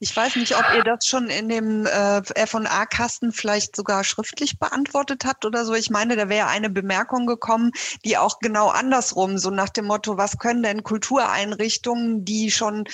Ich 0.00 0.14
weiß 0.16 0.36
nicht, 0.36 0.56
ob 0.56 0.64
ihr 0.76 0.82
das 0.82 1.06
schon 1.06 1.28
in 1.28 1.48
dem 1.48 1.86
äh, 1.86 2.18
F&A-Kasten 2.34 3.32
vielleicht 3.32 3.76
sogar 3.76 4.04
schriftlich 4.04 4.58
beantwortet 4.58 5.24
habt 5.24 5.44
oder 5.44 5.64
so. 5.64 5.74
Ich 5.74 5.90
meine, 5.90 6.16
da 6.16 6.28
wäre 6.28 6.48
eine 6.48 6.70
Bemerkung 6.70 7.26
gekommen, 7.26 7.72
die 8.04 8.16
auch 8.18 8.38
genau 8.40 8.68
andersrum, 8.68 9.38
so 9.38 9.50
nach 9.50 9.68
dem 9.68 9.86
Motto, 9.86 10.16
was 10.16 10.38
können 10.38 10.62
denn 10.62 10.82
Kultureinrichtungen, 10.82 12.24
die 12.24 12.50
schon 12.50 12.84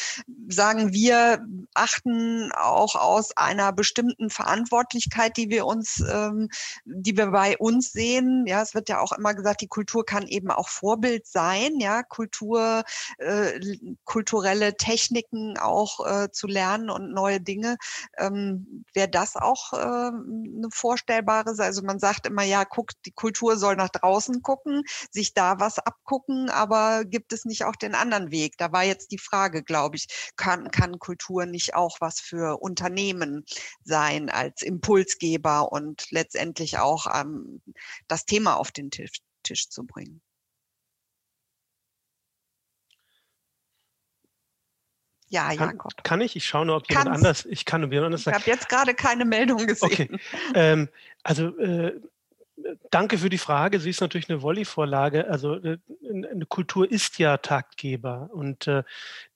sagen, 0.48 0.92
wir 0.92 1.44
achten 1.74 2.52
auch 2.52 2.94
aus 2.94 3.36
einer 3.36 3.72
bestimmten 3.72 4.30
Verantwortlichkeit, 4.30 5.36
die 5.36 5.50
wir 5.50 5.66
uns, 5.66 6.02
ähm, 6.10 6.48
die 6.84 7.16
wir 7.16 7.28
bei 7.28 7.56
uns 7.58 7.92
sehen. 7.92 8.44
Ja, 8.46 8.62
es 8.62 8.74
wird 8.74 8.88
ja 8.88 9.00
auch 9.00 9.12
immer 9.12 9.34
gesagt, 9.34 9.60
die 9.60 9.68
Kultur 9.68 10.04
kann 10.04 10.26
eben 10.26 10.50
auch 10.50 10.68
Vorbild 10.68 11.26
sein, 11.26 11.78
ja, 11.78 12.02
Kultur, 12.02 12.84
äh, 13.18 13.60
kulturelle 14.04 14.76
Techniken 14.76 15.58
auch 15.58 16.06
äh, 16.06 16.30
zu 16.30 16.46
lernen 16.46 16.81
lernen 16.82 16.90
und 16.90 17.12
neue 17.12 17.40
Dinge. 17.40 17.76
Ähm, 18.18 18.84
Wäre 18.94 19.08
das 19.08 19.36
auch 19.36 19.72
äh, 19.72 19.76
eine 19.76 20.68
vorstellbare, 20.72 21.54
also 21.58 21.82
man 21.82 21.98
sagt 21.98 22.26
immer, 22.26 22.42
ja, 22.42 22.64
guckt, 22.64 22.94
die 23.06 23.12
Kultur 23.12 23.56
soll 23.56 23.76
nach 23.76 23.88
draußen 23.88 24.42
gucken, 24.42 24.82
sich 25.10 25.34
da 25.34 25.60
was 25.60 25.78
abgucken, 25.78 26.50
aber 26.50 27.04
gibt 27.04 27.32
es 27.32 27.44
nicht 27.44 27.64
auch 27.64 27.76
den 27.76 27.94
anderen 27.94 28.30
Weg? 28.30 28.56
Da 28.58 28.72
war 28.72 28.84
jetzt 28.84 29.12
die 29.12 29.18
Frage, 29.18 29.62
glaube 29.62 29.96
ich, 29.96 30.06
kann, 30.36 30.70
kann 30.70 30.98
Kultur 30.98 31.46
nicht 31.46 31.74
auch 31.74 31.98
was 32.00 32.20
für 32.20 32.60
Unternehmen 32.60 33.44
sein 33.84 34.30
als 34.30 34.62
Impulsgeber 34.62 35.72
und 35.72 36.06
letztendlich 36.10 36.78
auch 36.78 37.06
ähm, 37.14 37.62
das 38.08 38.24
Thema 38.24 38.56
auf 38.56 38.70
den 38.70 38.90
Tisch, 38.90 39.20
Tisch 39.42 39.68
zu 39.68 39.84
bringen? 39.84 40.20
Ja, 45.32 45.50
Jakob. 45.50 45.96
Kann, 45.96 46.02
kann 46.02 46.20
ich? 46.20 46.36
Ich 46.36 46.44
schaue 46.44 46.66
nur, 46.66 46.76
ob 46.76 46.90
jemand 46.90 47.06
Kannst. 47.06 47.24
anders. 47.24 47.46
Ich 47.46 47.64
kann 47.64 47.80
nur 47.80 47.90
jemand 47.90 48.06
anders 48.06 48.24
sagen. 48.24 48.36
Ich 48.36 48.42
habe 48.42 48.54
jetzt 48.54 48.68
gerade 48.68 48.92
keine 48.92 49.24
Meldung 49.24 49.66
gesehen. 49.66 49.90
Okay. 49.90 50.18
Ähm, 50.54 50.90
also 51.22 51.56
äh, 51.58 51.98
Danke 52.90 53.18
für 53.18 53.30
die 53.30 53.38
Frage. 53.38 53.80
Sie 53.80 53.90
ist 53.90 54.00
natürlich 54.00 54.28
eine 54.28 54.42
Volley-Vorlage. 54.42 55.28
Also 55.28 55.56
äh, 55.56 55.78
eine 56.10 56.46
Kultur 56.46 56.90
ist 56.90 57.18
ja 57.18 57.36
Taktgeber. 57.38 58.30
Und 58.32 58.66
äh, 58.66 58.82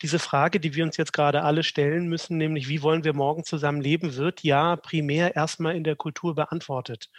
diese 0.03 0.19
Frage, 0.19 0.61
die 0.61 0.74
wir 0.74 0.85
uns 0.85 0.97
jetzt 0.97 1.12
gerade 1.12 1.43
alle 1.43 1.62
stellen 1.62 2.07
müssen, 2.09 2.36
nämlich 2.36 2.69
wie 2.69 2.82
wollen 2.82 3.05
wir 3.05 3.15
morgen 3.15 3.44
zusammen 3.44 3.81
leben, 3.81 4.16
wird 4.16 4.43
ja 4.43 4.77
primär 4.77 5.36
erstmal 5.36 5.74
in 5.74 5.85
der 5.85 5.97
Kultur 5.97 6.35
beantwortet. 6.35 7.11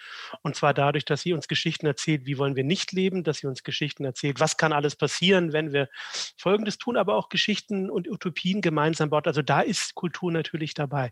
Und 0.41 0.55
zwar 0.55 0.73
dadurch, 0.73 1.05
dass 1.05 1.21
sie 1.21 1.34
uns 1.34 1.47
Geschichten 1.47 1.85
erzählt, 1.85 2.25
wie 2.25 2.38
wollen 2.38 2.55
wir 2.55 2.63
nicht 2.63 2.91
leben, 2.91 3.23
dass 3.23 3.39
sie 3.39 3.47
uns 3.47 3.63
Geschichten 3.63 4.05
erzählt, 4.05 4.39
was 4.39 4.57
kann 4.57 4.73
alles 4.73 4.95
passieren, 4.95 5.53
wenn 5.53 5.73
wir 5.73 5.89
Folgendes 6.38 6.77
tun, 6.77 6.97
aber 6.97 7.15
auch 7.15 7.29
Geschichten 7.29 7.89
und 7.89 8.09
Utopien 8.09 8.61
gemeinsam 8.61 9.09
baut. 9.09 9.27
Also 9.27 9.41
da 9.41 9.61
ist 9.61 9.95
Kultur 9.95 10.31
natürlich 10.31 10.73
dabei. 10.73 11.11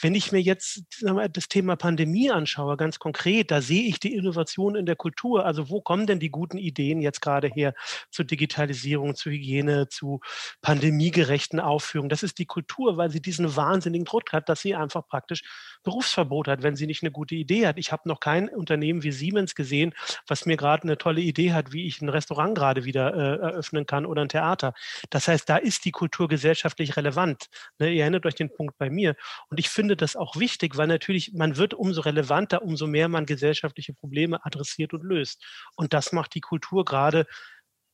Wenn 0.00 0.14
ich 0.14 0.32
mir 0.32 0.40
jetzt 0.40 0.84
das 1.32 1.48
Thema 1.48 1.76
Pandemie 1.76 2.30
anschaue, 2.30 2.76
ganz 2.76 2.98
konkret, 2.98 3.50
da 3.50 3.60
sehe 3.60 3.88
ich 3.88 4.00
die 4.00 4.14
Innovation 4.14 4.29
in 4.76 4.86
der 4.86 4.96
Kultur. 4.96 5.44
Also 5.44 5.70
wo 5.70 5.80
kommen 5.80 6.06
denn 6.06 6.20
die 6.20 6.30
guten 6.30 6.58
Ideen 6.58 7.00
jetzt 7.00 7.20
gerade 7.20 7.48
her 7.48 7.74
zur 8.10 8.24
Digitalisierung, 8.24 9.14
zu 9.14 9.30
Hygiene, 9.30 9.88
zu 9.88 10.20
pandemiegerechten 10.62 11.60
Aufführungen? 11.60 12.10
Das 12.10 12.22
ist 12.22 12.38
die 12.38 12.46
Kultur, 12.46 12.96
weil 12.96 13.10
sie 13.10 13.22
diesen 13.22 13.56
wahnsinnigen 13.56 14.04
Druck 14.04 14.32
hat, 14.32 14.48
dass 14.48 14.60
sie 14.60 14.74
einfach 14.74 15.06
praktisch 15.06 15.42
Berufsverbot 15.82 16.48
hat, 16.48 16.62
wenn 16.62 16.76
sie 16.76 16.86
nicht 16.86 17.02
eine 17.02 17.10
gute 17.10 17.34
Idee 17.34 17.66
hat. 17.66 17.78
Ich 17.78 17.92
habe 17.92 18.08
noch 18.08 18.20
kein 18.20 18.48
Unternehmen 18.48 19.02
wie 19.02 19.12
Siemens 19.12 19.54
gesehen, 19.54 19.94
was 20.26 20.46
mir 20.46 20.56
gerade 20.56 20.84
eine 20.84 20.98
tolle 20.98 21.20
Idee 21.20 21.52
hat, 21.52 21.72
wie 21.72 21.86
ich 21.86 22.00
ein 22.00 22.08
Restaurant 22.08 22.56
gerade 22.56 22.84
wieder 22.84 23.14
äh, 23.14 23.40
eröffnen 23.40 23.86
kann 23.86 24.06
oder 24.06 24.22
ein 24.22 24.28
Theater. 24.28 24.74
Das 25.10 25.28
heißt, 25.28 25.48
da 25.48 25.56
ist 25.56 25.84
die 25.84 25.92
Kultur 25.92 26.28
gesellschaftlich 26.28 26.96
relevant. 26.96 27.46
Ne, 27.78 27.92
ihr 27.92 28.02
erinnert 28.02 28.26
euch 28.26 28.34
den 28.34 28.52
Punkt 28.52 28.78
bei 28.78 28.90
mir. 28.90 29.16
Und 29.48 29.58
ich 29.58 29.68
finde 29.68 29.96
das 29.96 30.16
auch 30.16 30.36
wichtig, 30.36 30.76
weil 30.76 30.86
natürlich 30.86 31.32
man 31.34 31.56
wird 31.56 31.74
umso 31.74 32.02
relevanter, 32.02 32.62
umso 32.62 32.86
mehr 32.86 33.08
man 33.08 33.26
gesellschaftliche 33.26 33.94
Probleme 33.94 34.20
Probleme 34.20 34.44
adressiert 34.44 34.92
und 34.92 35.02
löst. 35.02 35.44
Und 35.76 35.92
das 35.92 36.12
macht 36.12 36.34
die 36.34 36.40
Kultur 36.40 36.84
gerade 36.84 37.26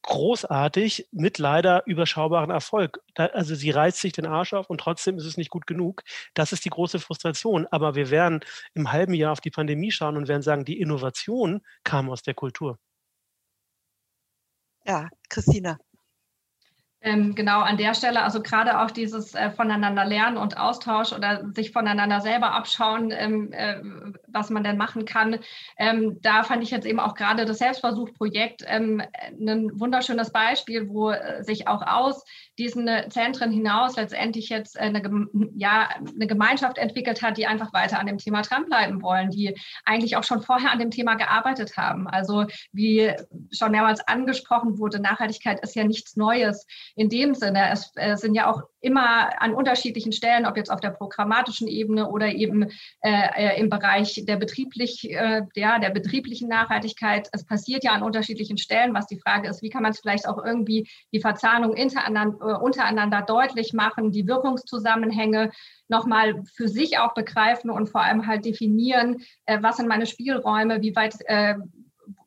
großartig 0.07 1.09
mit 1.13 1.39
leider 1.39 1.83
überschaubaren 1.87 2.51
Erfolg. 2.51 3.01
Da, 3.15 3.27
also 3.27 3.55
sie 3.55 3.71
reißt 3.71 4.01
sich 4.01 4.13
den 4.13 4.27
Arsch 4.27 4.55
auf 4.55 4.71
und 4.71 4.79
trotzdem 4.79 5.19
ist 5.19 5.27
es 5.27 5.37
nicht 5.37 5.51
gut 5.51 5.67
genug. 5.67 6.03
Das 6.35 6.53
ist 6.53 6.65
die 6.65 6.71
große 6.71 6.99
Frustration. 6.99 7.67
Aber 7.71 7.95
wir 7.95 8.11
werden 8.11 8.41
im 8.75 8.93
halben 8.93 9.15
Jahr 9.15 9.33
auf 9.33 9.41
die 9.41 9.51
Pandemie 9.51 9.91
schauen 9.91 10.17
und 10.17 10.29
werden 10.29 10.43
sagen, 10.43 10.65
die 10.65 10.81
Innovation 10.81 11.61
kam 11.85 12.09
aus 12.09 12.23
der 12.23 12.35
Kultur. 12.35 12.79
Ja, 14.87 15.09
Christina. 15.29 15.79
Ähm, 17.07 17.37
genau 17.37 17.61
an 17.61 17.77
der 17.77 17.95
Stelle, 17.95 18.25
also 18.25 18.43
gerade 18.43 18.81
auch 18.81 18.91
dieses 18.91 19.33
äh, 19.37 19.53
voneinander 19.53 20.05
lernen 20.05 20.37
und 20.37 20.59
Austausch 20.59 21.13
oder 21.13 21.49
sich 21.55 21.71
voneinander 21.71 22.21
selber 22.21 22.51
abschauen, 22.51 23.13
ähm, 23.17 23.53
äh, 23.53 23.77
was 24.27 24.51
man 24.51 24.65
denn 24.65 24.77
machen 24.77 25.05
kann. 25.05 25.39
Ähm, 25.79 26.19
da 26.21 26.43
fand 26.43 26.65
ich 26.65 26.73
jetzt 26.73 26.85
eben 26.85 26.99
auch 26.99 27.15
gerade 27.15 27.45
das 27.45 27.59
Selbstversuchprojekt 27.59 28.65
ähm, 28.67 29.01
ein 29.23 29.71
wunderschönes 29.79 30.33
Beispiel, 30.33 30.89
wo 30.89 31.11
äh, 31.11 31.45
sich 31.45 31.69
auch 31.69 31.83
aus 31.87 32.25
diesen 32.59 32.89
äh, 32.89 33.09
Zentren 33.09 33.51
hinaus 33.51 33.97
letztendlich 33.97 34.49
jetzt 34.49 34.77
äh, 34.77 34.81
eine, 34.81 35.29
ja, 35.55 35.89
eine 36.15 36.27
Gemeinschaft 36.27 36.79
entwickelt 36.79 37.23
hat, 37.23 37.37
die 37.37 37.47
einfach 37.47 37.73
weiter 37.73 37.99
an 37.99 38.07
dem 38.07 38.19
Thema 38.19 38.43
dranbleiben 38.43 39.03
wollen, 39.03 39.31
die 39.31 39.57
eigentlich 39.85 40.17
auch 40.17 40.25
schon 40.25 40.43
vorher 40.43 40.73
an 40.73 40.79
dem 40.79 40.91
Thema 40.91 41.15
gearbeitet 41.15 41.77
haben. 41.77 42.09
Also 42.09 42.47
wie 42.73 43.13
schon 43.53 43.73
mehrmals 43.73 44.07
angesprochen 44.07 44.79
wurde, 44.79 45.01
Nachhaltigkeit 45.01 45.61
ist 45.61 45.77
ja 45.77 45.85
nichts 45.85 46.17
Neues 46.17 46.67
in 46.95 47.09
dem 47.09 47.35
Sinne. 47.35 47.71
Es 47.71 47.93
äh, 47.97 48.17
sind 48.17 48.35
ja 48.35 48.51
auch 48.51 48.63
immer 48.81 49.43
an 49.43 49.53
unterschiedlichen 49.53 50.13
Stellen, 50.13 50.47
ob 50.47 50.57
jetzt 50.57 50.71
auf 50.71 50.81
der 50.81 50.91
programmatischen 50.91 51.67
Ebene 51.67 52.09
oder 52.09 52.29
eben 52.29 52.71
äh, 53.01 53.61
im 53.61 53.69
Bereich 53.69 54.23
der 54.27 54.37
betrieblich, 54.37 55.11
äh, 55.11 55.43
ja, 55.55 55.79
der 55.79 55.91
betrieblichen 55.91 56.49
Nachhaltigkeit. 56.49 57.29
Es 57.33 57.45
passiert 57.45 57.85
ja 57.85 57.93
an 57.93 58.03
unterschiedlichen 58.03 58.59
Stellen, 58.59 58.95
was 58.95 59.07
die 59.07 59.19
Frage 59.19 59.49
ist, 59.49 59.63
wie 59.63 59.71
kann 59.71 59.83
man 59.83 59.93
es 59.93 60.01
vielleicht 60.01 60.29
auch 60.29 60.43
irgendwie 60.43 60.89
die 61.13 61.21
Verzahnung 61.21 61.75
untereinander, 62.07 62.46
untereinander 62.55 63.23
deutlich 63.23 63.73
machen, 63.73 64.13
die 64.13 64.27
Wirkungszusammenhänge 64.27 65.51
nochmal 65.89 66.43
für 66.55 66.69
sich 66.69 66.99
auch 66.99 67.15
begreifen 67.15 67.71
und 67.71 67.89
vor 67.89 68.03
allem 68.03 68.27
halt 68.27 68.45
definieren, 68.45 69.23
äh, 69.47 69.59
was 69.63 69.77
sind 69.77 69.89
meine 69.89 70.07
Spielräume, 70.07 70.83
wie 70.83 70.95
weit, 70.97 71.17
äh, 71.27 71.57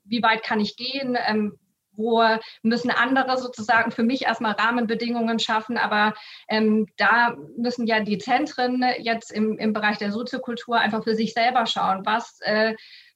wie 0.05 0.23
weit 0.23 0.43
kann 0.43 0.59
ich 0.59 0.77
gehen, 0.77 1.17
ähm, 1.27 1.57
wo 1.99 2.23
müssen 2.63 2.91
andere 2.91 3.37
sozusagen 3.37 3.91
für 3.91 4.03
mich 4.03 4.23
erstmal 4.23 4.53
Rahmenbedingungen 4.53 5.37
schaffen. 5.37 5.77
Aber 5.77 6.13
ähm, 6.47 6.87
da 6.95 7.35
müssen 7.57 7.85
ja 7.85 7.99
die 7.99 8.17
Zentren 8.17 8.83
jetzt 8.99 9.31
im, 9.31 9.57
im 9.59 9.73
Bereich 9.73 9.97
der 9.97 10.13
Soziokultur 10.13 10.77
einfach 10.79 11.03
für 11.03 11.13
sich 11.13 11.33
selber 11.33 11.65
schauen, 11.65 12.05
was, 12.05 12.39
äh, 12.41 12.73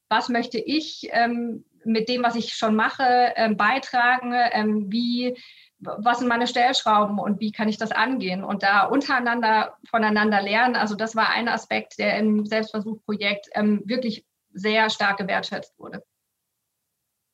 was 0.09 0.27
möchte 0.27 0.59
ich 0.59 1.07
ähm, 1.11 1.63
mit 1.85 2.09
dem, 2.09 2.23
was 2.23 2.35
ich 2.35 2.53
schon 2.53 2.75
mache, 2.75 3.33
ähm, 3.35 3.57
beitragen, 3.57 4.33
ähm, 4.51 4.91
wie 4.91 5.37
was 5.85 6.19
sind 6.19 6.27
meine 6.27 6.47
Stellschrauben 6.47 7.19
und 7.19 7.39
wie 7.39 7.51
kann 7.51 7.69
ich 7.69 7.77
das 7.77 7.91
angehen 7.91 8.43
und 8.43 8.63
da 8.63 8.85
untereinander 8.85 9.77
voneinander 9.89 10.41
lernen. 10.41 10.75
Also 10.75 10.95
das 10.95 11.15
war 11.15 11.29
ein 11.29 11.47
Aspekt, 11.47 11.99
der 11.99 12.17
im 12.17 12.45
Selbstversuchprojekt 12.45 13.49
ähm, 13.53 13.81
wirklich 13.85 14.25
sehr 14.53 14.89
stark 14.89 15.17
gewertschätzt 15.17 15.77
wurde. 15.77 16.03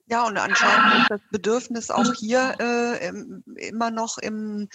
Ja, 0.08 0.26
und 0.26 0.38
anscheinend 0.38 1.02
ist 1.02 1.12
das 1.12 1.22
Bedürfnis 1.30 1.92
auch 1.92 2.14
hier 2.16 2.56
äh, 2.60 3.10
immer 3.68 3.92
noch 3.92 4.18
im 4.18 4.68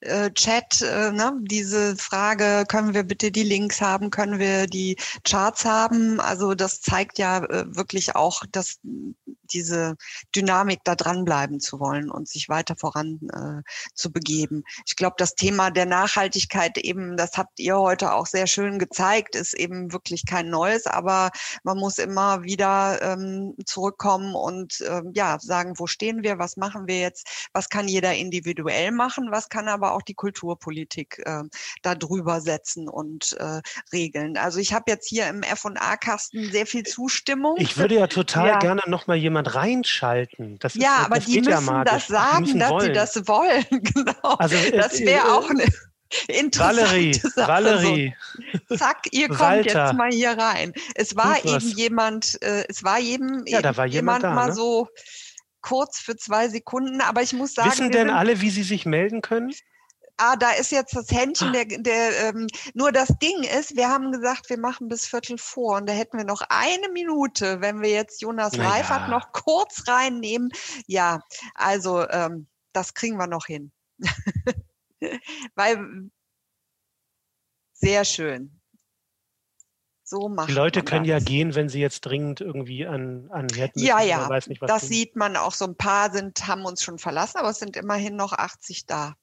äh, 0.00 0.30
Chat, 0.32 0.82
äh, 0.82 1.12
ne? 1.12 1.32
diese 1.42 1.96
Frage, 1.96 2.64
können 2.68 2.94
wir 2.94 3.04
bitte 3.04 3.30
die 3.30 3.42
Links 3.42 3.80
haben, 3.80 4.10
können 4.10 4.38
wir 4.38 4.66
die 4.66 4.96
Charts 5.24 5.64
haben? 5.64 6.20
Also 6.20 6.54
das 6.54 6.80
zeigt 6.80 7.18
ja 7.18 7.44
äh, 7.44 7.64
wirklich 7.74 8.16
auch, 8.16 8.42
dass 8.50 8.78
diese 9.52 9.96
Dynamik 10.34 10.80
da 10.84 10.94
dranbleiben 10.94 11.60
zu 11.60 11.80
wollen 11.80 12.10
und 12.10 12.28
sich 12.28 12.48
weiter 12.48 12.76
voran 12.76 13.20
äh, 13.32 13.70
zu 13.94 14.12
begeben. 14.12 14.62
Ich 14.86 14.96
glaube, 14.96 15.16
das 15.18 15.34
Thema 15.34 15.70
der 15.70 15.86
Nachhaltigkeit 15.86 16.78
eben, 16.78 17.16
das 17.16 17.36
habt 17.36 17.58
ihr 17.58 17.78
heute 17.78 18.12
auch 18.14 18.26
sehr 18.26 18.46
schön 18.46 18.78
gezeigt, 18.78 19.34
ist 19.34 19.54
eben 19.54 19.92
wirklich 19.92 20.24
kein 20.26 20.48
neues, 20.48 20.86
aber 20.86 21.30
man 21.64 21.78
muss 21.78 21.98
immer 21.98 22.42
wieder 22.42 23.00
ähm, 23.02 23.54
zurückkommen 23.66 24.34
und 24.34 24.80
äh, 24.80 25.02
ja 25.14 25.38
sagen, 25.40 25.74
wo 25.78 25.86
stehen 25.86 26.22
wir, 26.22 26.38
was 26.38 26.56
machen 26.56 26.86
wir 26.86 27.00
jetzt, 27.00 27.48
was 27.52 27.68
kann 27.68 27.88
jeder 27.88 28.14
individuell 28.14 28.92
machen, 28.92 29.30
was 29.30 29.48
kann 29.48 29.68
aber 29.68 29.89
auch 29.90 30.02
die 30.02 30.14
Kulturpolitik 30.14 31.22
äh, 31.24 31.42
da 31.82 31.94
drüber 31.94 32.40
setzen 32.40 32.88
und 32.88 33.36
äh, 33.38 33.60
regeln. 33.92 34.36
Also 34.36 34.58
ich 34.58 34.72
habe 34.72 34.84
jetzt 34.88 35.08
hier 35.08 35.28
im 35.28 35.42
F&A-Kasten 35.42 36.50
sehr 36.50 36.66
viel 36.66 36.84
Zustimmung. 36.84 37.56
Ich 37.58 37.76
würde 37.76 37.96
ja 37.96 38.06
total 38.06 38.48
ja. 38.48 38.58
gerne 38.58 38.82
noch 38.86 39.06
mal 39.06 39.16
jemand 39.16 39.54
reinschalten. 39.54 40.58
Das 40.58 40.74
ja, 40.74 40.98
ist, 40.98 41.06
aber 41.06 41.16
das 41.16 41.24
die 41.26 41.40
müssen 41.40 41.66
ja 41.66 41.84
das 41.84 42.06
sagen, 42.06 42.44
müssen 42.44 42.58
dass 42.60 42.70
wollen. 42.70 42.86
sie 42.86 42.92
das 42.92 43.28
wollen. 43.28 43.64
Genau. 44.00 44.34
Also, 44.38 44.56
das 44.72 45.00
wäre 45.00 45.26
äh, 45.26 45.30
auch 45.30 45.50
eine 45.50 45.64
interessante 46.28 46.82
Valerie, 46.82 47.14
Sache. 47.14 47.48
Valerie. 47.48 48.14
So, 48.68 48.76
zack, 48.76 49.02
ihr 49.12 49.28
kommt 49.28 49.40
Walter. 49.40 49.86
jetzt 49.86 49.94
mal 49.94 50.10
hier 50.10 50.30
rein. 50.30 50.72
Es 50.94 51.16
war 51.16 51.44
eben 51.44 51.68
jemand, 51.76 52.40
äh, 52.42 52.64
es 52.68 52.84
war 52.84 53.00
eben, 53.00 53.44
ja, 53.46 53.62
da 53.62 53.76
war 53.76 53.86
jemand, 53.86 54.22
jemand 54.22 54.24
da, 54.24 54.34
mal 54.34 54.48
ne? 54.48 54.54
so 54.54 54.88
kurz 55.60 55.98
für 55.98 56.16
zwei 56.16 56.48
Sekunden, 56.48 57.00
aber 57.00 57.22
ich 57.22 57.32
muss 57.32 57.54
sagen. 57.54 57.70
Wissen 57.70 57.90
denn 57.90 58.10
alle, 58.10 58.40
wie 58.40 58.50
sie 58.50 58.62
sich 58.62 58.86
melden 58.86 59.22
können? 59.22 59.52
Ah, 60.20 60.36
da 60.36 60.50
ist 60.52 60.70
jetzt 60.70 60.94
das 60.94 61.10
Händchen, 61.10 61.52
der, 61.52 61.64
der 61.64 62.28
ähm, 62.28 62.46
nur 62.74 62.92
das 62.92 63.08
Ding 63.22 63.42
ist, 63.42 63.76
wir 63.76 63.88
haben 63.88 64.12
gesagt, 64.12 64.50
wir 64.50 64.58
machen 64.58 64.88
bis 64.88 65.06
Viertel 65.06 65.38
vor 65.38 65.78
und 65.78 65.88
da 65.88 65.92
hätten 65.92 66.18
wir 66.18 66.24
noch 66.24 66.42
eine 66.48 66.88
Minute, 66.90 67.60
wenn 67.60 67.80
wir 67.80 67.90
jetzt 67.90 68.22
Jonas 68.22 68.52
naja. 68.52 68.70
Reifert 68.70 69.08
noch 69.08 69.32
kurz 69.32 69.88
reinnehmen. 69.88 70.50
Ja, 70.86 71.20
also 71.54 72.08
ähm, 72.08 72.46
das 72.72 72.94
kriegen 72.94 73.16
wir 73.16 73.26
noch 73.26 73.46
hin. 73.46 73.72
Weil 75.54 76.10
sehr 77.72 78.04
schön. 78.04 78.60
So 80.10 80.28
macht 80.28 80.48
Die 80.48 80.54
Leute 80.54 80.82
können 80.82 81.04
das. 81.04 81.08
ja 81.08 81.18
gehen, 81.20 81.54
wenn 81.54 81.68
sie 81.68 81.80
jetzt 81.80 82.00
dringend 82.00 82.40
irgendwie 82.40 82.84
an, 82.84 83.28
an 83.30 83.46
müssen. 83.46 83.70
Ja, 83.76 84.00
ja, 84.02 84.28
nicht, 84.28 84.60
das 84.62 84.82
tun. 84.82 84.88
sieht 84.88 85.14
man 85.14 85.36
auch. 85.36 85.54
So 85.54 85.66
ein 85.66 85.76
paar 85.76 86.10
sind, 86.12 86.48
haben 86.48 86.64
uns 86.64 86.82
schon 86.82 86.98
verlassen, 86.98 87.38
aber 87.38 87.50
es 87.50 87.60
sind 87.60 87.76
immerhin 87.76 88.16
noch 88.16 88.32
80 88.32 88.86
da. 88.86 89.14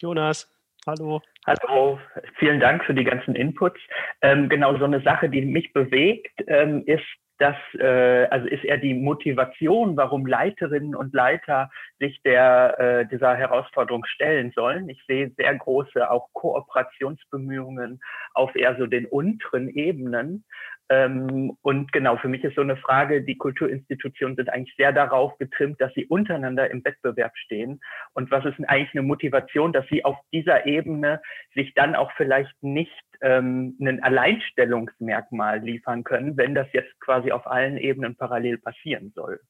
Jonas, 0.00 0.50
hallo. 0.86 1.20
Hallo, 1.46 1.98
vielen 2.38 2.58
Dank 2.58 2.84
für 2.84 2.94
die 2.94 3.04
ganzen 3.04 3.34
Inputs. 3.34 3.78
Ähm, 4.22 4.48
genau, 4.48 4.76
so 4.78 4.84
eine 4.84 5.02
Sache, 5.02 5.28
die 5.28 5.42
mich 5.42 5.74
bewegt, 5.74 6.32
ähm, 6.46 6.84
ist, 6.86 7.04
dass, 7.36 7.56
äh, 7.78 8.26
also 8.30 8.46
ist 8.48 8.64
eher 8.64 8.78
die 8.78 8.94
Motivation, 8.94 9.96
warum 9.98 10.26
Leiterinnen 10.26 10.94
und 10.94 11.12
Leiter 11.12 11.70
sich 11.98 12.22
der, 12.22 12.78
äh, 12.78 13.06
dieser 13.08 13.36
Herausforderung 13.36 14.06
stellen 14.06 14.52
sollen. 14.54 14.88
Ich 14.88 15.02
sehe 15.06 15.32
sehr 15.36 15.54
große 15.54 16.10
auch 16.10 16.28
Kooperationsbemühungen 16.32 18.00
auf 18.32 18.54
eher 18.56 18.76
so 18.78 18.86
den 18.86 19.04
unteren 19.04 19.68
Ebenen. 19.68 20.44
Ähm, 20.90 21.56
und 21.62 21.92
genau, 21.92 22.16
für 22.16 22.26
mich 22.26 22.42
ist 22.42 22.56
so 22.56 22.62
eine 22.62 22.76
Frage, 22.76 23.22
die 23.22 23.36
Kulturinstitutionen 23.36 24.34
sind 24.34 24.48
eigentlich 24.48 24.74
sehr 24.76 24.92
darauf 24.92 25.38
getrimmt, 25.38 25.80
dass 25.80 25.94
sie 25.94 26.04
untereinander 26.06 26.68
im 26.68 26.84
Wettbewerb 26.84 27.30
stehen. 27.38 27.80
Und 28.12 28.32
was 28.32 28.44
ist 28.44 28.58
eigentlich 28.68 28.92
eine 28.92 29.02
Motivation, 29.06 29.72
dass 29.72 29.86
sie 29.86 30.04
auf 30.04 30.18
dieser 30.32 30.66
Ebene 30.66 31.22
sich 31.54 31.74
dann 31.74 31.94
auch 31.94 32.10
vielleicht 32.16 32.60
nicht 32.60 32.90
ähm, 33.20 33.76
ein 33.80 34.02
Alleinstellungsmerkmal 34.02 35.60
liefern 35.60 36.02
können, 36.02 36.36
wenn 36.36 36.56
das 36.56 36.66
jetzt 36.72 36.98
quasi 36.98 37.30
auf 37.30 37.46
allen 37.46 37.76
Ebenen 37.76 38.16
parallel 38.16 38.58
passieren 38.58 39.12
soll? 39.14 39.40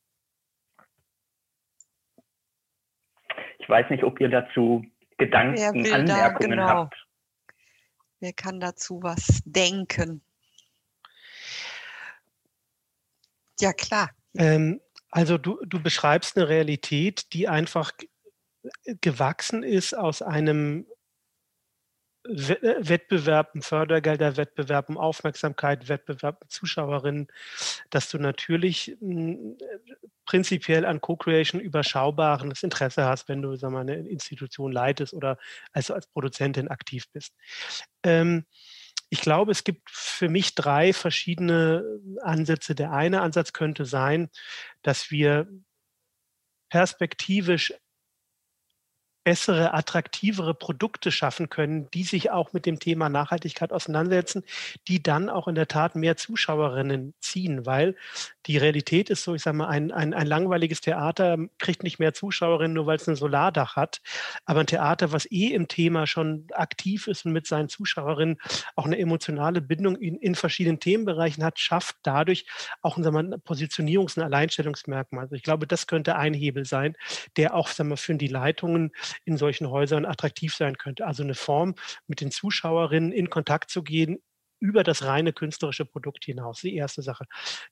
Ich 3.61 3.69
weiß 3.69 3.89
nicht, 3.89 4.05
ob 4.05 4.21
ihr 4.21 4.29
dazu 4.29 4.85
Gedanken, 5.17 5.91
Anmerkungen 5.91 6.07
da, 6.07 6.39
genau. 6.39 6.69
habt. 6.69 7.07
Wer 8.21 8.35
kann 8.35 8.61
dazu 8.61 9.03
was 9.03 9.43
denken? 9.47 10.21
Ja, 13.61 13.73
klar. 13.73 14.11
Ähm, 14.37 14.81
also 15.11 15.39
du, 15.39 15.59
du 15.65 15.83
beschreibst 15.83 16.37
eine 16.37 16.49
Realität, 16.49 17.33
die 17.33 17.49
einfach 17.49 17.93
gewachsen 19.01 19.63
ist 19.63 19.95
aus 19.97 20.23
einem 20.23 20.87
Wettbewerb, 22.25 23.55
ein 23.55 23.63
Fördergelderwettbewerb, 23.63 24.91
um 24.91 24.99
Aufmerksamkeit, 24.99 25.89
Wettbewerb 25.89 26.45
Zuschauerinnen, 26.49 27.29
dass 27.89 28.11
du 28.11 28.19
natürlich 28.19 28.97
hm, 29.01 29.57
prinzipiell 30.27 30.85
an 30.85 31.01
Co-Creation 31.01 31.61
überschaubares 31.61 32.63
Interesse 32.63 33.05
hast, 33.07 33.29
wenn 33.29 33.41
du 33.41 33.57
sag 33.57 33.71
mal, 33.73 33.81
eine 33.81 33.97
Institution 34.09 34.71
leitest 34.71 35.15
oder 35.15 35.39
also 35.73 35.95
als 35.95 36.07
Produzentin 36.09 36.69
aktiv 36.69 37.07
bist. 37.11 37.35
Ähm, 38.03 38.45
ich 39.11 39.21
glaube, 39.21 39.51
es 39.51 39.65
gibt 39.65 39.91
für 39.91 40.29
mich 40.29 40.55
drei 40.55 40.93
verschiedene 40.93 41.85
Ansätze. 42.23 42.75
Der 42.77 42.93
eine 42.93 43.21
Ansatz 43.21 43.53
könnte 43.53 43.85
sein, 43.85 44.31
dass 44.83 45.11
wir 45.11 45.49
perspektivisch 46.71 47.75
bessere, 49.25 49.75
attraktivere 49.75 50.55
Produkte 50.55 51.13
schaffen 51.13 51.51
können, 51.51 51.91
die 51.91 52.05
sich 52.05 52.31
auch 52.31 52.53
mit 52.53 52.67
dem 52.67 52.79
Thema 52.79 53.09
Nachhaltigkeit 53.09 53.73
auseinandersetzen, 53.73 54.45
die 54.89 55.03
dann 55.03 55.29
auch 55.29 55.49
in 55.49 55.55
der 55.55 55.69
Tat 55.69 55.95
mehr 55.97 56.17
Zuschauerinnen 56.17 57.15
ziehen, 57.21 57.67
weil 57.67 57.97
die 58.47 58.57
Realität 58.57 59.11
ist 59.11 59.25
so, 59.25 59.35
ich 59.35 59.43
sage 59.43 59.59
mal, 59.59 59.69
ein, 59.69 59.93
ein, 59.93 60.15
ein 60.15 60.27
langweiliges 60.27 60.81
Theater 60.81 61.37
kriegt 61.59 61.83
nicht 61.83 61.99
mehr 61.99 62.15
Zuschauerinnen, 62.15 62.73
nur 62.73 62.87
weil 62.87 62.97
es 62.97 63.09
ein 63.09 63.17
Solardach 63.17 63.77
hat, 63.77 64.01
aber 64.45 64.61
ein 64.61 64.67
Theater, 64.67 65.13
was 65.13 65.31
eh 65.31 65.49
im 65.49 65.69
Thema 65.69 66.07
schon 66.07 66.47
aktiv 66.53 67.07
ist 67.07 67.27
und 67.27 67.33
mit 67.33 67.47
seinen 67.47 67.69
Zuschauerinnen 67.69 68.39
auch 68.77 68.87
eine 68.87 68.99
emotionale 68.99 69.61
Bindung 69.61 69.97
in, 69.97 70.17
in 70.17 70.35
verschiedenen 70.35 70.81
Themenbereichen 70.81 71.45
hat, 71.45 71.59
schafft 71.59 71.97
dadurch 72.03 72.47
auch 72.83 72.97
sagen 72.97 73.15
wir, 73.15 73.37
ein 73.37 73.43
Positionierungs- 73.43 74.17
und 74.17 74.25
Alleinstellungsmerkmal. 74.25 75.25
Also 75.25 75.35
ich 75.35 75.43
glaube, 75.43 75.67
das 75.67 75.87
könnte 75.87 76.17
ein 76.17 76.35
Hebel 76.35 76.65
sein, 76.65 76.97
der 77.37 77.55
auch 77.55 77.69
sagen 77.69 77.91
wir, 77.91 77.97
für 77.97 78.15
die 78.15 78.29
Leitungen 78.29 78.93
in 79.25 79.37
solchen 79.37 79.71
Häusern 79.71 80.05
attraktiv 80.05 80.55
sein 80.55 80.77
könnte. 80.77 81.07
Also 81.07 81.23
eine 81.23 81.35
Form, 81.35 81.75
mit 82.07 82.21
den 82.21 82.31
Zuschauerinnen 82.31 83.13
in 83.13 83.31
Kontakt 83.31 83.71
zu 83.71 83.83
gehen, 83.83 84.23
über 84.61 84.85
das 84.85 85.05
reine 85.05 85.33
künstlerische 85.33 85.87
Produkt 85.87 86.25
hinaus. 86.25 86.61
Die 86.61 86.77
erste 86.77 87.03
Sache. 87.03 87.25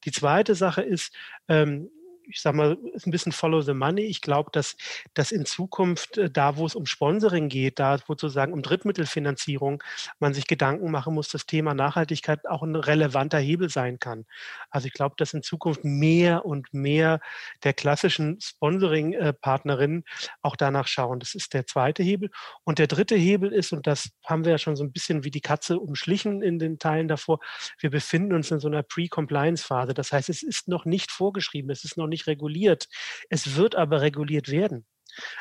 Die 0.05 0.12
zweite 0.12 0.55
Sache 0.55 0.82
ist, 0.82 1.15
ähm, 1.48 1.90
ich 2.28 2.40
sage 2.40 2.56
mal, 2.56 2.78
ist 2.92 3.06
ein 3.06 3.10
bisschen 3.10 3.32
Follow 3.32 3.60
the 3.60 3.74
Money. 3.74 4.02
Ich 4.02 4.20
glaube, 4.20 4.50
dass, 4.52 4.76
dass 5.14 5.32
in 5.32 5.46
Zukunft, 5.46 6.18
äh, 6.18 6.30
da 6.30 6.56
wo 6.56 6.66
es 6.66 6.74
um 6.74 6.86
Sponsoring 6.86 7.48
geht, 7.48 7.78
da 7.78 7.98
sozusagen 7.98 8.52
um 8.52 8.62
Drittmittelfinanzierung, 8.62 9.82
man 10.18 10.34
sich 10.34 10.46
Gedanken 10.46 10.90
machen 10.90 11.14
muss, 11.14 11.28
das 11.28 11.46
Thema 11.46 11.74
Nachhaltigkeit 11.74 12.46
auch 12.46 12.62
ein 12.62 12.76
relevanter 12.76 13.38
Hebel 13.38 13.70
sein 13.70 13.98
kann. 13.98 14.26
Also 14.70 14.86
ich 14.86 14.92
glaube, 14.92 15.14
dass 15.18 15.34
in 15.34 15.42
Zukunft 15.42 15.84
mehr 15.84 16.44
und 16.44 16.72
mehr 16.72 17.20
der 17.64 17.72
klassischen 17.72 18.40
Sponsoring-Partnerinnen 18.40 20.05
auch 20.42 20.56
danach 20.56 20.86
schauen. 20.86 21.20
Das 21.20 21.34
ist 21.34 21.55
der 21.55 21.66
zweite 21.66 22.02
Hebel. 22.02 22.30
Und 22.64 22.78
der 22.78 22.86
dritte 22.86 23.16
Hebel 23.16 23.52
ist, 23.52 23.72
und 23.72 23.86
das 23.86 24.10
haben 24.24 24.44
wir 24.44 24.52
ja 24.52 24.59
schon 24.59 24.76
so 24.76 24.84
ein 24.84 24.92
bisschen 24.92 25.24
wie 25.24 25.30
die 25.30 25.40
Katze 25.40 25.78
umschlichen 25.78 26.42
in 26.42 26.59
den 26.59 26.78
Teilen 26.78 27.09
davor, 27.09 27.40
wir 27.78 27.90
befinden 27.90 28.34
uns 28.34 28.50
in 28.50 28.60
so 28.60 28.68
einer 28.68 28.82
Pre-Compliance-Phase. 28.82 29.94
Das 29.94 30.12
heißt, 30.12 30.28
es 30.28 30.42
ist 30.42 30.68
noch 30.68 30.84
nicht 30.84 31.10
vorgeschrieben, 31.10 31.70
es 31.70 31.84
ist 31.84 31.96
noch 31.96 32.06
nicht 32.06 32.18
nicht 32.19 32.27
reguliert. 32.27 32.89
Es 33.31 33.57
wird 33.57 33.74
aber 33.77 34.01
reguliert 34.01 34.51
werden. 34.51 34.86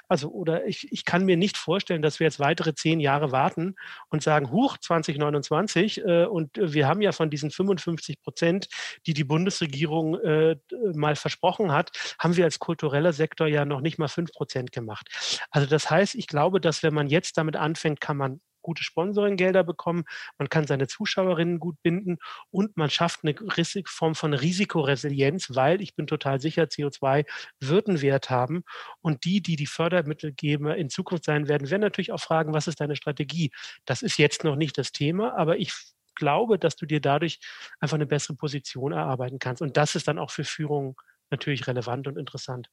Also, 0.08 0.30
oder 0.30 0.66
ich, 0.66 0.92
ich 0.92 1.06
kann 1.06 1.26
mir 1.26 1.38
nicht 1.38 1.58
vorstellen, 1.58 2.02
dass 2.02 2.20
wir 2.20 2.26
jetzt 2.26 2.40
weitere 2.40 2.74
zehn 2.74 3.00
Jahre 3.00 3.32
warten 3.32 3.76
und 4.10 4.24
sagen, 4.24 4.52
huch, 4.52 4.78
2029, 4.78 6.04
äh, 6.04 6.26
und 6.26 6.52
wir 6.56 6.88
haben 6.88 7.02
ja 7.02 7.12
von 7.12 7.30
diesen 7.30 7.52
55 7.52 8.22
Prozent, 8.22 8.70
die 9.06 9.14
die 9.14 9.24
Bundesregierung 9.24 10.16
äh, 10.20 10.56
mal 10.94 11.16
versprochen 11.16 11.72
hat, 11.72 11.92
haben 12.18 12.38
wir 12.38 12.46
als 12.46 12.60
kultureller 12.60 13.14
Sektor 13.14 13.48
ja 13.48 13.66
noch 13.66 13.82
nicht 13.82 14.00
mal 14.00 14.08
fünf 14.08 14.32
Prozent 14.32 14.72
gemacht. 14.72 15.10
Also 15.52 15.68
das 15.68 15.90
heißt, 15.90 16.16
ich 16.16 16.28
glaube, 16.28 16.62
dass 16.62 16.82
wenn 16.84 16.94
man 16.94 17.08
jetzt 17.08 17.38
damit 17.38 17.56
anfängt, 17.56 18.02
kann 18.02 18.18
man 18.18 18.42
gute 18.68 18.84
Sponsoringgelder 18.84 19.64
bekommen, 19.64 20.04
man 20.38 20.50
kann 20.50 20.68
seine 20.68 20.88
Zuschauerinnen 20.88 21.58
gut 21.58 21.78
binden 21.82 22.18
und 22.52 22.76
man 22.76 22.90
schafft 22.90 23.22
eine 23.24 23.34
Form 23.86 24.14
von 24.14 24.34
Risikoresilienz, 24.34 25.56
weil 25.56 25.82
ich 25.82 25.96
bin 25.96 26.06
total 26.06 26.42
sicher, 26.42 26.64
CO2 26.64 27.26
wird 27.62 27.88
einen 27.88 28.02
Wert 28.02 28.30
haben. 28.30 28.64
Und 29.00 29.24
die, 29.24 29.42
die 29.42 29.56
die 29.56 29.68
Fördermittelgeber 29.68 30.76
in 30.76 30.90
Zukunft 30.90 31.24
sein 31.24 31.48
werden, 31.48 31.70
werden 31.70 31.82
natürlich 31.82 32.12
auch 32.12 32.20
fragen, 32.20 32.54
was 32.54 32.68
ist 32.68 32.82
deine 32.82 32.98
Strategie? 32.98 33.52
Das 33.86 34.02
ist 34.02 34.18
jetzt 34.18 34.44
noch 34.44 34.58
nicht 34.58 34.78
das 34.78 34.92
Thema, 34.92 35.38
aber 35.38 35.58
ich 35.58 35.72
glaube, 36.16 36.60
dass 36.60 36.76
du 36.76 36.86
dir 36.86 37.00
dadurch 37.00 37.40
einfach 37.80 37.96
eine 37.96 38.06
bessere 38.06 38.36
Position 38.36 38.92
erarbeiten 38.92 39.40
kannst. 39.40 39.62
Und 39.62 39.78
das 39.78 39.96
ist 39.96 40.10
dann 40.10 40.20
auch 40.20 40.32
für 40.32 40.44
Führung 40.44 41.00
natürlich 41.30 41.68
relevant 41.68 42.08
und 42.08 42.18
interessant. 42.18 42.70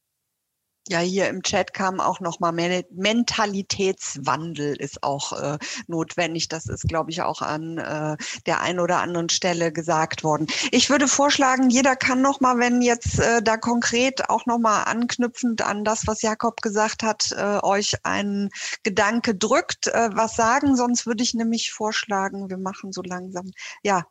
Ja, 0.89 0.99
hier 0.99 1.29
im 1.29 1.43
Chat 1.43 1.73
kam 1.73 1.99
auch 1.99 2.21
nochmal 2.21 2.53
Mentalitätswandel 2.53 4.77
ist 4.77 5.03
auch 5.03 5.33
äh, 5.33 5.57
notwendig. 5.87 6.49
Das 6.49 6.67
ist, 6.67 6.87
glaube 6.87 7.11
ich, 7.11 7.23
auch 7.23 7.41
an 7.41 7.79
äh, 7.79 8.19
der 8.45 8.61
einen 8.61 8.81
oder 8.81 9.01
anderen 9.01 9.31
Stelle 9.31 9.73
gesagt 9.73 10.25
worden. 10.25 10.47
Ich 10.73 10.91
würde 10.91 11.09
vorschlagen, 11.09 11.71
jeder 11.71 11.97
kann 11.97 12.21
nochmal, 12.21 12.59
wenn 12.59 12.83
jetzt 12.83 13.19
äh, 13.19 13.41
da 13.43 13.57
konkret 13.57 14.29
auch 14.29 14.45
nochmal 14.45 14.85
anknüpfend 14.85 15.63
an 15.63 15.85
das, 15.85 16.07
was 16.07 16.21
Jakob 16.21 16.61
gesagt 16.61 17.03
hat, 17.03 17.33
äh, 17.33 17.61
euch 17.63 17.95
ein 18.03 18.51
Gedanke 18.83 19.35
drückt, 19.35 19.87
äh, 19.87 20.11
was 20.13 20.37
sagen. 20.37 20.77
Sonst 20.77 21.07
würde 21.07 21.23
ich 21.23 21.33
nämlich 21.33 21.73
vorschlagen, 21.73 22.51
wir 22.51 22.59
machen 22.59 22.93
so 22.93 23.01
langsam. 23.03 23.53
Ja, 23.83 24.05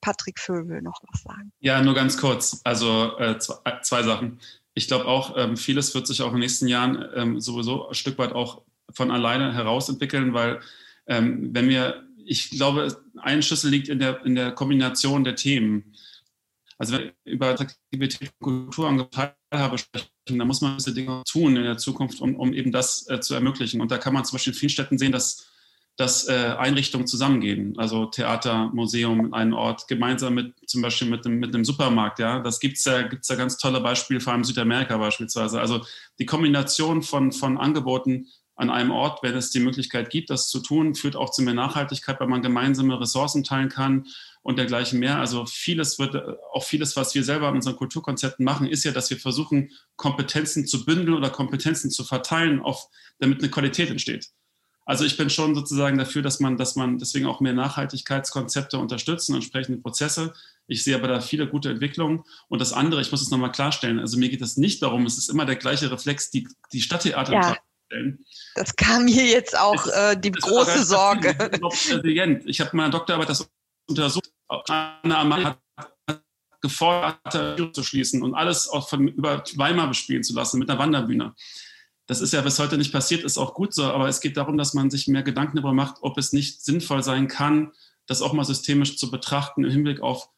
Patrick 0.00 0.38
will 0.48 0.82
noch 0.82 1.00
was 1.10 1.22
sagen. 1.22 1.52
Ja, 1.60 1.80
nur 1.80 1.94
ganz 1.94 2.16
kurz. 2.16 2.60
Also 2.64 3.16
äh, 3.18 3.38
zwei, 3.38 3.80
zwei 3.82 4.02
Sachen 4.02 4.40
ich 4.74 4.88
glaube 4.88 5.06
auch, 5.06 5.36
ähm, 5.36 5.56
vieles 5.56 5.94
wird 5.94 6.06
sich 6.06 6.22
auch 6.22 6.28
in 6.28 6.34
den 6.34 6.40
nächsten 6.40 6.66
Jahren 6.66 7.04
ähm, 7.14 7.40
sowieso 7.40 7.88
ein 7.88 7.94
Stück 7.94 8.18
weit 8.18 8.32
auch 8.32 8.62
von 8.90 9.10
alleine 9.10 9.52
herausentwickeln, 9.54 10.34
weil 10.34 10.60
ähm, 11.06 11.50
wenn 11.52 11.68
wir, 11.68 12.06
ich 12.24 12.50
glaube, 12.50 12.96
ein 13.18 13.42
Schlüssel 13.42 13.70
liegt 13.70 13.88
in 13.88 13.98
der, 13.98 14.24
in 14.24 14.34
der 14.34 14.52
Kombination 14.52 15.24
der 15.24 15.36
Themen. 15.36 15.94
Also 16.78 16.94
wenn 16.94 17.12
wir 17.24 17.32
über 17.32 17.48
Attraktivität 17.48 18.32
und 18.38 18.70
Kultur 18.70 18.88
und 18.88 19.10
Teilhabe 19.12 19.78
sprechen, 19.78 20.08
dann 20.26 20.46
muss 20.46 20.60
man 20.60 20.78
diese 20.78 20.94
Dinge 20.94 21.22
tun 21.28 21.56
in 21.56 21.64
der 21.64 21.78
Zukunft, 21.78 22.20
um, 22.20 22.34
um 22.36 22.52
eben 22.52 22.72
das 22.72 23.08
äh, 23.08 23.20
zu 23.20 23.34
ermöglichen. 23.34 23.80
Und 23.80 23.90
da 23.90 23.98
kann 23.98 24.14
man 24.14 24.24
zum 24.24 24.36
Beispiel 24.36 24.52
in 24.52 24.58
vielen 24.58 24.70
Städten 24.70 24.98
sehen, 24.98 25.12
dass 25.12 25.51
dass 25.96 26.26
äh, 26.26 26.54
Einrichtungen 26.58 27.06
zusammengehen, 27.06 27.74
also 27.78 28.06
Theater, 28.06 28.70
Museum, 28.72 29.34
einen 29.34 29.52
Ort, 29.52 29.88
gemeinsam 29.88 30.34
mit 30.34 30.54
zum 30.66 30.80
Beispiel 30.80 31.08
mit 31.08 31.26
einem, 31.26 31.38
mit 31.38 31.54
einem 31.54 31.64
Supermarkt. 31.64 32.18
Ja, 32.18 32.40
das 32.40 32.60
gibt's 32.60 32.84
ja, 32.84 33.02
gibt's 33.02 33.28
ja 33.28 33.36
ganz 33.36 33.58
tolle 33.58 33.80
Beispiele, 33.80 34.20
vor 34.20 34.32
allem 34.32 34.44
Südamerika 34.44 34.96
beispielsweise. 34.96 35.60
Also 35.60 35.84
die 36.18 36.26
Kombination 36.26 37.02
von, 37.02 37.30
von 37.30 37.58
Angeboten 37.58 38.28
an 38.54 38.70
einem 38.70 38.90
Ort, 38.90 39.22
wenn 39.22 39.34
es 39.34 39.50
die 39.50 39.60
Möglichkeit 39.60 40.10
gibt, 40.10 40.30
das 40.30 40.48
zu 40.48 40.60
tun, 40.60 40.94
führt 40.94 41.16
auch 41.16 41.30
zu 41.30 41.42
mehr 41.42 41.54
Nachhaltigkeit, 41.54 42.20
weil 42.20 42.28
man 42.28 42.42
gemeinsame 42.42 42.98
Ressourcen 43.00 43.44
teilen 43.44 43.68
kann 43.68 44.06
und 44.42 44.58
dergleichen 44.58 44.98
mehr. 44.98 45.18
Also 45.18 45.46
vieles 45.46 45.98
wird, 45.98 46.16
auch 46.52 46.64
vieles, 46.64 46.96
was 46.96 47.14
wir 47.14 47.24
selber 47.24 47.48
in 47.48 47.56
unseren 47.56 47.76
Kulturkonzepten 47.76 48.44
machen, 48.44 48.66
ist 48.66 48.84
ja, 48.84 48.92
dass 48.92 49.10
wir 49.10 49.18
versuchen, 49.18 49.70
Kompetenzen 49.96 50.66
zu 50.66 50.84
bündeln 50.84 51.14
oder 51.14 51.30
Kompetenzen 51.30 51.90
zu 51.90 52.04
verteilen, 52.04 52.60
auf, 52.60 52.88
damit 53.18 53.40
eine 53.40 53.50
Qualität 53.50 53.90
entsteht. 53.90 54.30
Also 54.84 55.04
ich 55.04 55.16
bin 55.16 55.30
schon 55.30 55.54
sozusagen 55.54 55.96
dafür, 55.96 56.22
dass 56.22 56.40
man, 56.40 56.56
dass 56.56 56.74
man 56.74 56.98
deswegen 56.98 57.26
auch 57.26 57.40
mehr 57.40 57.52
Nachhaltigkeitskonzepte 57.52 58.78
unterstützt 58.78 59.28
und 59.28 59.36
entsprechende 59.36 59.80
Prozesse. 59.80 60.32
Ich 60.66 60.82
sehe 60.82 60.96
aber 60.96 61.08
da 61.08 61.20
viele 61.20 61.48
gute 61.48 61.70
Entwicklungen. 61.70 62.24
Und 62.48 62.60
das 62.60 62.72
andere, 62.72 63.00
ich 63.00 63.10
muss 63.10 63.22
es 63.22 63.30
nochmal 63.30 63.52
klarstellen, 63.52 64.00
also 64.00 64.18
mir 64.18 64.28
geht 64.28 64.42
es 64.42 64.56
nicht 64.56 64.82
darum, 64.82 65.06
es 65.06 65.18
ist 65.18 65.28
immer 65.28 65.46
der 65.46 65.56
gleiche 65.56 65.90
Reflex, 65.90 66.30
die, 66.30 66.48
die 66.72 66.80
Stadttheater 66.80 67.32
ja. 67.32 67.56
Stellen. 67.86 68.24
Das 68.54 68.74
kam 68.74 69.06
hier 69.06 69.26
jetzt 69.26 69.56
auch 69.56 69.86
äh, 69.86 70.16
die 70.16 70.32
große 70.32 70.84
Sorge. 70.84 71.36
Ich 72.46 72.60
habe 72.60 72.76
meine 72.76 72.90
Doktorarbeit 72.90 73.28
das 73.28 73.48
untersucht. 73.88 74.30
Anna 74.48 75.20
Amann 75.20 75.44
hat 75.46 75.58
gefordert, 76.60 77.74
zu 77.74 77.82
schließen 77.82 78.22
und 78.22 78.34
alles 78.34 78.68
auch 78.68 78.88
von 78.88 79.08
über 79.08 79.42
Weimar 79.56 79.88
bespielen 79.88 80.22
zu 80.22 80.32
lassen 80.34 80.58
mit 80.58 80.70
einer 80.70 80.78
Wanderbühne. 80.78 81.34
Das 82.06 82.20
ist 82.20 82.32
ja 82.32 82.40
bis 82.40 82.58
heute 82.58 82.78
nicht 82.78 82.92
passiert, 82.92 83.22
ist 83.22 83.38
auch 83.38 83.54
gut 83.54 83.72
so, 83.72 83.84
aber 83.84 84.08
es 84.08 84.20
geht 84.20 84.36
darum, 84.36 84.58
dass 84.58 84.74
man 84.74 84.90
sich 84.90 85.06
mehr 85.08 85.22
Gedanken 85.22 85.56
darüber 85.56 85.72
macht, 85.72 85.96
ob 86.00 86.18
es 86.18 86.32
nicht 86.32 86.64
sinnvoll 86.64 87.02
sein 87.02 87.28
kann, 87.28 87.72
das 88.06 88.22
auch 88.22 88.32
mal 88.32 88.44
systemisch 88.44 88.96
zu 88.96 89.10
betrachten 89.10 89.64
im 89.64 89.70
Hinblick 89.70 90.00
auf 90.00 90.28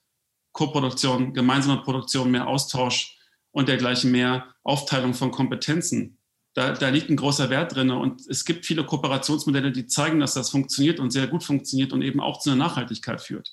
Koproduktion, 0.52 1.32
gemeinsame 1.32 1.82
Produktion, 1.82 2.30
mehr 2.30 2.46
Austausch 2.46 3.18
und 3.50 3.68
dergleichen 3.68 4.10
mehr 4.10 4.54
Aufteilung 4.62 5.14
von 5.14 5.30
Kompetenzen. 5.30 6.18
Da, 6.54 6.72
da 6.72 6.88
liegt 6.90 7.10
ein 7.10 7.16
großer 7.16 7.50
Wert 7.50 7.74
drin 7.74 7.90
und 7.90 8.20
es 8.28 8.44
gibt 8.44 8.64
viele 8.64 8.84
Kooperationsmodelle, 8.84 9.72
die 9.72 9.86
zeigen, 9.86 10.20
dass 10.20 10.34
das 10.34 10.50
funktioniert 10.50 11.00
und 11.00 11.10
sehr 11.10 11.26
gut 11.26 11.42
funktioniert 11.42 11.92
und 11.92 12.02
eben 12.02 12.20
auch 12.20 12.38
zu 12.38 12.50
einer 12.50 12.64
Nachhaltigkeit 12.64 13.20
führt. 13.20 13.52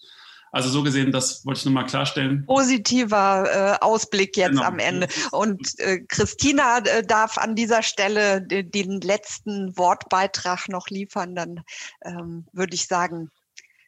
Also 0.51 0.69
so 0.69 0.83
gesehen, 0.83 1.11
das 1.11 1.45
wollte 1.45 1.59
ich 1.59 1.65
nochmal 1.65 1.85
klarstellen. 1.85 2.45
Positiver 2.45 3.77
äh, 3.79 3.83
Ausblick 3.83 4.35
jetzt 4.35 4.51
genau. 4.51 4.63
am 4.63 4.79
Ende. 4.79 5.07
Und 5.31 5.79
äh, 5.79 6.01
Christina 6.01 6.79
äh, 6.79 7.03
darf 7.03 7.37
an 7.37 7.55
dieser 7.55 7.81
Stelle 7.83 8.41
den 8.41 8.99
letzten 8.99 9.77
Wortbeitrag 9.77 10.67
noch 10.67 10.89
liefern. 10.89 11.35
Dann 11.35 11.61
ähm, 12.03 12.45
würde 12.51 12.75
ich 12.75 12.87
sagen, 12.87 13.29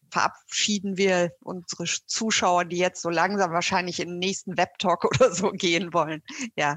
verabschieden 0.09 0.95
wir 0.95 1.31
unsere 1.41 1.85
Zuschauer, 2.05 2.65
die 2.65 2.77
jetzt 2.77 3.01
so 3.01 3.09
langsam 3.09 3.51
wahrscheinlich 3.51 3.99
in 3.99 4.09
den 4.09 4.19
nächsten 4.19 4.57
Webtalk 4.57 5.03
oder 5.19 5.33
so 5.33 5.51
gehen 5.51 5.93
wollen. 5.93 6.21
Ja, 6.55 6.75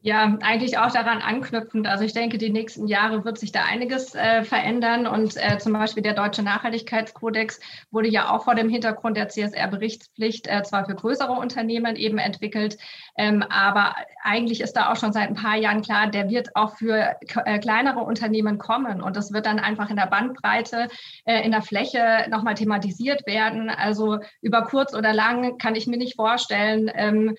ja, 0.00 0.38
eigentlich 0.42 0.78
auch 0.78 0.92
daran 0.92 1.20
anknüpfend. 1.20 1.88
Also 1.88 2.04
ich 2.04 2.12
denke, 2.12 2.38
die 2.38 2.50
nächsten 2.50 2.86
Jahre 2.86 3.24
wird 3.24 3.36
sich 3.36 3.50
da 3.50 3.64
einiges 3.64 4.14
äh, 4.14 4.44
verändern. 4.44 5.08
Und 5.08 5.36
äh, 5.36 5.58
zum 5.58 5.72
Beispiel 5.72 6.04
der 6.04 6.14
Deutsche 6.14 6.44
Nachhaltigkeitskodex 6.44 7.58
wurde 7.90 8.08
ja 8.08 8.30
auch 8.30 8.44
vor 8.44 8.54
dem 8.54 8.68
Hintergrund 8.68 9.16
der 9.16 9.28
CSR-Berichtspflicht 9.28 10.46
äh, 10.46 10.62
zwar 10.62 10.84
für 10.84 10.94
größere 10.94 11.32
Unternehmen 11.32 11.96
eben 11.96 12.18
entwickelt, 12.18 12.78
ähm, 13.16 13.42
aber 13.50 13.96
eigentlich 14.22 14.60
ist 14.60 14.74
da 14.74 14.92
auch 14.92 14.96
schon 14.96 15.12
seit 15.12 15.30
ein 15.30 15.34
paar 15.34 15.56
Jahren 15.56 15.82
klar, 15.82 16.06
der 16.06 16.30
wird 16.30 16.54
auch 16.54 16.76
für 16.76 17.16
äh, 17.44 17.58
kleinere 17.58 18.00
Unternehmen 18.00 18.58
kommen. 18.58 19.02
Und 19.02 19.16
das 19.16 19.32
wird 19.32 19.46
dann 19.46 19.58
einfach 19.58 19.90
in 19.90 19.96
der 19.96 20.06
Bandbreite, 20.06 20.88
äh, 21.24 21.44
in 21.44 21.50
der 21.50 21.62
Fläche 21.62 22.26
nochmal 22.30 22.54
thematisiert 22.54 23.26
werden. 23.26 23.68
Also 23.68 24.20
über 24.42 24.62
kurz 24.62 24.94
oder 24.94 25.12
lang 25.12 25.58
kann 25.58 25.74
ich 25.74 25.88
mir 25.88 25.98
nicht 25.98 26.14
vorstellen, 26.14 26.88
ähm, 26.94 27.34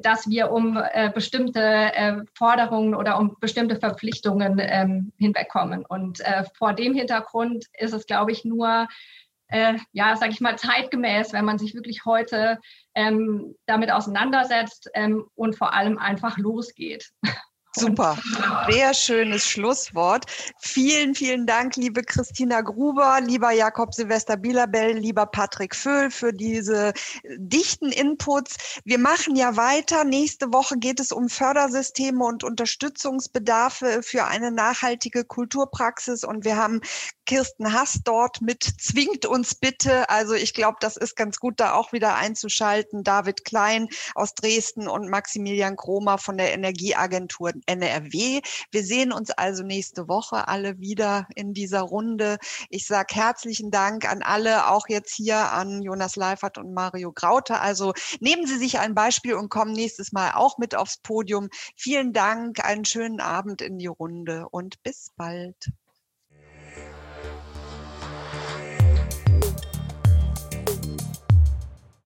dass 0.00 0.28
wir 0.28 0.50
um 0.50 0.76
äh, 0.76 1.10
bestimmte 1.10 1.60
äh, 1.60 2.16
Forderungen 2.34 2.94
oder 2.94 3.18
um 3.18 3.36
bestimmte 3.40 3.76
Verpflichtungen 3.76 4.58
ähm, 4.58 5.12
hinwegkommen. 5.18 5.84
Und 5.84 6.20
äh, 6.20 6.44
vor 6.56 6.72
dem 6.72 6.94
Hintergrund 6.94 7.66
ist 7.78 7.92
es, 7.92 8.06
glaube 8.06 8.32
ich, 8.32 8.44
nur, 8.44 8.88
äh, 9.48 9.74
ja, 9.92 10.16
sage 10.16 10.32
ich 10.32 10.40
mal, 10.40 10.56
zeitgemäß, 10.56 11.32
wenn 11.32 11.44
man 11.44 11.58
sich 11.58 11.74
wirklich 11.74 12.04
heute 12.06 12.58
ähm, 12.94 13.54
damit 13.66 13.92
auseinandersetzt 13.92 14.90
ähm, 14.94 15.26
und 15.34 15.56
vor 15.56 15.74
allem 15.74 15.98
einfach 15.98 16.38
losgeht. 16.38 17.10
Super, 17.74 18.18
sehr 18.70 18.92
schönes 18.92 19.46
Schlusswort. 19.46 20.26
Vielen, 20.58 21.14
vielen 21.14 21.46
Dank, 21.46 21.76
liebe 21.76 22.02
Christina 22.02 22.60
Gruber, 22.60 23.18
lieber 23.22 23.50
Jakob 23.50 23.94
Silvester 23.94 24.36
Bielabell, 24.36 24.98
lieber 24.98 25.24
Patrick 25.24 25.74
Föhl 25.74 26.10
für 26.10 26.34
diese 26.34 26.92
dichten 27.24 27.90
Inputs. 27.90 28.80
Wir 28.84 28.98
machen 28.98 29.36
ja 29.36 29.56
weiter. 29.56 30.04
Nächste 30.04 30.52
Woche 30.52 30.76
geht 30.76 31.00
es 31.00 31.12
um 31.12 31.30
Fördersysteme 31.30 32.22
und 32.22 32.44
Unterstützungsbedarfe 32.44 34.02
für 34.02 34.26
eine 34.26 34.52
nachhaltige 34.52 35.24
Kulturpraxis 35.24 36.24
und 36.24 36.44
wir 36.44 36.56
haben 36.56 36.82
Kirsten 37.24 37.72
Hass 37.72 38.00
dort 38.04 38.42
mit 38.42 38.62
Zwingt 38.62 39.24
uns 39.24 39.54
bitte. 39.54 40.10
Also 40.10 40.34
ich 40.34 40.52
glaube, 40.52 40.76
das 40.80 40.96
ist 40.96 41.16
ganz 41.16 41.38
gut, 41.38 41.60
da 41.60 41.72
auch 41.72 41.92
wieder 41.92 42.16
einzuschalten. 42.16 43.04
David 43.04 43.44
Klein 43.44 43.88
aus 44.14 44.34
Dresden 44.34 44.88
und 44.88 45.08
Maximilian 45.08 45.76
Kromer 45.76 46.18
von 46.18 46.36
der 46.36 46.52
Energieagentur 46.52 47.52
NRW. 47.66 48.40
Wir 48.70 48.84
sehen 48.84 49.12
uns 49.12 49.30
also 49.30 49.62
nächste 49.62 50.08
Woche 50.08 50.48
alle 50.48 50.78
wieder 50.80 51.26
in 51.34 51.54
dieser 51.54 51.80
Runde. 51.80 52.38
Ich 52.68 52.86
sage 52.86 53.14
herzlichen 53.14 53.70
Dank 53.70 54.10
an 54.10 54.22
alle, 54.22 54.68
auch 54.68 54.88
jetzt 54.88 55.14
hier 55.14 55.52
an 55.52 55.82
Jonas 55.82 56.16
Leifert 56.16 56.58
und 56.58 56.74
Mario 56.74 57.12
Graute. 57.12 57.60
Also 57.60 57.92
nehmen 58.20 58.46
Sie 58.46 58.58
sich 58.58 58.78
ein 58.78 58.94
Beispiel 58.94 59.34
und 59.34 59.48
kommen 59.48 59.72
nächstes 59.72 60.12
Mal 60.12 60.32
auch 60.32 60.58
mit 60.58 60.74
aufs 60.74 60.98
Podium. 60.98 61.48
Vielen 61.76 62.12
Dank, 62.12 62.64
einen 62.64 62.84
schönen 62.84 63.20
Abend 63.20 63.62
in 63.62 63.78
die 63.78 63.86
Runde 63.86 64.48
und 64.50 64.82
bis 64.82 65.10
bald. 65.16 65.72